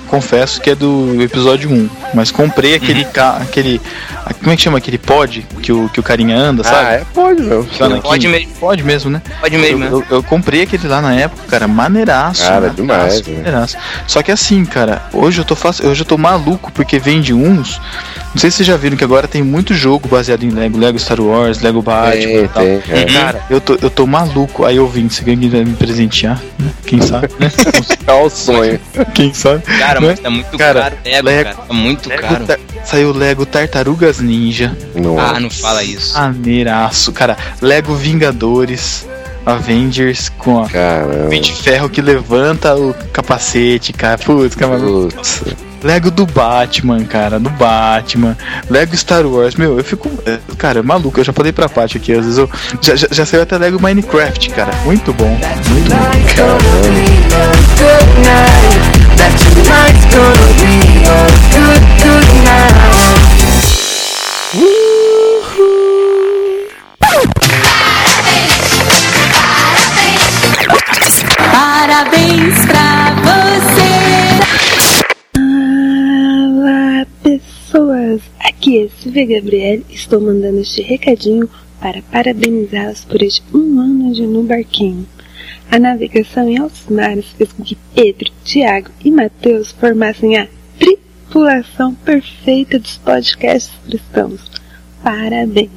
confesso 0.09 0.61
que 0.61 0.71
é 0.71 0.75
do 0.75 1.23
episódio 1.23 1.71
1, 1.71 1.89
mas 2.13 2.33
comprei 2.33 2.75
aquele 2.75 3.05
ca, 3.05 3.37
aquele, 3.37 3.81
como 4.35 4.51
é 4.53 4.57
que 4.57 4.63
chama 4.63 4.79
aquele 4.79 4.99
pod 4.99 5.47
que 5.63 5.73
o, 5.73 5.89
que 5.89 6.01
o 6.01 6.03
carinha 6.03 6.37
anda, 6.37 6.63
ah, 6.63 6.71
sabe? 6.71 6.89
é, 6.91 7.03
pode 7.15 7.43
mesmo. 7.43 7.69
Lá 7.79 7.89
na 7.89 8.01
Pode 8.01 8.29
mesmo. 8.29 8.53
Pode 8.59 8.83
mesmo, 8.83 9.11
né? 9.11 9.23
Pode 9.41 9.57
mesmo, 9.59 9.85
eu, 9.85 9.99
né? 10.01 10.07
eu, 10.11 10.17
eu 10.17 10.23
comprei 10.23 10.63
aquele 10.63 10.87
lá 10.89 11.01
na 11.01 11.15
época, 11.15 11.43
cara, 11.49 11.67
maneiraço. 11.69 12.43
Cara, 12.43 12.73
maneiraço, 12.73 13.23
demais, 13.23 13.27
né? 13.27 13.35
maneiraço. 13.37 13.77
Só 14.07 14.23
que 14.23 14.31
assim, 14.33 14.65
cara, 14.65 15.03
hoje 15.13 15.41
eu 15.41 15.45
tô 15.45 15.55
fac- 15.57 15.85
hoje 15.85 16.01
eu 16.03 16.07
tô 16.07 16.17
maluco 16.19 16.71
porque 16.73 16.99
vende 16.99 17.33
uns. 17.33 17.81
Não 18.35 18.41
sei 18.41 18.51
se 18.51 18.59
vocês 18.59 18.67
já 18.67 18.77
viram 18.77 18.97
que 18.99 19.05
agora 19.05 19.27
tem 19.27 19.43
muito 19.43 19.73
jogo 19.73 20.09
baseado 20.09 20.43
em 20.43 20.51
Lego, 20.51 20.77
Lego 20.79 20.99
Star 20.99 21.21
Wars, 21.21 21.61
Lego 21.61 21.81
Batman 21.81 22.11
Tem, 22.23 22.45
e 22.45 22.49
tal. 22.49 22.63
tem, 22.65 22.83
é. 22.91 23.05
Cara, 23.07 23.41
eu 23.49 23.61
tô, 23.61 23.79
eu 23.81 23.89
tô 23.89 24.07
maluco. 24.07 24.65
Aí 24.67 24.77
eu 24.77 24.87
vim, 24.87 25.09
você 25.09 25.23
ganha 25.25 25.37
me 25.65 25.73
presentear, 25.75 26.39
né? 26.59 26.71
Quem 26.85 27.01
sabe, 27.01 27.29
né? 27.39 27.51
Olha 28.07 28.17
o 28.27 28.29
sonho. 28.31 28.79
Quem 29.15 29.33
sabe? 29.33 29.63
Cara, 29.63 30.01
né? 30.01 30.09
mas 30.09 30.21
tá 30.21 30.29
muito 30.31 30.59
Cara, 30.59 30.81
caro 30.83 30.97
Lego, 31.05 31.27
Lego- 31.27 31.45
cara. 31.45 31.57
Tá 31.67 31.75
muito 31.75 32.09
Lego 32.11 32.23
caro. 32.23 32.45
Tar- 32.47 32.59
Saiu 32.87 33.13
Lego 33.13 33.45
Tartarugas 33.45 34.21
Ninja. 34.21 34.77
Nossa. 34.95 35.37
Ah, 35.37 35.41
não 35.41 35.51
fala 35.51 35.83
isso. 35.83 36.15
Maneiraço, 36.17 37.13
cara. 37.13 37.37
Lego 37.61 37.95
Vingadores. 37.95 39.07
Avengers 39.45 40.29
com 40.39 40.61
a 40.65 40.69
Caramba. 40.69 41.39
De 41.39 41.53
ferro 41.53 41.89
que 41.89 42.03
levanta 42.03 42.75
o 42.75 42.93
capacete, 43.13 43.93
cara. 43.93 44.19
Putz, 44.19 44.57
cara, 44.57 44.77
Putz. 44.77 45.43
Lego 45.85 46.11
do 46.11 46.27
Batman, 46.27 47.05
cara, 47.05 47.39
do 47.39 47.49
Batman. 47.51 48.37
Lego 48.69 48.97
Star 48.97 49.25
Wars, 49.25 49.55
meu, 49.55 49.79
eu 49.79 49.85
fico. 49.85 50.11
é, 50.27 50.39
Cara, 50.59 50.83
maluco, 50.83 51.21
eu 51.21 51.25
já 51.25 51.33
falei 51.33 51.53
pra 51.53 51.69
Paty 51.69 51.97
aqui, 51.99 52.13
às 52.13 52.25
vezes 52.25 52.39
eu. 52.39 52.51
Já, 52.81 52.97
já, 52.97 53.07
já 53.09 53.25
saiu 53.25 53.43
até 53.43 53.57
Lego 53.57 53.81
Minecraft, 53.81 54.51
cara. 54.51 54.73
Muito 54.85 55.13
bom. 55.13 55.29
Muito 55.69 55.91
bom. 55.91 56.07
Parabéns 60.57 61.66
Aqui 78.67 78.83
é 78.83 78.89
Silvia 79.01 79.25
Gabriel 79.25 79.83
estou 79.89 80.21
mandando 80.21 80.59
este 80.59 80.83
recadinho 80.83 81.49
para 81.81 82.03
parabenizá-las 82.03 83.05
por 83.05 83.23
este 83.23 83.41
um 83.55 83.79
ano 83.79 84.13
de 84.13 84.27
No 84.27 84.43
Barquinho. 84.43 85.07
A 85.71 85.79
navegação 85.79 86.49
em 86.49 86.59
altos 86.59 86.83
mares 86.91 87.27
fez 87.39 87.53
com 87.53 87.63
que 87.63 87.79
Pedro, 87.95 88.33
Tiago 88.43 88.91
e 89.05 89.13
Mateus 89.13 89.71
formassem 89.71 90.37
a 90.37 90.49
tripulação 90.81 91.95
perfeita 91.95 92.77
dos 92.81 92.99
podcasts 92.99 93.73
cristãos. 93.87 94.41
Parabéns 95.01 95.71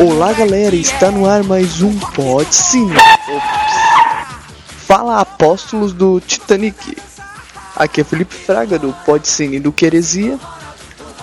Olá 0.00 0.32
galera, 0.32 0.76
está 0.76 1.10
no 1.10 1.28
ar 1.28 1.42
mais 1.42 1.82
um 1.82 1.92
Pod 1.98 2.46
Sim. 2.54 2.88
Fala 4.86 5.20
apóstolos 5.20 5.92
do 5.92 6.20
Titanic. 6.20 6.96
Aqui 7.74 8.02
é 8.02 8.04
Felipe 8.04 8.32
Fraga 8.32 8.78
do 8.78 8.92
Pod 9.04 9.26
Cine 9.26 9.58
do 9.58 9.72
Queresia. 9.72 10.38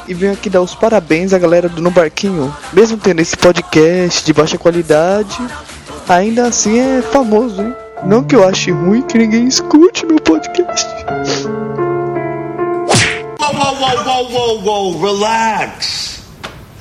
E 0.09 0.13
venho 0.13 0.33
aqui 0.33 0.49
dar 0.49 0.61
os 0.61 0.75
parabéns 0.75 1.31
à 1.31 1.39
galera 1.39 1.69
do 1.69 1.81
No 1.81 1.89
Barquinho. 1.89 2.53
Mesmo 2.73 2.97
tendo 2.97 3.21
esse 3.21 3.37
podcast 3.37 4.25
de 4.25 4.33
baixa 4.33 4.57
qualidade, 4.57 5.37
ainda 6.09 6.45
assim 6.45 6.77
é 6.77 7.01
famoso, 7.01 7.61
hein? 7.61 7.73
Não 8.03 8.25
que 8.25 8.35
eu 8.35 8.45
ache 8.45 8.71
ruim 8.71 9.03
que 9.03 9.17
ninguém 9.17 9.47
escute 9.47 10.05
meu 10.05 10.17
podcast. 10.17 10.85
Whoa, 13.39 13.53
whoa, 13.53 14.03
whoa, 14.03 14.29
whoa, 14.29 14.61
whoa, 14.61 15.01
relax. 15.01 16.14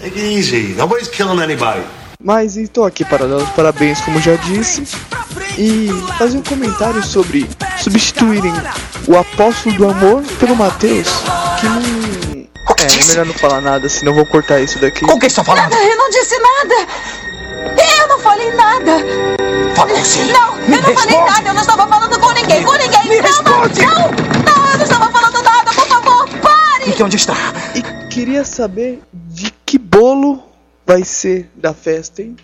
Take 0.05 0.19
it 0.19 0.37
easy. 0.37 0.75
Nobody's 0.77 1.09
killing 1.09 1.41
anybody. 1.41 1.83
Mas 2.23 2.59
estou 2.59 2.85
aqui 2.85 3.07
para 3.07 3.27
dar 3.27 3.37
os 3.37 3.49
parabéns, 3.51 4.03
como 4.03 4.21
já 4.21 4.37
disse, 4.37 4.87
e 5.57 5.89
fazer 6.19 6.37
um 6.37 6.43
comentário 6.43 7.03
sobre 7.03 7.49
substituírem 7.79 8.53
o 9.09 9.17
apóstolo 9.17 9.75
do 9.77 9.89
amor 9.89 10.23
pelo 10.39 10.55
Mateus, 10.57 11.09
que 11.59 11.67
não. 11.67 12.45
É, 12.81 13.01
é 13.01 13.05
melhor 13.07 13.25
não 13.25 13.33
falar 13.33 13.63
nada, 13.63 13.89
senão 13.89 14.13
eu 14.13 14.17
vou 14.17 14.27
cortar 14.27 14.61
isso 14.61 14.79
daqui. 14.79 15.07
O 15.07 15.19
que 15.19 15.25
está 15.25 15.43
falando? 15.43 15.71
Nada, 15.71 15.83
eu 15.83 15.97
não 15.97 16.11
disse 16.11 16.39
nada. 16.39 16.75
Eu 17.99 18.09
não 18.09 18.19
falei 18.21 18.53
nada. 18.53 18.93
Falou 19.75 20.05
sim. 20.05 20.31
Não, 20.33 20.59
eu 20.59 20.83
não 20.83 20.95
falei 20.95 21.19
nada. 21.19 21.49
Eu 21.49 21.55
não 21.55 21.63
estava 21.63 21.87
falando 21.89 22.21
com 22.21 22.33
ninguém. 22.33 22.63
Com 22.63 22.73
ninguém. 22.75 23.09
Me 23.09 23.23
não, 23.23 23.23
responde. 23.23 23.81
não, 23.81 23.95
não, 23.95 24.71
eu 24.71 24.77
não 24.77 24.85
estava 24.85 25.11
falando 25.11 25.43
nada. 25.43 25.73
Por 25.73 25.87
favor, 25.89 26.29
pare. 26.43 26.85
Então 26.89 27.07
onde 27.07 27.17
está? 27.17 27.35
E 27.75 27.83
queria 28.09 28.45
saber 28.45 29.01
de 29.15 29.51
que 29.75 29.79
bolo 29.79 30.41
vai 30.87 31.03
ser 31.03 31.51
da 31.57 31.75
festa, 31.75 32.23
hein? 32.23 32.37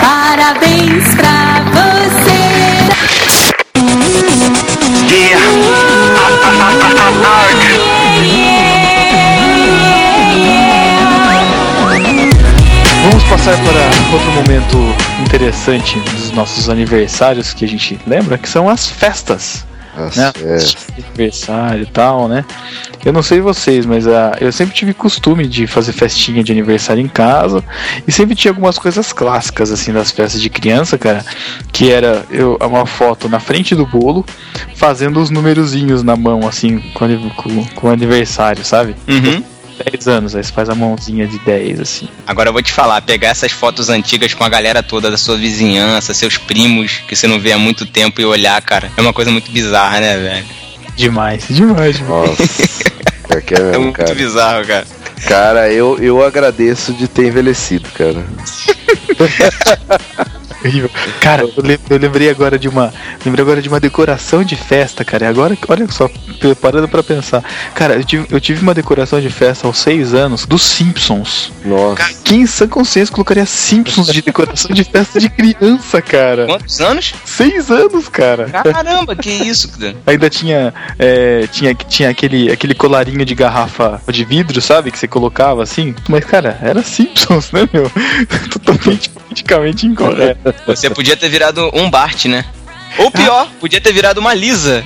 Parabéns 0.00 1.12
pra 1.16 1.60
você. 1.72 2.52
Vamos 13.02 13.24
passar 13.24 13.56
para 13.56 14.14
outro 14.14 14.30
momento 14.36 14.76
interessante 15.20 15.98
dos 15.98 16.30
nossos 16.30 16.68
aniversários 16.68 17.52
que 17.52 17.64
a 17.64 17.68
gente 17.68 17.98
lembra, 18.06 18.38
que 18.38 18.48
são 18.48 18.68
as 18.68 18.86
festas. 18.88 19.64
As 19.96 20.16
né? 20.16 20.32
festas. 20.32 20.86
Aniversário 21.06 21.82
e 21.82 21.86
tal, 21.86 22.28
né? 22.28 22.44
Eu 23.04 23.12
não 23.12 23.22
sei 23.22 23.40
vocês, 23.40 23.84
mas 23.84 24.06
ah, 24.06 24.36
eu 24.40 24.50
sempre 24.52 24.74
tive 24.74 24.94
costume 24.94 25.46
de 25.46 25.66
fazer 25.66 25.92
festinha 25.92 26.42
de 26.42 26.52
aniversário 26.52 27.02
em 27.02 27.08
casa 27.08 27.62
e 28.06 28.12
sempre 28.12 28.34
tinha 28.34 28.52
algumas 28.52 28.78
coisas 28.78 29.12
clássicas 29.12 29.70
assim 29.70 29.92
das 29.92 30.10
festas 30.10 30.40
de 30.40 30.48
criança, 30.48 30.96
cara, 30.96 31.24
que 31.72 31.90
era 31.90 32.24
eu 32.30 32.56
uma 32.60 32.86
foto 32.86 33.28
na 33.28 33.40
frente 33.40 33.74
do 33.74 33.84
bolo 33.84 34.24
fazendo 34.76 35.20
os 35.20 35.30
numerozinhos 35.30 36.02
na 36.02 36.16
mão 36.16 36.46
assim 36.46 36.78
com, 36.94 37.30
com, 37.30 37.64
com 37.66 37.86
o 37.88 37.90
aniversário, 37.90 38.64
sabe? 38.64 38.94
Uhum. 39.08 39.42
10 39.90 40.08
anos, 40.08 40.34
aí 40.36 40.42
você 40.42 40.52
faz 40.52 40.68
a 40.68 40.74
mãozinha 40.74 41.26
de 41.26 41.38
10 41.40 41.80
assim. 41.80 42.08
Agora 42.26 42.48
eu 42.48 42.52
vou 42.52 42.62
te 42.62 42.72
falar, 42.72 43.00
pegar 43.02 43.28
essas 43.28 43.52
fotos 43.52 43.88
antigas 43.88 44.34
com 44.34 44.44
a 44.44 44.48
galera 44.48 44.82
toda 44.82 45.10
da 45.10 45.16
sua 45.16 45.36
vizinhança, 45.36 46.14
seus 46.14 46.36
primos, 46.38 47.00
que 47.08 47.14
você 47.16 47.26
não 47.26 47.38
vê 47.40 47.52
há 47.52 47.58
muito 47.58 47.86
tempo 47.86 48.20
e 48.20 48.24
olhar, 48.24 48.60
cara, 48.62 48.90
é 48.96 49.00
uma 49.00 49.12
coisa 49.12 49.30
muito 49.30 49.50
bizarra, 49.50 50.00
né, 50.00 50.16
velho? 50.18 50.44
Demais, 50.96 51.44
demais, 51.48 51.96
demais. 51.96 52.28
Nossa. 52.28 52.42
É 52.42 53.42
É 53.52 53.60
mesmo, 53.62 53.82
muito 53.84 53.96
cara. 53.96 54.14
bizarro, 54.14 54.66
cara. 54.66 54.86
Cara, 55.26 55.70
eu, 55.72 55.98
eu 55.98 56.24
agradeço 56.24 56.92
de 56.92 57.06
ter 57.08 57.26
envelhecido, 57.28 57.88
cara. 57.90 58.24
Horrível. 60.64 60.90
Cara, 61.20 61.42
eu, 61.42 61.52
lem- 61.56 61.78
eu 61.90 61.98
lembrei 61.98 62.30
agora 62.30 62.56
de 62.56 62.68
uma. 62.68 62.92
Lembrei 63.26 63.42
agora 63.42 63.60
de 63.60 63.68
uma 63.68 63.80
decoração 63.80 64.44
de 64.44 64.54
festa, 64.54 65.04
cara. 65.04 65.24
E 65.24 65.28
agora, 65.28 65.58
olha 65.68 65.88
só, 65.90 66.08
parando 66.60 66.86
pra 66.86 67.02
pensar. 67.02 67.42
Cara, 67.74 67.94
eu 67.94 68.04
tive, 68.04 68.26
eu 68.30 68.40
tive 68.40 68.62
uma 68.62 68.72
decoração 68.72 69.20
de 69.20 69.28
festa 69.28 69.66
aos 69.66 69.78
seis 69.78 70.14
anos 70.14 70.46
dos 70.46 70.62
Simpsons. 70.62 71.52
Nossa. 71.64 72.04
Quem 72.22 72.42
em 72.42 72.46
sã 72.46 72.68
consciência 72.68 73.12
colocaria 73.12 73.44
Simpsons 73.44 74.06
de 74.06 74.22
decoração 74.22 74.70
de 74.72 74.84
festa 74.84 75.18
de 75.18 75.28
criança, 75.28 76.00
cara? 76.00 76.46
Quantos 76.46 76.80
anos? 76.80 77.12
Seis 77.24 77.68
anos, 77.70 78.08
cara. 78.08 78.48
Caramba, 78.48 79.16
que 79.16 79.30
isso, 79.30 79.68
cara. 79.76 79.96
Ainda 80.06 80.30
tinha, 80.30 80.72
é, 80.96 81.46
tinha, 81.50 81.74
tinha 81.74 82.08
aquele, 82.10 82.52
aquele 82.52 82.74
colarinho 82.74 83.24
de 83.24 83.34
garrafa 83.34 84.00
de 84.08 84.24
vidro, 84.24 84.60
sabe? 84.62 84.92
Que 84.92 84.98
você 84.98 85.08
colocava 85.12 85.62
assim. 85.62 85.94
Mas, 86.08 86.24
cara, 86.24 86.58
era 86.62 86.82
Simpsons, 86.82 87.52
né, 87.52 87.68
meu? 87.72 87.90
Totalmente 88.50 89.10
politicamente 89.10 89.86
incorreto. 89.86 90.54
Você 90.66 90.88
podia 90.90 91.16
ter 91.16 91.28
virado 91.28 91.70
um 91.74 91.88
Bart, 91.90 92.24
né? 92.24 92.44
Ou 92.98 93.10
pior, 93.10 93.48
podia 93.60 93.80
ter 93.80 93.92
virado 93.92 94.18
uma 94.18 94.34
Lisa. 94.34 94.84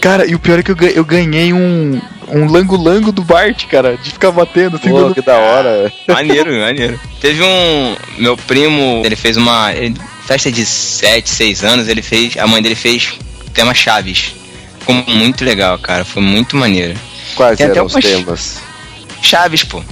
Cara, 0.00 0.26
e 0.26 0.34
o 0.34 0.38
pior 0.38 0.58
é 0.58 0.62
que 0.62 0.70
eu, 0.70 0.76
ga- 0.76 0.90
eu 0.90 1.04
ganhei 1.04 1.52
um, 1.52 2.00
um 2.28 2.50
lango-lango 2.50 3.12
do 3.12 3.22
Bart, 3.22 3.66
cara, 3.66 3.96
de 3.96 4.10
ficar 4.10 4.30
batendo 4.32 4.76
assim. 4.76 4.90
Pô, 4.90 5.00
dando- 5.02 5.14
que 5.14 5.22
da 5.22 5.36
hora. 5.36 5.92
Maneiro, 6.08 6.52
maneiro. 6.58 6.98
Teve 7.20 7.42
um. 7.42 7.96
Meu 8.18 8.36
primo, 8.36 9.02
ele 9.04 9.14
fez 9.16 9.36
uma. 9.36 9.72
ele- 9.72 9.94
festa 10.26 10.50
de 10.52 10.66
7, 10.66 11.28
6 11.30 11.64
anos, 11.64 11.88
ele 11.88 12.02
fez. 12.02 12.36
A 12.36 12.46
mãe 12.46 12.60
dele 12.60 12.74
fez 12.74 13.14
tema 13.54 13.72
Chaves. 13.72 14.34
Ficou 14.80 14.94
muito 15.06 15.44
legal, 15.44 15.78
cara. 15.78 16.04
Foi 16.04 16.22
muito 16.22 16.56
maneiro. 16.56 16.98
Quais 17.36 17.56
Tem 17.56 17.66
eram 17.68 17.86
os 17.86 17.94
umas- 17.94 18.04
temas? 18.04 18.60
Chaves, 19.22 19.64
pô. 19.64 19.82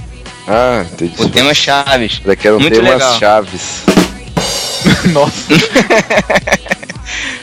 Ah, 0.47 0.85
entendi. 0.91 1.13
O 1.21 1.29
tema 1.29 1.53
Chaves. 1.53 2.21
Daqui 2.25 2.47
eram 2.47 2.59
Muito 2.59 2.73
temas 2.73 2.93
legal. 2.93 3.19
chaves. 3.19 3.83
Nossa. 5.11 5.53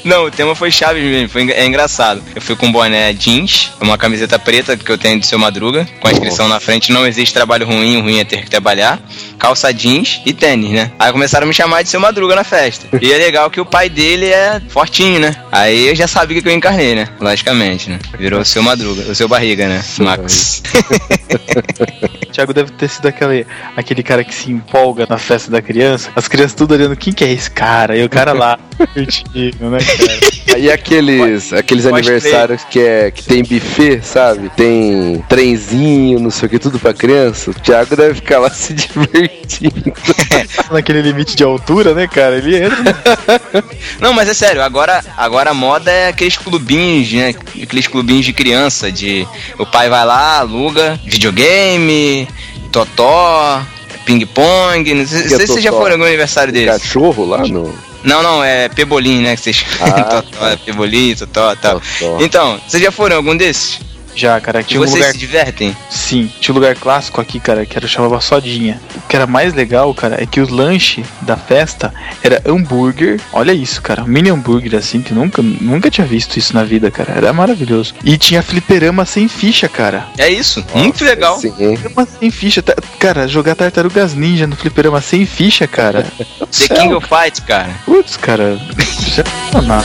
Não, 0.05 0.27
o 0.27 0.31
tema 0.31 0.55
foi 0.55 0.71
Chaves 0.71 1.03
mesmo, 1.03 1.31
foi, 1.31 1.51
é 1.51 1.65
engraçado. 1.65 2.23
Eu 2.35 2.43
fui 2.43 2.55
com 2.55 2.67
um 2.67 2.73
boné 2.73 3.13
jeans, 3.15 3.73
uma 3.81 3.97
camiseta 3.97 4.39
preta 4.39 4.77
que 4.77 4.91
eu 4.91 4.99
tenho 4.99 5.19
do 5.19 5.25
seu 5.25 5.39
Madruga, 5.39 5.89
com 5.99 6.07
a 6.09 6.13
inscrição 6.13 6.47
na 6.47 6.61
frente, 6.61 6.93
não 6.93 7.07
existe 7.07 7.33
trabalho 7.33 7.67
ruim, 7.67 7.97
o 7.97 8.03
ruim 8.03 8.19
é 8.19 8.25
ter 8.25 8.43
que 8.43 8.51
trabalhar, 8.51 9.01
calça 9.45 9.75
jeans 9.75 10.23
e 10.25 10.33
tênis, 10.33 10.71
né? 10.71 10.91
Aí 10.99 11.13
começaram 11.13 11.45
a 11.45 11.49
me 11.49 11.53
chamar 11.53 11.83
de 11.83 11.91
seu 11.91 12.01
Madruga 12.01 12.35
na 12.35 12.45
festa. 12.45 12.87
E 12.99 13.13
é 13.13 13.19
legal 13.19 13.51
que 13.51 13.61
o 13.61 13.67
pai 13.67 13.91
dele 13.91 14.29
é 14.29 14.59
fortinho, 14.69 15.21
né? 15.21 15.37
Aí 15.53 15.89
eu 15.89 15.95
já 15.95 16.09
sabia 16.09 16.41
que 16.41 16.49
eu 16.49 16.53
encarnei, 16.53 16.95
né? 16.95 17.09
Logicamente, 17.21 17.91
né? 17.91 17.99
Virou 18.19 18.41
o 18.41 18.45
seu 18.45 18.63
Madruga, 18.63 19.03
o 19.03 19.15
seu 19.15 19.29
barriga, 19.29 19.69
né? 19.69 19.85
Max. 19.99 20.63
Thiago 22.35 22.53
deve 22.53 22.73
ter 22.73 22.89
sido 22.89 23.07
aquele, 23.07 23.47
aquele 23.77 24.03
cara 24.03 24.25
que 24.25 24.35
se 24.35 24.51
empolga 24.51 25.07
na 25.09 25.19
festa 25.19 25.53
da 25.53 25.63
criança. 25.63 26.11
As 26.17 26.27
crianças 26.27 26.55
tudo 26.55 26.75
olhando, 26.75 26.97
quem 26.97 27.13
que 27.13 27.23
é 27.23 27.33
esse 27.33 27.49
cara? 27.49 27.97
E 27.97 28.05
o 28.05 28.09
cara 28.09 28.33
lá, 28.33 28.59
curtindo, 28.93 29.71
né, 29.71 29.79
cara? 29.79 30.57
Aí 30.57 30.71
aqueles, 30.71 31.53
aqueles 31.53 31.85
Pode 31.85 32.09
aniversários 32.09 32.65
que, 32.65 32.81
é, 32.81 33.11
que 33.13 33.23
tem 33.23 33.43
buffet, 33.45 34.03
sabe? 34.03 34.51
Tem 34.57 35.25
trenzinho, 35.29 36.19
não 36.19 36.31
sei 36.31 36.47
o 36.47 36.51
que, 36.51 36.59
tudo 36.59 36.81
pra 36.81 36.93
criança. 36.93 37.53
O 37.53 37.55
Thiago 37.55 37.95
deve 37.95 38.15
ficar 38.15 38.41
lá 38.41 38.51
se 38.55 38.75
divertindo. 38.75 39.34
Naquele 40.71 41.03
limite 41.03 41.37
de 41.37 41.45
altura, 41.45 41.95
né, 41.95 42.07
cara? 42.07 42.37
Ele 42.37 42.57
entra. 42.57 42.97
Não, 44.01 44.13
mas 44.13 44.29
é 44.29 44.35
sério, 44.35 44.63
agora, 44.63 45.05
agora 45.17 45.51
a 45.51 45.55
moda 45.55 45.91
é 45.91 46.09
aqueles 46.09 46.37
clubinhos, 46.37 47.13
né? 47.13 47.35
Aqueles 47.63 47.87
clubinhos 47.87 48.25
de 48.25 48.33
criança, 48.33 48.91
de 48.91 49.27
o 49.59 49.67
pai 49.67 49.89
vai 49.89 50.05
lá, 50.05 50.39
aluga 50.39 50.99
videogame, 51.05 52.29
totó, 52.73 53.63
ping-pong. 54.05 54.95
Não 54.95 55.07
sei, 55.07 55.21
é 55.21 55.29
sei 55.29 55.39
se 55.41 55.47
vocês 55.47 55.65
já 55.65 55.73
foram 55.73 55.91
em 55.91 55.93
algum 55.93 56.05
aniversário 56.05 56.53
desse. 56.53 56.67
cachorro 56.67 57.25
lá 57.25 57.39
no. 57.39 57.75
Não, 58.03 58.23
não, 58.23 58.45
é 58.45 58.69
pebolim, 58.69 59.23
né? 59.23 59.35
Que 59.35 59.43
vocês 59.43 59.65
Ah, 59.81 60.03
totó, 60.23 60.47
é 60.49 60.57
pebolim, 60.57 61.15
totó 61.15 61.53
e 61.53 61.57
tal. 61.57 61.81
Totó. 61.81 62.19
Então, 62.21 62.61
vocês 62.67 62.83
já 62.83 62.93
foram 62.93 63.15
em 63.15 63.17
algum 63.17 63.37
desses? 63.37 63.81
Já, 64.15 64.41
cara, 64.41 64.63
Que 64.63 64.69
tinha 64.71 64.81
um 64.81 64.85
vocês 64.85 64.97
lugar. 64.99 65.13
se 65.13 65.19
divertem? 65.19 65.77
Sim, 65.91 66.31
tinha 66.41 66.53
um 66.53 66.59
lugar 66.59 66.75
clássico 66.77 67.21
aqui, 67.21 67.41
cara, 67.41 67.67
que 67.67 67.77
era 67.77 67.87
chamava 67.89 68.21
Sodinha. 68.21 68.81
O 68.97 69.01
que 69.09 69.17
era 69.17 69.27
mais 69.27 69.53
legal, 69.55 69.93
cara, 69.95 70.23
é 70.23 70.27
que 70.27 70.41
o 70.41 70.49
lanche 70.55 71.05
da 71.23 71.37
festa 71.37 71.93
era 72.23 72.41
hambúrguer. 72.47 73.21
Olha 73.33 73.53
isso, 73.53 73.83
cara, 73.83 74.03
um 74.03 74.07
mini 74.07 74.31
hambúrguer 74.31 74.75
assim, 74.79 75.01
que 75.03 75.13
nunca, 75.13 75.43
nunca 75.43 75.91
tinha 75.91 76.07
visto 76.07 76.37
isso 76.39 76.55
na 76.55 76.63
vida, 76.65 76.91
cara. 76.91 77.13
Era 77.17 77.33
maravilhoso. 77.33 77.95
E 78.05 78.17
tinha 78.17 78.43
fliperama 78.43 79.05
sem 79.05 79.27
ficha, 79.29 79.69
cara. 79.69 80.07
É 80.17 80.29
isso, 80.29 80.65
muito 80.75 81.05
legal. 81.05 81.39
Sim? 81.39 81.51
Fliperama 81.77 82.07
sem 82.21 82.31
ficha. 82.31 82.63
ta- 82.63 82.75
Cara, 82.99 83.27
jogar 83.29 83.55
tartarugas 83.55 84.15
ninja 84.15 84.47
no 84.47 84.57
fliperama 84.57 85.01
sem 85.01 85.27
ficha, 85.27 85.67
cara. 85.67 86.07
The 86.57 86.69
King 86.75 86.95
of 86.95 87.07
Fight, 87.09 87.43
cara. 87.43 87.71
Putz, 87.85 88.17
cara. 88.17 88.59
Sensacional. 88.79 89.83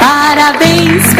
Parabéns 0.00 1.02
você. 1.04 1.11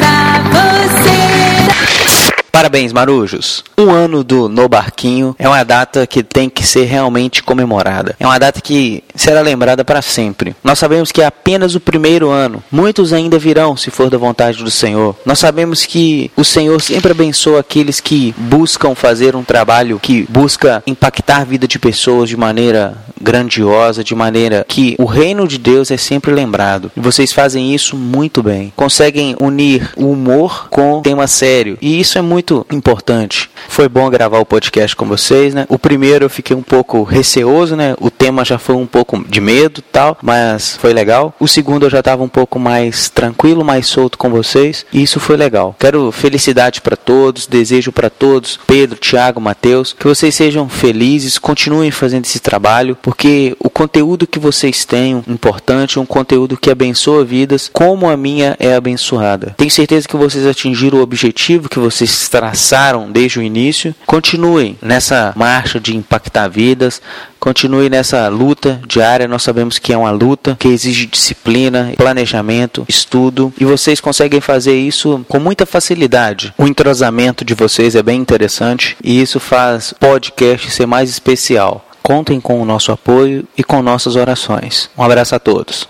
Parabéns, 2.53 2.93
Marujos! 2.93 3.65
Um 3.79 3.91
ano 3.91 4.23
do 4.23 4.47
No 4.47 4.69
Barquinho 4.69 5.35
é 5.39 5.49
uma 5.49 5.65
data 5.65 6.07
que 6.07 6.23
tem 6.23 6.51
que 6.51 6.63
ser 6.63 6.85
realmente 6.85 7.43
comemorada. 7.43 8.15
É 8.21 8.27
uma 8.27 8.39
data 8.39 8.61
que 8.61 9.03
será 9.15 9.41
lembrada 9.41 9.83
para 9.87 10.03
sempre. 10.03 10.55
Nós 10.63 10.79
sabemos 10.79 11.11
que 11.11 11.23
é 11.23 11.25
apenas 11.25 11.75
o 11.75 11.81
primeiro 11.81 12.29
ano. 12.29 12.63
Muitos 12.71 13.15
ainda 13.15 13.39
virão, 13.39 13.75
se 13.75 13.91
for 13.91 14.11
da 14.11 14.19
vontade 14.19 14.63
do 14.63 14.71
Senhor. 14.71 15.17
Nós 15.25 15.39
sabemos 15.39 15.87
que 15.87 16.31
o 16.37 16.45
Senhor 16.45 16.81
sempre 16.83 17.13
abençoa 17.13 17.61
aqueles 17.61 18.01
que 18.01 18.35
buscam 18.37 18.95
fazer 18.95 19.35
um 19.35 19.43
trabalho 19.43 19.99
que 19.99 20.27
busca 20.29 20.83
impactar 20.87 21.39
a 21.39 21.45
vida 21.45 21.67
de 21.67 21.79
pessoas 21.79 22.29
de 22.29 22.37
maneira 22.37 22.99
grandiosa, 23.21 24.05
de 24.05 24.15
maneira 24.15 24.67
que 24.69 24.95
o 24.99 25.05
reino 25.05 25.49
de 25.49 25.57
Deus 25.57 25.91
é 25.91 25.97
sempre 25.97 26.33
lembrado. 26.33 26.93
E 26.95 27.01
vocês 27.01 27.33
fazem 27.33 27.75
isso 27.75 27.97
muito 27.97 28.43
bem. 28.43 28.73
Conseguem 28.77 29.35
unir 29.41 29.91
o 29.97 30.11
humor 30.11 30.69
com 30.69 30.99
o 30.99 31.03
tema 31.03 31.27
sério. 31.27 31.79
E 31.81 31.99
isso 31.99 32.19
é 32.19 32.23
muito 32.23 32.42
importante. 32.71 33.49
Foi 33.69 33.89
bom 33.89 34.09
gravar 34.11 34.39
o 34.39 34.47
podcast 34.47 34.95
com 34.97 35.07
vocês, 35.07 35.55
né? 35.55 35.67
O 35.69 35.79
primeiro 35.79 36.25
eu 36.25 36.31
fiquei 36.31 36.57
um 36.57 36.63
pouco 36.63 37.03
receoso, 37.03 37.77
né? 37.77 37.95
O 38.01 38.11
tema 38.11 38.45
já 38.45 38.59
foi 38.59 38.75
um 38.75 38.87
pouco 38.87 39.25
de 39.29 39.41
medo 39.41 39.83
tal, 39.83 40.19
mas 40.23 40.77
foi 40.77 40.93
legal. 40.93 41.35
O 41.39 41.47
segundo 41.47 41.87
eu 41.87 41.91
já 41.91 42.01
estava 42.01 42.23
um 42.23 42.29
pouco 42.29 42.59
mais 42.59 43.09
tranquilo, 43.09 43.65
mais 43.65 43.87
solto 43.87 44.19
com 44.19 44.31
vocês, 44.31 44.85
e 44.93 45.03
isso 45.03 45.21
foi 45.21 45.37
legal. 45.37 45.75
Quero 45.79 46.11
felicidade 46.11 46.81
para 46.81 46.97
todos, 46.97 47.47
desejo 47.47 47.93
para 47.93 48.11
todos, 48.11 48.59
Pedro, 48.67 48.99
Tiago, 48.99 49.41
Mateus, 49.41 49.95
que 49.99 50.07
vocês 50.07 50.35
sejam 50.35 50.69
felizes, 50.69 51.39
continuem 51.39 51.91
fazendo 51.91 52.25
esse 52.25 52.41
trabalho, 52.41 52.97
porque 53.01 53.57
o 53.59 53.71
conteúdo 53.71 54.27
que 54.27 54.39
vocês 54.39 54.85
têm, 54.85 55.23
importante, 55.29 55.99
um 55.99 56.07
conteúdo 56.07 56.57
que 56.57 56.71
abençoa 56.71 57.25
vidas, 57.25 57.71
como 57.73 58.09
a 58.09 58.17
minha 58.17 58.57
é 58.59 58.75
abençoada. 58.75 59.55
Tenho 59.57 59.71
certeza 59.71 60.09
que 60.09 60.17
vocês 60.17 60.47
atingiram 60.47 60.99
o 60.99 61.03
objetivo 61.03 61.69
que 61.69 61.79
vocês 61.79 62.11
traçaram 62.33 63.13
desde 63.13 63.39
o 63.39 63.43
início. 63.43 63.95
Continuem 64.07 64.79
nessa 64.81 65.35
marcha 65.37 65.79
de 65.79 65.95
impactar 65.95 66.49
vidas, 66.49 67.03
continue 67.39 67.91
nessa 67.91 68.27
luta 68.29 68.81
diária. 68.89 69.29
Nós 69.29 69.43
sabemos 69.43 69.79
que 69.79 69.93
é 69.93 69.99
uma 69.99 70.11
luta 70.11 70.57
que 70.59 70.69
exige 70.69 71.05
disciplina, 71.05 71.93
planejamento, 71.95 72.87
estudo, 72.89 73.53
e 73.61 73.67
vocês 73.67 74.01
conseguem 74.01 74.41
fazer 74.41 74.75
isso 74.75 75.23
com 75.29 75.39
muita 75.39 75.67
facilidade. 75.67 76.55
O 76.57 76.67
entrosamento 76.67 77.45
de 77.45 77.53
vocês 77.53 77.95
é 77.95 78.03
bem 78.03 78.19
interessante 78.19 78.97
e 79.05 79.21
isso 79.21 79.39
faz 79.39 79.93
podcast 80.01 80.71
ser 80.71 80.87
mais 80.87 81.11
especial. 81.11 81.87
Contem 82.03 82.41
com 82.41 82.63
o 82.63 82.65
nosso 82.65 82.91
apoio 82.91 83.47
e 83.59 83.63
com 83.63 83.83
nossas 83.83 84.17
orações. 84.17 84.89
Um 84.97 85.03
abraço 85.03 85.35
a 85.35 85.39
todos. 85.39 85.87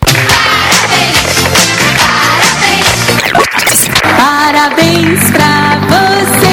Pra 4.53 5.81
você. 5.89 6.53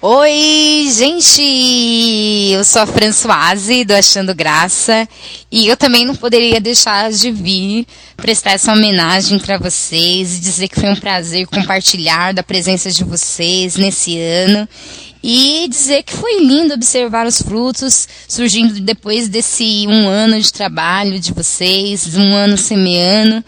Oi, 0.00 0.88
gente! 0.90 2.52
Eu 2.52 2.64
sou 2.64 2.80
a 2.80 2.86
Françoise 2.86 3.84
do 3.84 3.92
Achando 3.92 4.34
Graça 4.34 5.06
e 5.52 5.66
eu 5.66 5.76
também 5.76 6.06
não 6.06 6.16
poderia 6.16 6.58
deixar 6.58 7.12
de 7.12 7.30
vir 7.30 7.86
prestar 8.16 8.52
essa 8.52 8.72
homenagem 8.72 9.38
para 9.38 9.58
vocês 9.58 10.38
e 10.38 10.40
dizer 10.40 10.68
que 10.68 10.80
foi 10.80 10.88
um 10.88 10.96
prazer 10.96 11.46
compartilhar 11.46 12.32
da 12.32 12.42
presença 12.42 12.90
de 12.90 13.04
vocês 13.04 13.76
nesse 13.76 14.18
ano 14.18 14.66
e 15.22 15.66
dizer 15.68 16.02
que 16.02 16.14
foi 16.14 16.40
lindo 16.40 16.72
observar 16.72 17.26
os 17.26 17.42
frutos 17.42 18.08
surgindo 18.26 18.80
depois 18.80 19.28
desse 19.28 19.86
um 19.86 20.08
ano 20.08 20.40
de 20.40 20.50
trabalho 20.50 21.20
de 21.20 21.30
vocês, 21.30 22.16
um 22.16 22.34
ano 22.34 22.56
semeando. 22.56 23.44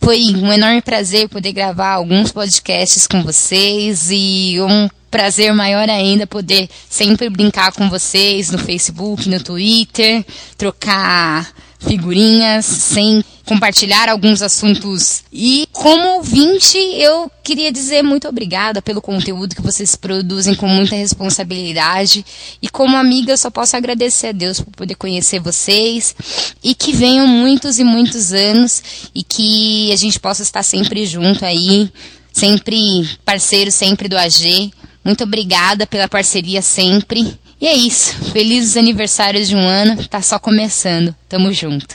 Foi 0.00 0.18
um 0.36 0.52
enorme 0.52 0.80
prazer 0.80 1.28
poder 1.28 1.52
gravar 1.52 1.92
alguns 1.94 2.32
podcasts 2.32 3.06
com 3.06 3.22
vocês 3.22 4.08
e 4.10 4.56
um 4.60 4.88
prazer 5.10 5.52
maior 5.52 5.88
ainda 5.88 6.26
poder 6.26 6.68
sempre 6.88 7.28
brincar 7.28 7.72
com 7.72 7.88
vocês 7.90 8.50
no 8.50 8.58
Facebook, 8.58 9.28
no 9.28 9.42
Twitter, 9.42 10.24
trocar 10.56 11.52
figurinhas, 11.78 12.64
sem 12.64 13.24
compartilhar 13.48 14.10
alguns 14.10 14.42
assuntos. 14.42 15.24
E 15.32 15.66
como 15.72 16.16
ouvinte, 16.16 16.76
eu 16.76 17.30
queria 17.42 17.72
dizer 17.72 18.02
muito 18.02 18.28
obrigada 18.28 18.82
pelo 18.82 19.00
conteúdo 19.00 19.56
que 19.56 19.62
vocês 19.62 19.96
produzem 19.96 20.54
com 20.54 20.68
muita 20.68 20.94
responsabilidade. 20.94 22.24
E 22.60 22.68
como 22.68 22.96
amiga, 22.96 23.32
eu 23.32 23.38
só 23.38 23.50
posso 23.50 23.74
agradecer 23.74 24.28
a 24.28 24.32
Deus 24.32 24.60
por 24.60 24.72
poder 24.72 24.96
conhecer 24.96 25.40
vocês 25.40 26.14
e 26.62 26.74
que 26.74 26.92
venham 26.92 27.26
muitos 27.26 27.78
e 27.78 27.84
muitos 27.84 28.32
anos 28.32 28.82
e 29.14 29.22
que 29.22 29.90
a 29.92 29.96
gente 29.96 30.20
possa 30.20 30.42
estar 30.42 30.62
sempre 30.62 31.06
junto 31.06 31.44
aí, 31.44 31.90
sempre 32.32 33.08
parceiro 33.24 33.70
sempre 33.70 34.08
do 34.08 34.18
AG. 34.18 34.70
Muito 35.02 35.24
obrigada 35.24 35.86
pela 35.86 36.06
parceria 36.06 36.60
sempre. 36.60 37.38
E 37.60 37.66
é 37.66 37.74
isso. 37.74 38.14
Felizes 38.32 38.76
aniversários 38.76 39.48
de 39.48 39.56
um 39.56 39.66
ano. 39.66 39.96
Tá 40.06 40.22
só 40.22 40.38
começando. 40.38 41.14
Tamo 41.28 41.52
junto. 41.52 41.86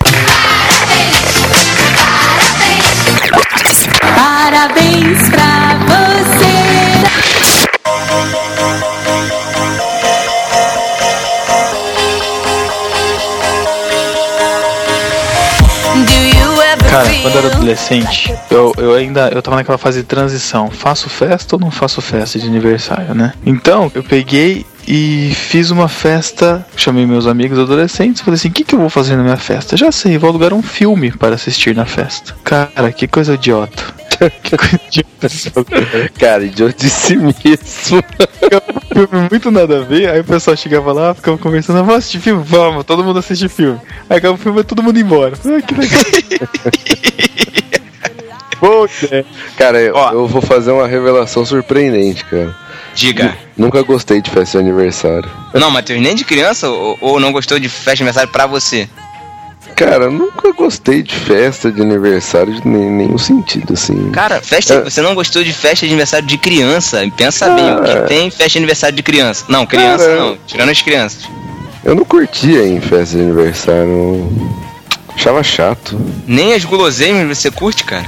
Parabéns 4.15 5.29
pra 5.29 5.79
você. 5.87 6.53
Cara, 16.89 17.09
quando 17.21 17.33
eu 17.33 17.39
era 17.39 17.55
adolescente, 17.55 18.35
eu, 18.51 18.71
eu 18.77 18.93
ainda 18.93 19.29
eu 19.29 19.41
tava 19.41 19.57
naquela 19.57 19.79
fase 19.79 20.01
de 20.01 20.05
transição. 20.05 20.69
Faço 20.69 21.09
festa 21.09 21.55
ou 21.55 21.59
não 21.59 21.71
faço 21.71 22.01
festa 22.01 22.37
de 22.37 22.45
aniversário, 22.45 23.15
né? 23.15 23.33
Então, 23.43 23.91
eu 23.95 24.03
peguei 24.03 24.63
e 24.87 25.31
fiz 25.33 25.71
uma 25.71 25.87
festa, 25.87 26.65
chamei 26.75 27.05
meus 27.05 27.27
amigos 27.27 27.57
adolescentes, 27.59 28.21
falei 28.21 28.35
assim: 28.35 28.49
"O 28.49 28.51
que 28.51 28.63
que 28.63 28.75
eu 28.75 28.79
vou 28.79 28.89
fazer 28.89 29.15
na 29.15 29.23
minha 29.23 29.37
festa?" 29.37 29.77
Já 29.77 29.91
sei, 29.91 30.17
vou 30.17 30.29
alugar 30.29 30.53
um 30.53 30.61
filme 30.61 31.11
para 31.11 31.35
assistir 31.35 31.75
na 31.75 31.85
festa. 31.85 32.35
Cara, 32.43 32.91
que 32.91 33.07
coisa 33.07 33.35
idiota. 33.35 33.83
que 34.43 34.57
coisa 34.57 34.79
idiota. 34.87 36.09
Cara, 36.19 36.43
idiotice 36.43 37.15
mesmo. 37.15 38.03
filme 38.93 39.27
muito 39.29 39.51
nada 39.51 39.79
a 39.79 39.81
ver, 39.81 40.09
aí 40.09 40.19
o 40.19 40.23
pessoal 40.23 40.55
chegava 40.55 40.91
lá, 40.91 41.13
ficava 41.13 41.37
conversando, 41.37 41.77
vamos 41.77 41.95
assistir 41.95 42.19
filme? 42.19 42.43
Vamos, 42.45 42.85
todo 42.85 43.03
mundo 43.03 43.19
assiste 43.19 43.47
filme. 43.47 43.79
Aí 44.09 44.17
acaba 44.17 44.35
o 44.35 44.37
filme 44.37 44.59
e 44.59 44.63
todo 44.63 44.83
mundo 44.83 44.99
embora. 44.99 45.33
Ah, 45.45 45.61
que 45.61 45.73
legal. 45.73 46.01
Ideia. 49.03 49.25
Cara, 49.57 49.81
eu, 49.81 49.95
eu 49.95 50.27
vou 50.27 50.41
fazer 50.41 50.71
uma 50.71 50.87
revelação 50.87 51.45
surpreendente, 51.45 52.23
cara. 52.25 52.55
Diga. 52.95 53.37
Nunca 53.57 53.81
gostei 53.81 54.21
de 54.21 54.29
festa 54.29 54.57
de 54.57 54.63
aniversário. 54.63 55.29
Não, 55.53 55.71
Matheus, 55.71 56.01
nem 56.01 56.15
de 56.15 56.23
criança 56.23 56.69
ou, 56.69 56.97
ou 57.01 57.19
não 57.19 57.31
gostou 57.31 57.59
de 57.59 57.69
festa 57.69 57.95
de 57.95 58.03
aniversário 58.03 58.31
pra 58.31 58.45
você? 58.45 58.87
Cara, 59.75 60.09
nunca 60.09 60.51
gostei 60.51 61.01
de 61.01 61.15
festa 61.15 61.71
de 61.71 61.81
aniversário 61.81 62.53
de 62.53 62.67
nenhum 62.67 63.17
sentido, 63.17 63.73
assim. 63.73 64.11
Cara, 64.11 64.39
festa, 64.41 64.83
você 64.83 65.01
não 65.01 65.15
gostou 65.15 65.43
de 65.43 65.51
festa 65.51 65.85
de 65.85 65.91
aniversário 65.91 66.27
de 66.27 66.37
criança? 66.37 67.01
Pensa 67.17 67.49
bem, 67.49 67.75
o 67.75 67.81
que 67.81 68.07
tem 68.07 68.29
festa 68.29 68.49
de 68.49 68.57
aniversário 68.59 68.95
de 68.95 69.03
criança? 69.03 69.45
Não, 69.47 69.65
criança 69.65 70.05
Cara, 70.05 70.19
não, 70.19 70.37
tirando 70.45 70.69
as 70.69 70.81
crianças. 70.81 71.23
Eu 71.83 71.95
não 71.95 72.05
curtia 72.05 72.65
em 72.65 72.79
festa 72.79 73.17
de 73.17 73.23
aniversário. 73.23 74.31
Achava 75.15 75.43
chato. 75.43 75.99
Nem 76.27 76.53
as 76.53 76.63
guloseimas 76.63 77.37
você 77.37 77.49
curte, 77.49 77.83
cara? 77.83 78.05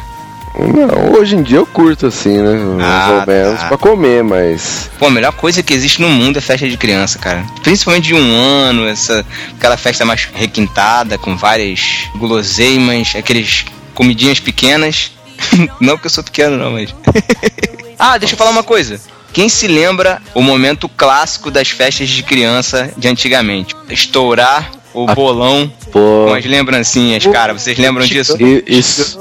Não, 0.58 1.20
hoje 1.20 1.36
em 1.36 1.44
dia 1.44 1.58
eu 1.58 1.66
curto 1.66 2.08
assim, 2.08 2.38
né? 2.38 2.54
Mais 2.54 3.10
ou 3.10 3.28
menos 3.28 3.60
tá. 3.60 3.68
pra 3.68 3.78
comer, 3.78 4.24
mas. 4.24 4.90
Pô, 4.98 5.08
a 5.08 5.10
melhor 5.12 5.34
coisa 5.34 5.62
que 5.62 5.74
existe 5.74 6.02
no 6.02 6.10
mundo 6.10 6.38
é 6.38 6.42
festa 6.42 6.68
de 6.68 6.78
criança, 6.78 7.20
cara. 7.20 7.46
Principalmente 7.62 8.08
de 8.08 8.16
um 8.16 8.36
ano, 8.36 8.88
essa 8.88 9.26
aquela 9.58 9.76
festa 9.76 10.06
mais 10.06 10.30
requintada, 10.34 11.18
com 11.18 11.36
várias 11.36 12.08
guloseimas, 12.16 13.14
aqueles 13.16 13.66
comidinhas 13.94 14.40
pequenas. 14.40 15.12
não 15.82 15.98
que 15.98 16.06
eu 16.06 16.10
sou 16.10 16.24
pequeno, 16.24 16.58
não, 16.58 16.72
mas. 16.72 16.96
ah, 18.00 18.18
deixa 18.18 18.34
eu 18.34 18.38
falar 18.38 18.52
uma 18.52 18.64
coisa. 18.64 19.00
Quem 19.34 19.50
se 19.50 19.68
lembra 19.68 20.22
o 20.34 20.42
momento 20.42 20.88
clássico 20.88 21.52
das 21.52 21.70
festas 21.70 22.08
de 22.08 22.24
criança 22.24 22.94
de 22.96 23.10
antigamente? 23.10 23.76
Estourar 23.90 24.72
o 24.96 25.06
bolão 25.14 25.72
Pô. 25.92 26.26
com 26.28 26.34
as 26.34 26.46
lembrancinhas, 26.46 27.26
cara. 27.28 27.54
Vocês 27.54 27.78
lembram 27.78 28.06
disso? 28.06 28.38
Isso 28.66 29.20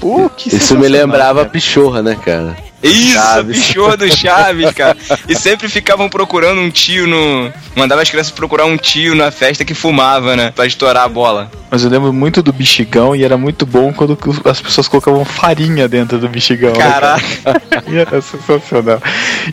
Pô, 0.00 0.28
que 0.30 0.54
isso 0.54 0.76
me 0.78 0.88
lembrava 0.88 1.42
a 1.42 1.44
pichorra, 1.44 2.02
né, 2.02 2.16
cara? 2.24 2.56
Isso, 2.80 3.14
Chaves. 3.14 3.56
bichô 3.58 3.96
do 3.96 4.16
Chaves, 4.16 4.70
cara. 4.72 4.96
E 5.28 5.34
sempre 5.34 5.68
ficavam 5.68 6.08
procurando 6.08 6.60
um 6.60 6.70
tio 6.70 7.08
no. 7.08 7.52
Mandava 7.74 8.02
as 8.02 8.08
crianças 8.08 8.30
procurar 8.30 8.66
um 8.66 8.76
tio 8.76 9.16
na 9.16 9.32
festa 9.32 9.64
que 9.64 9.74
fumava, 9.74 10.36
né? 10.36 10.52
Pra 10.54 10.64
estourar 10.64 11.02
a 11.02 11.08
bola. 11.08 11.50
Mas 11.68 11.82
eu 11.82 11.90
lembro 11.90 12.12
muito 12.12 12.40
do 12.40 12.52
bexigão 12.52 13.16
e 13.16 13.24
era 13.24 13.36
muito 13.36 13.66
bom 13.66 13.92
quando 13.92 14.16
as 14.44 14.60
pessoas 14.60 14.86
colocavam 14.86 15.24
farinha 15.24 15.88
dentro 15.88 16.18
do 16.18 16.28
bexigão. 16.28 16.72
né, 16.72 16.78
cara? 16.78 17.16
E 17.90 17.96
era 17.96 18.20
sensacional. 18.20 19.00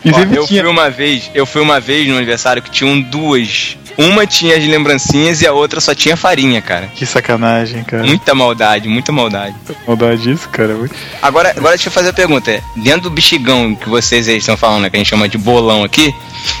E 0.04 0.10
Ó, 0.10 0.14
sempre 0.14 0.36
eu 0.38 0.46
tinha. 0.46 0.62
fui 0.62 0.70
uma 0.70 0.88
vez, 0.90 1.30
eu 1.34 1.46
fui 1.46 1.62
uma 1.62 1.80
vez 1.80 2.06
no 2.06 2.16
aniversário 2.16 2.62
que 2.62 2.70
tinham 2.70 3.00
duas. 3.00 3.76
Uma 3.98 4.26
tinha 4.26 4.56
as 4.56 4.64
lembrancinhas 4.64 5.40
e 5.40 5.46
a 5.46 5.52
outra 5.52 5.80
só 5.80 5.94
tinha 5.94 6.16
farinha, 6.16 6.60
cara. 6.60 6.88
Que 6.94 7.06
sacanagem, 7.06 7.82
cara. 7.84 8.04
Muita 8.04 8.34
maldade, 8.34 8.88
muita 8.88 9.10
maldade. 9.10 9.54
Maldade 9.86 10.22
disso, 10.22 10.48
cara. 10.50 10.76
Agora, 11.22 11.50
agora 11.50 11.74
deixa 11.76 11.88
eu 11.88 11.92
fazer 11.92 12.10
a 12.10 12.12
pergunta. 12.12 12.50
é, 12.50 12.62
Dentro 12.76 13.02
do 13.02 13.10
bexigão 13.10 13.74
que 13.74 13.88
vocês 13.88 14.28
aí 14.28 14.36
estão 14.36 14.56
falando, 14.56 14.82
né, 14.82 14.90
que 14.90 14.96
a 14.96 14.98
gente 14.98 15.08
chama 15.08 15.28
de 15.28 15.38
bolão 15.38 15.82
aqui, 15.82 16.14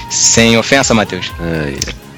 sem 0.08 0.56
ofensa, 0.56 0.94
Matheus. 0.94 1.30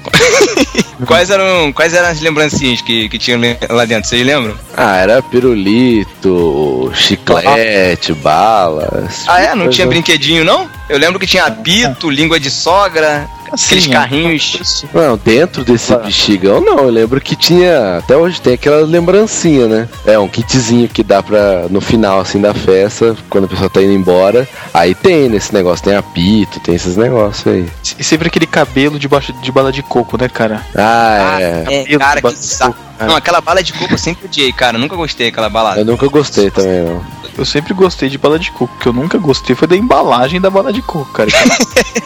quais, 1.05 1.29
eram, 1.29 1.71
quais 1.73 1.93
eram 1.93 2.07
as 2.07 2.21
lembrancinhas 2.21 2.81
que, 2.81 3.09
que 3.09 3.17
tinham 3.17 3.39
lá 3.69 3.85
dentro? 3.85 4.09
Vocês 4.09 4.25
lembram? 4.25 4.55
Ah, 4.75 4.97
era 4.97 5.21
pirulito, 5.21 6.91
chiclete, 6.95 8.13
balas. 8.13 9.25
Ah, 9.27 9.41
é? 9.41 9.55
Não 9.55 9.69
tinha 9.69 9.85
brinquedinho, 9.85 10.45
não? 10.45 10.69
Eu 10.89 10.97
lembro 10.97 11.19
que 11.19 11.27
tinha 11.27 11.45
apito, 11.45 12.09
língua 12.09 12.39
de 12.39 12.49
sogra, 12.49 13.29
aqueles 13.51 13.83
Sim, 13.83 13.91
carrinhos. 13.91 14.85
Não, 14.91 15.15
dentro 15.17 15.63
desse 15.63 15.95
bexigão 15.95 16.61
não, 16.61 16.79
eu 16.79 16.89
lembro 16.89 17.21
que 17.21 17.35
tinha, 17.35 17.97
até 17.97 18.17
hoje 18.17 18.41
tem 18.41 18.53
aquela 18.53 18.81
lembrancinha, 18.85 19.67
né? 19.67 19.89
É 20.05 20.17
um 20.17 20.27
kitzinho 20.27 20.87
que 20.87 21.03
dá 21.03 21.21
pra, 21.21 21.67
no 21.69 21.79
final 21.79 22.19
assim 22.19 22.41
da 22.41 22.53
festa, 22.53 23.15
quando 23.29 23.45
a 23.45 23.47
pessoa 23.47 23.69
tá 23.69 23.81
indo 23.81 23.93
embora, 23.93 24.47
aí 24.73 24.95
tem 24.95 25.29
nesse 25.29 25.53
negócio, 25.53 25.85
tem 25.85 25.95
apito, 25.95 26.59
tem 26.59 26.73
esses 26.73 26.97
negócios 26.97 27.45
aí. 27.45 27.67
E 27.97 28.03
sempre 28.03 28.27
aquele 28.27 28.47
cabelo 28.47 28.97
debaixo 28.97 29.31
de 29.31 29.51
bala 29.51 29.71
de 29.71 29.83
coco, 29.83 30.17
né, 30.19 30.27
cara? 30.27 30.65
Ah, 30.75 31.37
é. 31.39 31.83
É, 31.87 31.97
cara, 31.99 32.21
que 32.21 32.35
saco. 32.35 32.75
Não, 32.99 33.15
aquela 33.15 33.39
bala 33.39 33.63
de 33.63 33.71
coco 33.73 33.93
eu 33.93 33.97
sempre 33.97 34.25
odiei, 34.25 34.51
cara. 34.51 34.77
Nunca 34.77 34.95
gostei 34.95 35.29
daquela 35.29 35.49
balada. 35.49 35.79
Eu 35.79 35.85
nunca 35.85 36.07
gostei 36.07 36.51
também, 36.51 36.81
não. 36.81 37.18
Eu 37.39 37.45
sempre 37.45 37.73
gostei 37.73 38.09
de 38.09 38.17
bala 38.17 38.37
de 38.37 38.51
coco. 38.51 38.75
O 38.75 38.77
que 38.79 38.87
eu 38.87 38.91
nunca 38.91 39.17
gostei 39.17 39.55
foi 39.55 39.65
da 39.65 39.77
embalagem 39.77 40.41
da 40.41 40.49
bala 40.49 40.73
de 40.73 40.81
coco, 40.81 41.09
cara. 41.13 41.29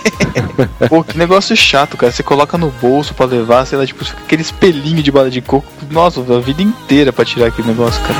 Pô, 0.87 1.03
que 1.03 1.17
negócio 1.17 1.57
chato, 1.57 1.97
cara. 1.97 2.11
Você 2.11 2.21
coloca 2.21 2.55
no 2.55 2.69
bolso 2.69 3.15
pra 3.15 3.25
levar, 3.25 3.65
sei 3.65 3.79
lá, 3.79 3.85
tipo, 3.87 4.05
fica 4.05 4.21
aquele 4.23 4.43
espelhinho 4.43 5.01
de 5.01 5.11
bala 5.11 5.31
de 5.31 5.41
coco. 5.41 5.65
Nossa, 5.89 6.19
a 6.19 6.39
vida 6.39 6.61
inteira 6.61 7.11
pra 7.11 7.25
tirar 7.25 7.47
aquele 7.47 7.69
negócio, 7.69 7.99
cara. 8.03 8.19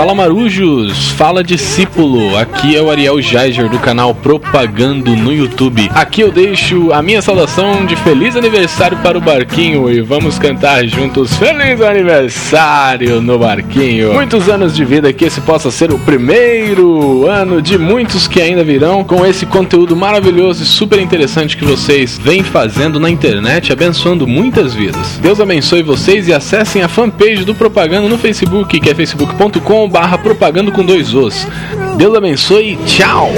Fala 0.00 0.14
Marujos, 0.14 1.10
fala 1.10 1.44
discípulo. 1.44 2.34
Aqui 2.38 2.74
é 2.74 2.80
o 2.80 2.90
Ariel 2.90 3.20
Geiger 3.20 3.68
do 3.68 3.78
canal 3.78 4.14
Propagando 4.14 5.14
no 5.14 5.30
YouTube. 5.30 5.90
Aqui 5.94 6.22
eu 6.22 6.32
deixo 6.32 6.90
a 6.90 7.02
minha 7.02 7.20
saudação 7.20 7.84
de 7.84 7.94
feliz 7.96 8.34
aniversário 8.34 8.96
para 9.02 9.18
o 9.18 9.20
Barquinho 9.20 9.90
e 9.90 10.00
vamos 10.00 10.38
cantar 10.38 10.86
juntos 10.86 11.36
Feliz 11.36 11.82
aniversário 11.82 13.20
no 13.20 13.38
Barquinho. 13.38 14.14
Muitos 14.14 14.48
anos 14.48 14.74
de 14.74 14.86
vida 14.86 15.12
que 15.12 15.26
esse 15.26 15.42
possa 15.42 15.70
ser 15.70 15.92
o 15.92 15.98
primeiro 15.98 17.26
ano 17.26 17.60
de 17.60 17.76
muitos 17.76 18.26
que 18.26 18.40
ainda 18.40 18.64
virão 18.64 19.04
com 19.04 19.26
esse 19.26 19.44
conteúdo 19.44 19.94
maravilhoso 19.94 20.62
e 20.62 20.66
super 20.66 20.98
interessante 20.98 21.58
que 21.58 21.64
vocês 21.66 22.18
vêm 22.18 22.42
fazendo 22.42 22.98
na 22.98 23.10
internet, 23.10 23.70
abençoando 23.70 24.26
muitas 24.26 24.72
vidas. 24.72 25.18
Deus 25.20 25.42
abençoe 25.42 25.82
vocês 25.82 26.26
e 26.26 26.32
acessem 26.32 26.80
a 26.80 26.88
fanpage 26.88 27.44
do 27.44 27.54
Propaganda 27.54 28.08
no 28.08 28.16
Facebook, 28.16 28.80
que 28.80 28.88
é 28.88 28.94
facebook.com 28.94 29.89
barra 29.90 30.16
propaganda 30.16 30.70
com 30.70 30.84
dois 30.84 31.12
os. 31.12 31.46
Deus 31.96 32.16
abençoe, 32.16 32.78
tchau! 32.86 33.30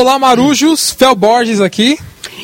Olá, 0.00 0.18
Marujos, 0.18 0.92
Fel 0.92 1.14
Borges 1.14 1.60
aqui. 1.60 1.98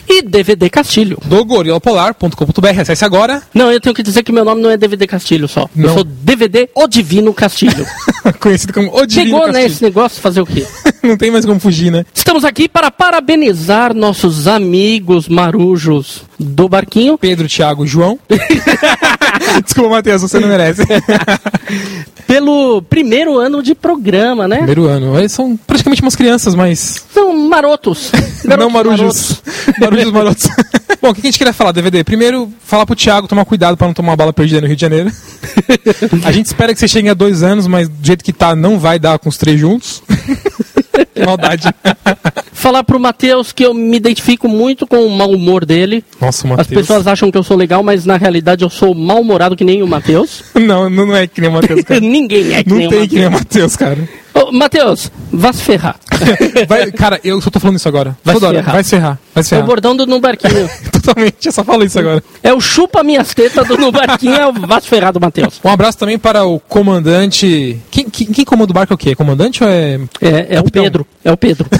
E 0.06 0.20
DVD 0.20 0.68
Castilho. 0.68 1.18
Do 1.24 1.42
gorilapolar.com.br. 1.42 2.80
Acesse 2.80 3.02
agora. 3.02 3.42
Não, 3.54 3.72
eu 3.72 3.80
tenho 3.80 3.94
que 3.94 4.02
dizer 4.02 4.22
que 4.22 4.30
meu 4.30 4.44
nome 4.44 4.60
não 4.60 4.70
é 4.70 4.76
DVD 4.76 5.06
Castilho 5.06 5.48
só. 5.48 5.62
Eu 5.74 5.86
Não. 5.86 5.94
sou 5.94 6.04
DVD 6.04 6.68
O 6.74 6.86
Divino 6.86 7.32
Castilho. 7.32 7.86
Conhecido 8.38 8.74
como 8.74 8.94
O 8.94 9.06
Divino 9.06 9.30
Chegou, 9.30 9.46
né, 9.46 9.52
Castilho. 9.54 9.72
esse 9.72 9.82
negócio, 9.82 10.20
fazer 10.20 10.42
o 10.42 10.46
quê? 10.46 10.66
Não 11.02 11.16
tem 11.16 11.30
mais 11.30 11.46
como 11.46 11.58
fugir, 11.58 11.90
né? 11.90 12.04
Estamos 12.14 12.44
aqui 12.44 12.68
para 12.68 12.90
parabenizar 12.90 13.94
nossos 13.94 14.46
amigos 14.46 15.28
marujos 15.28 16.24
do 16.38 16.68
barquinho. 16.68 17.16
Pedro, 17.16 17.48
Thiago 17.48 17.84
e 17.84 17.88
João. 17.88 18.18
Desculpa, 19.64 19.90
Matheus, 19.90 20.22
você 20.22 20.40
não 20.40 20.48
merece. 20.48 20.82
Pelo 22.26 22.82
primeiro 22.82 23.38
ano 23.38 23.62
de 23.62 23.72
programa, 23.74 24.48
né? 24.48 24.56
Primeiro 24.56 24.86
ano. 24.86 25.16
Eles 25.16 25.30
são 25.30 25.56
praticamente 25.56 26.02
umas 26.02 26.16
crianças, 26.16 26.56
mas. 26.56 27.06
São 27.14 27.35
marotos. 27.46 28.12
não 28.58 28.70
marujos. 28.70 29.42
Marujos 29.78 30.12
marotos. 30.12 30.48
Bom, 31.00 31.10
o 31.10 31.14
que 31.14 31.20
a 31.20 31.24
gente 31.24 31.38
queria 31.38 31.52
falar, 31.52 31.72
DVD? 31.72 32.02
Primeiro, 32.02 32.52
falar 32.64 32.86
pro 32.86 32.96
Thiago 32.96 33.28
tomar 33.28 33.44
cuidado 33.44 33.76
pra 33.76 33.86
não 33.86 33.94
tomar 33.94 34.10
uma 34.10 34.16
bala 34.16 34.32
perdida 34.32 34.60
no 34.60 34.66
Rio 34.66 34.76
de 34.76 34.80
Janeiro. 34.80 35.12
a 36.24 36.32
gente 36.32 36.46
espera 36.46 36.72
que 36.72 36.80
você 36.80 36.88
chegue 36.88 37.08
a 37.08 37.14
dois 37.14 37.42
anos, 37.42 37.66
mas 37.66 37.88
do 37.88 38.06
jeito 38.06 38.24
que 38.24 38.32
tá, 38.32 38.56
não 38.56 38.78
vai 38.78 38.98
dar 38.98 39.18
com 39.18 39.28
os 39.28 39.36
três 39.36 39.60
juntos. 39.60 40.02
Que 41.14 41.24
Maldade. 41.24 41.68
Falar 42.56 42.82
pro 42.84 42.98
Matheus 42.98 43.52
que 43.52 43.64
eu 43.64 43.74
me 43.74 43.96
identifico 43.98 44.48
muito 44.48 44.86
com 44.86 45.04
o 45.06 45.10
mau 45.10 45.30
humor 45.30 45.64
dele. 45.66 46.02
Nossa, 46.20 46.46
o 46.48 46.52
As 46.52 46.56
Matheus. 46.58 46.80
pessoas 46.86 47.06
acham 47.06 47.30
que 47.30 47.36
eu 47.36 47.42
sou 47.42 47.56
legal, 47.56 47.82
mas 47.82 48.06
na 48.06 48.16
realidade 48.16 48.64
eu 48.64 48.70
sou 48.70 48.94
mal-humorado 48.94 49.54
que 49.54 49.62
nem 49.64 49.82
o 49.82 49.86
Matheus. 49.86 50.42
Não, 50.56 50.88
não 50.88 51.14
é 51.14 51.26
que 51.26 51.40
nem 51.40 51.50
o 51.50 51.52
Matheus, 51.52 51.82
cara. 51.82 52.00
Ninguém 52.00 52.54
é 52.54 52.64
que 52.64 52.70
Não 52.70 52.78
nem 52.78 52.86
o 52.86 52.90
tem 52.90 53.06
que 53.08 53.14
nem 53.16 53.26
o 53.26 53.30
Matheus. 53.30 53.72
Matheus, 53.72 53.76
cara. 53.76 54.08
Ô, 54.34 54.52
Matheus, 54.52 55.10
vá 55.32 55.52
se 55.52 55.62
ferrar. 55.62 55.96
Vai- 56.68 56.90
cara, 56.92 57.20
eu 57.24 57.40
só 57.40 57.50
tô 57.50 57.60
falando 57.60 57.76
isso 57.76 57.88
agora. 57.88 58.16
Vai 58.24 58.34
Toda 58.34 58.46
se 58.46 58.52
hora. 58.54 58.58
ferrar. 58.62 58.74
Vai 58.74 58.84
se 58.84 58.90
ferrar. 58.90 59.18
Vai 59.34 59.44
se 59.44 59.48
É 59.54 59.56
o 59.56 59.60
ferrar. 59.60 59.66
bordão 59.66 59.96
do 59.96 60.06
No 60.06 60.20
Barquinho. 60.20 60.68
Totalmente, 60.92 61.46
eu 61.46 61.52
só 61.52 61.62
falo 61.64 61.84
isso 61.84 61.98
agora. 61.98 62.22
É 62.42 62.52
o 62.52 62.60
chupa 62.60 63.02
minhas 63.02 63.32
tetas 63.34 63.66
do 63.68 63.76
No 63.78 63.92
Barquinho, 63.92 64.34
é 64.34 64.46
o 64.46 64.52
vá 64.52 64.80
se 64.80 64.88
ferrar 64.88 65.12
do 65.12 65.20
Matheus. 65.20 65.60
Um 65.64 65.68
abraço 65.70 65.98
também 65.98 66.18
para 66.18 66.44
o 66.44 66.58
comandante. 66.58 67.78
Quem, 67.90 68.08
quem, 68.10 68.26
quem 68.28 68.44
comanda 68.44 68.70
o 68.72 68.74
barco 68.74 68.92
é 68.92 68.94
o 68.94 68.98
quê? 68.98 69.14
Comandante 69.14 69.62
ou 69.62 69.70
é. 69.70 70.00
É, 70.20 70.56
é 70.56 70.60
o? 70.60 70.64
Pedro. 70.70 71.06
É 71.26 71.32
o 71.32 71.36
Pedro. 71.36 71.66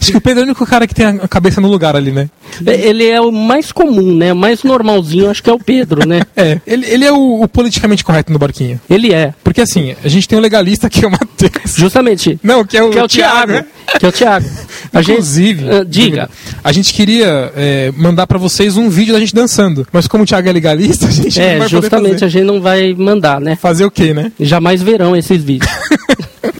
Acho 0.00 0.10
que 0.10 0.16
o 0.16 0.20
Pedro 0.20 0.40
é 0.40 0.42
o 0.42 0.46
único 0.46 0.66
cara 0.66 0.86
que 0.86 0.94
tem 0.94 1.06
a 1.06 1.28
cabeça 1.28 1.60
no 1.60 1.68
lugar 1.68 1.94
ali, 1.94 2.10
né? 2.10 2.28
Ele 2.66 3.06
é 3.06 3.20
o 3.20 3.30
mais 3.30 3.70
comum, 3.70 4.14
né? 4.14 4.32
O 4.32 4.36
mais 4.36 4.62
normalzinho, 4.64 5.30
acho 5.30 5.42
que 5.42 5.48
é 5.50 5.52
o 5.52 5.58
Pedro, 5.58 6.06
né? 6.06 6.22
É, 6.36 6.60
ele, 6.66 6.84
ele 6.86 7.04
é 7.04 7.10
o, 7.12 7.42
o 7.42 7.48
politicamente 7.48 8.04
correto 8.04 8.30
no 8.32 8.38
barquinho. 8.38 8.78
Ele 8.90 9.12
é. 9.12 9.32
Porque 9.42 9.60
assim, 9.62 9.94
a 10.04 10.08
gente 10.08 10.28
tem 10.28 10.36
um 10.38 10.40
legalista 10.42 10.90
que 10.90 11.02
é 11.04 11.08
o 11.08 11.10
Matheus. 11.10 11.74
Justamente. 11.76 12.38
Não, 12.42 12.62
que 12.64 12.76
é 12.76 12.82
o, 12.82 12.90
Que 12.90 12.98
é 12.98 13.02
o 13.04 13.08
Thiago. 13.08 13.52
né? 13.52 13.64
Que 13.98 14.04
é 14.04 14.08
o 14.08 14.12
Thiago. 14.12 14.46
A 14.92 15.00
gente- 15.02 15.12
Inclusive, 15.12 15.70
Ah, 15.70 15.84
diga. 15.86 16.28
A 16.62 16.72
gente 16.72 16.92
queria 16.92 17.52
é, 17.56 17.92
mandar 17.96 18.26
pra 18.26 18.38
vocês 18.38 18.76
um 18.76 18.88
vídeo 18.90 19.14
da 19.14 19.20
gente 19.20 19.34
dançando. 19.34 19.86
Mas 19.92 20.06
como 20.06 20.24
o 20.24 20.26
Thiago 20.26 20.48
é 20.48 20.52
legalista, 20.52 21.06
a 21.06 21.10
gente 21.10 21.38
não 21.38 21.46
É, 21.46 21.58
vai 21.58 21.68
justamente 21.68 22.24
a 22.24 22.28
gente 22.28 22.44
não 22.44 22.60
vai 22.60 22.92
mandar, 22.94 23.40
né? 23.40 23.56
Fazer 23.56 23.84
o 23.84 23.90
quê, 23.90 24.12
né? 24.12 24.30
Jamais 24.40 24.82
verão 24.82 25.14
esses 25.16 25.42
vídeos. 25.42 25.70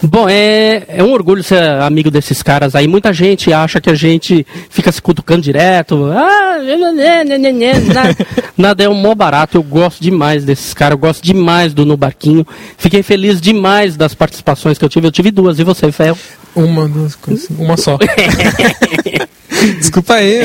Bom, 0.03 0.29
é, 0.29 0.85
é 0.89 1.03
um 1.03 1.13
orgulho 1.13 1.43
ser 1.43 1.63
amigo 1.81 2.11
desses 2.11 2.43
caras 2.43 2.75
aí. 2.75 2.87
Muita 2.87 3.13
gente 3.13 3.53
acha 3.53 3.81
que 3.81 3.91
a 3.91 3.95
gente 3.95 4.47
fica 4.69 4.93
se 4.93 5.01
cutucando 5.01 5.43
direto. 5.43 6.11
Ah, 6.13 6.59
né, 6.59 6.77
né, 6.77 7.25
né, 7.25 7.53
né, 7.53 7.81
nada, 7.81 8.17
nada 8.57 8.85
é 8.85 8.89
um 8.89 8.95
mó 8.95 9.15
barato. 9.15 9.57
Eu 9.57 9.63
gosto 9.63 10.03
demais 10.03 10.45
desses 10.45 10.75
caras. 10.75 10.93
Eu 10.93 10.99
gosto 10.99 11.23
demais 11.23 11.73
do 11.73 11.85
No 11.85 11.97
Barquinho. 11.97 12.47
Fiquei 12.77 13.03
feliz 13.03 13.41
demais 13.41 13.97
das 13.97 14.15
participações 14.15 14.79
que 14.79 14.85
eu 14.85 14.89
tive. 14.89 15.07
Eu 15.07 15.13
tive 15.13 15.31
duas. 15.31 15.59
E 15.59 15.65
você, 15.65 15.91
Fel? 15.91 16.17
Uma, 16.55 16.89
duas 16.89 17.15
coisas. 17.15 17.49
Uma 17.51 17.77
só. 17.77 17.99
Desculpa 19.79 20.15
aí. 20.15 20.41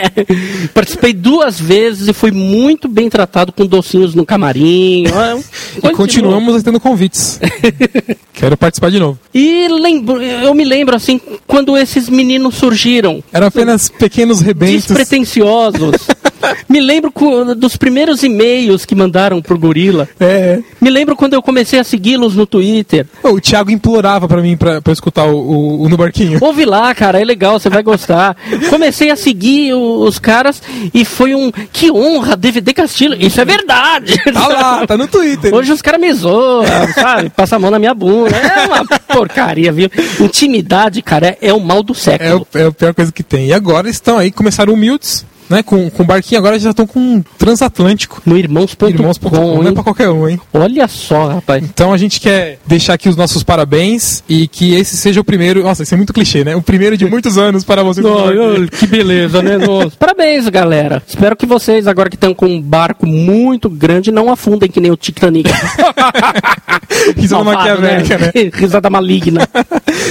Participei 0.74 1.12
duas 1.12 1.60
vezes 1.60 2.08
e 2.08 2.12
fui 2.12 2.30
muito 2.30 2.88
bem 2.88 3.08
tratado 3.08 3.52
com 3.52 3.66
docinhos 3.66 4.14
no 4.14 4.24
camarim. 4.24 5.04
Ah, 5.12 5.38
E 5.82 5.90
continuamos 5.92 6.62
tendo 6.62 6.80
convites. 6.80 7.40
Quero 8.32 8.56
participar 8.56 8.90
de 8.90 8.98
novo. 8.98 9.18
E 9.34 9.68
lembro, 9.68 10.22
eu 10.22 10.54
me 10.54 10.64
lembro 10.64 10.96
assim, 10.96 11.20
quando 11.46 11.76
esses 11.76 12.08
meninos 12.08 12.54
surgiram. 12.54 13.22
Eram 13.32 13.46
apenas 13.48 13.88
pequenos 13.88 14.40
rebentos. 14.40 14.86
Despretensiosos. 14.86 16.08
me 16.68 16.80
lembro 16.80 17.12
dos 17.56 17.76
primeiros 17.76 18.22
e-mails 18.22 18.84
que 18.84 18.94
mandaram 18.94 19.40
pro 19.42 19.58
Gorila. 19.58 20.08
É. 20.18 20.60
Me 20.80 20.90
lembro 20.90 21.14
quando 21.16 21.34
eu 21.34 21.42
comecei 21.42 21.78
a 21.78 21.84
segui-los 21.84 22.34
no 22.34 22.46
Twitter. 22.46 23.06
O 23.22 23.40
Thiago 23.40 23.70
implorava 23.70 24.26
pra 24.28 24.40
mim 24.40 24.56
eu 24.84 24.92
escutar 24.92 25.24
o, 25.26 25.36
o, 25.36 25.82
o 25.82 25.88
No 25.88 25.96
Barquinho. 25.96 26.38
Ouve 26.40 26.64
lá, 26.64 26.94
cara, 26.94 27.20
é 27.20 27.24
legal, 27.24 27.58
você 27.58 27.68
vai 27.68 27.82
gostar. 27.82 28.36
Comecei 28.68 29.10
a 29.10 29.16
seguir 29.16 29.72
o- 29.74 30.00
os 30.04 30.18
caras 30.18 30.62
e 30.94 31.04
foi 31.04 31.34
um. 31.34 31.50
Que 31.72 31.90
honra, 31.90 32.36
DVD 32.36 32.72
Castilho. 32.72 33.16
Isso 33.20 33.40
é 33.40 33.44
verdade. 33.44 34.20
Tá 34.32 34.46
lá, 34.46 34.86
tá 34.86 34.96
no 34.96 35.06
Twitter. 35.08 35.52
Hoje 35.54 35.72
os 35.72 35.82
caras 35.82 36.00
me 36.00 36.12
zoam, 36.12 36.64
sabe? 36.94 37.30
Passa 37.30 37.56
a 37.56 37.58
mão 37.58 37.70
na 37.70 37.78
minha 37.78 37.92
bunda. 37.92 38.34
É 38.36 38.66
uma 38.66 38.84
porcaria, 39.08 39.72
viu? 39.72 39.90
Intimidade, 40.20 41.02
cara, 41.02 41.36
é, 41.40 41.48
é 41.48 41.52
o 41.52 41.60
mal 41.60 41.82
do 41.82 41.92
É, 41.92 41.96
século. 41.96 42.46
o- 42.54 42.58
é 42.58 42.66
a 42.66 42.72
pior 42.72 42.94
coisa 42.94 43.10
que 43.12 43.22
tem. 43.22 43.48
E 43.48 43.52
agora 43.52 43.88
estão 43.90 44.16
aí, 44.18 44.30
começaram 44.30 44.72
humildes, 44.72 45.26
né? 45.50 45.62
Com, 45.64 45.90
com 45.90 46.04
barquinho, 46.04 46.38
agora 46.38 46.58
já 46.58 46.70
estão 46.70 46.86
com 46.86 47.00
um 47.00 47.24
transatlântico. 47.36 48.22
No 48.24 48.38
irmãos.com. 48.38 48.88
Irmãos.com, 48.88 49.62
não 49.62 49.68
é 49.68 49.72
pra 49.72 49.82
qualquer 49.82 50.08
um, 50.08 50.28
hein? 50.28 50.40
Olha 50.54 50.86
só, 50.86 51.26
rapaz. 51.26 51.64
Então 51.64 51.92
a 51.92 51.98
gente 51.98 52.20
quer 52.20 52.58
deixar 52.66 52.94
aqui 52.94 53.08
os 53.08 53.16
nossos 53.16 53.42
parabéns 53.42 54.22
e 54.28 54.46
que 54.46 54.74
esse 54.74 54.96
seja 54.96 55.20
o 55.20 55.24
primeiro. 55.24 55.62
Nossa, 55.64 55.82
isso 55.82 55.92
é 55.92 55.96
muito 55.96 56.12
clichê, 56.12 56.44
né? 56.44 56.54
O 56.54 56.62
primeiro 56.62 56.96
de 56.96 57.04
muitos 57.04 57.36
anos 57.36 57.64
para 57.64 57.82
vocês. 57.82 58.06
ai, 58.06 58.68
que 58.68 58.86
beleza, 58.86 59.42
né? 59.42 59.58
Nossa. 59.66 59.92
Parabéns, 59.98 60.48
galera. 60.48 61.02
Espero 61.06 61.36
que 61.36 61.46
vocês, 61.46 61.88
agora 61.88 62.08
que 62.08 62.16
estão 62.16 62.32
com 62.32 62.46
um 62.46 62.62
barco 62.62 63.04
muito 63.04 63.68
grande, 63.68 64.12
não 64.12 64.30
afundem 64.30 64.70
que 64.70 64.80
nem 64.80 64.92
o 64.92 64.96
Titanic. 64.96 65.50
Risada 67.16 67.44
maquiavélica, 67.44 68.18
né? 68.18 68.32
Risada 68.52 68.88
maligna. 68.88 69.48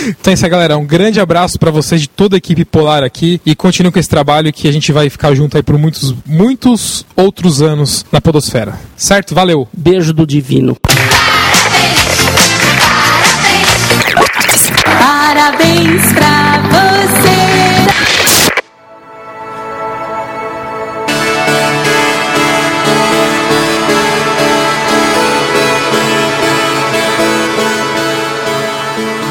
Então 0.07 0.31
é 0.31 0.33
isso 0.33 0.45
aí, 0.45 0.51
galera. 0.51 0.77
Um 0.77 0.85
grande 0.85 1.19
abraço 1.19 1.57
pra 1.57 1.71
vocês 1.71 2.01
de 2.01 2.09
toda 2.09 2.35
a 2.35 2.37
equipe 2.37 2.65
Polar 2.65 3.03
aqui 3.03 3.39
e 3.45 3.55
continue 3.55 3.91
com 3.91 3.99
esse 3.99 4.09
trabalho 4.09 4.51
que 4.51 4.67
a 4.67 4.71
gente 4.71 4.91
vai 4.91 5.09
ficar 5.09 5.28
junto 5.35 5.57
aí 5.57 5.63
por 5.63 5.77
muitos, 5.77 6.15
muitos 6.25 7.05
outros 7.15 7.61
anos 7.61 8.05
na 8.11 8.21
Podosfera. 8.21 8.79
Certo? 8.95 9.33
Valeu! 9.35 9.67
Beijo 9.73 10.13
do 10.13 10.25
divino. 10.25 10.77
Parabéns 14.83 16.11
pra 16.13 16.59
você. 16.69 17.29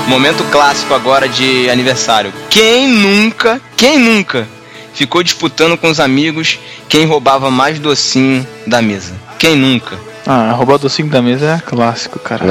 Momento 0.08 0.42
clássico 0.50 0.94
agora 0.94 1.28
de 1.28 1.68
aniversário. 1.68 2.32
Quem 2.48 2.88
nunca, 2.88 3.60
quem 3.76 3.98
nunca 3.98 4.57
ficou 4.98 5.22
disputando 5.22 5.78
com 5.78 5.88
os 5.88 6.00
amigos 6.00 6.58
quem 6.88 7.06
roubava 7.06 7.50
mais 7.50 7.78
docinho 7.78 8.46
da 8.66 8.82
mesa? 8.82 9.14
Quem 9.38 9.54
nunca? 9.56 9.96
Ah, 10.26 10.52
roubar 10.52 10.76
docinho 10.78 11.08
da 11.08 11.22
mesa 11.22 11.46
é 11.56 11.58
clássico, 11.66 12.18
cara. 12.18 12.44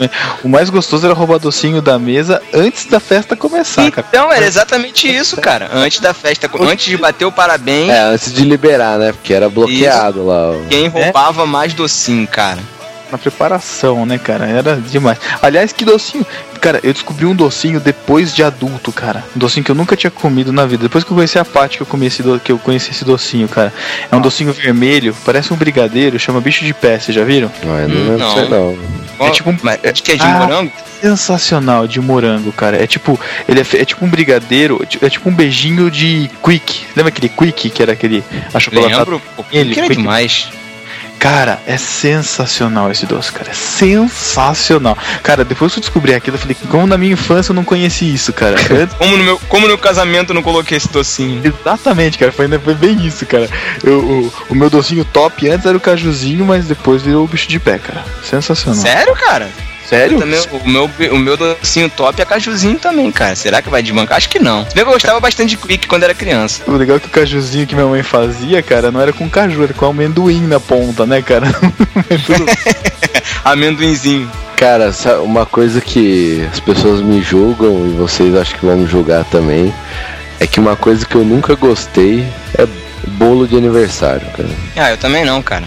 É. 0.00 0.10
O 0.44 0.48
mais 0.48 0.70
gostoso 0.70 1.06
era 1.06 1.14
roubar 1.14 1.38
docinho 1.40 1.82
da 1.82 1.98
mesa 1.98 2.40
antes 2.54 2.84
da 2.86 3.00
festa 3.00 3.34
começar, 3.34 3.90
cara. 3.90 4.06
Então, 4.08 4.32
era 4.32 4.46
exatamente 4.46 5.08
isso, 5.08 5.36
cara. 5.38 5.68
Antes 5.72 5.98
da 5.98 6.14
festa, 6.14 6.48
antes 6.60 6.84
de 6.86 6.96
bater 6.96 7.24
o 7.24 7.32
parabéns, 7.32 7.90
É, 7.90 8.00
antes 8.02 8.32
de 8.32 8.44
liberar, 8.44 8.96
né? 8.98 9.10
Porque 9.12 9.34
era 9.34 9.48
bloqueado 9.48 10.24
lá. 10.24 10.50
o- 10.52 10.66
quem 10.70 10.86
roubava 10.86 11.44
mais 11.46 11.74
docinho, 11.74 12.28
cara? 12.28 12.58
Na 13.10 13.16
preparação, 13.18 14.04
né, 14.04 14.18
cara? 14.18 14.46
Era 14.46 14.76
demais. 14.76 15.18
Aliás, 15.40 15.72
que 15.72 15.84
docinho. 15.84 16.26
Cara, 16.60 16.80
eu 16.82 16.92
descobri 16.92 17.24
um 17.24 17.34
docinho 17.36 17.78
depois 17.78 18.34
de 18.34 18.42
adulto, 18.42 18.90
cara. 18.90 19.24
Um 19.36 19.38
docinho 19.38 19.62
que 19.62 19.70
eu 19.70 19.74
nunca 19.76 19.94
tinha 19.94 20.10
comido 20.10 20.52
na 20.52 20.66
vida. 20.66 20.82
Depois 20.82 21.04
que 21.04 21.10
eu 21.12 21.14
conheci 21.14 21.38
a 21.38 21.44
Paty, 21.44 21.76
que 21.76 21.82
eu, 21.82 21.86
comi 21.86 22.06
esse 22.06 22.22
do- 22.22 22.40
que 22.40 22.50
eu 22.50 22.58
conheci 22.58 22.90
esse 22.90 23.04
docinho, 23.04 23.46
cara. 23.48 23.72
É 24.10 24.16
um 24.16 24.20
docinho 24.20 24.52
vermelho, 24.52 25.14
parece 25.24 25.52
um 25.52 25.56
brigadeiro, 25.56 26.18
chama 26.18 26.40
bicho 26.40 26.64
de 26.64 26.74
pé, 26.74 26.98
vocês 26.98 27.14
já 27.14 27.22
viram? 27.22 27.50
Não, 27.64 27.78
eu 27.78 27.88
não 27.88 27.96
lembro 27.96 28.18
não. 28.18 28.36
aí, 28.38 28.48
não. 28.48 28.78
É 29.26 29.30
tipo 29.30 29.50
um. 29.50 29.56
Mas 29.62 29.78
Acho 29.84 30.02
que 30.02 30.12
é 30.12 30.16
de 30.16 30.22
Ah, 30.22 30.38
morango? 30.40 30.72
Sensacional 31.00 31.86
de 31.86 32.00
morango, 32.00 32.50
cara. 32.52 32.82
É 32.82 32.86
tipo, 32.86 33.18
ele 33.48 33.60
é, 33.60 33.66
é 33.80 33.84
tipo 33.84 34.04
um 34.04 34.08
brigadeiro, 34.08 34.82
é 35.00 35.06
é 35.06 35.08
tipo 35.08 35.28
um 35.28 35.32
beijinho 35.34 35.90
de 35.90 36.28
quick. 36.42 36.86
Lembra 36.96 37.08
aquele 37.10 37.28
quick 37.28 37.70
que 37.70 37.82
era 37.82 37.92
aquele 37.92 38.24
achocolatado? 38.52 39.10
Lembro. 39.12 39.22
Ele, 39.52 39.72
que 39.74 39.78
era 39.80 39.88
quick. 39.88 40.00
demais. 40.00 40.48
Cara, 41.18 41.60
é 41.66 41.76
sensacional 41.76 42.90
esse 42.90 43.06
doce, 43.06 43.32
cara. 43.32 43.50
É 43.50 43.54
sensacional. 43.54 44.96
Cara, 45.22 45.44
depois 45.44 45.72
que 45.72 45.78
eu 45.78 45.80
descobri 45.80 46.14
aquilo, 46.14 46.36
eu 46.36 46.40
falei, 46.40 46.56
como 46.70 46.86
na 46.86 46.98
minha 46.98 47.12
infância 47.12 47.50
eu 47.50 47.54
não 47.54 47.64
conheci 47.64 48.12
isso, 48.12 48.32
cara. 48.32 48.56
Como 48.98 49.16
no 49.16 49.24
meu, 49.24 49.40
como 49.48 49.68
no 49.68 49.78
casamento 49.78 50.30
eu 50.30 50.34
não 50.34 50.42
coloquei 50.42 50.76
esse 50.76 50.88
docinho? 50.88 51.40
Exatamente, 51.44 52.18
cara. 52.18 52.32
Foi, 52.32 52.48
foi 52.58 52.74
bem 52.74 53.06
isso, 53.06 53.26
cara. 53.26 53.48
Eu, 53.82 53.98
o, 53.98 54.32
o 54.50 54.54
meu 54.54 54.70
docinho 54.70 55.04
top 55.04 55.48
antes 55.48 55.66
era 55.66 55.76
o 55.76 55.80
cajuzinho, 55.80 56.44
mas 56.44 56.66
depois 56.66 57.02
virou 57.02 57.24
o 57.24 57.28
bicho 57.28 57.48
de 57.48 57.58
pé, 57.58 57.78
cara. 57.78 58.04
Sensacional. 58.22 58.80
Sério, 58.80 59.14
cara? 59.14 59.48
Sério? 59.88 60.18
Também, 60.18 60.40
o, 60.50 60.68
meu, 60.68 60.90
o 61.12 61.18
meu 61.18 61.36
docinho 61.36 61.88
top 61.88 62.20
é 62.20 62.24
cajuzinho 62.24 62.78
também, 62.78 63.10
cara. 63.12 63.36
Será 63.36 63.62
que 63.62 63.70
vai 63.70 63.82
desbancar? 63.82 64.16
Acho 64.16 64.28
que 64.28 64.38
não. 64.38 64.66
Se 64.68 64.74
bem 64.74 64.82
que 64.84 64.90
eu 64.90 64.94
gostava 64.94 65.20
bastante 65.20 65.50
de 65.50 65.56
quick 65.56 65.86
quando 65.86 66.02
era 66.02 66.14
criança. 66.14 66.62
O 66.66 66.72
legal 66.72 66.96
é 66.96 67.00
que 67.00 67.06
o 67.06 67.10
cajuzinho 67.10 67.66
que 67.66 67.74
minha 67.74 67.86
mãe 67.86 68.02
fazia, 68.02 68.62
cara, 68.62 68.90
não 68.90 69.00
era 69.00 69.12
com 69.12 69.30
caju, 69.30 69.62
era 69.62 69.72
com 69.72 69.86
amendoim 69.86 70.46
na 70.46 70.58
ponta, 70.58 71.06
né, 71.06 71.22
cara? 71.22 71.46
Amendoinzinho. 73.44 74.30
Cara, 74.56 74.90
uma 75.22 75.46
coisa 75.46 75.80
que 75.80 76.44
as 76.50 76.58
pessoas 76.58 77.00
me 77.00 77.22
julgam 77.22 77.86
e 77.86 77.90
vocês 77.90 78.34
acho 78.34 78.56
que 78.56 78.66
vão 78.66 78.76
me 78.76 78.86
julgar 78.86 79.24
também 79.26 79.72
é 80.40 80.46
que 80.46 80.58
uma 80.58 80.74
coisa 80.74 81.06
que 81.06 81.14
eu 81.14 81.24
nunca 81.24 81.54
gostei 81.54 82.26
é 82.58 82.66
bolo 83.06 83.46
de 83.46 83.56
aniversário, 83.56 84.26
cara. 84.32 84.48
Ah, 84.76 84.90
eu 84.90 84.96
também 84.96 85.24
não, 85.24 85.42
cara. 85.42 85.64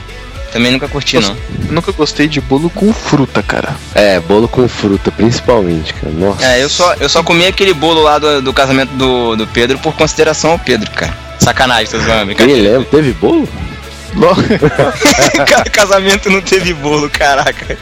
Também 0.52 0.72
nunca 0.72 0.88
curti, 0.88 1.20
não. 1.20 1.30
Eu 1.68 1.74
nunca 1.74 1.92
gostei 1.92 2.28
de 2.28 2.42
bolo 2.42 2.70
com 2.70 2.92
fruta, 2.92 3.44
cara. 3.44 3.76
É, 3.94 4.20
bolo 4.20 4.48
com 4.48 4.68
fruta, 4.68 5.12
principalmente, 5.12 5.94
cara. 5.94 6.12
Nossa. 6.14 6.46
É, 6.46 6.64
eu 6.64 6.70
só, 6.70 6.94
eu 6.96 7.08
só 7.08 7.22
comi 7.22 7.46
aquele 7.46 7.74
bolo 7.74 8.02
lá 8.02 8.18
do, 8.18 8.42
do 8.42 8.54
casamento 8.54 8.92
do, 8.94 9.36
do 9.36 9.48
Pedro 9.48 9.78
por 9.80 9.94
consideração 9.94 10.52
ao 10.52 10.60
Pedro, 10.60 10.90
cara. 10.92 11.16
Sacanagem, 11.40 11.86
seus 11.86 12.08
homens. 12.08 12.38
Nem 12.40 12.56
lembro, 12.62 12.86
teve 12.86 13.14
bolo? 13.14 13.48
Cara, 15.48 15.70
casamento 15.70 16.30
não 16.32 16.42
teve 16.42 16.74
bolo, 16.74 17.10
caraca. 17.10 17.78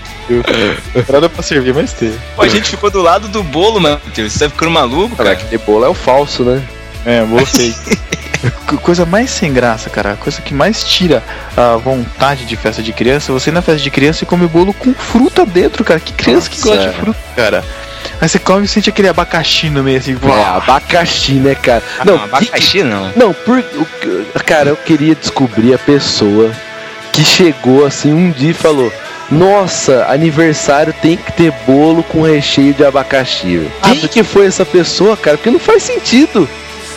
Nada 1.09 1.29
pra 1.29 1.41
servir, 1.41 1.73
mas 1.73 1.93
teve. 1.93 2.17
Pô, 2.35 2.41
a 2.41 2.47
gente 2.47 2.69
ficou 2.69 2.89
do 2.91 3.01
lado 3.01 3.27
do 3.29 3.41
bolo, 3.43 3.79
mano. 3.79 3.99
Você 4.13 4.39
tá 4.39 4.49
ficando 4.49 4.71
maluco, 4.71 5.15
Cara, 5.15 5.35
cara? 5.35 5.45
aquele 5.45 5.57
bolo 5.63 5.85
é 5.85 5.89
o 5.89 5.93
falso, 5.93 6.43
né? 6.43 6.61
É. 7.07 7.21
Co- 8.67 8.77
Coisa 8.77 9.05
mais 9.05 9.31
sem 9.31 9.51
graça, 9.51 9.89
cara. 9.89 10.15
Coisa 10.15 10.41
que 10.41 10.53
mais 10.53 10.83
tira 10.83 11.23
a 11.55 11.75
vontade 11.77 12.45
de 12.45 12.55
festa 12.55 12.83
de 12.83 12.93
criança, 12.93 13.31
você 13.33 13.49
ir 13.49 13.53
na 13.53 13.61
festa 13.63 13.81
de 13.81 13.89
criança 13.89 14.23
e 14.23 14.27
come 14.27 14.45
bolo 14.45 14.73
com 14.73 14.93
fruta 14.93 15.43
dentro, 15.45 15.83
cara. 15.83 15.99
Que 15.99 16.13
criança 16.13 16.49
que 16.49 16.57
Nossa. 16.59 16.69
gosta 16.75 16.89
de 16.91 16.95
fruta, 16.97 17.19
cara? 17.35 17.63
Aí 18.21 18.29
você 18.29 18.37
come 18.39 18.65
e 18.65 18.67
sente 18.67 18.89
aquele 18.89 19.07
abacaxi 19.09 19.69
no 19.69 19.83
meio 19.83 19.97
assim. 19.97 20.15
É, 20.21 20.43
abacaxi, 20.45 21.33
né, 21.33 21.55
cara? 21.55 21.81
Ah, 21.99 22.05
não, 22.05 22.17
não, 22.17 22.23
abacaxi 22.25 22.83
não. 22.83 23.11
Não, 23.15 23.33
por, 23.33 23.63
cara, 24.45 24.69
eu 24.69 24.77
queria 24.77 25.15
descobrir 25.15 25.73
a 25.73 25.77
pessoa 25.79 26.51
que 27.11 27.23
chegou 27.25 27.85
assim 27.85 28.13
um 28.13 28.29
dia 28.31 28.51
e 28.51 28.53
falou: 28.53 28.91
Nossa, 29.31 30.05
aniversário 30.09 30.93
tem 31.01 31.17
que 31.17 31.31
ter 31.31 31.51
bolo 31.65 32.03
com 32.03 32.21
recheio 32.21 32.73
de 32.73 32.85
abacaxi. 32.85 33.57
velho. 33.57 33.71
Quem 33.83 34.07
que 34.07 34.23
foi 34.23 34.45
essa 34.45 34.65
pessoa, 34.65 35.17
cara? 35.17 35.37
Porque 35.37 35.49
não 35.51 35.59
faz 35.59 35.83
sentido. 35.83 36.47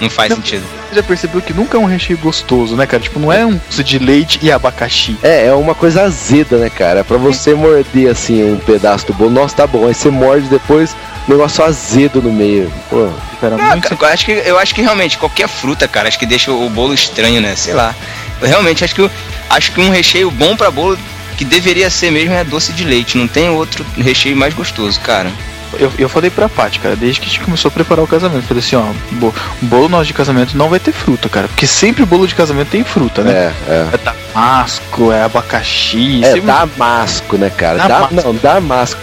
Não 0.00 0.10
faz 0.10 0.32
sentido. 0.32 0.64
Você 0.88 0.96
já 0.96 1.02
percebeu 1.02 1.42
que 1.42 1.52
nunca 1.52 1.76
é 1.76 1.80
um 1.80 1.84
recheio 1.84 2.18
gostoso, 2.18 2.74
né, 2.74 2.86
cara? 2.86 3.02
Tipo, 3.02 3.20
não 3.20 3.32
é 3.32 3.44
um 3.44 3.60
doce 3.68 3.84
de 3.84 3.98
leite 3.98 4.38
e 4.42 4.50
abacaxi. 4.50 5.16
É, 5.22 5.46
é 5.46 5.52
uma 5.52 5.74
coisa 5.74 6.02
azeda, 6.02 6.56
né, 6.56 6.70
cara? 6.70 7.04
Pra 7.04 7.16
você 7.16 7.54
morder 7.54 8.10
assim 8.10 8.42
um 8.42 8.58
pedaço 8.58 9.06
do 9.06 9.12
bolo, 9.12 9.30
nossa, 9.30 9.56
tá 9.56 9.66
bom. 9.66 9.86
Aí 9.86 9.94
você 9.94 10.10
morde 10.10 10.48
depois, 10.48 10.96
negócio 11.28 11.62
azedo 11.64 12.22
no 12.22 12.32
meio. 12.32 12.72
Pô, 12.88 13.10
cara, 13.40 13.56
Não, 13.56 13.80
cara, 13.80 13.96
eu 14.00 14.06
acho 14.08 14.24
que 14.24 14.32
eu 14.32 14.58
acho 14.58 14.74
que 14.74 14.82
realmente 14.82 15.18
qualquer 15.18 15.48
fruta, 15.48 15.86
cara, 15.86 16.08
acho 16.08 16.18
que 16.18 16.26
deixa 16.26 16.50
o 16.50 16.70
bolo 16.70 16.94
estranho, 16.94 17.40
né? 17.40 17.54
Sei 17.54 17.74
lá. 17.74 17.94
Eu 18.40 18.48
realmente 18.48 18.82
acho 18.84 18.94
que 18.94 19.10
acho 19.50 19.72
que 19.72 19.80
um 19.80 19.90
recheio 19.90 20.30
bom 20.30 20.56
pra 20.56 20.70
bolo 20.70 20.98
que 21.36 21.44
deveria 21.44 21.88
ser 21.90 22.10
mesmo 22.10 22.34
é 22.34 22.44
doce 22.44 22.72
de 22.72 22.84
leite. 22.84 23.16
Não 23.16 23.28
tem 23.28 23.48
outro 23.48 23.84
recheio 23.96 24.36
mais 24.36 24.54
gostoso, 24.54 24.98
cara. 25.00 25.30
Eu, 25.78 25.92
eu 25.98 26.08
falei 26.08 26.30
pra 26.30 26.48
Paty, 26.48 26.80
cara, 26.80 26.96
desde 26.96 27.20
que 27.20 27.26
a 27.26 27.28
gente 27.28 27.40
começou 27.40 27.68
a 27.68 27.72
preparar 27.72 28.04
o 28.04 28.08
casamento. 28.08 28.42
Falei 28.46 28.62
assim, 28.62 28.76
ó, 28.76 28.84
bo- 29.12 29.34
bolo 29.62 29.88
nosso 29.88 30.06
de 30.06 30.12
casamento 30.12 30.56
não 30.56 30.68
vai 30.68 30.80
ter 30.80 30.92
fruta, 30.92 31.28
cara. 31.28 31.46
Porque 31.48 31.66
sempre 31.66 32.04
bolo 32.04 32.26
de 32.26 32.34
casamento 32.34 32.68
tem 32.70 32.82
fruta, 32.84 33.22
né? 33.22 33.32
É, 33.68 33.72
é. 33.72 33.88
É 33.92 33.98
damasco, 33.98 35.12
é 35.12 35.22
abacaxi. 35.22 36.24
É, 36.24 36.40
damasco, 36.40 37.36
né, 37.36 37.50
cara? 37.50 37.78
Da, 37.78 37.88
Damasco. 37.88 38.14
não, 38.14 38.34
damasco. 38.34 39.00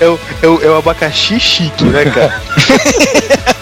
É 0.00 0.06
o, 0.06 0.20
é, 0.42 0.46
o, 0.48 0.62
é 0.62 0.70
o 0.70 0.76
abacaxi 0.78 1.38
chique, 1.40 1.84
né, 1.84 2.04
cara? 2.06 2.40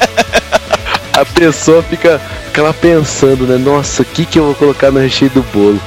A 1.12 1.24
pessoa 1.24 1.82
fica, 1.82 2.20
fica 2.46 2.62
lá 2.62 2.72
pensando, 2.72 3.44
né? 3.46 3.56
Nossa, 3.56 4.02
o 4.02 4.04
que, 4.04 4.24
que 4.24 4.38
eu 4.38 4.44
vou 4.46 4.54
colocar 4.54 4.90
no 4.92 5.00
recheio 5.00 5.30
do 5.32 5.42
bolo? 5.42 5.80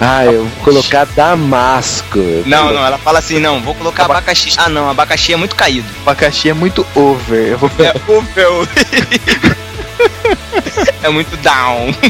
Ah, 0.00 0.24
eu 0.24 0.44
vou 0.44 0.64
colocar 0.64 1.04
damasco. 1.06 2.20
Não, 2.46 2.72
não, 2.72 2.86
ela 2.86 2.98
fala 2.98 3.18
assim, 3.18 3.40
não, 3.40 3.60
vou 3.60 3.74
colocar 3.74 4.04
abacaxi. 4.04 4.54
Ah, 4.56 4.68
não, 4.68 4.88
abacaxi 4.88 5.32
é 5.32 5.36
muito 5.36 5.56
caído. 5.56 5.88
abacaxi 6.02 6.48
é 6.48 6.54
muito 6.54 6.86
over. 6.94 7.48
Eu 7.48 7.58
vou 7.58 7.70
É 7.78 7.92
over. 8.10 8.68
é 11.02 11.08
muito 11.08 11.36
down. 11.38 11.92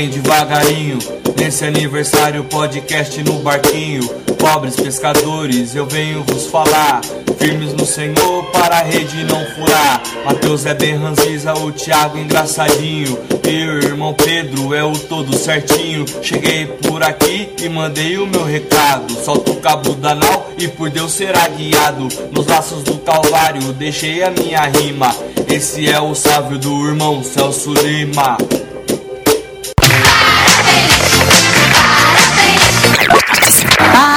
bem 0.00 0.08
devagarinho. 0.08 0.98
Nesse 1.36 1.62
aniversário, 1.66 2.44
podcast 2.44 3.22
no 3.22 3.40
barquinho. 3.40 4.08
Pobres 4.38 4.74
pescadores, 4.74 5.74
eu 5.74 5.84
venho 5.84 6.24
vos 6.24 6.46
falar. 6.46 7.02
Firmes 7.38 7.74
no 7.74 7.84
Senhor 7.84 8.44
para 8.50 8.78
a 8.78 8.82
rede 8.82 9.24
não 9.24 9.44
furar. 9.54 10.00
Mateus 10.24 10.64
é 10.64 10.72
bem 10.72 10.96
ranziza, 10.96 11.52
o 11.52 11.70
Thiago 11.70 12.16
engraçadinho. 12.16 13.18
E 13.46 13.66
o 13.66 13.78
irmão 13.82 14.14
Pedro 14.14 14.72
é 14.74 14.82
o 14.82 14.92
todo 14.92 15.36
certinho. 15.36 16.06
Cheguei 16.22 16.64
por 16.66 17.02
aqui 17.02 17.52
e 17.62 17.68
mandei 17.68 18.16
o 18.16 18.26
meu 18.26 18.44
recado. 18.44 19.12
Solta 19.22 19.50
o 19.50 19.56
cabo 19.56 19.92
da 19.94 20.14
nau 20.14 20.50
e 20.56 20.66
por 20.66 20.88
Deus 20.88 21.12
será 21.12 21.46
guiado. 21.48 22.08
Nos 22.32 22.46
laços 22.46 22.82
do 22.84 22.96
Calvário 23.00 23.74
deixei 23.74 24.22
a 24.22 24.30
minha 24.30 24.62
rima. 24.62 25.14
Esse 25.46 25.90
é 25.90 26.00
o 26.00 26.14
sábio 26.14 26.56
do 26.58 26.86
irmão 26.86 27.22
Celso 27.22 27.74
Lima. 27.74 28.38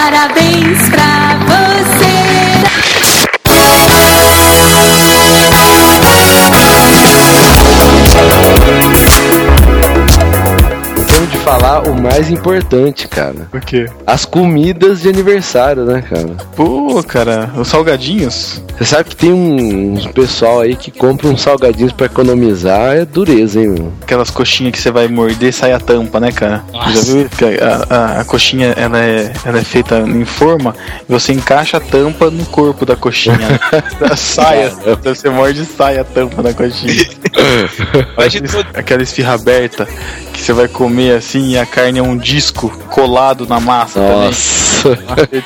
Parabéns 0.03 0.89
pra 0.89 1.02
falar 11.59 11.87
o 11.87 11.93
mais 12.01 12.31
importante, 12.31 13.07
cara. 13.07 13.47
O 13.53 13.59
quê? 13.59 13.85
As 14.07 14.25
comidas 14.25 15.01
de 15.01 15.09
aniversário, 15.09 15.85
né, 15.85 16.01
cara? 16.01 16.29
Pô, 16.55 17.03
cara, 17.03 17.51
os 17.55 17.67
salgadinhos. 17.67 18.61
Você 18.75 18.85
sabe 18.85 19.09
que 19.09 19.15
tem 19.15 19.31
um- 19.31 19.93
uns 19.93 20.07
pessoal 20.07 20.61
aí 20.61 20.75
que 20.75 20.89
compra 20.89 21.27
uns 21.27 21.41
salgadinhos 21.43 21.93
pra 21.93 22.07
economizar, 22.07 22.95
é 22.95 23.05
dureza, 23.05 23.59
hein, 23.61 23.67
meu? 23.69 23.93
Aquelas 24.01 24.31
coxinhas 24.31 24.71
que 24.73 24.79
você 24.81 24.89
vai 24.89 25.07
morder 25.07 25.49
e 25.49 25.53
sai 25.53 25.73
a 25.73 25.79
tampa, 25.79 26.19
né, 26.19 26.31
cara? 26.31 26.63
Já 26.91 27.01
viu? 27.01 27.29
Que 27.29 27.45
A, 27.63 27.85
a- 27.89 28.21
a 28.21 28.25
coxinha 28.25 28.73
ela 28.75 28.97
é, 28.99 29.31
ela 29.45 29.59
é 29.59 29.63
feita 29.63 29.99
em 29.99 30.25
forma 30.25 30.75
e 31.07 31.11
você 31.11 31.33
encaixa 31.33 31.77
a 31.77 31.79
tampa 31.79 32.31
no 32.31 32.45
corpo 32.47 32.83
da 32.83 32.95
coxinha. 32.95 33.37
né? 33.37 33.59
sai, 34.17 34.65
a- 34.65 34.71
então 34.87 35.13
você 35.13 35.29
morde 35.29 35.61
e 35.61 35.65
sai 35.65 35.99
a 35.99 36.03
tampa 36.03 36.41
da 36.41 36.51
coxinha. 36.53 37.05
Aquela- 38.17 38.63
Aquela 38.73 39.03
esfirra 39.03 39.33
aberta 39.33 39.87
que 40.33 40.41
você 40.41 40.51
vai 40.53 40.67
comer 40.67 41.15
assim 41.15 41.42
e 41.51 41.57
a 41.57 41.65
carne 41.65 41.99
é 41.99 42.03
um 42.03 42.17
disco 42.17 42.69
colado 42.89 43.45
na 43.47 43.59
massa 43.59 43.99
Nossa. 43.99 44.95
também. 44.95 45.43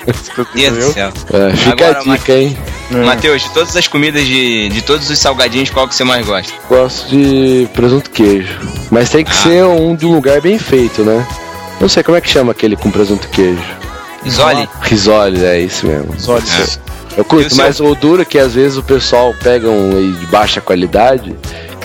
Deus 0.54 0.86
do 0.86 0.94
céu. 0.94 1.12
É, 1.32 1.56
fica 1.56 1.88
Agora, 1.90 2.00
a 2.00 2.04
dica, 2.16 2.34
hein? 2.34 2.58
Matheus, 3.06 3.44
de 3.44 3.50
todas 3.50 3.76
as 3.76 3.88
comidas 3.88 4.26
de, 4.26 4.70
de 4.70 4.82
todos 4.82 5.10
os 5.10 5.20
salgadinhos, 5.20 5.70
qual 5.70 5.88
que 5.88 5.96
você 5.96 6.04
mais 6.04 6.26
gosta? 6.26 6.54
Gosto 6.70 7.10
de 7.10 7.68
presunto 7.74 8.10
queijo. 8.10 8.60
Mas 8.90 9.10
tem 9.10 9.26
que 9.26 9.36
ser 9.36 9.66
um 9.66 9.96
de 9.96 10.06
um 10.06 10.14
lugar 10.14 10.40
bem 10.42 10.58
feito, 10.58 11.04
né? 11.04 11.26
Não 11.82 11.90
sei 11.90 12.02
como 12.02 12.18
é 12.18 12.22
que 12.22 12.30
chama 12.30 12.52
aquele 12.52 12.76
com 12.76 12.90
presunto 12.90 13.28
queijo. 13.30 13.62
Risole? 14.24 14.70
Risole, 14.82 15.46
é 15.46 15.60
isso 15.60 15.86
mesmo. 15.86 16.12
Risole, 16.14 16.44
Eu 17.16 17.24
E 17.24 17.26
curto, 17.26 17.56
mas 17.56 17.80
o 17.80 17.94
duro 17.96 18.22
é 18.22 18.26
que 18.26 18.38
às 18.40 18.54
vezes 18.54 18.78
o 18.78 18.84
pessoal 18.84 19.34
pega 19.44 19.70
um 19.70 20.14
de 20.14 20.26
baixa 20.28 20.62
qualidade, 20.62 21.36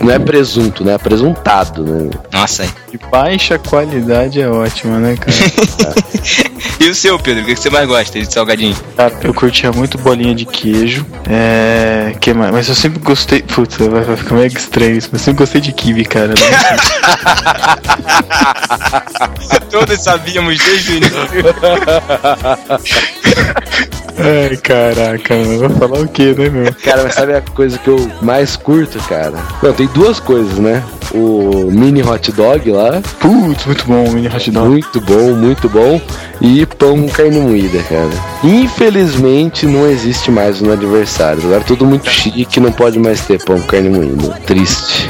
não 0.03 0.11
é 0.11 0.19
presunto, 0.19 0.85
né? 0.85 0.95
É 0.95 0.99
presuntado, 0.99 1.85
né? 1.85 2.11
Nossa, 2.33 2.65
aí. 2.65 2.71
De 2.91 2.99
baixa 3.11 3.59
qualidade 3.59 4.41
é 4.41 4.49
ótima, 4.49 4.99
né, 4.99 5.17
cara? 5.17 5.37
E 6.83 6.89
o 6.89 6.95
seu, 6.95 7.19
Pedro? 7.19 7.43
O 7.43 7.47
que 7.47 7.55
que 7.55 7.61
você 7.61 7.71
mais 7.71 7.87
gosta 7.87 8.19
de 8.19 8.33
salgadinho? 8.33 8.75
Cara, 8.97 9.15
eu 9.23 9.33
curtia 9.33 9.71
muito 9.71 9.97
bolinha 9.99 10.35
de 10.35 10.45
queijo. 10.45 11.07
É. 11.29 12.13
Que 12.21 12.35
mais? 12.35 12.53
Mas 12.53 12.69
eu 12.69 12.75
sempre 12.75 12.99
gostei. 12.99 13.41
Putz, 13.43 13.77
vai 13.77 14.03
vai 14.03 14.17
ficar 14.17 14.35
meio 14.35 14.49
estranho 14.49 14.97
isso, 14.97 15.09
mas 15.13 15.21
eu 15.21 15.25
sempre 15.27 15.39
gostei 15.39 15.61
de 15.61 15.71
kiwi, 15.73 16.05
cara. 16.05 16.29
né? 16.29 16.35
Todos 19.71 20.03
sabíamos 20.03 20.59
desde 20.59 20.93
o 20.93 20.97
início. 20.97 21.19
Ai, 24.19 24.57
caraca, 24.57 25.35
mano. 25.35 25.69
Vou 25.69 25.71
falar 25.71 26.01
o 26.01 26.09
que, 26.09 26.35
né, 26.35 26.49
meu? 26.49 26.75
Cara, 26.83 27.03
mas 27.05 27.15
sabe 27.15 27.35
a 27.35 27.41
coisa 27.41 27.79
que 27.79 27.89
eu 27.89 28.11
mais 28.21 28.57
curto, 28.57 28.99
cara? 29.09 29.39
Não, 29.63 29.73
tem 29.73 29.87
duas 29.89 30.21
coisas, 30.21 30.59
né? 30.59 30.83
O 31.15 31.71
mini 31.71 32.03
hot 32.03 32.33
dog 32.33 32.71
lá. 32.71 33.03
Putz, 33.21 33.67
muito 33.67 33.87
bom 33.87 34.05
o 34.05 34.13
mini 34.13 34.29
hot 34.29 34.51
dog. 34.51 34.69
Muito 34.69 35.01
bom, 35.01 35.35
muito 35.35 35.69
bom. 35.69 36.01
E 36.41 36.67
pão 36.67 37.01
com 37.01 37.09
carne 37.09 37.39
moída, 37.39 37.81
cara. 37.85 38.11
Infelizmente 38.43 39.65
não 39.67 39.87
existe 39.87 40.31
mais 40.31 40.61
no 40.61 40.73
aniversário. 40.73 41.43
Agora 41.45 41.63
tudo 41.63 41.87
muito 41.87 42.11
chique, 42.11 42.59
não 42.59 42.73
pode 42.73 42.99
mais 42.99 43.21
ter 43.21 43.43
pão 43.45 43.61
com 43.61 43.67
carne 43.67 43.89
moída. 43.91 44.29
Triste. 44.47 45.09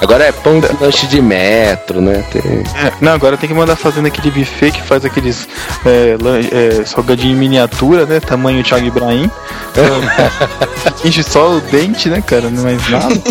Agora 0.00 0.24
é 0.24 0.32
pão 0.32 0.58
de 0.58 0.66
lanche 0.80 1.06
de 1.06 1.20
metro, 1.22 2.00
né? 2.00 2.24
Tem... 2.32 2.42
É, 2.42 2.92
não, 3.00 3.12
agora 3.12 3.36
tem 3.36 3.48
que 3.48 3.54
mandar 3.54 3.76
fazendo 3.76 4.06
aquele 4.06 4.30
buffet 4.30 4.72
que 4.72 4.82
faz 4.82 5.04
aqueles 5.04 5.46
é, 5.86 6.16
é, 6.50 6.84
salgadinho 6.84 7.36
em 7.36 7.38
miniatura, 7.38 8.04
né? 8.04 8.18
Tamanho 8.42 8.64
Thiago 8.64 8.86
Ibrahim. 8.86 9.30
Enche 11.04 11.22
só 11.22 11.52
o 11.52 11.60
dente, 11.60 12.08
né, 12.08 12.20
cara? 12.20 12.50
Não 12.50 12.68
é 12.68 12.74
mais 12.74 12.88
nada. 12.88 13.14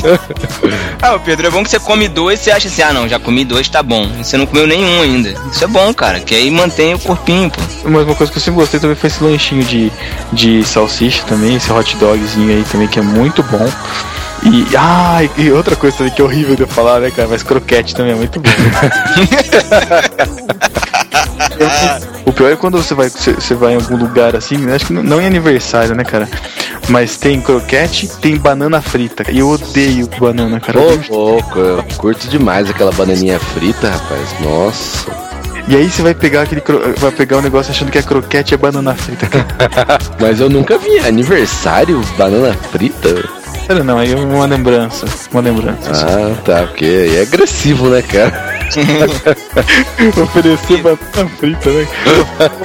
Ah, 1.03 1.15
ô 1.15 1.19
Pedro, 1.19 1.47
é 1.47 1.49
bom 1.49 1.63
que 1.63 1.69
você 1.71 1.79
come 1.79 2.07
dois 2.07 2.39
e 2.39 2.43
você 2.43 2.51
acha 2.51 2.67
assim, 2.67 2.83
ah 2.83 2.93
não, 2.93 3.09
já 3.09 3.19
comi 3.19 3.43
dois, 3.43 3.67
tá 3.67 3.81
bom. 3.81 4.07
E 4.19 4.23
você 4.23 4.37
não 4.37 4.45
comeu 4.45 4.67
nenhum 4.67 5.01
ainda. 5.01 5.33
Isso 5.51 5.63
é 5.63 5.67
bom, 5.67 5.91
cara, 5.95 6.19
que 6.19 6.35
aí 6.35 6.51
mantém 6.51 6.93
o 6.93 6.99
corpinho, 6.99 7.49
pô. 7.49 7.59
Mas 7.85 8.03
uma 8.03 8.13
coisa 8.13 8.31
que 8.31 8.37
eu 8.37 8.41
sempre 8.41 8.59
gostei 8.59 8.79
também 8.79 8.95
foi 8.95 9.07
esse 9.07 9.23
lanchinho 9.23 9.63
de, 9.63 9.91
de 10.31 10.63
salsicha 10.63 11.23
também, 11.23 11.55
esse 11.55 11.71
hot 11.71 11.97
dogzinho 11.97 12.51
aí 12.55 12.63
também, 12.71 12.87
que 12.87 12.99
é 12.99 13.01
muito 13.01 13.41
bom. 13.41 13.67
E, 14.43 14.65
ah, 14.75 15.19
e 15.37 15.51
outra 15.51 15.75
coisa 15.75 15.97
também 15.97 16.11
que 16.13 16.21
é 16.21 16.25
horrível 16.25 16.55
de 16.55 16.61
eu 16.63 16.67
falar, 16.67 16.99
né, 16.99 17.11
cara? 17.11 17.27
Mas 17.27 17.43
croquete 17.43 17.93
também 17.93 18.13
é 18.13 18.15
muito 18.15 18.39
bom. 18.39 18.49
o 22.25 22.33
pior 22.33 22.51
é 22.51 22.55
quando 22.55 22.77
você 22.81 22.95
vai, 22.95 23.07
você, 23.09 23.53
vai 23.53 23.73
em 23.73 23.75
algum 23.75 23.95
lugar 23.97 24.35
assim, 24.35 24.57
né? 24.57 24.75
acho 24.75 24.87
que 24.87 24.93
não, 24.93 25.21
em 25.21 25.25
aniversário, 25.27 25.93
né, 25.95 26.03
cara? 26.03 26.27
Mas 26.89 27.17
tem 27.17 27.39
croquete, 27.39 28.07
tem 28.19 28.35
banana 28.37 28.81
frita. 28.81 29.29
E 29.31 29.37
eu 29.39 29.49
odeio 29.49 30.09
banana, 30.19 30.59
cara. 30.59 30.79
Ô, 30.79 30.97
louco, 31.09 31.59
eu 31.59 31.83
curto 31.97 32.27
demais 32.27 32.67
aquela 32.69 32.91
bananinha 32.91 33.39
frita, 33.39 33.89
rapaz. 33.91 34.35
Nossa. 34.41 35.05
E 35.67 35.75
aí 35.75 35.87
você 35.89 36.01
vai 36.01 36.15
pegar 36.15 36.41
aquele 36.41 36.61
cro- 36.61 36.81
vai 36.97 37.11
pegar 37.11 37.37
o 37.37 37.41
negócio 37.41 37.71
achando 37.71 37.91
que 37.91 37.99
a 37.99 38.03
croquete 38.03 38.55
é 38.55 38.57
banana 38.57 38.95
frita. 38.95 39.27
cara. 39.27 39.45
Mas 40.19 40.39
eu 40.39 40.49
nunca 40.49 40.77
vi 40.79 40.97
aniversário 40.99 42.01
banana 42.17 42.53
frita. 42.71 43.23
Não, 43.75 43.97
aí 43.97 44.11
é 44.11 44.15
uma 44.15 44.45
lembrança. 44.45 45.05
Uma 45.31 45.41
lembrança. 45.41 45.91
Ah, 45.91 46.35
tá, 46.43 46.67
porque 46.67 46.85
aí 46.85 47.17
é 47.17 47.21
agressivo, 47.21 47.89
né, 47.89 48.01
cara? 48.01 48.51
Oferecer 50.21 50.81
batata 50.81 51.27
frita, 51.37 51.69
né? 51.69 51.87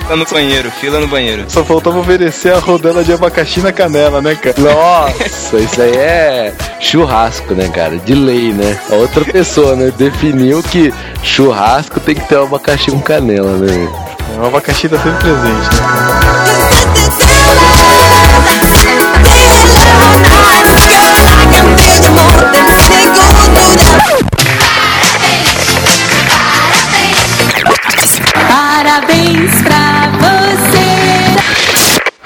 Fila 0.00 0.16
no 0.16 0.24
banheiro, 0.24 0.70
fila 0.70 1.00
no 1.00 1.08
banheiro. 1.08 1.44
Só 1.48 1.64
faltava 1.64 1.98
oferecer 1.98 2.52
a 2.52 2.58
rodela 2.58 3.02
de 3.02 3.12
abacaxi 3.12 3.60
na 3.60 3.72
canela, 3.72 4.22
né, 4.22 4.36
cara? 4.36 4.54
Nossa, 4.58 5.56
isso 5.56 5.82
aí 5.82 5.96
é 5.96 6.54
churrasco, 6.80 7.54
né, 7.54 7.68
cara? 7.68 7.96
De 7.96 8.14
lei, 8.14 8.52
né? 8.52 8.78
A 8.90 8.94
outra 8.94 9.24
pessoa, 9.24 9.74
né, 9.74 9.92
definiu 9.96 10.62
que 10.62 10.92
churrasco 11.22 11.98
tem 11.98 12.14
que 12.14 12.28
ter 12.28 12.38
um 12.38 12.44
abacaxi 12.44 12.90
com 12.90 13.00
canela, 13.00 13.56
né? 13.56 13.88
O 14.38 14.46
abacaxi 14.46 14.88
tá 14.88 14.98
sempre 14.98 15.18
presente, 15.18 15.76
né? 15.76 17.75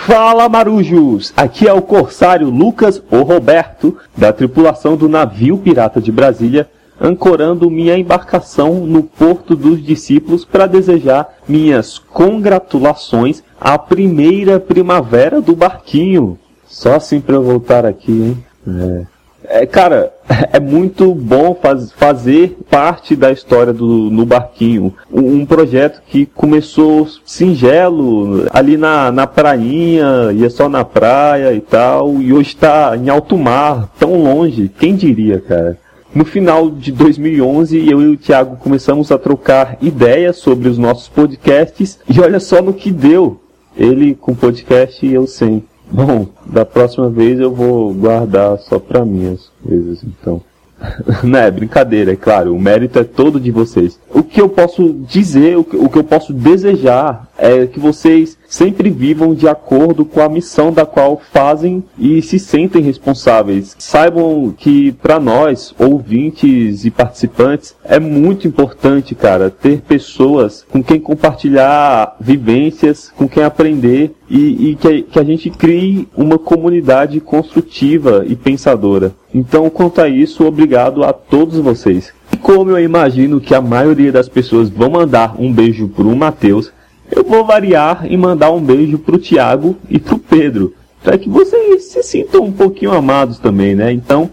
Fala 0.07 0.49
marujos! 0.49 1.33
Aqui 1.37 1.69
é 1.69 1.73
o 1.73 1.83
corsário 1.83 2.49
Lucas 2.51 3.03
ou 3.11 3.23
Roberto, 3.23 3.97
da 4.17 4.33
tripulação 4.33 4.97
do 4.97 5.09
navio 5.09 5.59
Pirata 5.59 6.01
de 6.01 6.11
Brasília, 6.11 6.69
ancorando 7.01 7.71
minha 7.71 7.97
embarcação 7.97 8.87
no 8.87 9.03
Porto 9.03 9.57
dos 9.57 9.83
Discípulos 9.83 10.45
para 10.45 10.67
desejar 10.67 11.39
minhas 11.49 11.99
congratulações 11.99 13.43
à 13.61 13.79
primeira 13.79 14.61
primavera 14.61 15.41
do 15.41 15.57
barquinho. 15.57 16.39
Só 16.67 16.95
assim 16.95 17.21
para 17.21 17.35
eu 17.35 17.43
voltar 17.43 17.87
aqui, 17.87 18.13
hein? 18.13 18.45
É. 18.67 19.21
É, 19.53 19.67
cara, 19.67 20.13
é 20.53 20.61
muito 20.61 21.13
bom 21.13 21.59
faz, 21.61 21.91
fazer 21.93 22.57
parte 22.71 23.17
da 23.17 23.33
história 23.33 23.73
do 23.73 23.87
No 23.87 24.25
Barquinho. 24.25 24.95
Um, 25.11 25.41
um 25.41 25.47
projeto 25.47 26.01
que 26.07 26.27
começou 26.27 27.09
singelo, 27.25 28.47
ali 28.53 28.77
na, 28.77 29.11
na 29.11 29.27
prainha, 29.27 30.31
ia 30.33 30.49
só 30.51 30.69
na 30.69 30.85
praia 30.85 31.53
e 31.53 31.61
tal, 31.61 32.21
e 32.21 32.33
hoje 32.33 32.51
está 32.51 32.97
em 32.97 33.09
alto 33.09 33.37
mar, 33.37 33.89
tão 33.99 34.23
longe. 34.23 34.71
Quem 34.79 34.95
diria, 34.95 35.41
cara? 35.41 35.77
No 36.13 36.25
final 36.25 36.71
de 36.71 36.91
2011, 36.91 37.89
eu 37.89 38.03
e 38.03 38.09
o 38.09 38.17
Thiago 38.17 38.57
começamos 38.57 39.13
a 39.13 39.19
trocar 39.19 39.79
ideias 39.81 40.39
sobre 40.39 40.69
os 40.69 40.77
nossos 40.77 41.09
podcasts, 41.09 42.01
e 42.09 42.21
olha 42.21 42.41
só 42.41 42.61
no 42.61 42.75
que 42.75 42.91
deu. 42.91 43.41
Ele 43.77 44.17
com 44.17 44.35
podcast 44.35 45.07
e 45.07 45.15
eu 45.15 45.27
sem. 45.29 45.63
Bom, 45.89 46.27
da 46.45 46.65
próxima 46.65 47.09
vez 47.09 47.39
eu 47.39 47.53
vou 47.53 47.95
guardar 47.95 48.59
só 48.59 48.79
pra 48.81 49.05
mim 49.05 49.33
as 49.33 49.51
coisas, 49.63 50.03
então. 50.03 50.43
Não 51.23 51.39
é 51.39 51.51
brincadeira, 51.51 52.13
é 52.13 52.17
claro, 52.17 52.55
o 52.55 52.61
mérito 52.61 52.99
é 52.99 53.05
todo 53.05 53.41
de 53.41 53.51
vocês. 53.51 53.99
O 54.13 54.23
que 54.23 54.41
eu 54.41 54.49
posso 54.49 54.93
dizer, 55.09 55.57
o 55.57 55.65
que, 55.65 55.77
o 55.77 55.89
que 55.89 55.99
eu 55.99 56.05
posso 56.05 56.33
desejar 56.33 57.29
é 57.39 57.67
que 57.67 57.81
vocês 57.81 58.37
sempre 58.47 58.91
vivam 58.91 59.35
de 59.35 59.49
acordo 59.49 60.05
com 60.05 60.21
a 60.21 60.29
missão 60.29 60.73
da 60.73 60.85
qual 60.85 61.21
fazem 61.33 61.83
e 61.99 62.21
se 62.21 62.39
sentem 62.39 62.83
responsáveis. 62.83 63.77
Saibam 63.79 64.53
que 64.57 64.93
para 64.93 65.19
nós, 65.21 65.75
ouvintes 65.79 66.85
e 66.85 66.91
participantes, 66.91 67.75
é 67.85 67.99
muito 67.99 68.47
importante, 68.47 69.15
cara, 69.15 69.51
ter 69.51 69.81
pessoas 69.81 70.65
com 70.69 70.83
quem 70.83 71.01
compartilhar 71.01 72.17
vivências, 72.21 73.13
com 73.17 73.29
quem 73.29 73.43
aprender 73.43 74.13
e, 74.29 74.71
e 74.71 74.77
que, 74.77 75.03
que 75.03 75.19
a 75.19 75.25
gente 75.25 75.51
crie 75.51 76.09
uma 76.17 76.39
comunidade 76.39 77.21
construtiva 77.21 78.25
e 78.27 78.37
pensadora. 78.37 79.13
Então, 79.33 79.71
quanto 79.71 80.01
a 80.01 80.09
isso, 80.09 80.45
obrigado 80.45 81.05
a 81.05 81.13
todos 81.13 81.59
vocês. 81.59 82.13
E 82.33 82.37
como 82.37 82.71
eu 82.71 82.83
imagino 82.83 83.41
que 83.41 83.55
a 83.55 83.61
maioria 83.61 84.11
das 84.11 84.29
pessoas 84.29 84.69
vão 84.69 84.91
mandar 84.91 85.35
um 85.39 85.53
beijo 85.53 85.89
pro 85.89 86.15
Matheus, 86.17 86.73
eu 87.11 87.25
vou 87.25 87.45
variar 87.45 88.07
e 88.09 88.17
mandar 88.17 88.51
um 88.51 88.61
beijo 88.61 88.99
pro 88.99 89.19
Tiago 89.19 89.77
e 89.89 89.99
pro 89.99 90.19
Pedro, 90.19 90.75
para 91.03 91.17
que 91.19 91.29
vocês 91.29 91.85
se 91.85 92.03
sintam 92.03 92.43
um 92.43 92.53
pouquinho 92.53 92.93
amados 92.93 93.39
também, 93.39 93.75
né? 93.75 93.93
Então, 93.93 94.31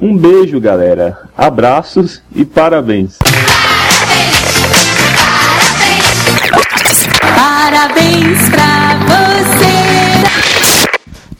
um 0.00 0.16
beijo, 0.16 0.60
galera. 0.60 1.28
Abraços 1.36 2.22
e 2.34 2.44
parabéns. 2.44 3.18
Parabéns 7.20 8.48
pra 8.50 8.98
você. 9.06 10.28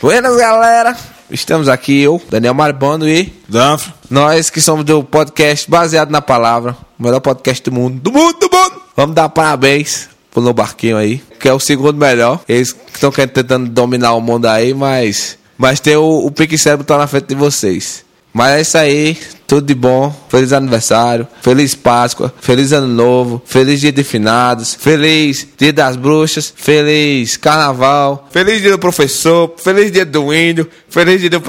Buenas, 0.01 0.37
galera. 0.37 1.18
Estamos 1.31 1.69
aqui, 1.69 2.01
eu, 2.01 2.21
Daniel 2.31 2.55
Marbando 2.55 3.07
e 3.07 3.31
Danfro. 3.47 3.93
Nós 4.09 4.49
que 4.49 4.63
somos 4.63 4.83
do 4.83 5.05
podcast 5.05 5.71
baseado 5.71 6.11
na 6.11 6.23
palavra, 6.23 6.75
o 6.99 7.03
melhor 7.03 7.21
podcast 7.21 7.63
do 7.63 7.71
mundo. 7.71 8.01
Do 8.01 8.11
mundo, 8.11 8.39
do 8.39 8.51
mundo! 8.51 8.81
Vamos 8.97 9.15
dar 9.15 9.29
parabéns 9.29 10.09
pro 10.31 10.41
No 10.41 10.55
Barquinho 10.55 10.97
aí, 10.97 11.23
que 11.39 11.47
é 11.47 11.53
o 11.53 11.61
segundo 11.61 11.99
melhor. 11.99 12.41
Eles 12.49 12.75
estão 12.95 13.11
tentando 13.11 13.69
dominar 13.69 14.15
o 14.15 14.23
mundo 14.23 14.47
aí, 14.47 14.73
mas. 14.73 15.37
Mas 15.59 15.81
tem 15.81 15.97
o, 15.97 16.25
o 16.27 16.31
Pique 16.31 16.57
Cérebro 16.57 16.87
tá 16.87 16.97
na 16.97 17.07
frente 17.07 17.27
de 17.27 17.35
vocês. 17.35 18.05
Mas 18.39 18.53
é 18.53 18.61
isso 18.61 18.79
aí, 18.79 19.19
tudo 19.49 19.67
de 19.67 19.75
bom. 19.75 20.15
Feliz 20.29 20.53
aniversário, 20.53 21.27
feliz 21.43 21.75
Páscoa, 21.75 22.33
feliz 22.41 22.71
Ano 22.71 22.87
Novo, 22.87 23.43
feliz 23.45 23.81
Dia 23.81 23.91
de 23.91 24.05
Finados, 24.05 24.75
feliz 24.75 25.45
Dia 25.59 25.73
das 25.73 25.97
Bruxas, 25.97 26.55
feliz 26.55 27.37
Carnaval, 27.37 28.29
feliz 28.31 28.63
Dia 28.63 28.71
do 28.71 28.79
Professor, 28.79 29.53
feliz 29.59 29.91
Dia 29.91 30.07
do 30.07 30.33
Índio, 30.33 30.71
feliz 30.89 31.21
Dia 31.21 31.31
do 31.31 31.43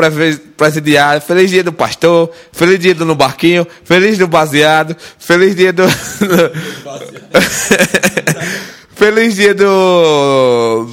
Presidiário, 0.58 1.22
feliz 1.22 1.52
Dia 1.52 1.64
do 1.64 1.72
Pastor, 1.72 2.32
feliz 2.52 2.80
Dia 2.80 2.96
do 2.96 3.06
No 3.06 3.14
Barquinho, 3.14 3.68
feliz 3.84 4.18
do 4.18 4.28
Baseado, 4.28 4.98
feliz 5.20 5.56
Dia 5.56 5.72
do. 5.72 5.84
Feliz 8.96 9.36
dia 9.36 9.54
do. 9.54 10.86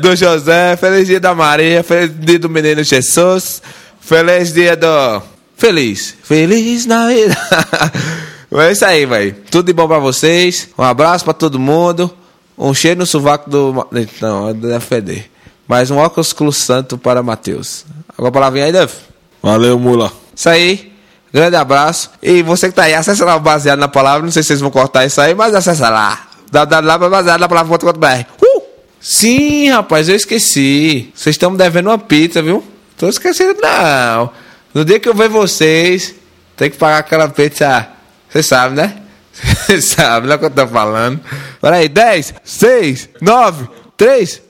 Do 0.00 0.16
José, 0.16 0.76
feliz 0.76 1.06
dia 1.06 1.20
da 1.20 1.32
Maria, 1.36 1.84
feliz 1.84 2.10
dia 2.18 2.36
do 2.36 2.50
menino 2.50 2.82
Jesus, 2.82 3.62
feliz 4.00 4.52
dia 4.52 4.74
do. 4.74 5.33
Feliz, 5.56 6.14
feliz 6.22 6.86
na 6.86 7.08
vida. 7.08 7.36
É 8.56 8.70
isso 8.70 8.84
aí, 8.84 9.04
velho. 9.04 9.34
Tudo 9.50 9.66
de 9.66 9.72
bom 9.72 9.88
pra 9.88 9.98
vocês. 9.98 10.68
Um 10.78 10.84
abraço 10.84 11.24
pra 11.24 11.34
todo 11.34 11.58
mundo. 11.58 12.08
Um 12.56 12.72
cheiro 12.72 13.00
no 13.00 13.06
sovaco 13.06 13.50
do. 13.50 13.84
Não, 14.20 14.52
deve 14.52 14.78
feder. 14.78 15.28
Mais 15.66 15.90
um 15.90 15.96
óculos 15.96 16.32
Cruz 16.32 16.58
santo 16.58 16.96
para 16.96 17.20
Matheus. 17.20 17.84
Agora 18.16 18.28
a 18.28 18.32
palavrinha 18.32 18.66
aí, 18.66 18.72
Duff. 18.72 18.94
Valeu, 19.42 19.76
mula. 19.76 20.12
Isso 20.36 20.48
aí. 20.48 20.92
Grande 21.32 21.56
abraço. 21.56 22.10
E 22.22 22.44
você 22.44 22.68
que 22.68 22.76
tá 22.76 22.84
aí, 22.84 22.94
acessa 22.94 23.24
lá 23.24 23.34
o 23.34 23.40
baseado 23.40 23.80
na 23.80 23.88
palavra. 23.88 24.22
Não 24.22 24.30
sei 24.30 24.44
se 24.44 24.48
vocês 24.48 24.60
vão 24.60 24.70
cortar 24.70 25.04
isso 25.04 25.20
aí, 25.20 25.34
mas 25.34 25.52
acessa 25.52 25.88
lá. 25.88 26.28
www.baseado 26.52 27.40
na 27.40 27.48
palavra.com.br. 27.48 28.06
Uh! 28.40 28.62
Sim, 29.00 29.70
rapaz, 29.70 30.08
eu 30.08 30.14
esqueci. 30.14 31.10
Vocês 31.12 31.34
estão 31.34 31.50
me 31.50 31.58
devendo 31.58 31.88
uma 31.88 31.98
pizza, 31.98 32.40
viu? 32.40 32.62
Tô 32.96 33.08
esquecendo, 33.08 33.60
não. 33.60 34.30
No 34.74 34.84
dia 34.84 34.98
que 34.98 35.08
eu 35.08 35.14
ver 35.14 35.28
vocês, 35.28 36.12
tem 36.56 36.68
que 36.68 36.76
pagar 36.76 36.98
aquela 36.98 37.28
pizza. 37.28 37.88
Vocês 38.28 38.44
sabem, 38.44 38.74
né? 38.74 38.96
Vocês 39.66 39.84
sabem, 39.84 40.28
não 40.28 40.34
é 40.34 40.36
o 40.36 40.38
que 40.40 40.44
eu 40.46 40.50
tô 40.50 40.66
falando. 40.66 41.20
Peraí, 41.60 41.88
10, 41.88 42.34
6, 42.42 43.08
9, 43.20 43.68
3, 43.96 44.42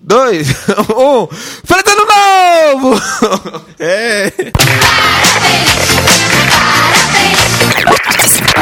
2, 0.00 0.48
1. 0.48 0.54
Feliz 1.64 1.84
ano 1.86 2.06
novo! 2.72 3.02
é. 3.78 4.32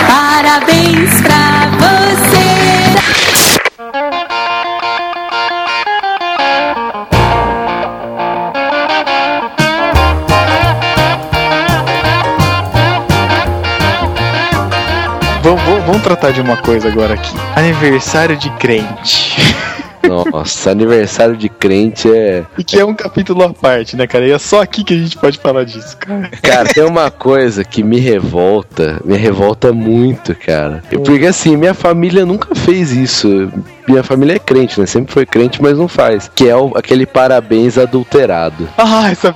Parabéns 0.08 1.20
pra 1.22 1.70
você. 1.78 3.33
Vamos, 15.86 16.02
tratar 16.02 16.32
de 16.32 16.40
uma 16.40 16.56
coisa 16.56 16.88
agora 16.88 17.12
aqui. 17.12 17.34
Aniversário 17.54 18.36
de 18.38 18.48
crente. 18.52 19.36
Nossa, 20.02 20.70
aniversário 20.70 21.36
de 21.36 21.48
crente 21.48 22.10
é. 22.10 22.44
E 22.56 22.64
que 22.64 22.78
é 22.78 22.84
um 22.84 22.94
capítulo 22.94 23.42
à 23.42 23.52
parte, 23.52 23.96
né, 23.96 24.06
cara? 24.06 24.26
E 24.26 24.30
é 24.30 24.38
só 24.38 24.62
aqui 24.62 24.82
que 24.82 24.94
a 24.94 24.96
gente 24.96 25.16
pode 25.16 25.38
falar 25.38 25.64
disso, 25.64 25.96
cara. 25.98 26.30
Cara, 26.42 26.68
tem 26.72 26.84
uma 26.84 27.10
coisa 27.10 27.64
que 27.64 27.82
me 27.82 27.98
revolta, 27.98 29.00
me 29.04 29.16
revolta 29.16 29.72
muito, 29.72 30.34
cara. 30.34 30.82
Porque 31.04 31.26
assim, 31.26 31.56
minha 31.56 31.74
família 31.74 32.24
nunca 32.24 32.54
fez 32.54 32.90
isso. 32.92 33.50
Minha 33.86 34.02
família 34.02 34.34
é 34.36 34.38
crente, 34.38 34.80
né? 34.80 34.86
Sempre 34.86 35.12
foi 35.12 35.26
crente, 35.26 35.60
mas 35.62 35.76
não 35.78 35.86
faz. 35.88 36.30
Que 36.34 36.48
é 36.48 36.56
o- 36.56 36.72
aquele 36.76 37.04
parabéns 37.06 37.76
adulterado. 37.78 38.68
Ah, 38.78 39.08
que 39.10 39.16
você 39.16 39.34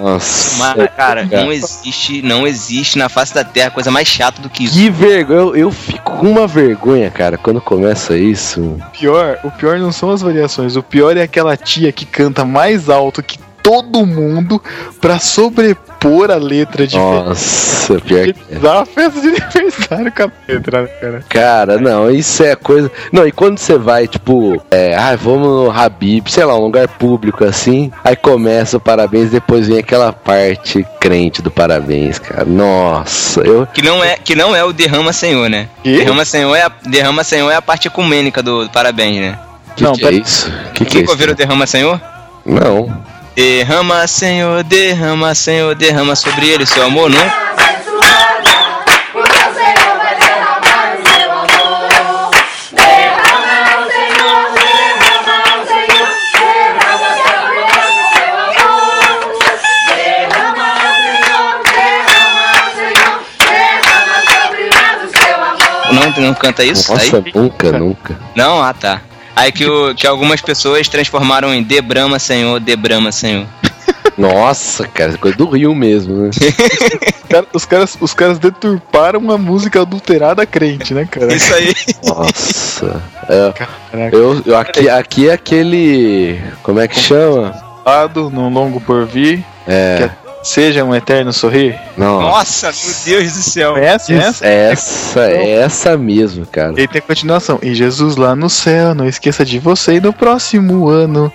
Nossa. 0.00 0.56
Mas, 0.76 0.90
cara, 0.96 1.24
não 1.24 1.52
existe, 1.52 2.22
não 2.22 2.46
existe 2.46 2.98
na 2.98 3.08
face 3.08 3.34
da 3.34 3.44
Terra 3.44 3.70
coisa 3.70 3.90
mais 3.90 4.08
chata 4.08 4.40
do 4.42 4.48
que 4.48 4.64
isso. 4.64 4.74
Que 4.74 4.90
vergonha, 4.90 5.40
eu, 5.40 5.56
eu 5.56 5.70
fico 5.70 6.10
com 6.18 6.28
uma 6.30 6.46
vergonha, 6.46 7.10
cara, 7.10 7.38
quando 7.38 7.60
começa 7.60 8.16
isso. 8.16 8.76
pior, 8.98 9.38
o 9.44 9.50
pior 9.50 9.78
não 9.78 9.92
são 9.92 10.10
as 10.10 10.20
variações, 10.22 10.76
o 10.76 10.82
pior 10.82 11.16
é 11.16 11.22
aquela 11.22 11.56
tia 11.56 11.92
que 11.92 12.04
canta 12.04 12.44
mais 12.44 12.88
alto 12.88 13.22
que 13.22 13.38
todo 13.62 14.06
mundo 14.06 14.62
pra 15.00 15.18
sobrepor 15.18 16.30
a 16.30 16.36
letra 16.36 16.86
de 16.86 16.96
Nossa, 16.96 18.00
pior 18.00 18.24
que 18.24 18.34
é. 18.50 18.58
Dá 18.58 18.78
uma 18.78 18.86
festa 18.86 19.20
de 19.20 19.28
aniversário 19.28 20.12
com 20.12 20.22
a 20.22 20.30
letra, 20.48 20.82
né, 20.82 20.88
cara? 21.00 21.24
Cara, 21.28 21.78
não, 21.78 22.10
isso 22.10 22.42
é 22.42 22.56
coisa. 22.56 22.90
Não, 23.12 23.26
e 23.26 23.32
quando 23.32 23.58
você 23.58 23.76
vai, 23.76 24.08
tipo, 24.08 24.60
é, 24.70 24.94
ah, 24.96 25.16
vamos 25.16 25.48
no 25.48 25.70
Habib, 25.70 26.28
sei 26.28 26.44
lá, 26.44 26.56
um 26.56 26.62
lugar 26.62 26.88
público 26.88 27.44
assim, 27.44 27.90
aí 28.04 28.16
começa 28.16 28.76
o 28.76 28.80
parabéns, 28.80 29.30
depois 29.30 29.68
vem 29.68 29.78
aquela 29.78 30.12
parte 30.12 30.86
crente 30.98 31.42
do 31.42 31.50
parabéns, 31.50 32.18
cara. 32.18 32.44
Nossa, 32.44 33.40
eu. 33.40 33.66
Que 33.66 33.82
não 33.82 34.02
é, 34.02 34.16
que 34.16 34.34
não 34.34 34.54
é 34.54 34.64
o 34.64 34.72
Derrama 34.72 35.12
Senhor, 35.12 35.48
né? 35.48 35.68
Derrama 35.84 36.24
Senhor 36.24 36.54
é 36.56 36.62
a, 36.62 36.72
Derrama 36.86 37.24
Senhor 37.24 37.50
é 37.50 37.56
a 37.56 37.62
parte 37.62 37.88
ecumênica 37.88 38.42
do, 38.42 38.64
do 38.64 38.70
parabéns, 38.70 39.20
né? 39.20 39.38
Que 39.76 39.84
Não, 39.84 39.92
que 39.92 40.04
é 40.04 40.12
isso? 40.12 40.52
Que 40.74 40.84
que 40.84 40.98
é 40.98 41.00
Nunca 41.00 41.04
isso? 41.04 41.12
ouviram 41.12 41.32
o 41.32 41.36
Derrama 41.36 41.66
Senhor? 41.66 42.00
Não. 42.44 43.10
Derrama 43.40 44.06
Senhor, 44.06 44.62
derrama 44.62 45.34
Senhor, 45.34 45.74
derrama 45.74 46.14
sobre 46.14 46.46
ele 46.46 46.66
seu 46.66 46.84
amor, 46.84 47.08
não? 47.08 47.18
Não, 65.90 66.10
não 66.26 66.34
canta 66.34 66.62
isso? 66.62 66.92
Nossa, 66.92 67.16
Aí? 67.16 67.32
nunca, 67.34 67.72
nunca. 67.72 68.18
Não, 68.36 68.62
ah 68.62 68.74
tá. 68.74 69.00
Aí 69.36 69.50
que, 69.52 69.64
o, 69.64 69.94
que 69.94 70.06
algumas 70.06 70.40
pessoas 70.40 70.88
transformaram 70.88 71.52
em 71.54 71.62
Debrama 71.62 72.18
Senhor, 72.18 72.58
Debrama 72.60 73.10
Senhor. 73.12 73.46
Nossa, 74.18 74.86
cara, 74.88 75.16
coisa 75.16 75.36
do 75.36 75.48
Rio 75.48 75.74
mesmo, 75.74 76.16
né? 76.24 76.30
Cara, 77.30 77.46
os, 77.52 77.64
caras, 77.64 77.96
os 78.00 78.12
caras 78.12 78.40
deturparam 78.40 79.30
a 79.30 79.38
música 79.38 79.80
adulterada 79.82 80.44
crente, 80.44 80.92
né, 80.92 81.06
cara? 81.08 81.32
Isso 81.32 81.54
aí. 81.54 81.72
Nossa. 82.04 83.00
É, 83.28 84.10
eu, 84.12 84.42
eu- 84.44 84.58
aqui, 84.58 84.88
aqui 84.88 85.28
é 85.28 85.32
aquele. 85.32 86.40
Como 86.64 86.80
é 86.80 86.88
que 86.88 86.98
chama? 86.98 87.54
Lado, 87.86 88.30
no 88.30 88.48
longo 88.48 88.80
por 88.80 89.06
vir. 89.06 89.44
É. 89.66 90.10
Seja 90.42 90.84
um 90.84 90.94
eterno 90.94 91.32
sorrir. 91.32 91.78
Não. 91.98 92.20
Nossa, 92.22 92.68
meu 92.72 92.94
Deus 93.20 93.32
do 93.34 93.42
céu. 93.42 93.74
Conhece 93.74 94.14
essa? 94.14 94.46
Essa, 94.46 95.20
essa 95.30 95.96
mesmo, 95.98 96.46
cara. 96.46 96.72
E 96.80 96.88
tem 96.88 97.02
continuação. 97.02 97.58
E 97.62 97.74
Jesus 97.74 98.16
lá 98.16 98.34
no 98.34 98.48
céu, 98.48 98.94
não 98.94 99.06
esqueça 99.06 99.44
de 99.44 99.58
você 99.58 99.94
e 99.96 100.00
no 100.00 100.12
próximo 100.14 100.88
ano. 100.88 101.30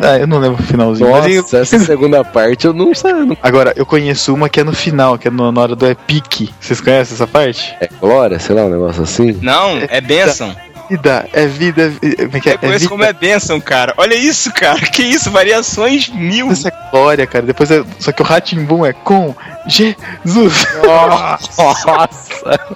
Ah, 0.00 0.18
eu 0.18 0.26
não 0.26 0.38
lembro 0.38 0.60
o 0.62 0.66
finalzinho. 0.66 1.08
mas 1.10 1.26
eu- 1.26 1.42
Nossa, 1.42 1.58
essa 1.58 1.78
segunda 1.80 2.24
parte 2.24 2.66
eu 2.66 2.72
não 2.72 2.92
sei. 2.94 3.12
não- 3.12 3.36
Agora, 3.42 3.72
eu 3.76 3.86
conheço 3.86 4.32
uma 4.34 4.48
que 4.48 4.60
é 4.60 4.64
no 4.64 4.72
final, 4.72 5.16
que 5.18 5.28
é 5.28 5.30
no- 5.30 5.50
na 5.52 5.60
hora 5.60 5.76
do 5.76 5.86
é 5.86 5.94
pique. 5.94 6.52
Vocês 6.60 6.80
conhecem 6.80 7.14
essa 7.14 7.26
parte? 7.26 7.74
É 7.80 7.88
glória, 8.00 8.38
sei 8.40 8.54
lá, 8.56 8.62
um 8.62 8.70
negócio 8.70 9.02
assim. 9.04 9.38
Não, 9.40 9.78
é 9.88 10.00
bênção. 10.00 10.54
Vida, 10.92 11.26
é 11.32 11.46
vida. 11.46 11.90
É, 12.02 12.22
é 12.22 12.52
é? 12.52 12.58
Conheço 12.58 12.78
vida. 12.80 12.90
como 12.90 13.02
é 13.02 13.14
bênção, 13.14 13.58
cara. 13.58 13.94
Olha 13.96 14.14
isso, 14.14 14.52
cara. 14.52 14.78
Que 14.78 15.02
isso, 15.02 15.30
variações 15.30 16.10
mil. 16.10 16.50
Essa 16.50 16.68
é 16.68 16.90
glória, 16.90 17.26
cara. 17.26 17.46
Depois 17.46 17.70
é. 17.70 17.82
Só 17.98 18.12
que 18.12 18.20
o 18.20 18.24
Ratimbum 18.24 18.84
é 18.84 18.92
com 18.92 19.34
Jesus. 19.66 20.66
Nossa! 20.84 22.10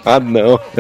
Ah, 0.07 0.19
não. 0.19 0.59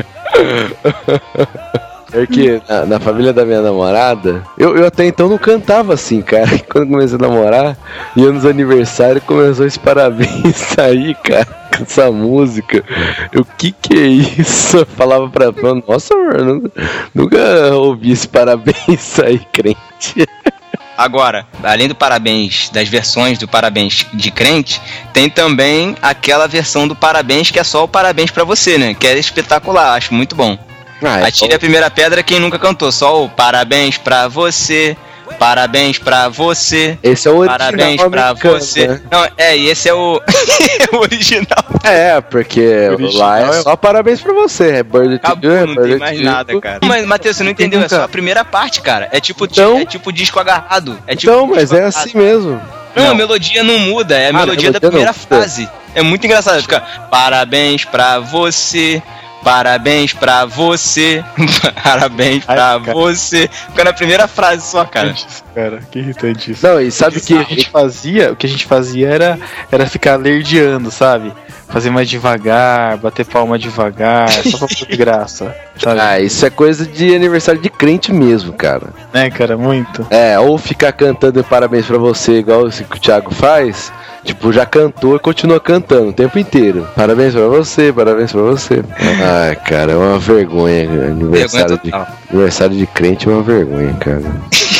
Porque 2.10 2.60
na, 2.68 2.86
na 2.86 3.00
família 3.00 3.32
da 3.32 3.44
minha 3.44 3.60
namorada, 3.60 4.42
eu, 4.56 4.76
eu 4.76 4.86
até 4.86 5.06
então 5.06 5.28
não 5.28 5.38
cantava 5.38 5.94
assim, 5.94 6.22
cara. 6.22 6.54
E 6.54 6.60
Quando 6.70 6.88
comecei 6.88 7.16
a 7.16 7.20
namorar, 7.20 7.76
ia 8.16 8.32
nos 8.32 8.44
aniversários, 8.44 9.24
começou 9.24 9.66
esse 9.66 9.78
parabéns 9.78 10.78
aí, 10.78 11.14
cara, 11.14 11.48
essa 11.80 12.10
música. 12.10 12.84
Eu, 13.32 13.44
que 13.44 13.72
que 13.72 13.94
é 13.94 14.06
isso? 14.06 14.78
Eu 14.78 14.86
falava 14.86 15.28
pra 15.28 15.46
ela, 15.46 15.82
nossa, 15.86 16.14
mano, 16.14 16.70
nunca, 17.14 17.74
ouvi 17.74 18.12
esse 18.12 18.28
parabéns 18.28 19.18
aí, 19.20 19.40
crente. 19.52 20.26
Agora, 20.96 21.46
além 21.62 21.88
do 21.88 21.94
parabéns, 21.94 22.70
das 22.70 22.88
versões 22.88 23.38
do 23.38 23.46
parabéns 23.46 24.06
de 24.14 24.30
crente, 24.30 24.80
tem 25.12 25.28
também 25.28 25.94
aquela 26.00 26.46
versão 26.46 26.88
do 26.88 26.96
parabéns 26.96 27.50
que 27.50 27.58
é 27.58 27.64
só 27.64 27.84
o 27.84 27.88
parabéns 27.88 28.30
pra 28.30 28.44
você, 28.44 28.78
né? 28.78 28.94
Que 28.94 29.06
é 29.06 29.18
espetacular, 29.18 29.94
acho 29.94 30.14
muito 30.14 30.34
bom. 30.34 30.58
Ah, 31.02 31.20
é 31.20 31.24
Atire 31.26 31.54
a 31.54 31.58
primeira 31.58 31.90
pedra 31.90 32.22
quem 32.22 32.40
nunca 32.40 32.58
cantou, 32.58 32.90
só 32.90 33.22
o 33.24 33.28
parabéns 33.28 33.98
pra 33.98 34.28
você, 34.28 34.96
parabéns 35.38 35.98
pra 35.98 36.28
você. 36.28 36.98
Esse 37.02 37.28
é 37.28 37.30
o 37.30 37.36
original 37.36 37.58
Parabéns 37.58 38.02
pra 38.02 38.28
americano, 38.30 38.58
você. 38.60 38.88
né? 38.88 39.00
Não, 39.10 39.28
é, 39.36 39.56
e 39.56 39.68
esse 39.68 39.88
é 39.88 39.94
o, 39.94 40.20
o 40.92 40.96
original. 40.96 41.64
É, 41.84 42.20
porque 42.22 42.88
lá 43.14 43.40
é 43.40 43.52
só 43.62 43.76
parabéns 43.76 44.20
pra 44.20 44.32
você. 44.32 44.76
É 44.76 44.82
birthday 44.82 45.18
to 45.18 45.38
you, 45.42 45.52
é 45.52 45.66
Não 45.66 45.66
tem 45.66 45.74
birthday 45.74 45.98
mais 45.98 46.18
to 46.18 46.24
nada, 46.24 46.52
you. 46.52 46.60
cara. 46.60 46.78
Mas, 46.84 47.04
Matheus, 47.06 47.36
você 47.36 47.44
não 47.44 47.50
entendeu, 47.50 47.80
é 47.82 47.88
só 47.88 48.04
a 48.04 48.08
primeira 48.08 48.44
parte, 48.44 48.80
cara. 48.80 49.08
É 49.12 49.20
tipo, 49.20 49.44
é 49.44 49.84
tipo 49.84 50.10
disco 50.12 50.40
agarrado. 50.40 50.98
É 51.06 51.14
tipo 51.14 51.30
Então, 51.32 51.46
disco 51.46 51.56
mas 51.60 51.72
é 51.72 51.76
agarrado. 51.76 51.96
assim 52.08 52.16
mesmo. 52.18 52.60
Não, 52.94 53.10
a 53.10 53.14
melodia 53.14 53.62
não 53.62 53.78
muda, 53.78 54.16
é 54.16 54.26
a 54.26 54.30
Ah, 54.30 54.32
melodia 54.32 54.72
da 54.72 54.80
melodia 54.80 54.80
primeira 54.90 55.12
não. 55.12 55.14
frase. 55.14 55.68
É 55.94 56.00
muito 56.00 56.24
engraçado, 56.24 56.62
fica 56.62 56.80
parabéns 57.10 57.84
pra 57.84 58.18
você, 58.18 59.02
parabéns 59.46 60.12
pra 60.12 60.44
você, 60.44 61.24
parabéns 61.84 62.44
pra 62.44 62.78
você. 62.78 63.48
Fica 63.48 63.84
na 63.84 63.92
primeira 63.92 64.26
frase 64.26 64.66
só, 64.66 64.84
cara. 64.84 65.14
Cara, 65.54 65.78
que 65.88 66.00
irritante 66.00 66.50
isso. 66.50 66.66
Não, 66.66 66.80
e 66.80 66.90
sabe 66.90 67.20
que 67.20 67.32
a 67.32 67.44
gente 67.44 67.70
fazia, 67.70 68.32
o 68.32 68.36
que 68.36 68.44
a 68.44 68.48
gente 68.48 68.64
fazia 68.66 69.08
era, 69.08 69.38
era 69.70 69.86
ficar 69.86 70.16
lerdeando, 70.16 70.90
sabe? 70.90 71.32
Fazer 71.68 71.90
mais 71.90 72.10
devagar, 72.10 72.96
bater 72.96 73.24
palma 73.24 73.56
devagar, 73.56 74.28
só 74.28 74.58
pra 74.58 74.66
pôr 74.66 74.88
de 74.88 74.96
graça. 74.98 75.54
Sabe? 75.78 76.00
Ah, 76.00 76.18
isso 76.18 76.44
é 76.44 76.50
coisa 76.50 76.84
de 76.84 77.14
aniversário 77.14 77.60
de 77.60 77.70
crente 77.70 78.12
mesmo, 78.12 78.52
cara. 78.52 78.88
Né, 79.12 79.30
cara, 79.30 79.56
muito. 79.56 80.04
É, 80.10 80.36
ou 80.40 80.58
ficar 80.58 80.90
cantando 80.92 81.44
parabéns 81.44 81.86
pra 81.86 81.98
você, 81.98 82.38
igual 82.38 82.66
esse 82.66 82.82
que 82.82 82.96
o 82.96 83.00
Thiago 83.00 83.32
faz. 83.32 83.92
Tipo, 84.26 84.52
já 84.52 84.66
cantou 84.66 85.14
e 85.14 85.18
continua 85.20 85.60
cantando 85.60 86.08
o 86.08 86.12
tempo 86.12 86.36
inteiro. 86.38 86.86
Parabéns 86.96 87.32
pra 87.32 87.46
você, 87.46 87.92
parabéns 87.92 88.32
pra 88.32 88.42
você. 88.42 88.82
Ah, 89.22 89.54
cara, 89.54 89.92
é 89.92 89.96
uma 89.96 90.18
vergonha. 90.18 90.82
Aniversário, 90.82 91.80
de, 91.82 91.92
aniversário 92.30 92.76
de 92.76 92.86
crente 92.86 93.28
é 93.28 93.32
uma 93.32 93.42
vergonha, 93.42 93.94
cara. 93.94 94.22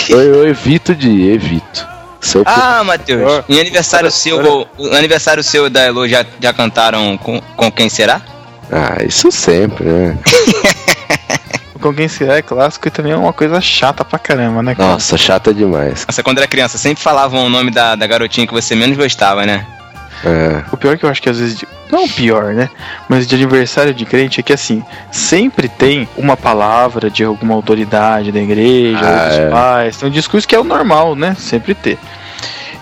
eu, 0.08 0.20
eu 0.20 0.48
evito 0.48 0.94
de 0.94 1.08
ir, 1.08 1.34
evito. 1.34 1.86
Seu 2.20 2.42
Ah, 2.44 2.82
Matheus, 2.82 3.44
em 3.48 3.60
aniversário 3.60 4.10
seu, 4.10 4.66
o 4.76 4.94
aniversário 4.94 5.44
seu 5.44 5.68
e 5.68 5.70
da 5.70 5.82
Elo 5.82 6.08
já, 6.08 6.26
já 6.40 6.52
cantaram 6.52 7.16
com, 7.16 7.40
com 7.56 7.70
quem 7.70 7.88
será? 7.88 8.20
Ah, 8.72 9.04
isso 9.04 9.30
sempre, 9.30 9.86
né? 9.86 10.18
Com 11.86 11.94
quem 11.94 12.08
será 12.08 12.36
é 12.38 12.42
clássico 12.42 12.88
e 12.88 12.90
também 12.90 13.12
é 13.12 13.16
uma 13.16 13.32
coisa 13.32 13.60
chata 13.60 14.04
pra 14.04 14.18
caramba, 14.18 14.60
né, 14.62 14.74
cara? 14.74 14.90
Nossa, 14.94 15.16
chata 15.16 15.54
demais. 15.54 16.04
Nossa, 16.06 16.20
quando 16.22 16.38
era 16.38 16.46
criança, 16.48 16.76
sempre 16.78 17.00
falavam 17.02 17.44
o 17.46 17.48
nome 17.48 17.70
da, 17.70 17.94
da 17.94 18.06
garotinha 18.08 18.44
que 18.46 18.52
você 18.52 18.74
menos 18.74 18.96
gostava, 18.96 19.46
né? 19.46 19.64
É. 20.24 20.64
O 20.72 20.76
pior 20.76 20.98
que 20.98 21.04
eu 21.04 21.10
acho 21.10 21.22
que 21.22 21.28
às 21.28 21.38
vezes. 21.38 21.58
de- 21.58 21.68
Não 21.92 22.04
o 22.04 22.08
pior, 22.08 22.54
né? 22.54 22.68
Mas 23.08 23.26
de 23.26 23.34
aniversário 23.36 23.94
de 23.94 24.04
crente 24.04 24.40
é 24.40 24.42
que 24.42 24.52
assim, 24.52 24.82
sempre 25.12 25.68
tem 25.68 26.08
uma 26.16 26.36
palavra 26.36 27.08
de 27.08 27.22
alguma 27.22 27.54
autoridade 27.54 28.32
da 28.32 28.40
igreja, 28.40 28.98
Ah, 28.98 29.28
dos 29.28 29.36
é. 29.38 29.50
pais. 29.50 29.96
Tem 29.98 30.08
um 30.08 30.12
discurso 30.12 30.48
que 30.48 30.54
é 30.56 30.58
o 30.58 30.64
normal, 30.64 31.14
né? 31.14 31.36
Sempre 31.38 31.74
ter. 31.74 31.98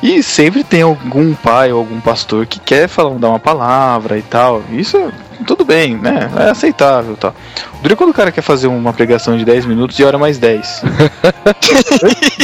E 0.03 0.23
sempre 0.23 0.63
tem 0.63 0.83
algum 0.83 1.35
pai 1.35 1.73
ou 1.73 1.79
algum 1.79 2.01
pastor 2.01 2.45
que 2.47 2.61
quer 2.61 2.89
falar, 2.89 3.15
dar 3.19 3.29
uma 3.31 3.39
palavra 3.39 4.19
e 4.19 4.23
tal. 4.23 4.63
Isso 4.71 5.13
tudo 5.47 5.65
bem, 5.65 5.97
né? 5.97 6.31
É 6.39 6.51
aceitável 6.51 7.15
e 7.15 7.17
tal. 7.17 7.35
O 7.79 7.83
duro 7.83 7.95
é 7.95 7.97
quando 7.97 8.11
o 8.11 8.15
cara 8.15 8.31
quer 8.31 8.43
fazer 8.43 8.67
uma 8.69 8.93
pregação 8.93 9.37
de 9.37 9.45
10 9.45 9.67
minutos 9.67 9.99
e 9.99 10.05
hora 10.05 10.17
mais 10.19 10.39
10. 10.39 10.83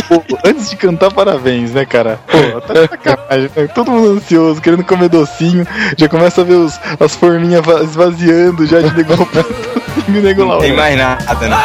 Pô, 0.09 0.23
antes 0.45 0.71
de 0.71 0.77
cantar, 0.77 1.13
parabéns, 1.13 1.73
né, 1.73 1.85
cara? 1.85 2.19
Pô, 2.27 2.61
tá 2.63 2.75
sacanagem, 2.89 3.51
né? 3.57 3.67
Todo 3.75 3.91
mundo 3.91 4.19
ansioso, 4.19 4.61
querendo 4.61 4.85
comer 4.85 5.09
docinho. 5.09 5.67
Já 5.97 6.09
começa 6.09 6.41
a 6.41 6.45
ver 6.45 6.55
os, 6.55 6.79
as 6.99 7.15
forminhas 7.15 7.65
va- 7.65 7.83
esvaziando 7.83 8.67
já 8.67 8.81
de 8.81 9.01
e 9.01 10.35
lá. 10.45 10.55
Não 10.55 10.59
tem 10.59 10.75
mais 10.75 10.97
nada, 10.99 11.35
né? 11.49 11.57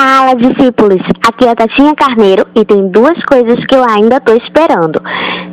Fala, 0.00 0.34
discípulos! 0.34 1.02
Aqui 1.28 1.44
é 1.44 1.50
a 1.50 1.54
Tatinha 1.54 1.94
Carneiro 1.94 2.46
e 2.54 2.64
tem 2.64 2.90
duas 2.90 3.22
coisas 3.26 3.62
que 3.66 3.74
eu 3.74 3.84
ainda 3.84 4.18
tô 4.18 4.32
esperando: 4.32 4.98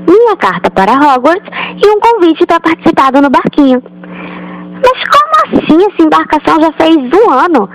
minha 0.08 0.38
carta 0.38 0.72
para 0.72 0.94
Hogwarts 0.94 1.50
e 1.76 1.90
um 1.90 2.00
convite 2.00 2.46
para 2.46 2.62
participar 2.62 3.12
do 3.12 3.22
No 3.22 3.30
Barquinho. 3.30 3.84
Mas 3.84 5.04
como 5.04 5.60
assim 5.60 5.86
essa 5.92 6.02
embarcação 6.02 6.62
já 6.62 6.72
fez 6.80 6.96
um 6.96 7.30
ano? 7.30 7.70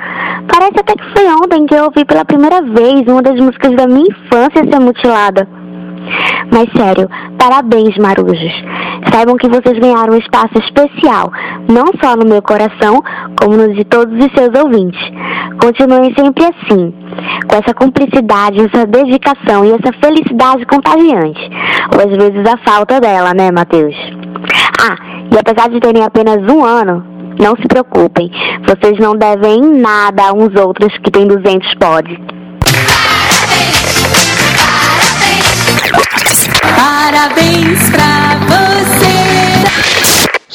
Parece 0.50 0.80
até 0.80 0.94
que 0.94 1.12
foi 1.12 1.26
ontem 1.34 1.66
que 1.66 1.74
eu 1.74 1.84
ouvi 1.84 2.06
pela 2.06 2.24
primeira 2.24 2.62
vez 2.62 3.02
uma 3.06 3.20
das 3.20 3.38
músicas 3.38 3.76
da 3.76 3.86
minha 3.86 4.08
infância 4.08 4.64
ser 4.64 4.80
mutilada. 4.80 5.46
Mas 6.52 6.68
sério, 6.76 7.08
parabéns, 7.38 7.96
marujos. 7.96 8.52
Saibam 9.10 9.36
que 9.36 9.48
vocês 9.48 9.78
ganharam 9.78 10.14
um 10.14 10.18
espaço 10.18 10.58
especial, 10.58 11.30
não 11.68 11.86
só 12.02 12.16
no 12.16 12.26
meu 12.26 12.42
coração, 12.42 13.02
como 13.40 13.56
no 13.56 13.72
de 13.74 13.84
todos 13.84 14.14
os 14.14 14.32
seus 14.32 14.50
ouvintes. 14.62 15.00
Continuem 15.60 16.14
sempre 16.16 16.44
assim, 16.44 16.94
com 17.48 17.56
essa 17.56 17.74
cumplicidade, 17.74 18.60
essa 18.60 18.86
dedicação 18.86 19.64
e 19.64 19.72
essa 19.72 19.92
felicidade 20.02 20.64
contagiante. 20.66 21.50
Ou 21.94 22.00
às 22.00 22.16
vezes 22.16 22.46
a 22.46 22.56
falta 22.58 23.00
dela, 23.00 23.32
né, 23.34 23.50
Matheus? 23.50 23.94
Ah, 24.80 24.96
e 25.32 25.38
apesar 25.38 25.68
de 25.68 25.80
terem 25.80 26.04
apenas 26.04 26.38
um 26.52 26.64
ano, 26.64 27.04
não 27.38 27.56
se 27.56 27.66
preocupem, 27.66 28.30
vocês 28.66 28.98
não 28.98 29.16
devem 29.16 29.60
nada 29.80 30.28
a 30.28 30.32
uns 30.32 30.54
outros 30.60 30.96
que 30.98 31.10
têm 31.10 31.26
200 31.26 31.74
pods. 31.74 32.41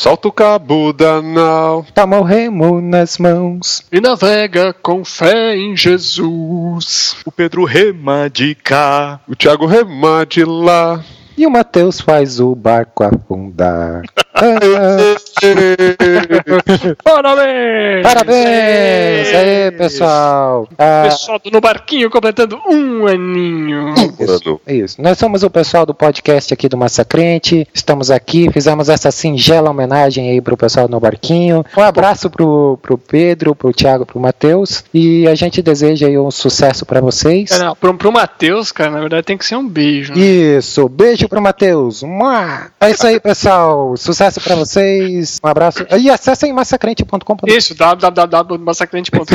Solta 0.07 0.29
o 0.29 0.31
cabo 0.31 0.93
da 0.93 1.21
nau. 1.21 1.85
Toma 1.93 2.17
o 2.17 2.23
remo 2.23 2.79
nas 2.79 3.17
mãos. 3.17 3.83
E 3.91 3.99
navega 3.99 4.71
com 4.71 5.03
fé 5.03 5.53
em 5.53 5.75
Jesus. 5.75 7.17
O 7.25 7.31
Pedro 7.31 7.65
rema 7.65 8.29
de 8.29 8.55
cá. 8.55 9.19
O 9.27 9.35
Thiago 9.35 9.65
rema 9.65 10.25
de 10.25 10.45
lá. 10.45 11.03
E 11.37 11.45
o 11.45 11.51
Matheus 11.51 12.01
faz 12.01 12.39
o 12.39 12.55
barco 12.55 13.03
afundar. 13.03 14.01
Parabéns! 17.03 18.03
Parabéns! 18.03 19.27
Aê, 19.35 19.71
pessoal! 19.71 20.67
Ah, 20.77 21.03
Pessoal 21.09 21.39
do 21.43 21.51
No 21.51 21.61
Barquinho 21.61 22.09
completando 22.09 22.59
um 22.67 23.07
aninho. 23.07 23.93
Isso, 24.19 24.61
isso. 24.67 25.01
Nós 25.01 25.17
somos 25.17 25.43
o 25.43 25.49
pessoal 25.49 25.85
do 25.85 25.93
podcast 25.93 26.53
aqui 26.53 26.67
do 26.67 26.77
Massacrente. 26.77 27.67
Estamos 27.73 28.11
aqui, 28.11 28.51
fizemos 28.51 28.89
essa 28.89 29.11
singela 29.11 29.69
homenagem 29.69 30.29
aí 30.31 30.41
pro 30.41 30.57
pessoal 30.57 30.87
no 30.87 30.99
Barquinho. 30.99 31.65
Um 31.75 31.81
abraço 31.81 32.29
pro, 32.29 32.77
pro 32.81 32.97
Pedro, 32.97 33.55
pro 33.55 33.73
Thiago, 33.73 34.05
pro 34.05 34.19
Matheus. 34.19 34.83
E 34.93 35.27
a 35.27 35.35
gente 35.35 35.61
deseja 35.61 36.07
aí 36.07 36.17
um 36.17 36.31
sucesso 36.31 36.85
pra 36.85 37.01
vocês. 37.01 37.51
É, 37.51 37.59
não, 37.59 37.75
pro, 37.75 37.93
pro 37.95 38.11
Matheus, 38.11 38.71
cara, 38.71 38.91
na 38.91 38.99
verdade 38.99 39.23
tem 39.23 39.37
que 39.37 39.45
ser 39.45 39.55
um 39.55 39.67
beijo. 39.67 40.13
Né? 40.13 40.19
Isso, 40.19 40.87
beijo 40.89 41.26
pro 41.27 41.41
Matheus. 41.41 42.01
Mua! 42.03 42.67
É 42.79 42.91
isso 42.91 43.05
aí, 43.05 43.19
pessoal. 43.19 43.97
Sucesso 43.97 44.39
pra 44.41 44.55
vocês. 44.55 45.39
Um 45.43 45.47
abraço. 45.47 45.85
E 45.97 46.09
acessem 46.09 46.53
massacrente.com. 46.53 47.37
Isso, 47.47 47.75
www.massacrente.com. 47.75 49.25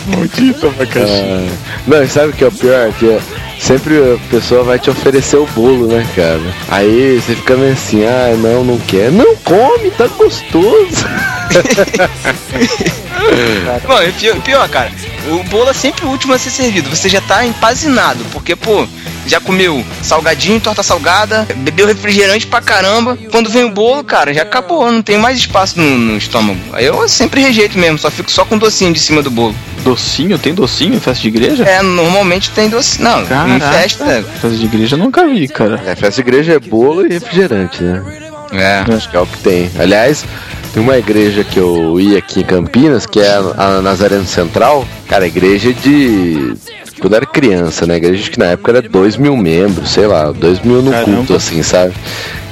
Maldito 0.07 0.67
abacaxi. 0.67 1.11
Ah, 1.11 1.47
não, 1.87 2.03
e 2.03 2.07
sabe 2.07 2.29
o 2.29 2.33
que 2.33 2.43
é 2.43 2.47
o 2.47 2.51
pior? 2.51 2.91
Que 2.93 3.09
é, 3.09 3.19
sempre 3.59 3.97
a 3.97 4.17
pessoa 4.29 4.63
vai 4.63 4.79
te 4.79 4.89
oferecer 4.89 5.37
o 5.37 5.45
bolo, 5.47 5.87
né, 5.87 6.05
cara? 6.15 6.41
Aí 6.69 7.19
você 7.19 7.35
fica 7.35 7.55
meio 7.55 7.73
assim, 7.73 8.03
ah, 8.05 8.35
não, 8.37 8.63
não 8.63 8.77
quer. 8.79 9.11
Não 9.11 9.35
come, 9.37 9.91
tá 9.91 10.07
gostoso. 10.07 11.05
Mano, 13.87 14.13
pior, 14.13 14.41
pior, 14.41 14.69
cara, 14.69 14.91
o 15.29 15.43
bolo 15.43 15.69
é 15.69 15.73
sempre 15.73 16.05
o 16.05 16.09
último 16.09 16.33
a 16.33 16.39
ser 16.39 16.49
servido. 16.49 16.89
Você 16.89 17.07
já 17.07 17.21
tá 17.21 17.45
empazinado, 17.45 18.23
porque, 18.31 18.55
pô, 18.55 18.87
já 19.25 19.39
comeu 19.39 19.83
salgadinho, 20.01 20.59
torta 20.59 20.83
salgada, 20.83 21.47
bebeu 21.57 21.87
refrigerante 21.87 22.47
pra 22.47 22.61
caramba. 22.61 23.17
Quando 23.31 23.49
vem 23.49 23.63
o 23.65 23.71
bolo, 23.71 24.03
cara, 24.03 24.33
já 24.33 24.41
acabou, 24.43 24.91
não 24.91 25.01
tem 25.01 25.17
mais 25.17 25.37
espaço 25.37 25.79
no, 25.79 25.97
no 25.97 26.17
estômago. 26.17 26.59
Aí 26.73 26.85
eu 26.85 27.07
sempre 27.07 27.41
rejeito 27.41 27.77
mesmo, 27.77 27.97
só 27.97 28.09
fico 28.09 28.31
só 28.31 28.45
com 28.45 28.57
docinho 28.57 28.93
de 28.93 28.99
cima 28.99 29.21
do 29.21 29.31
bolo. 29.31 29.55
Docinho? 29.83 30.37
Tem 30.37 30.53
docinho 30.53 30.95
em 30.95 30.99
festa 30.99 31.21
de 31.21 31.27
igreja? 31.27 31.63
É, 31.63 31.81
normalmente 31.81 32.51
tem 32.51 32.69
docinho. 32.69 33.03
Não, 33.03 33.21
em 33.23 33.25
Caraca. 33.25 33.71
festa. 33.71 34.05
Festa 34.39 34.49
de 34.49 34.65
igreja 34.65 34.95
eu 34.95 34.99
nunca 34.99 35.27
vi, 35.27 35.47
cara. 35.47 35.81
É, 35.85 35.95
festa 35.95 36.21
de 36.21 36.29
igreja 36.29 36.53
é 36.53 36.59
bolo 36.59 37.05
e 37.05 37.09
refrigerante, 37.09 37.83
né? 37.83 38.03
É. 38.51 38.93
Acho 38.93 39.09
que 39.09 39.15
é 39.15 39.19
o 39.19 39.25
que 39.25 39.37
tem. 39.37 39.71
Aliás, 39.79 40.25
tem 40.73 40.81
uma 40.81 40.97
igreja 40.97 41.43
que 41.43 41.57
eu 41.57 41.99
ia 41.99 42.17
aqui 42.17 42.41
em 42.41 42.43
Campinas, 42.43 43.05
que 43.05 43.19
é 43.19 43.35
a, 43.57 43.81
Nazareno 43.81 44.25
Central. 44.25 44.85
Cara, 45.07 45.27
igreja 45.27 45.73
de. 45.73 46.53
Quando 47.01 47.15
era 47.15 47.25
criança, 47.25 47.87
né? 47.87 47.95
A 47.95 47.97
igreja 47.97 48.29
que 48.29 48.37
na 48.37 48.45
época 48.45 48.71
era 48.71 48.81
2 48.83 49.17
mil 49.17 49.35
membros, 49.35 49.89
sei 49.89 50.05
lá, 50.05 50.31
2 50.31 50.59
mil 50.59 50.83
no 50.83 50.91
Caramba. 50.91 51.17
culto, 51.17 51.33
assim, 51.33 51.63
sabe? 51.63 51.93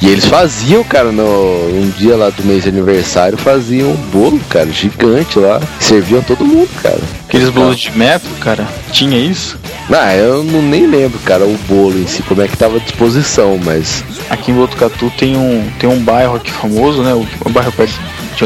E 0.02 0.08
eles 0.10 0.26
faziam, 0.26 0.84
cara, 0.84 1.12
no 1.12 1.24
um 1.24 1.94
dia 1.98 2.18
lá 2.18 2.32
do 2.32 2.44
mês 2.44 2.64
de 2.64 2.70
aniversário, 2.70 3.38
faziam 3.38 3.92
um 3.92 3.96
bolo, 3.96 4.40
cara, 4.50 4.72
gigante 4.72 5.38
lá. 5.38 5.62
Serviam 5.80 6.24
todo 6.24 6.44
mundo, 6.44 6.70
cara. 6.82 7.00
Aqueles 7.28 7.50
bolos 7.50 7.80
de 7.80 7.96
metro, 7.96 8.30
cara, 8.40 8.68
tinha 8.92 9.20
isso? 9.20 9.56
Ah, 9.92 10.16
eu 10.16 10.44
não 10.44 10.64
nem 10.64 10.88
lembro, 10.88 11.20
cara, 11.20 11.46
o 11.46 11.58
bolo 11.68 12.00
em 12.00 12.08
si, 12.08 12.24
como 12.24 12.42
é 12.42 12.48
que 12.48 12.58
tava 12.58 12.78
à 12.78 12.80
disposição, 12.80 13.60
mas. 13.64 14.04
Aqui 14.32 14.52
em 14.52 14.56
Botucatu 14.56 15.12
tem 15.16 15.38
um, 15.38 15.70
tem 15.78 15.88
um 15.88 16.00
bairro 16.00 16.38
aqui 16.38 16.52
famoso, 16.52 17.04
né? 17.04 17.14
O, 17.14 17.28
o 17.46 17.50
bairro 17.50 17.72
perto 17.72 17.94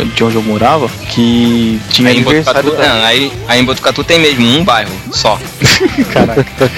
de, 0.01 0.05
de 0.05 0.23
onde 0.23 0.35
eu 0.35 0.43
morava, 0.43 0.89
que 1.09 1.79
tinha 1.89 2.09
Aí 2.09 2.15
aniversário 2.17 2.63
Botucatu, 2.63 2.87
da- 2.89 2.95
não, 2.99 3.05
aí, 3.05 3.31
aí 3.47 3.59
em 3.61 3.65
Botucatu 3.65 4.03
tem 4.03 4.19
mesmo 4.19 4.45
um 4.47 4.63
bairro 4.63 4.91
só. 5.11 5.39
Caraca. 6.11 6.71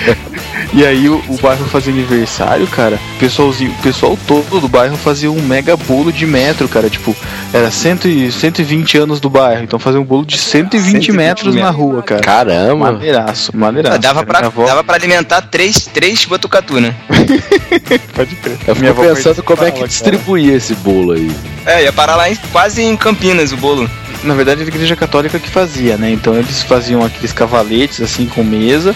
E 0.78 0.86
aí 0.86 1.08
o, 1.08 1.24
o 1.30 1.38
bairro 1.42 1.64
fazia 1.68 1.94
aniversário, 1.94 2.68
cara. 2.68 3.00
O 3.16 3.20
pessoalzinho, 3.20 3.72
o 3.72 3.82
pessoal 3.82 4.18
todo 4.28 4.60
do 4.60 4.68
bairro 4.68 4.98
fazia 4.98 5.32
um 5.32 5.42
mega 5.42 5.78
bolo 5.78 6.12
de 6.12 6.26
metro, 6.26 6.68
cara. 6.68 6.90
Tipo, 6.90 7.16
era 7.54 7.72
100, 7.72 8.00
e- 8.06 8.32
120 8.32 8.98
anos 8.98 9.22
do 9.22 9.30
bairro. 9.30 9.64
Então 9.64 9.80
fazia 9.80 10.02
um 10.02 10.04
bolo 10.04 10.26
de 10.26 10.38
120, 10.38 10.84
120 10.92 11.12
metros 11.14 11.56
na 11.56 11.70
rua, 11.70 12.04
cara. 12.04 12.22
Caramba! 12.22 12.92
Maneiraço, 12.92 13.56
maneiraço. 13.56 14.00
dava, 14.00 14.26
cara. 14.26 14.26
pra, 14.26 14.40
Minha 14.40 14.48
avó- 14.48 14.66
dava 14.66 14.84
pra 14.84 14.96
alimentar 14.96 15.42
três, 15.44 15.86
três 15.88 16.26
Botucatu, 16.26 16.82
né? 16.82 16.94
Pode 18.14 18.36
crer. 18.36 18.58
Eu 18.68 18.76
fico 18.76 18.94
pensando 19.02 19.44
como 19.44 19.64
é 19.64 19.72
que 19.72 19.88
distribuía 19.88 20.56
esse 20.56 20.76
bolo 20.76 21.14
aí. 21.14 21.32
É, 21.66 21.84
ia 21.84 21.94
parar 21.94 22.18
lá 22.18 22.30
em- 22.30 22.36
quase 22.52 22.82
em 22.82 22.98
Campinas 22.98 23.54
o 23.54 23.58
bolo. 23.58 23.90
Na 24.26 24.34
verdade 24.34 24.62
era 24.62 24.70
a 24.70 24.74
igreja 24.74 24.96
católica 24.96 25.40
que 25.40 25.50
fazia, 25.50 25.98
né? 25.98 26.12
Então 26.12 26.36
eles 26.36 26.64
faziam 26.64 27.04
aqueles 27.06 27.32
cavaletes 27.32 28.02
assim 28.02 28.26
com 28.26 28.44
mesa. 28.44 28.96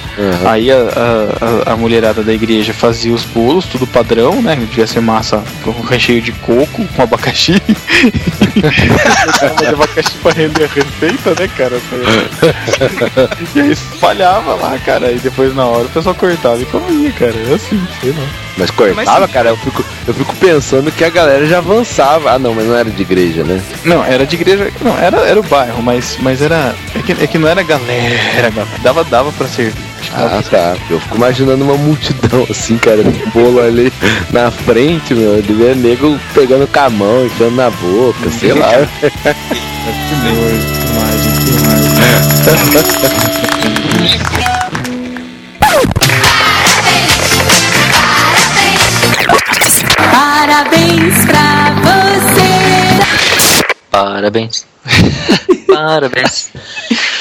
Aí 0.49 0.71
a, 0.71 0.75
a, 0.75 1.69
a- 1.69 1.73
a 1.73 1.77
mulherada 1.77 2.21
da 2.23 2.33
igreja 2.33 2.73
fazia 2.73 3.13
os 3.13 3.23
bolos, 3.23 3.65
tudo 3.65 3.85
padrão, 3.87 4.41
né? 4.41 4.55
Devia 4.55 4.87
ser 4.87 5.01
massa 5.01 5.43
com 5.63 5.71
recheio 5.81 6.21
de 6.21 6.31
coco, 6.33 6.85
com 6.95 7.01
abacaxi. 7.01 7.53
de 9.59 9.65
abacaxi 9.67 10.17
pra 10.21 10.31
render 10.33 10.63
a 10.63 10.67
receita, 10.67 11.29
né, 11.41 11.47
cara? 11.57 11.79
e 13.55 13.59
aí 13.61 13.71
espalhava 13.71 14.55
lá, 14.55 14.77
cara. 14.79 15.11
E 15.11 15.19
depois 15.19 15.55
na 15.55 15.65
hora 15.65 15.85
o 15.85 15.89
pessoal 15.89 16.15
cortava 16.15 16.61
e 16.61 16.65
comia, 16.65 17.11
cara. 17.11 17.35
É 17.49 17.53
assim, 17.53 17.81
sei 18.01 18.11
lá. 18.11 18.48
Mas 18.59 18.69
cortava, 18.71 19.25
cara, 19.27 19.49
eu 19.49 19.57
fico, 19.57 19.85
eu 20.05 20.13
fico 20.13 20.35
pensando 20.35 20.91
que 20.91 21.05
a 21.05 21.09
galera 21.09 21.45
já 21.45 21.59
avançava. 21.59 22.31
Ah, 22.31 22.37
não, 22.37 22.53
mas 22.53 22.65
não 22.65 22.75
era 22.75 22.89
de 22.89 23.01
igreja, 23.01 23.41
né? 23.43 23.61
Não, 23.85 24.03
era 24.03 24.25
de 24.25 24.35
igreja. 24.35 24.69
Não, 24.81 24.97
era, 24.97 25.17
era 25.21 25.39
o 25.39 25.43
bairro, 25.43 25.81
mas, 25.81 26.17
mas 26.19 26.41
era. 26.41 26.75
É 26.93 27.01
que, 27.01 27.11
é 27.13 27.27
que 27.27 27.37
não 27.37 27.47
era 27.47 27.63
galera, 27.63 28.19
era 28.35 28.49
galera. 28.49 28.79
Dava, 28.83 29.03
dava 29.05 29.31
pra 29.31 29.47
servir. 29.47 29.81
Ah, 30.13 30.43
tá. 30.49 30.75
Eu 30.89 30.99
fico 30.99 31.15
imaginando 31.15 31.63
uma 31.63 31.77
multidão 31.77 32.45
assim, 32.49 32.77
cara, 32.77 33.01
de 33.03 33.25
bolo 33.27 33.61
ali 33.61 33.93
na 34.31 34.51
frente, 34.51 35.13
meu. 35.13 35.41
Devia 35.41 35.73
nego 35.73 36.19
pegando 36.33 36.67
com 36.67 36.79
a 36.79 36.89
mão, 36.89 37.25
enfiando 37.25 37.55
na 37.55 37.69
boca, 37.69 38.29
sei 38.39 38.53
lá. 38.53 38.71
Parabéns 51.09 51.25
pra 51.25 51.73
você. 51.81 53.65
Parabéns. 53.89 54.67
Parabéns. 55.67 56.51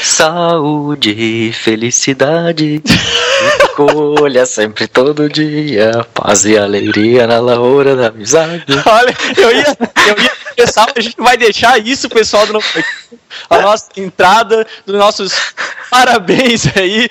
Saúde, 0.02 1.52
felicidade. 1.54 2.82
Escolha 3.78 4.44
sempre 4.44 4.88
todo 4.88 5.28
dia. 5.28 6.04
Paz 6.12 6.44
e 6.44 6.58
alegria 6.58 7.28
na 7.28 7.38
lavoura 7.38 7.94
da 7.94 8.08
amizade. 8.08 8.64
Olha, 8.84 9.16
eu 9.36 9.52
ia, 9.54 9.76
eu 10.08 10.22
ia 10.22 10.32
pensar, 10.56 10.92
a 10.96 11.00
gente 11.00 11.16
vai 11.16 11.36
deixar 11.36 11.78
isso, 11.78 12.08
pessoal, 12.08 12.44
do 12.44 12.54
nosso, 12.54 12.84
a 13.48 13.58
nossa 13.60 13.88
entrada 13.96 14.66
dos 14.84 14.96
nossos 14.96 15.32
parabéns 15.88 16.66
aí, 16.76 17.08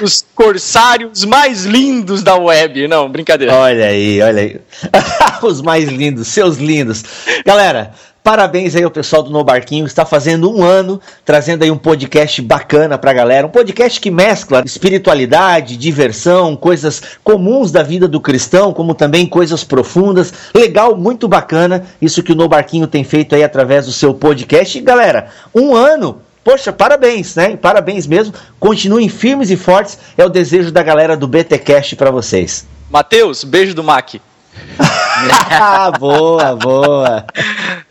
os 0.00 0.24
corsários 0.34 1.24
mais 1.26 1.66
lindos 1.66 2.22
da 2.22 2.34
web. 2.34 2.88
Não, 2.88 3.10
brincadeira. 3.10 3.54
Olha 3.54 3.86
aí, 3.86 4.22
olha 4.22 4.40
aí. 4.40 4.60
Os 5.42 5.60
mais 5.60 5.88
lindos, 5.88 6.28
seus 6.28 6.56
lindos. 6.56 7.04
Galera, 7.44 7.94
parabéns 8.26 8.74
aí 8.74 8.82
ao 8.82 8.90
pessoal 8.90 9.22
do 9.22 9.30
No 9.30 9.44
Barquinho, 9.44 9.86
está 9.86 10.04
fazendo 10.04 10.52
um 10.52 10.64
ano, 10.64 11.00
trazendo 11.24 11.62
aí 11.62 11.70
um 11.70 11.78
podcast 11.78 12.42
bacana 12.42 12.98
pra 12.98 13.12
galera. 13.12 13.46
Um 13.46 13.50
podcast 13.50 14.00
que 14.00 14.10
mescla 14.10 14.64
espiritualidade, 14.66 15.76
diversão, 15.76 16.56
coisas 16.56 17.00
comuns 17.22 17.70
da 17.70 17.84
vida 17.84 18.08
do 18.08 18.20
cristão, 18.20 18.72
como 18.72 18.96
também 18.96 19.26
coisas 19.26 19.62
profundas. 19.62 20.34
Legal, 20.52 20.96
muito 20.96 21.28
bacana 21.28 21.86
isso 22.02 22.20
que 22.20 22.32
o 22.32 22.34
No 22.34 22.48
Barquinho 22.48 22.88
tem 22.88 23.04
feito 23.04 23.32
aí 23.36 23.44
através 23.44 23.86
do 23.86 23.92
seu 23.92 24.12
podcast. 24.12 24.76
E 24.76 24.80
galera, 24.80 25.28
um 25.54 25.72
ano 25.76 26.20
Poxa, 26.42 26.72
parabéns, 26.72 27.34
né? 27.34 27.56
Parabéns 27.56 28.08
mesmo. 28.08 28.32
Continuem 28.58 29.08
firmes 29.08 29.50
e 29.50 29.56
fortes. 29.56 29.98
É 30.16 30.24
o 30.24 30.28
desejo 30.28 30.72
da 30.72 30.82
galera 30.82 31.16
do 31.16 31.26
BTcast 31.28 31.94
pra 31.96 32.10
vocês. 32.10 32.66
Matheus, 32.88 33.42
beijo 33.42 33.74
do 33.74 33.82
Mac. 33.82 34.14
boa, 35.98 36.56
boa. 36.56 37.24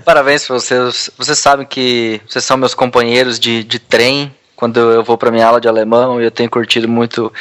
Parabéns 0.05 0.45
pra 0.45 0.55
vocês. 0.55 1.09
Vocês 1.17 1.39
sabem 1.39 1.65
que 1.65 2.21
vocês 2.27 2.43
são 2.43 2.57
meus 2.57 2.73
companheiros 2.75 3.39
de, 3.39 3.63
de 3.63 3.79
trem. 3.79 4.33
Quando 4.55 4.79
eu 4.79 5.03
vou 5.03 5.17
pra 5.17 5.31
minha 5.31 5.45
aula 5.45 5.59
de 5.59 5.67
alemão, 5.67 6.21
e 6.21 6.23
eu 6.23 6.31
tenho 6.31 6.49
curtido 6.49 6.87
muito 6.87 7.31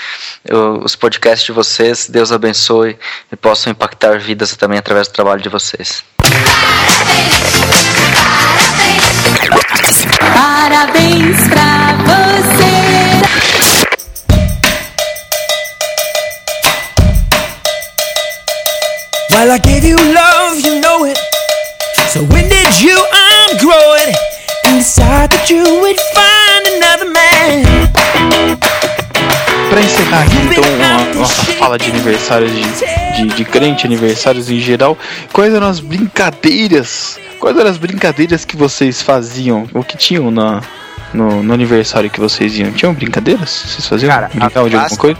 eu- 0.44 0.80
os 0.82 0.96
podcasts 0.96 1.46
de 1.46 1.52
vocês. 1.52 2.08
Deus 2.08 2.32
abençoe 2.32 2.98
e 3.30 3.36
possam 3.36 3.70
impactar 3.70 4.18
vidas 4.18 4.56
também 4.56 4.78
através 4.78 5.06
do 5.06 5.12
trabalho 5.14 5.40
de 5.40 5.48
vocês. 5.48 6.02
Parabéns 10.34 11.48
pra 11.48 11.92
você. 12.04 12.74
Well, 19.30 19.50
I 19.50 19.58
gave 19.58 19.84
you 19.84 19.96
love. 19.96 20.33
So 22.14 22.20
when 22.26 22.48
did 22.48 22.80
you 22.80 22.94
ungrow 22.94 23.96
it 24.06 24.14
and 24.66 24.78
decide 24.78 25.30
that 25.30 25.50
you 25.50 25.64
would 25.80 25.98
find 26.14 26.62
another 26.76 27.10
man? 27.10 27.64
Pra 29.68 29.80
encerrar 29.80 30.22
aqui 30.22 30.36
então 30.46 30.62
a 30.62 31.14
nossa 31.18 31.42
fala 31.54 31.76
de 31.76 31.90
aniversários 31.90 32.52
de, 32.52 33.16
de, 33.16 33.34
de 33.34 33.44
crente, 33.44 33.84
aniversários 33.84 34.48
em 34.48 34.60
geral, 34.60 34.96
quais 35.32 35.52
eram 35.52 35.66
as 35.66 35.80
brincadeiras? 35.80 37.18
Quais 37.40 37.58
eram 37.58 37.68
as 37.68 37.78
brincadeiras 37.78 38.44
que 38.44 38.56
vocês 38.56 39.02
faziam? 39.02 39.68
O 39.74 39.82
que 39.82 39.96
tinham 39.96 40.30
na, 40.30 40.60
no, 41.12 41.42
no 41.42 41.52
aniversário 41.52 42.08
que 42.08 42.20
vocês 42.20 42.56
iam? 42.56 42.70
Tinham 42.70 42.94
brincadeiras? 42.94 43.50
Vocês 43.50 43.88
faziam? 43.88 44.28
Brincavam 44.28 44.68
de 44.68 44.76
alguma 44.76 44.96
coisa? 44.96 45.18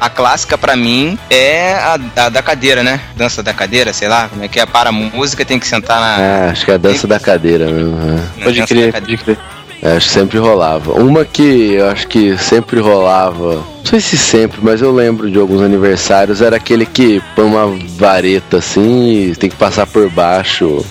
A 0.00 0.10
clássica 0.10 0.58
pra 0.58 0.76
mim 0.76 1.18
é 1.30 1.74
a, 1.74 1.98
a 2.16 2.28
da 2.28 2.42
cadeira, 2.42 2.82
né? 2.82 3.00
Dança 3.16 3.42
da 3.42 3.52
cadeira, 3.54 3.92
sei 3.92 4.08
lá, 4.08 4.28
como 4.28 4.44
é 4.44 4.48
que 4.48 4.60
é? 4.60 4.66
Para 4.66 4.90
a 4.90 4.92
música, 4.92 5.44
tem 5.44 5.58
que 5.58 5.66
sentar 5.66 6.00
na. 6.00 6.22
É, 6.22 6.50
acho 6.50 6.64
que 6.64 6.70
é 6.70 6.74
a 6.74 6.78
dança 6.78 7.06
da 7.06 7.18
cadeira 7.18 7.66
mesmo. 7.66 7.96
é. 8.40 8.44
Pode 8.44 8.62
crer, 8.66 8.92
pode 8.92 9.16
crer. 9.16 9.38
É, 9.82 9.96
acho 9.96 10.06
que 10.06 10.12
sempre 10.14 10.38
rolava. 10.38 10.92
Uma 10.94 11.24
que 11.24 11.74
eu 11.74 11.90
acho 11.90 12.08
que 12.08 12.36
sempre 12.38 12.80
rolava, 12.80 13.56
não 13.56 13.84
sei 13.84 14.00
se 14.00 14.16
sempre, 14.16 14.58
mas 14.62 14.80
eu 14.80 14.90
lembro 14.94 15.30
de 15.30 15.38
alguns 15.38 15.60
aniversários, 15.60 16.40
era 16.40 16.56
aquele 16.56 16.86
que 16.86 17.22
põe 17.36 17.44
uma 17.44 17.66
vareta 17.98 18.56
assim 18.58 19.30
e 19.30 19.36
tem 19.36 19.50
que 19.50 19.56
passar 19.56 19.86
por 19.86 20.08
baixo. 20.08 20.84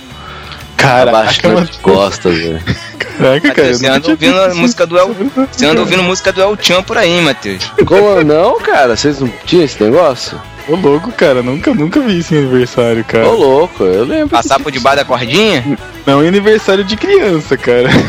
Caraca, 0.78 1.10
abaixo 1.18 1.42
mano. 1.48 1.60
das 1.62 1.78
costas, 1.78 2.36
velho. 2.38 2.62
Caraca, 2.98 3.52
cara. 3.54 3.68
eu 3.68 3.76
Você 3.76 3.88
anda 3.88 4.00
tinha 4.02 4.14
ouvindo 4.14 4.42
a 4.42 4.54
música 4.56 4.86
do 4.86 4.98
El. 4.98 5.16
Você 5.52 5.66
anda 5.66 5.80
ouvindo 5.82 6.04
música 6.04 6.32
do 6.32 6.42
El 6.42 6.58
Chan 6.60 6.84
por 6.84 6.98
aí, 6.98 7.22
Matheus. 7.22 7.72
Como 7.86 8.24
não, 8.24 8.60
cara? 8.60 8.96
Vocês 8.96 9.20
não 9.20 9.32
tinham 9.46 9.66
esse 9.66 9.82
negócio? 9.84 10.40
Ô 10.68 10.76
louco, 10.76 11.12
cara, 11.12 11.44
nunca, 11.44 11.74
nunca 11.74 12.00
vi 12.00 12.20
isso 12.20 12.34
em 12.34 12.38
aniversário, 12.38 13.04
cara. 13.04 13.28
Ô 13.28 13.36
louco, 13.36 13.84
eu 13.84 14.06
lembro. 14.06 14.30
Passar 14.30 14.60
por 14.60 14.72
debaixo 14.72 14.98
da 15.00 15.06
cordinha? 15.06 15.78
Não, 16.06 16.24
em 16.24 16.28
aniversário 16.28 16.84
de 16.84 16.96
criança, 16.96 17.58
cara. 17.58 17.90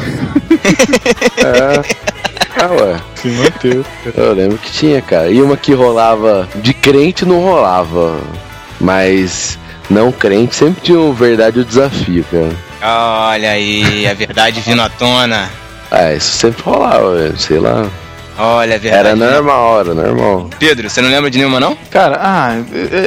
É. 1.45 1.83
Ah, 2.57 2.71
ué. 2.71 2.97
Sim, 3.17 3.33
Matheus. 3.43 3.85
Eu 4.17 4.33
lembro 4.33 4.57
que 4.59 4.71
tinha, 4.71 5.03
cara. 5.03 5.29
E 5.29 5.43
uma 5.43 5.57
que 5.57 5.75
rolava 5.75 6.49
de 6.55 6.73
crente 6.73 7.27
não 7.27 7.41
rolava. 7.41 8.19
Mas 8.81 9.59
não 9.91 10.11
crente 10.13 10.55
sempre 10.55 10.81
tinha 10.83 10.99
o 10.99 11.13
verdade 11.13 11.61
o 11.61 11.65
desafio, 11.65 12.25
cara. 12.31 12.51
Olha 13.31 13.51
aí, 13.51 14.07
a 14.07 14.15
verdade 14.15 14.61
vindo 14.61 14.83
à 14.83 14.89
tona. 14.89 15.49
Ah, 15.91 16.13
isso 16.13 16.37
sempre 16.37 16.63
rolava, 16.63 17.15
velho. 17.17 17.39
Sei 17.39 17.59
lá. 17.59 17.87
Olha, 18.37 18.75
a 18.75 18.79
verdade. 18.79 19.09
Era 19.09 19.17
normal, 19.17 19.81
era 19.81 19.95
normal. 19.95 20.51
Pedro, 20.59 20.91
você 20.91 21.01
não 21.01 21.09
lembra 21.09 21.31
de 21.31 21.39
nenhuma, 21.39 21.61
não? 21.61 21.77
Cara, 21.91 22.19
ah, 22.21 22.57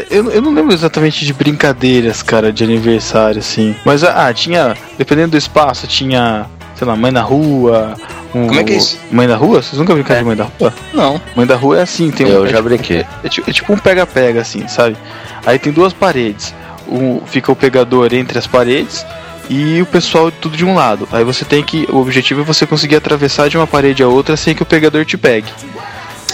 eu, 0.09 0.31
eu, 0.31 0.41
não 0.41 0.53
lembro 0.53 0.73
exatamente 0.73 1.25
de 1.25 1.33
brincadeiras, 1.33 2.23
cara, 2.23 2.51
de 2.51 2.63
aniversário, 2.63 3.39
assim. 3.39 3.75
Mas, 3.83 4.03
ah, 4.05 4.33
tinha, 4.33 4.73
dependendo 4.97 5.31
do 5.31 5.37
espaço, 5.37 5.85
tinha, 5.85 6.45
sei 6.75 6.87
lá, 6.87 6.95
mãe 6.95 7.11
na 7.11 7.21
rua. 7.21 7.93
um- 8.33 8.47
Como 8.47 8.59
é 8.59 8.63
que 8.63 8.71
é 8.73 8.77
isso? 8.77 8.97
Mãe 9.11 9.27
da 9.27 9.35
rua? 9.35 9.61
Vocês 9.61 9.77
nunca 9.77 9.93
brincaram 9.93 10.21
de 10.21 10.27
mãe 10.27 10.37
da 10.37 10.45
rua? 10.45 10.73
Não. 10.93 11.21
Mãe 11.35 11.45
da 11.45 11.55
rua 11.57 11.79
é 11.79 11.81
assim, 11.81 12.09
tem 12.09 12.29
Eu 12.29 12.45
é 12.45 12.47
já 12.47 12.57
tipo- 12.57 12.69
brinquei. 12.69 13.05
É, 13.23 13.27
ti- 13.27 13.43
é 13.45 13.51
tipo 13.51 13.73
um 13.73 13.77
pega-pega, 13.77 14.39
assim, 14.39 14.65
sabe? 14.69 14.95
Aí 15.45 15.59
tem 15.59 15.73
duas 15.73 15.91
paredes. 15.91 16.55
Um, 16.89 17.21
fica 17.25 17.51
o 17.51 17.55
pegador 17.55 18.13
entre 18.13 18.37
as 18.37 18.47
paredes 18.47 19.05
e 19.49 19.81
o 19.81 19.85
pessoal 19.85 20.31
tudo 20.31 20.55
de 20.57 20.65
um 20.65 20.75
lado. 20.75 21.07
Aí 21.11 21.23
você 21.23 21.43
tem 21.45 21.63
que. 21.63 21.87
O 21.91 21.97
objetivo 21.97 22.41
é 22.41 22.43
você 22.43 22.65
conseguir 22.65 22.95
atravessar 22.95 23.49
de 23.49 23.57
uma 23.57 23.67
parede 23.67 24.03
a 24.03 24.07
outra 24.07 24.35
sem 24.37 24.55
que 24.55 24.63
o 24.63 24.65
pegador 24.65 25.05
te 25.05 25.17
pegue. 25.17 25.51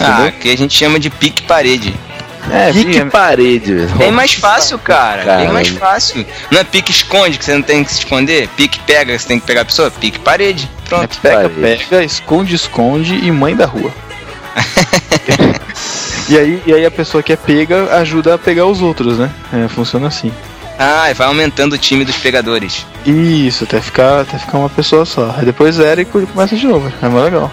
Ah, 0.00 0.32
que 0.40 0.50
a 0.50 0.56
gente 0.56 0.76
chama 0.76 0.98
de 0.98 1.10
pique 1.10 1.42
parede. 1.42 1.94
É, 2.50 2.70
Pique 2.72 2.98
é- 2.98 3.04
parede. 3.06 3.86
Bem 3.96 4.10
mais 4.12 4.34
fácil, 4.34 4.78
cara. 4.78 5.16
Bem 5.18 5.24
Caramba. 5.24 5.52
mais 5.54 5.68
fácil. 5.68 6.26
Não 6.50 6.60
é 6.60 6.64
pique 6.64 6.90
esconde, 6.90 7.38
que 7.38 7.44
você 7.44 7.54
não 7.54 7.62
tem 7.62 7.82
que 7.82 7.90
se 7.90 8.00
esconder? 8.00 8.48
Pique 8.48 8.78
pega, 8.80 9.14
que 9.14 9.18
você 9.22 9.28
tem 9.28 9.40
que 9.40 9.46
pegar 9.46 9.62
a 9.62 9.64
pessoa? 9.64 9.90
Pique 9.90 10.18
parede. 10.18 10.70
Pronto. 10.86 11.18
Pega, 11.22 11.48
pega, 11.48 12.04
esconde, 12.04 12.54
esconde 12.54 13.14
e 13.14 13.30
mãe 13.32 13.56
da 13.56 13.64
rua. 13.64 13.90
e, 16.34 16.38
aí, 16.38 16.62
e 16.66 16.74
aí 16.74 16.84
a 16.86 16.90
pessoa 16.90 17.22
que 17.22 17.32
é 17.32 17.36
pega 17.36 17.96
ajuda 17.96 18.34
a 18.34 18.38
pegar 18.38 18.66
os 18.66 18.80
outros, 18.82 19.18
né? 19.18 19.30
É, 19.52 19.68
funciona 19.68 20.08
assim. 20.08 20.32
Ah, 20.78 21.08
e 21.10 21.14
vai 21.14 21.28
aumentando 21.28 21.74
o 21.74 21.78
time 21.78 22.04
dos 22.04 22.16
pegadores. 22.16 22.84
Isso, 23.06 23.62
até 23.64 23.80
ficar, 23.80 24.22
até 24.22 24.36
ficar 24.38 24.58
uma 24.58 24.68
pessoa 24.68 25.04
só. 25.04 25.34
Aí 25.38 25.44
depois 25.44 25.76
zera 25.76 26.00
e 26.00 26.04
começa 26.04 26.56
de 26.56 26.66
novo. 26.66 26.92
É 27.00 27.08
mais 27.08 27.24
legal. 27.26 27.50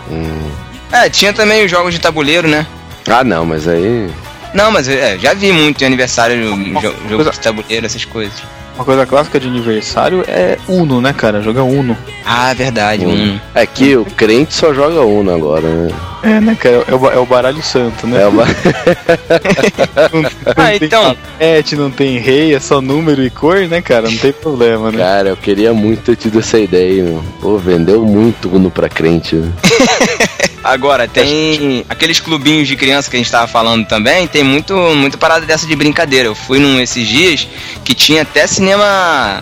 É, 0.92 1.10
tinha 1.10 1.32
também 1.32 1.64
os 1.64 1.70
jogos 1.70 1.94
de 1.94 2.00
tabuleiro, 2.00 2.48
né? 2.48 2.66
Ah, 3.08 3.24
não, 3.24 3.46
mas 3.46 3.68
aí. 3.68 4.10
Não, 4.54 4.72
mas 4.72 4.88
é, 4.90 5.18
já 5.20 5.34
vi 5.34 5.52
muito 5.54 5.82
em 5.82 5.86
aniversário 5.86 6.36
jo- 6.82 6.96
jogo 7.10 7.30
de 7.32 7.40
tabuleiro, 7.40 7.86
essas 7.86 8.04
coisas. 8.06 8.34
Uma 8.76 8.84
coisa 8.86 9.06
clássica 9.06 9.40
de 9.40 9.48
aniversário 9.48 10.24
é 10.28 10.58
Uno, 10.68 11.00
né, 11.00 11.14
cara? 11.14 11.42
Joga 11.42 11.62
Uno. 11.64 11.96
Ah, 12.26 12.54
verdade, 12.54 13.06
um. 13.06 13.40
É 13.54 13.66
que 13.66 13.96
o 13.96 14.04
crente 14.06 14.54
só 14.54 14.74
joga 14.74 15.02
Uno 15.02 15.34
agora, 15.34 15.68
né? 15.68 15.94
É, 16.24 16.40
né, 16.40 16.56
cara? 16.60 16.86
É 16.88 16.94
o, 16.96 17.10
é 17.12 17.18
o 17.18 17.26
baralho 17.26 17.62
santo, 17.64 18.06
né? 18.06 18.22
É 18.22 18.28
o 18.28 18.32
ba- 18.32 18.46
não, 20.14 20.22
não 20.22 20.30
Ah, 20.56 20.68
tem 20.78 20.88
então. 20.88 21.16
papete, 21.16 21.76
não 21.76 21.90
tem 21.92 22.18
rei, 22.20 22.54
é 22.54 22.60
só 22.60 22.80
número 22.82 23.24
e 23.24 23.30
cor, 23.30 23.68
né, 23.68 23.82
cara? 23.82 24.10
Não 24.10 24.18
tem 24.18 24.32
problema, 24.32 24.92
né? 24.92 25.00
Cara, 25.00 25.30
eu 25.30 25.38
queria 25.38 25.74
muito 25.74 26.04
ter 26.04 26.16
tido 26.16 26.40
essa 26.40 26.60
ideia, 26.60 27.04
meu. 27.04 27.24
Pô, 27.42 27.58
vendeu 27.58 28.04
muito 28.06 28.50
Uno 28.56 28.70
pra 28.70 28.88
crente. 28.88 29.36
né? 29.36 29.52
Agora, 30.64 31.08
tem 31.08 31.84
aqueles 31.90 32.20
clubinhos 32.20 32.68
de 32.68 32.76
criança 32.76 33.10
que 33.10 33.16
a 33.16 33.20
gente 33.20 33.32
tava 33.32 33.48
falando 33.48 33.88
também, 33.88 34.28
tem 34.28 34.44
muito, 34.44 34.76
muito 34.96 35.18
parada 35.18 35.44
dessa 35.44 35.66
de 35.66 35.76
brincadeira. 35.76 36.28
Eu 36.28 36.36
fui 36.36 36.60
num 36.60 36.80
esses 36.80 37.08
dias 37.08 37.48
que 37.84 37.96
tinha 37.96 38.22
até 38.22 38.46
cinema 38.46 39.42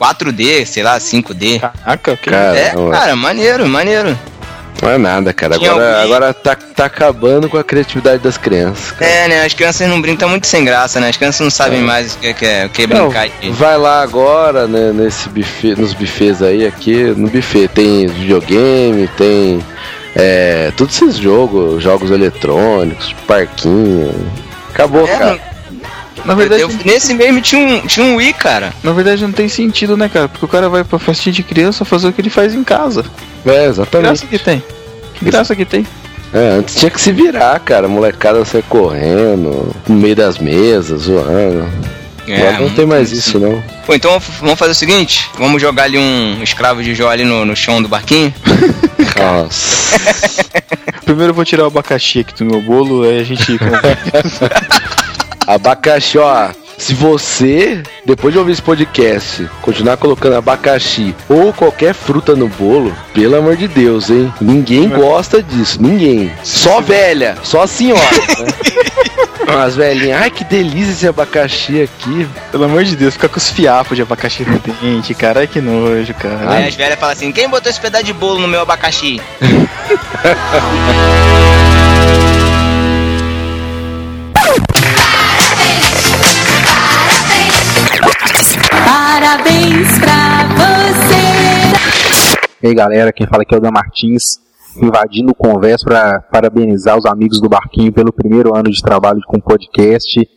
4D, 0.00 0.64
sei 0.64 0.84
lá, 0.84 0.98
5D. 0.98 1.58
Caraca, 1.58 2.16
que 2.16 2.30
Cara, 2.30 2.56
É, 2.56 2.72
não- 2.74 2.90
cara, 2.92 3.16
maneiro, 3.16 3.66
maneiro. 3.68 4.16
Não 4.82 4.90
é 4.90 4.98
nada, 4.98 5.32
cara. 5.32 5.58
Tinha 5.58 5.70
Agora, 5.70 5.86
alguém- 5.88 6.04
agora 6.04 6.34
tá, 6.34 6.54
tá 6.54 6.84
acabando 6.84 7.48
com 7.48 7.56
a 7.56 7.64
criatividade 7.64 8.22
das 8.22 8.36
crianças. 8.36 8.94
É, 9.00 9.26
né? 9.26 9.44
As 9.44 9.54
crianças 9.54 9.88
não 9.88 10.00
brincam, 10.00 10.26
tá 10.26 10.28
muito 10.28 10.46
sem 10.46 10.64
graça, 10.64 11.00
né? 11.00 11.08
As 11.08 11.16
crianças 11.16 11.40
não 11.40 11.50
sabem 11.50 11.80
mais 11.80 12.14
o 12.14 12.18
que, 12.18 12.34
que 12.34 12.44
é, 12.46 12.66
o 12.66 12.68
que 12.70 12.82
é 12.82 12.86
Não, 12.86 13.08
brincar. 13.08 13.28
vai 13.52 13.76
lá 13.78 14.02
agora, 14.02 14.66
né, 14.66 14.92
nesse 14.92 15.28
buffet, 15.30 15.74
nos 15.76 15.92
buffets 15.94 16.42
aí, 16.42 16.66
aqui, 16.66 16.94
no 17.16 17.28
buffet 17.28 17.68
tem 17.68 18.06
videogame, 18.06 19.08
tem 19.16 19.64
é, 20.14 20.70
todos 20.76 20.94
esses 21.00 21.16
jogos, 21.16 21.82
jogos 21.82 22.10
eletrônicos, 22.10 23.14
parquinho. 23.26 24.14
Acabou, 24.70 25.06
É, 25.08 25.16
cara. 25.16 25.40
Na 26.24 26.34
verdade, 26.34 26.62
Eu- 26.62 26.70
nesse 26.84 27.14
mesmo 27.14 27.40
tinha 27.40 27.60
um, 27.66 27.80
tinha 27.86 28.04
um 28.04 28.16
Wii, 28.16 28.32
cara. 28.32 28.72
na 28.82 28.92
verdade 28.92 29.22
não 29.22 29.32
tem 29.32 29.48
sentido, 29.48 29.96
né, 29.96 30.08
cara? 30.08 30.28
Porque 30.28 30.44
o 30.44 30.48
cara 30.48 30.68
vai 30.68 30.82
pra 30.82 30.98
festinha 30.98 31.32
de 31.32 31.42
criança 31.42 31.84
fazer 31.84 32.08
o 32.08 32.12
que 32.12 32.20
ele 32.20 32.30
faz 32.30 32.54
em 32.54 32.64
casa. 32.64 33.04
É, 33.44 33.50
Que 33.50 33.64
exatamente. 33.68 34.02
graça 34.08 34.26
que 34.26 34.38
tem? 34.38 34.62
Que 35.14 35.24
graça 35.24 35.56
que 35.56 35.64
tem? 35.64 35.86
É, 36.34 36.48
antes 36.58 36.74
tinha 36.74 36.90
que 36.90 37.00
se 37.00 37.12
virar, 37.12 37.58
cara. 37.60 37.86
Molecada 37.86 38.44
sair 38.44 38.64
correndo, 38.64 39.72
no 39.88 39.94
meio 39.94 40.16
das 40.16 40.38
mesas, 40.38 41.02
zoando. 41.02 41.66
É, 42.26 42.48
Agora 42.48 42.60
não 42.64 42.70
tem 42.70 42.84
mais 42.84 43.12
isso. 43.12 43.38
não. 43.38 43.62
Pô, 43.86 43.94
então 43.94 44.10
vamos- 44.10 44.26
vamos 44.40 44.58
fazer 44.58 44.72
o 44.72 44.74
seguinte: 44.74 45.30
vamos 45.38 45.62
jogar 45.62 45.84
ali 45.84 45.96
um 45.96 46.42
escravo 46.42 46.82
de 46.82 46.92
Jó 46.92 47.08
ali 47.08 47.24
no, 47.24 47.44
no 47.44 47.54
chão 47.54 47.80
do 47.80 47.88
barquinho? 47.88 48.34
Nossa. 49.16 49.86
Primeiro 51.06 51.30
eu 51.30 51.34
vou 51.34 51.44
tirar 51.44 51.62
o 51.62 51.66
abacaxi 51.68 52.18
aqui 52.20 52.34
do 52.34 52.44
meu 52.44 52.60
bolo, 52.60 53.04
aí 53.04 53.20
a 53.20 53.24
gente. 53.24 53.56
Abacaxi, 55.46 56.18
ó. 56.18 56.48
Se 56.78 56.92
você, 56.92 57.82
depois 58.04 58.34
de 58.34 58.38
ouvir 58.38 58.52
esse 58.52 58.60
podcast, 58.60 59.48
continuar 59.62 59.96
colocando 59.96 60.36
abacaxi 60.36 61.14
ou 61.26 61.50
qualquer 61.50 61.94
fruta 61.94 62.36
no 62.36 62.48
bolo, 62.48 62.94
pelo 63.14 63.34
amor 63.36 63.56
de 63.56 63.66
Deus, 63.66 64.10
hein? 64.10 64.30
Ninguém 64.40 64.86
gosta 64.90 65.42
disso, 65.42 65.78
ninguém. 65.80 66.30
Só 66.44 66.82
velha, 66.82 67.34
só 67.42 67.62
a 67.62 67.66
senhora. 67.66 68.02
né? 68.02 68.46
As 69.64 69.76
velhinhas, 69.76 70.20
ai 70.22 70.30
que 70.30 70.42
delícia 70.44 70.90
esse 70.90 71.08
abacaxi 71.08 71.80
aqui. 71.80 72.28
Pelo 72.50 72.64
amor 72.64 72.82
de 72.84 72.96
Deus, 72.96 73.14
fica 73.14 73.28
com 73.28 73.38
os 73.38 73.48
fiapos 73.48 73.96
de 73.96 74.02
abacaxi 74.02 74.44
no 74.44 74.58
dente, 74.58 75.14
cara. 75.14 75.40
Ai 75.40 75.46
que 75.46 75.60
nojo, 75.60 76.12
cara. 76.14 76.50
Aí 76.50 76.66
as 76.66 76.74
velhas 76.74 76.98
falam 76.98 77.12
assim: 77.12 77.30
quem 77.30 77.48
botou 77.48 77.70
esse 77.70 77.80
pedaço 77.80 78.04
de 78.04 78.12
bolo 78.12 78.40
no 78.40 78.48
meu 78.48 78.62
abacaxi? 78.62 79.20
E 92.66 92.70
aí 92.70 92.74
galera, 92.74 93.12
quem 93.12 93.28
fala 93.28 93.44
aqui 93.44 93.54
é 93.54 93.58
o 93.58 93.60
Dan 93.60 93.70
Martins, 93.70 94.40
invadindo 94.82 95.30
o 95.30 95.34
conversa 95.36 95.84
para 95.84 96.20
parabenizar 96.20 96.98
os 96.98 97.06
amigos 97.06 97.40
do 97.40 97.48
Barquinho 97.48 97.92
pelo 97.92 98.12
primeiro 98.12 98.56
ano 98.56 98.68
de 98.68 98.82
trabalho 98.82 99.20
com 99.24 99.38
podcast. 99.38 100.28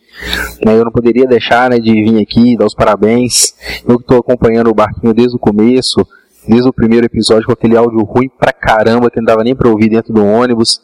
Né, 0.63 0.77
Eu 0.77 0.85
não 0.85 0.91
poderia 0.91 1.25
deixar 1.25 1.71
né, 1.71 1.79
de 1.79 1.91
vir 1.91 2.21
aqui 2.21 2.55
dar 2.55 2.67
os 2.67 2.75
parabéns. 2.75 3.55
Eu 3.83 3.97
que 3.97 4.03
estou 4.03 4.19
acompanhando 4.19 4.69
o 4.69 4.75
Barquinho 4.75 5.11
desde 5.11 5.35
o 5.35 5.39
começo, 5.39 6.05
desde 6.47 6.69
o 6.69 6.73
primeiro 6.73 7.07
episódio 7.07 7.47
com 7.47 7.53
aquele 7.53 7.75
áudio 7.75 8.03
ruim 8.03 8.29
pra 8.29 8.53
caramba 8.53 9.09
que 9.09 9.17
não 9.17 9.25
dava 9.25 9.43
nem 9.43 9.55
pra 9.55 9.67
ouvir 9.67 9.89
dentro 9.89 10.13
do 10.13 10.23
ônibus. 10.23 10.79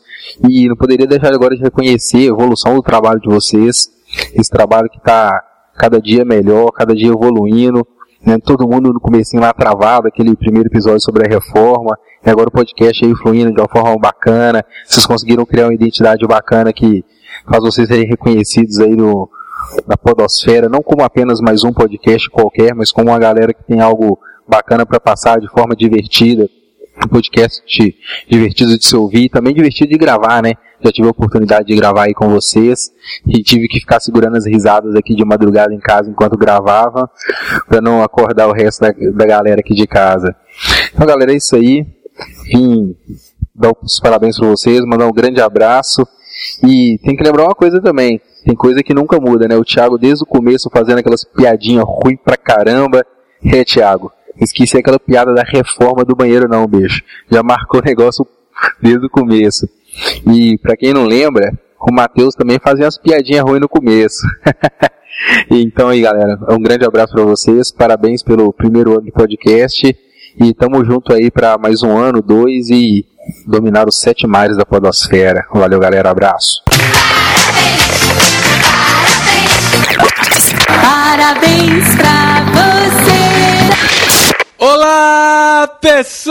E 0.49 0.67
não 0.67 0.75
poderia 0.75 1.05
deixar 1.05 1.31
agora 1.31 1.55
de 1.55 1.61
reconhecer 1.61 2.21
a 2.21 2.31
evolução 2.33 2.73
do 2.73 2.81
trabalho 2.81 3.19
de 3.19 3.29
vocês. 3.29 3.87
Esse 4.33 4.49
trabalho 4.49 4.89
que 4.89 4.97
está 4.97 5.43
cada 5.77 6.01
dia 6.01 6.25
melhor, 6.25 6.71
cada 6.71 6.95
dia 6.95 7.09
evoluindo 7.09 7.85
né, 8.25 8.37
todo 8.39 8.67
mundo 8.67 8.91
no 8.91 8.99
comecinho 8.99 9.41
lá 9.41 9.53
travado, 9.53 10.07
aquele 10.07 10.35
primeiro 10.35 10.67
episódio 10.67 11.01
sobre 11.01 11.25
a 11.25 11.29
reforma, 11.29 11.97
e 12.25 12.29
agora 12.29 12.49
o 12.49 12.51
podcast 12.51 13.05
aí 13.05 13.15
fluindo 13.15 13.53
de 13.53 13.61
uma 13.61 13.69
forma 13.69 13.95
bacana, 13.97 14.65
vocês 14.85 15.05
conseguiram 15.05 15.45
criar 15.45 15.67
uma 15.67 15.73
identidade 15.73 16.25
bacana 16.25 16.73
que 16.73 17.05
faz 17.47 17.63
vocês 17.63 17.87
serem 17.87 18.07
reconhecidos 18.07 18.79
aí 18.79 18.95
no, 18.95 19.29
na 19.87 19.95
podosfera, 19.95 20.67
não 20.67 20.81
como 20.81 21.03
apenas 21.03 21.39
mais 21.39 21.63
um 21.63 21.71
podcast 21.71 22.29
qualquer, 22.29 22.73
mas 22.73 22.91
como 22.91 23.11
uma 23.11 23.19
galera 23.19 23.53
que 23.53 23.63
tem 23.63 23.79
algo 23.79 24.17
bacana 24.47 24.85
para 24.85 24.99
passar 24.99 25.39
de 25.39 25.47
forma 25.49 25.75
divertida, 25.75 26.49
um 27.03 27.07
podcast 27.07 27.61
divertido 28.27 28.77
de 28.77 28.85
se 28.85 28.95
ouvir, 28.95 29.29
também 29.29 29.53
divertido 29.53 29.91
de 29.91 29.97
gravar, 29.97 30.41
né? 30.41 30.53
Já 30.85 30.91
tive 30.91 31.07
a 31.07 31.11
oportunidade 31.11 31.65
de 31.65 31.75
gravar 31.75 32.03
aí 32.03 32.13
com 32.13 32.29
vocês 32.29 32.91
e 33.25 33.41
tive 33.41 33.67
que 33.67 33.79
ficar 33.79 33.99
segurando 33.99 34.37
as 34.37 34.45
risadas 34.45 34.95
aqui 34.95 35.15
de 35.15 35.25
madrugada 35.25 35.73
em 35.73 35.79
casa 35.79 36.11
enquanto 36.11 36.37
gravava, 36.37 37.09
para 37.67 37.81
não 37.81 38.03
acordar 38.03 38.47
o 38.47 38.53
resto 38.53 38.81
da, 38.81 38.91
da 38.91 39.25
galera 39.25 39.61
aqui 39.61 39.73
de 39.73 39.87
casa. 39.87 40.35
Então, 40.93 41.07
galera, 41.07 41.33
é 41.33 41.37
isso 41.37 41.55
aí. 41.55 41.87
Vim 42.45 42.95
dar 43.55 43.73
os 43.81 43.99
parabéns 43.99 44.37
para 44.37 44.47
vocês, 44.47 44.81
mandar 44.85 45.07
um 45.07 45.11
grande 45.11 45.41
abraço. 45.41 46.07
E 46.63 46.99
tem 47.03 47.15
que 47.15 47.23
lembrar 47.23 47.45
uma 47.45 47.55
coisa 47.55 47.81
também. 47.81 48.21
Tem 48.45 48.53
coisa 48.53 48.83
que 48.83 48.93
nunca 48.93 49.19
muda, 49.19 49.47
né? 49.47 49.57
O 49.57 49.65
Thiago, 49.65 49.97
desde 49.97 50.23
o 50.23 50.27
começo, 50.27 50.69
fazendo 50.71 50.99
aquelas 50.99 51.23
piadinhas 51.23 51.83
ruins 51.83 52.19
pra 52.23 52.37
caramba. 52.37 53.03
É, 53.43 53.63
Thiago, 53.63 54.11
esqueci 54.39 54.77
aquela 54.77 54.99
piada 54.99 55.33
da 55.33 55.41
reforma 55.41 56.05
do 56.05 56.15
banheiro, 56.15 56.47
não, 56.47 56.67
bicho. 56.67 57.01
Já 57.31 57.41
marcou 57.41 57.81
o 57.81 57.83
negócio 57.83 58.27
desde 58.79 59.07
o 59.07 59.09
começo. 59.09 59.67
E 60.33 60.57
pra 60.57 60.75
quem 60.75 60.93
não 60.93 61.05
lembra, 61.05 61.51
o 61.79 61.93
Matheus 61.93 62.35
também 62.35 62.59
fazia 62.59 62.85
umas 62.85 62.97
piadinhas 62.97 63.43
ruins 63.43 63.61
no 63.61 63.69
começo. 63.69 64.25
então 65.49 65.89
aí, 65.89 66.01
galera, 66.01 66.37
um 66.49 66.59
grande 66.59 66.85
abraço 66.85 67.13
pra 67.13 67.23
vocês. 67.23 67.71
Parabéns 67.71 68.23
pelo 68.23 68.51
primeiro 68.51 68.93
ano 68.93 69.03
de 69.03 69.11
podcast. 69.11 69.95
E 70.37 70.53
tamo 70.53 70.83
junto 70.83 71.13
aí 71.13 71.31
pra 71.31 71.57
mais 71.57 71.81
um 71.81 71.95
ano, 71.97 72.21
dois 72.21 72.69
e 72.69 73.05
dominar 73.47 73.87
os 73.87 73.99
sete 73.99 74.27
mares 74.27 74.57
da 74.57 74.65
podosfera. 74.65 75.45
Valeu, 75.53 75.79
galera. 75.79 76.09
Abraço. 76.09 76.61
Parabéns 80.67 81.95
pra 81.95 82.41
você. 82.51 84.04
Olá, 84.67 85.69
pessoas! 85.79 86.27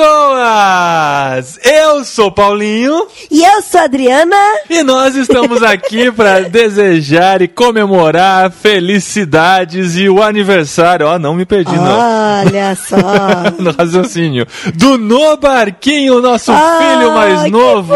Eu 1.63 2.05
sou 2.05 2.33
Paulinho. 2.33 3.07
E 3.31 3.45
eu 3.45 3.63
sou 3.63 3.81
Adriana. 3.81 4.35
E 4.69 4.83
nós 4.83 5.15
estamos 5.15 5.63
aqui 5.63 6.11
para 6.17 6.41
desejar 6.41 7.43
e 7.43 7.47
comemorar 7.47 8.51
felicidades 8.51 9.95
e 9.97 10.09
o 10.09 10.21
aniversário. 10.21 11.07
Ó, 11.07 11.17
não 11.17 11.35
me 11.35 11.47
perdi, 11.47 11.77
não. 11.77 11.97
Olha 11.97 12.75
só. 12.75 12.97
no 13.57 13.71
raciocínio. 13.71 14.49
Do 14.75 14.99
No 14.99 15.37
Barquinho, 15.37 16.21
nosso 16.21 16.51
filho 16.53 17.13
mais 17.13 17.49
novo. 17.53 17.95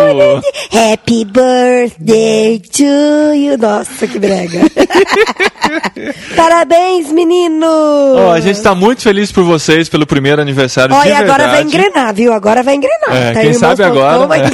Happy 0.73 1.25
birthday 1.25 2.61
to 2.61 3.35
you. 3.35 3.59
Nossa, 3.59 4.07
que 4.07 4.21
brega. 4.21 4.61
Parabéns, 6.37 7.11
menino. 7.13 7.67
Ó, 7.67 8.33
a 8.33 8.41
gente 8.41 8.61
tá 8.63 8.75
muito 8.75 9.03
feliz 9.03 9.31
por 9.33 9.45
vocês 9.45 9.89
pelo 9.89 10.07
primeiro 10.07 10.41
aniversário 10.41 10.95
Ó, 10.95 11.03
de 11.03 11.09
e 11.09 11.13
agora 11.13 11.47
vai 11.49 11.65
verdade. 11.65 11.77
engrenar, 11.77 12.15
viu? 12.15 12.33
Agora 12.33 12.63
vai 12.63 12.75
engrenar. 12.75 13.11
É, 13.17 13.33
Tá 13.33 13.41
quem 13.41 13.53
sabe 13.55 13.83
agora, 13.83 14.27
vai- 14.27 14.43
né? 14.43 14.51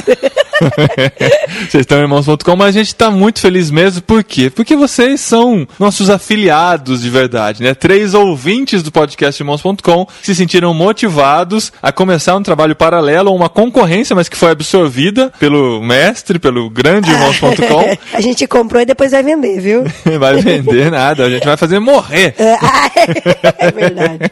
Vocês 1.69 1.81
estão 1.81 1.97
em 1.97 2.01
irmãos.com, 2.01 2.55
mas 2.55 2.75
a 2.75 2.79
gente 2.79 2.95
tá 2.95 3.11
muito 3.11 3.39
feliz 3.39 3.69
mesmo. 3.69 4.01
Por 4.01 4.23
quê? 4.23 4.49
Porque 4.49 4.75
vocês 4.75 5.21
são 5.21 5.67
nossos 5.79 6.09
afiliados 6.09 7.01
de 7.01 7.09
verdade, 7.09 7.63
né? 7.63 7.73
Três 7.73 8.13
ouvintes 8.13 8.81
do 8.83 8.91
podcast 8.91 9.41
irmãos.com 9.41 10.07
se 10.21 10.35
sentiram 10.35 10.73
motivados 10.73 11.71
a 11.81 11.91
começar 11.91 12.35
um 12.35 12.43
trabalho 12.43 12.75
paralelo, 12.75 13.33
uma 13.33 13.49
concorrência, 13.49 14.15
mas 14.15 14.29
que 14.29 14.37
foi 14.37 14.51
absorvida 14.51 15.31
pelo 15.39 15.81
mestre, 15.81 16.39
pelo 16.39 16.69
grande 16.69 17.11
irmãos.com. 17.11 17.97
a 18.15 18.21
gente 18.21 18.47
comprou 18.47 18.81
e 18.81 18.85
depois 18.85 19.11
vai 19.11 19.23
vender, 19.23 19.59
viu? 19.59 19.83
vai 20.19 20.37
vender 20.41 20.91
nada, 20.91 21.25
a 21.25 21.29
gente 21.29 21.45
vai 21.45 21.57
fazer 21.57 21.79
morrer. 21.79 22.33
é 22.37 23.71
verdade. 23.71 24.31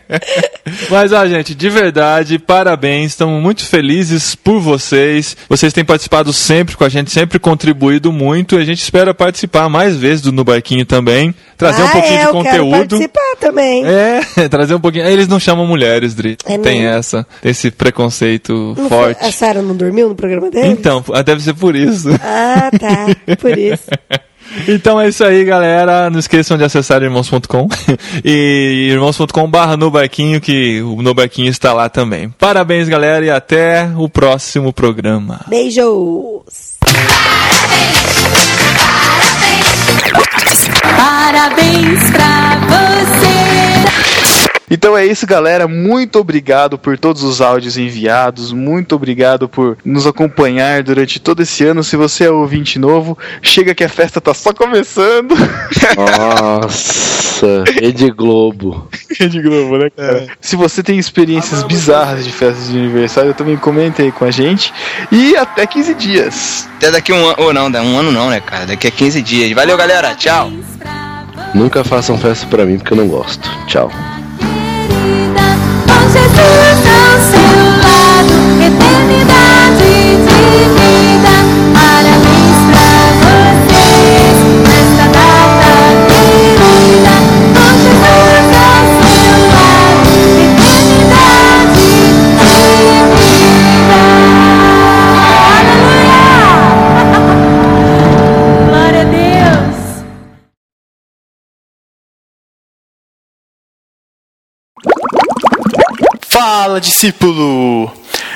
Mas, 0.90 1.12
ó, 1.12 1.26
gente, 1.26 1.54
de 1.56 1.70
verdade, 1.70 2.40
parabéns. 2.40 3.12
Estamos 3.12 3.42
muito 3.42 3.66
felizes 3.66 4.36
por 4.36 4.60
vocês. 4.60 5.36
Vocês 5.50 5.74
têm 5.74 5.84
participado 5.84 6.13
sempre 6.34 6.76
com 6.76 6.84
a 6.84 6.90
gente, 6.90 7.10
sempre 7.12 7.40
contribuído 7.40 8.12
muito. 8.12 8.56
E 8.56 8.62
a 8.62 8.66
gente 8.66 8.82
espera 8.82 9.14
participar 9.14 9.68
mais 9.70 9.96
vezes 9.96 10.22
do 10.22 10.32
No 10.32 10.44
Barquinho 10.44 10.86
também. 10.86 11.34
Trazer 11.58 11.82
um 11.82 11.86
ah, 11.88 11.92
pouquinho 11.92 12.16
é, 12.16 12.18
de 12.20 12.24
eu 12.26 12.32
quero 12.44 12.44
conteúdo. 12.44 12.90
participar 12.90 13.36
também. 13.40 13.84
É, 13.86 14.22
trazer 14.50 14.76
um 14.76 14.80
pouquinho. 14.80 15.06
Eles 15.06 15.28
não 15.28 15.40
chamam 15.40 15.66
mulheres, 15.66 16.14
Dri. 16.14 16.38
É 16.46 16.58
tem 16.58 16.82
mesmo? 16.82 16.98
essa, 16.98 17.28
esse 17.44 17.72
preconceito 17.72 18.76
Não 18.78 18.90
foi- 18.90 19.14
forte. 19.14 19.26
A 19.26 19.32
Sara 19.32 19.62
não 19.62 19.76
dormiu 19.76 20.10
no 20.10 20.16
programa 20.16 20.52
dele? 20.52 20.68
Então, 20.68 21.04
deve 21.26 21.42
ser 21.42 21.54
por 21.54 21.76
isso. 21.76 22.10
Ah, 22.22 22.70
tá. 22.80 23.36
Por 23.38 23.58
isso. 23.58 23.86
Então 24.68 25.00
é 25.00 25.08
isso 25.08 25.24
aí, 25.24 25.44
galera. 25.44 26.10
Não 26.10 26.20
esqueçam 26.20 26.58
de 26.58 26.64
acessar 26.64 27.02
irmãos.com 27.02 27.68
e 28.24 28.90
irmãos.com 28.92 29.50
barra 29.50 29.78
no 29.78 29.90
barquinho, 29.92 30.40
que 30.40 30.82
o 30.82 31.02
no 31.02 31.14
barquinho 31.14 31.50
está 31.50 31.74
lá 31.74 31.90
também. 31.90 32.30
Parabéns, 32.30 32.88
galera, 32.88 33.26
e 33.26 33.30
até 33.30 33.90
o 33.96 34.08
próximo 34.08 34.72
programa. 34.72 35.42
Beijos! 35.48 36.78
Parabéns 36.80 38.23
Então 44.74 44.98
é 44.98 45.06
isso, 45.06 45.28
galera. 45.28 45.68
Muito 45.68 46.18
obrigado 46.18 46.80
por 46.80 46.98
todos 46.98 47.22
os 47.22 47.42
áudios 47.42 47.78
enviados. 47.78 48.52
Muito 48.52 48.96
obrigado 48.96 49.48
por 49.48 49.78
nos 49.86 50.08
acompanhar 50.08 50.82
durante 50.82 51.20
todo 51.20 51.44
esse 51.44 51.64
ano. 51.64 51.84
Se 51.84 51.96
você 51.96 52.24
é 52.24 52.32
ouvinte 52.32 52.80
novo, 52.80 53.16
chega 53.40 53.76
que 53.76 53.84
a 53.84 53.90
festa 53.90 54.20
tá 54.20 54.34
só 54.34 54.52
começando. 54.52 55.36
Nossa, 55.96 57.64
Rede 57.80 58.10
Globo. 58.10 58.90
Rede 59.20 59.44
Globo, 59.44 59.78
né, 59.78 59.92
cara? 59.92 60.28
Se 60.42 60.56
você 60.56 60.82
tem 60.82 60.98
experiências 60.98 61.62
bizarras 61.62 62.26
de 62.26 62.32
festas 62.32 62.70
de 62.70 62.80
aniversário, 62.80 63.36
também 63.36 63.56
comenta 63.56 64.02
aí 64.02 64.12
com 64.12 64.26
a 64.26 64.32
gente. 64.32 64.74
E 65.12 65.38
até 65.38 65.68
15 65.68 65.94
dias. 65.94 66.68
Até 66.78 66.90
daqui 66.90 67.14
um 67.14 67.28
ano. 67.28 67.36
Ou 67.38 67.54
não, 67.54 67.68
um 67.68 68.00
ano 68.00 68.12
não, 68.12 68.32
né, 68.32 68.40
cara? 68.40 68.66
Daqui 68.66 68.88
a 68.88 68.92
15 68.92 69.22
dias. 69.22 69.52
Valeu, 69.52 69.78
galera. 69.78 70.16
Tchau. 70.16 70.52
Nunca 71.54 71.84
façam 71.84 72.18
festa 72.18 72.48
pra 72.48 72.66
mim 72.66 72.80
porque 72.80 72.94
eu 72.94 72.98
não 72.98 73.08
gosto. 73.08 73.48
Tchau. 73.68 73.92
Com 76.24 76.36
Jesus 76.36 76.63
Fala, 106.44 106.82
discípulo! 106.82 107.90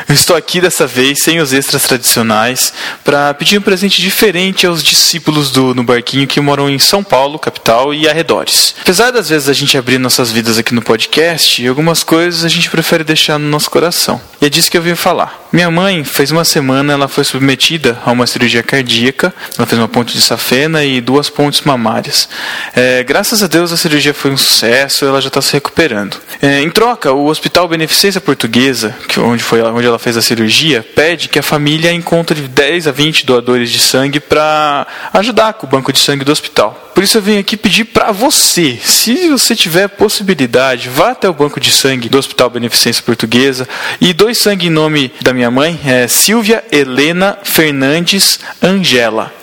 Eu 0.08 0.14
estou 0.14 0.36
aqui 0.36 0.62
dessa 0.62 0.86
vez 0.86 1.20
sem 1.24 1.40
os 1.40 1.54
extras 1.54 1.84
tradicionais 1.84 2.74
para 3.04 3.34
pedir 3.34 3.58
um 3.58 3.62
presente 3.62 4.02
diferente 4.02 4.68
aos 4.68 4.84
discípulos 4.84 5.52
do 5.52 5.74
No 5.74 5.84
Barquinho 5.84 6.28
que 6.28 6.40
moram 6.40 6.70
em 6.70 6.78
São 6.78 7.04
Paulo, 7.04 7.40
capital 7.40 7.94
e 7.94 8.08
arredores. 8.08 8.76
Apesar 8.82 9.12
das 9.12 9.30
vezes 9.30 9.50
a 9.50 9.54
gente 9.54 9.78
abrir 9.78 9.98
nossas 9.98 10.32
vidas 10.32 10.58
aqui 10.58 10.74
no 10.74 10.82
podcast, 10.82 11.66
algumas 11.68 12.04
coisas 12.04 12.46
a 12.46 12.50
gente 12.50 12.70
prefere 12.70 13.04
deixar 13.04 13.40
no 13.40 13.48
nosso 13.48 13.72
coração. 13.72 14.22
E 14.42 14.46
é 14.46 14.50
disso 14.50 14.70
que 14.70 14.78
eu 14.78 14.82
vim 14.82 14.96
falar. 14.96 15.48
Minha 15.52 15.72
mãe, 15.72 16.04
fez 16.04 16.30
uma 16.30 16.44
semana, 16.44 16.94
ela 16.94 17.08
foi 17.08 17.24
submetida 17.24 18.00
a 18.06 18.12
uma 18.12 18.28
cirurgia 18.28 18.62
cardíaca. 18.62 19.34
Ela 19.58 19.66
fez 19.66 19.80
uma 19.80 19.88
ponte 19.88 20.14
de 20.14 20.22
safena 20.22 20.84
e 20.84 21.02
duas 21.02 21.30
pontes 21.30 21.62
mamárias. 21.62 22.30
É, 22.76 23.04
graças 23.04 23.42
a 23.42 23.48
Deus 23.48 23.72
a 23.72 23.78
cirurgia 23.78 24.14
foi 24.14 24.32
um 24.32 24.38
sucesso, 24.38 25.06
ela 25.06 25.22
já 25.22 25.30
está 25.30 25.42
se 25.42 25.54
recuperando. 25.54 26.18
É, 26.42 26.62
em 26.62 26.70
troca, 26.70 27.12
o 27.12 27.28
Hospital 27.28 27.68
Beneficência 27.68 28.22
Portuguesa, 28.22 28.96
que 29.08 29.20
onde 29.20 29.44
foi 29.44 29.62
onde 29.62 29.87
ela 29.88 30.00
fez 30.00 30.18
a 30.18 30.22
cirurgia, 30.22 30.86
pede 30.96 31.30
que 31.30 31.40
a 31.40 31.44
família 31.44 31.92
encontre 31.92 32.42
10 32.42 32.88
a 32.88 32.92
20 32.92 33.26
doadores 33.26 33.72
de 33.72 33.80
sangue 33.80 34.20
para 34.20 34.86
ajudar 35.14 35.54
com 35.54 35.66
o 35.66 35.70
banco 35.70 35.94
de 35.94 36.00
sangue 36.00 36.24
do 36.24 36.32
hospital. 36.32 36.92
Por 36.94 37.04
isso 37.04 37.18
eu 37.18 37.22
venho 37.22 37.40
aqui 37.40 37.56
pedir 37.56 37.86
para 37.86 38.12
você, 38.12 38.80
se 38.84 39.30
você 39.30 39.56
tiver 39.56 39.88
possibilidade, 39.88 40.90
vá 40.90 41.12
até 41.12 41.30
o 41.30 41.34
banco 41.34 41.60
de 41.60 41.72
sangue 41.72 42.10
do 42.10 42.18
Hospital 42.18 42.50
Beneficência 42.50 43.04
Portuguesa 43.04 43.68
e 44.02 44.14
doe 44.14 44.34
sangue 44.34 44.68
em 44.68 44.72
nome 44.72 45.12
da 45.22 45.34
minha 45.34 45.52
mãe, 45.52 45.80
é 45.86 46.08
Silvia 46.08 46.64
Helena 46.72 47.38
Fernandes 47.44 48.40
Angela. 48.62 49.37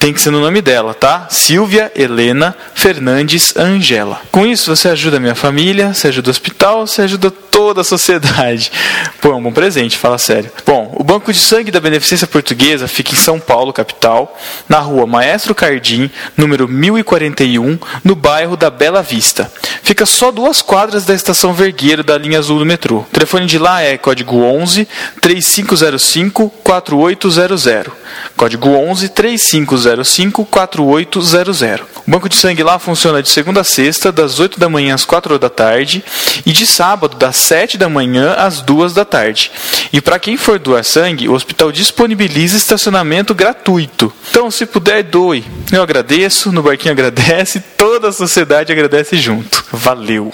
Tem 0.00 0.14
que 0.14 0.22
ser 0.22 0.30
no 0.30 0.40
nome 0.40 0.62
dela, 0.62 0.94
tá? 0.94 1.26
Silvia 1.28 1.92
Helena 1.94 2.56
Fernandes 2.74 3.54
Angela. 3.54 4.22
Com 4.32 4.46
isso, 4.46 4.74
você 4.74 4.88
ajuda 4.88 5.20
minha 5.20 5.34
família, 5.34 5.92
você 5.92 6.08
ajuda 6.08 6.28
o 6.28 6.32
hospital, 6.32 6.86
você 6.86 7.02
ajuda 7.02 7.30
toda 7.30 7.82
a 7.82 7.84
sociedade. 7.84 8.72
Pô, 9.20 9.32
é 9.32 9.34
um 9.34 9.42
bom 9.42 9.52
presente, 9.52 9.98
fala 9.98 10.16
sério. 10.16 10.50
Bom, 10.64 10.90
o 10.96 11.04
Banco 11.04 11.30
de 11.30 11.38
Sangue 11.38 11.70
da 11.70 11.78
Beneficência 11.78 12.26
Portuguesa 12.26 12.88
fica 12.88 13.12
em 13.12 13.16
São 13.16 13.38
Paulo, 13.38 13.74
capital, 13.74 14.34
na 14.66 14.78
rua 14.78 15.06
Maestro 15.06 15.54
Cardim, 15.54 16.10
número 16.34 16.66
1041, 16.66 17.78
no 18.02 18.14
bairro 18.14 18.56
da 18.56 18.70
Bela 18.70 19.02
Vista. 19.02 19.52
Fica 19.82 20.06
só 20.06 20.30
duas 20.30 20.62
quadras 20.62 21.04
da 21.04 21.12
estação 21.12 21.52
Vergueiro 21.52 22.02
da 22.02 22.16
linha 22.16 22.38
azul 22.38 22.58
do 22.58 22.64
metrô. 22.64 23.00
O 23.00 23.06
telefone 23.12 23.44
de 23.44 23.58
lá 23.58 23.82
é 23.82 23.98
código 23.98 24.38
11 24.38 24.88
3505 25.20 26.48
4800. 26.64 27.92
Código 28.34 28.70
11 28.70 29.10
3505 29.10 29.89
4800. 30.44 31.86
O 32.06 32.10
banco 32.10 32.28
de 32.28 32.36
sangue 32.36 32.62
lá 32.62 32.78
funciona 32.78 33.22
de 33.22 33.28
segunda 33.28 33.60
a 33.60 33.64
sexta, 33.64 34.10
das 34.10 34.38
8 34.38 34.58
da 34.58 34.68
manhã 34.68 34.94
às 34.94 35.04
4 35.04 35.38
da 35.38 35.50
tarde, 35.50 36.04
e 36.44 36.52
de 36.52 36.66
sábado, 36.66 37.16
das 37.16 37.36
7 37.36 37.78
da 37.78 37.88
manhã 37.88 38.34
às 38.34 38.60
2 38.62 38.94
da 38.94 39.04
tarde. 39.04 39.50
E 39.92 40.00
para 40.00 40.18
quem 40.18 40.36
for 40.36 40.58
doar 40.58 40.84
sangue, 40.84 41.28
o 41.28 41.32
hospital 41.32 41.70
disponibiliza 41.72 42.56
estacionamento 42.56 43.34
gratuito. 43.34 44.12
Então, 44.30 44.50
se 44.50 44.66
puder, 44.66 45.02
doe. 45.02 45.44
Eu 45.72 45.82
agradeço, 45.82 46.52
no 46.52 46.62
barquinho 46.62 46.92
agradece, 46.92 47.60
toda 47.76 48.08
a 48.08 48.12
sociedade 48.12 48.72
agradece 48.72 49.16
junto. 49.16 49.64
Valeu! 49.72 50.32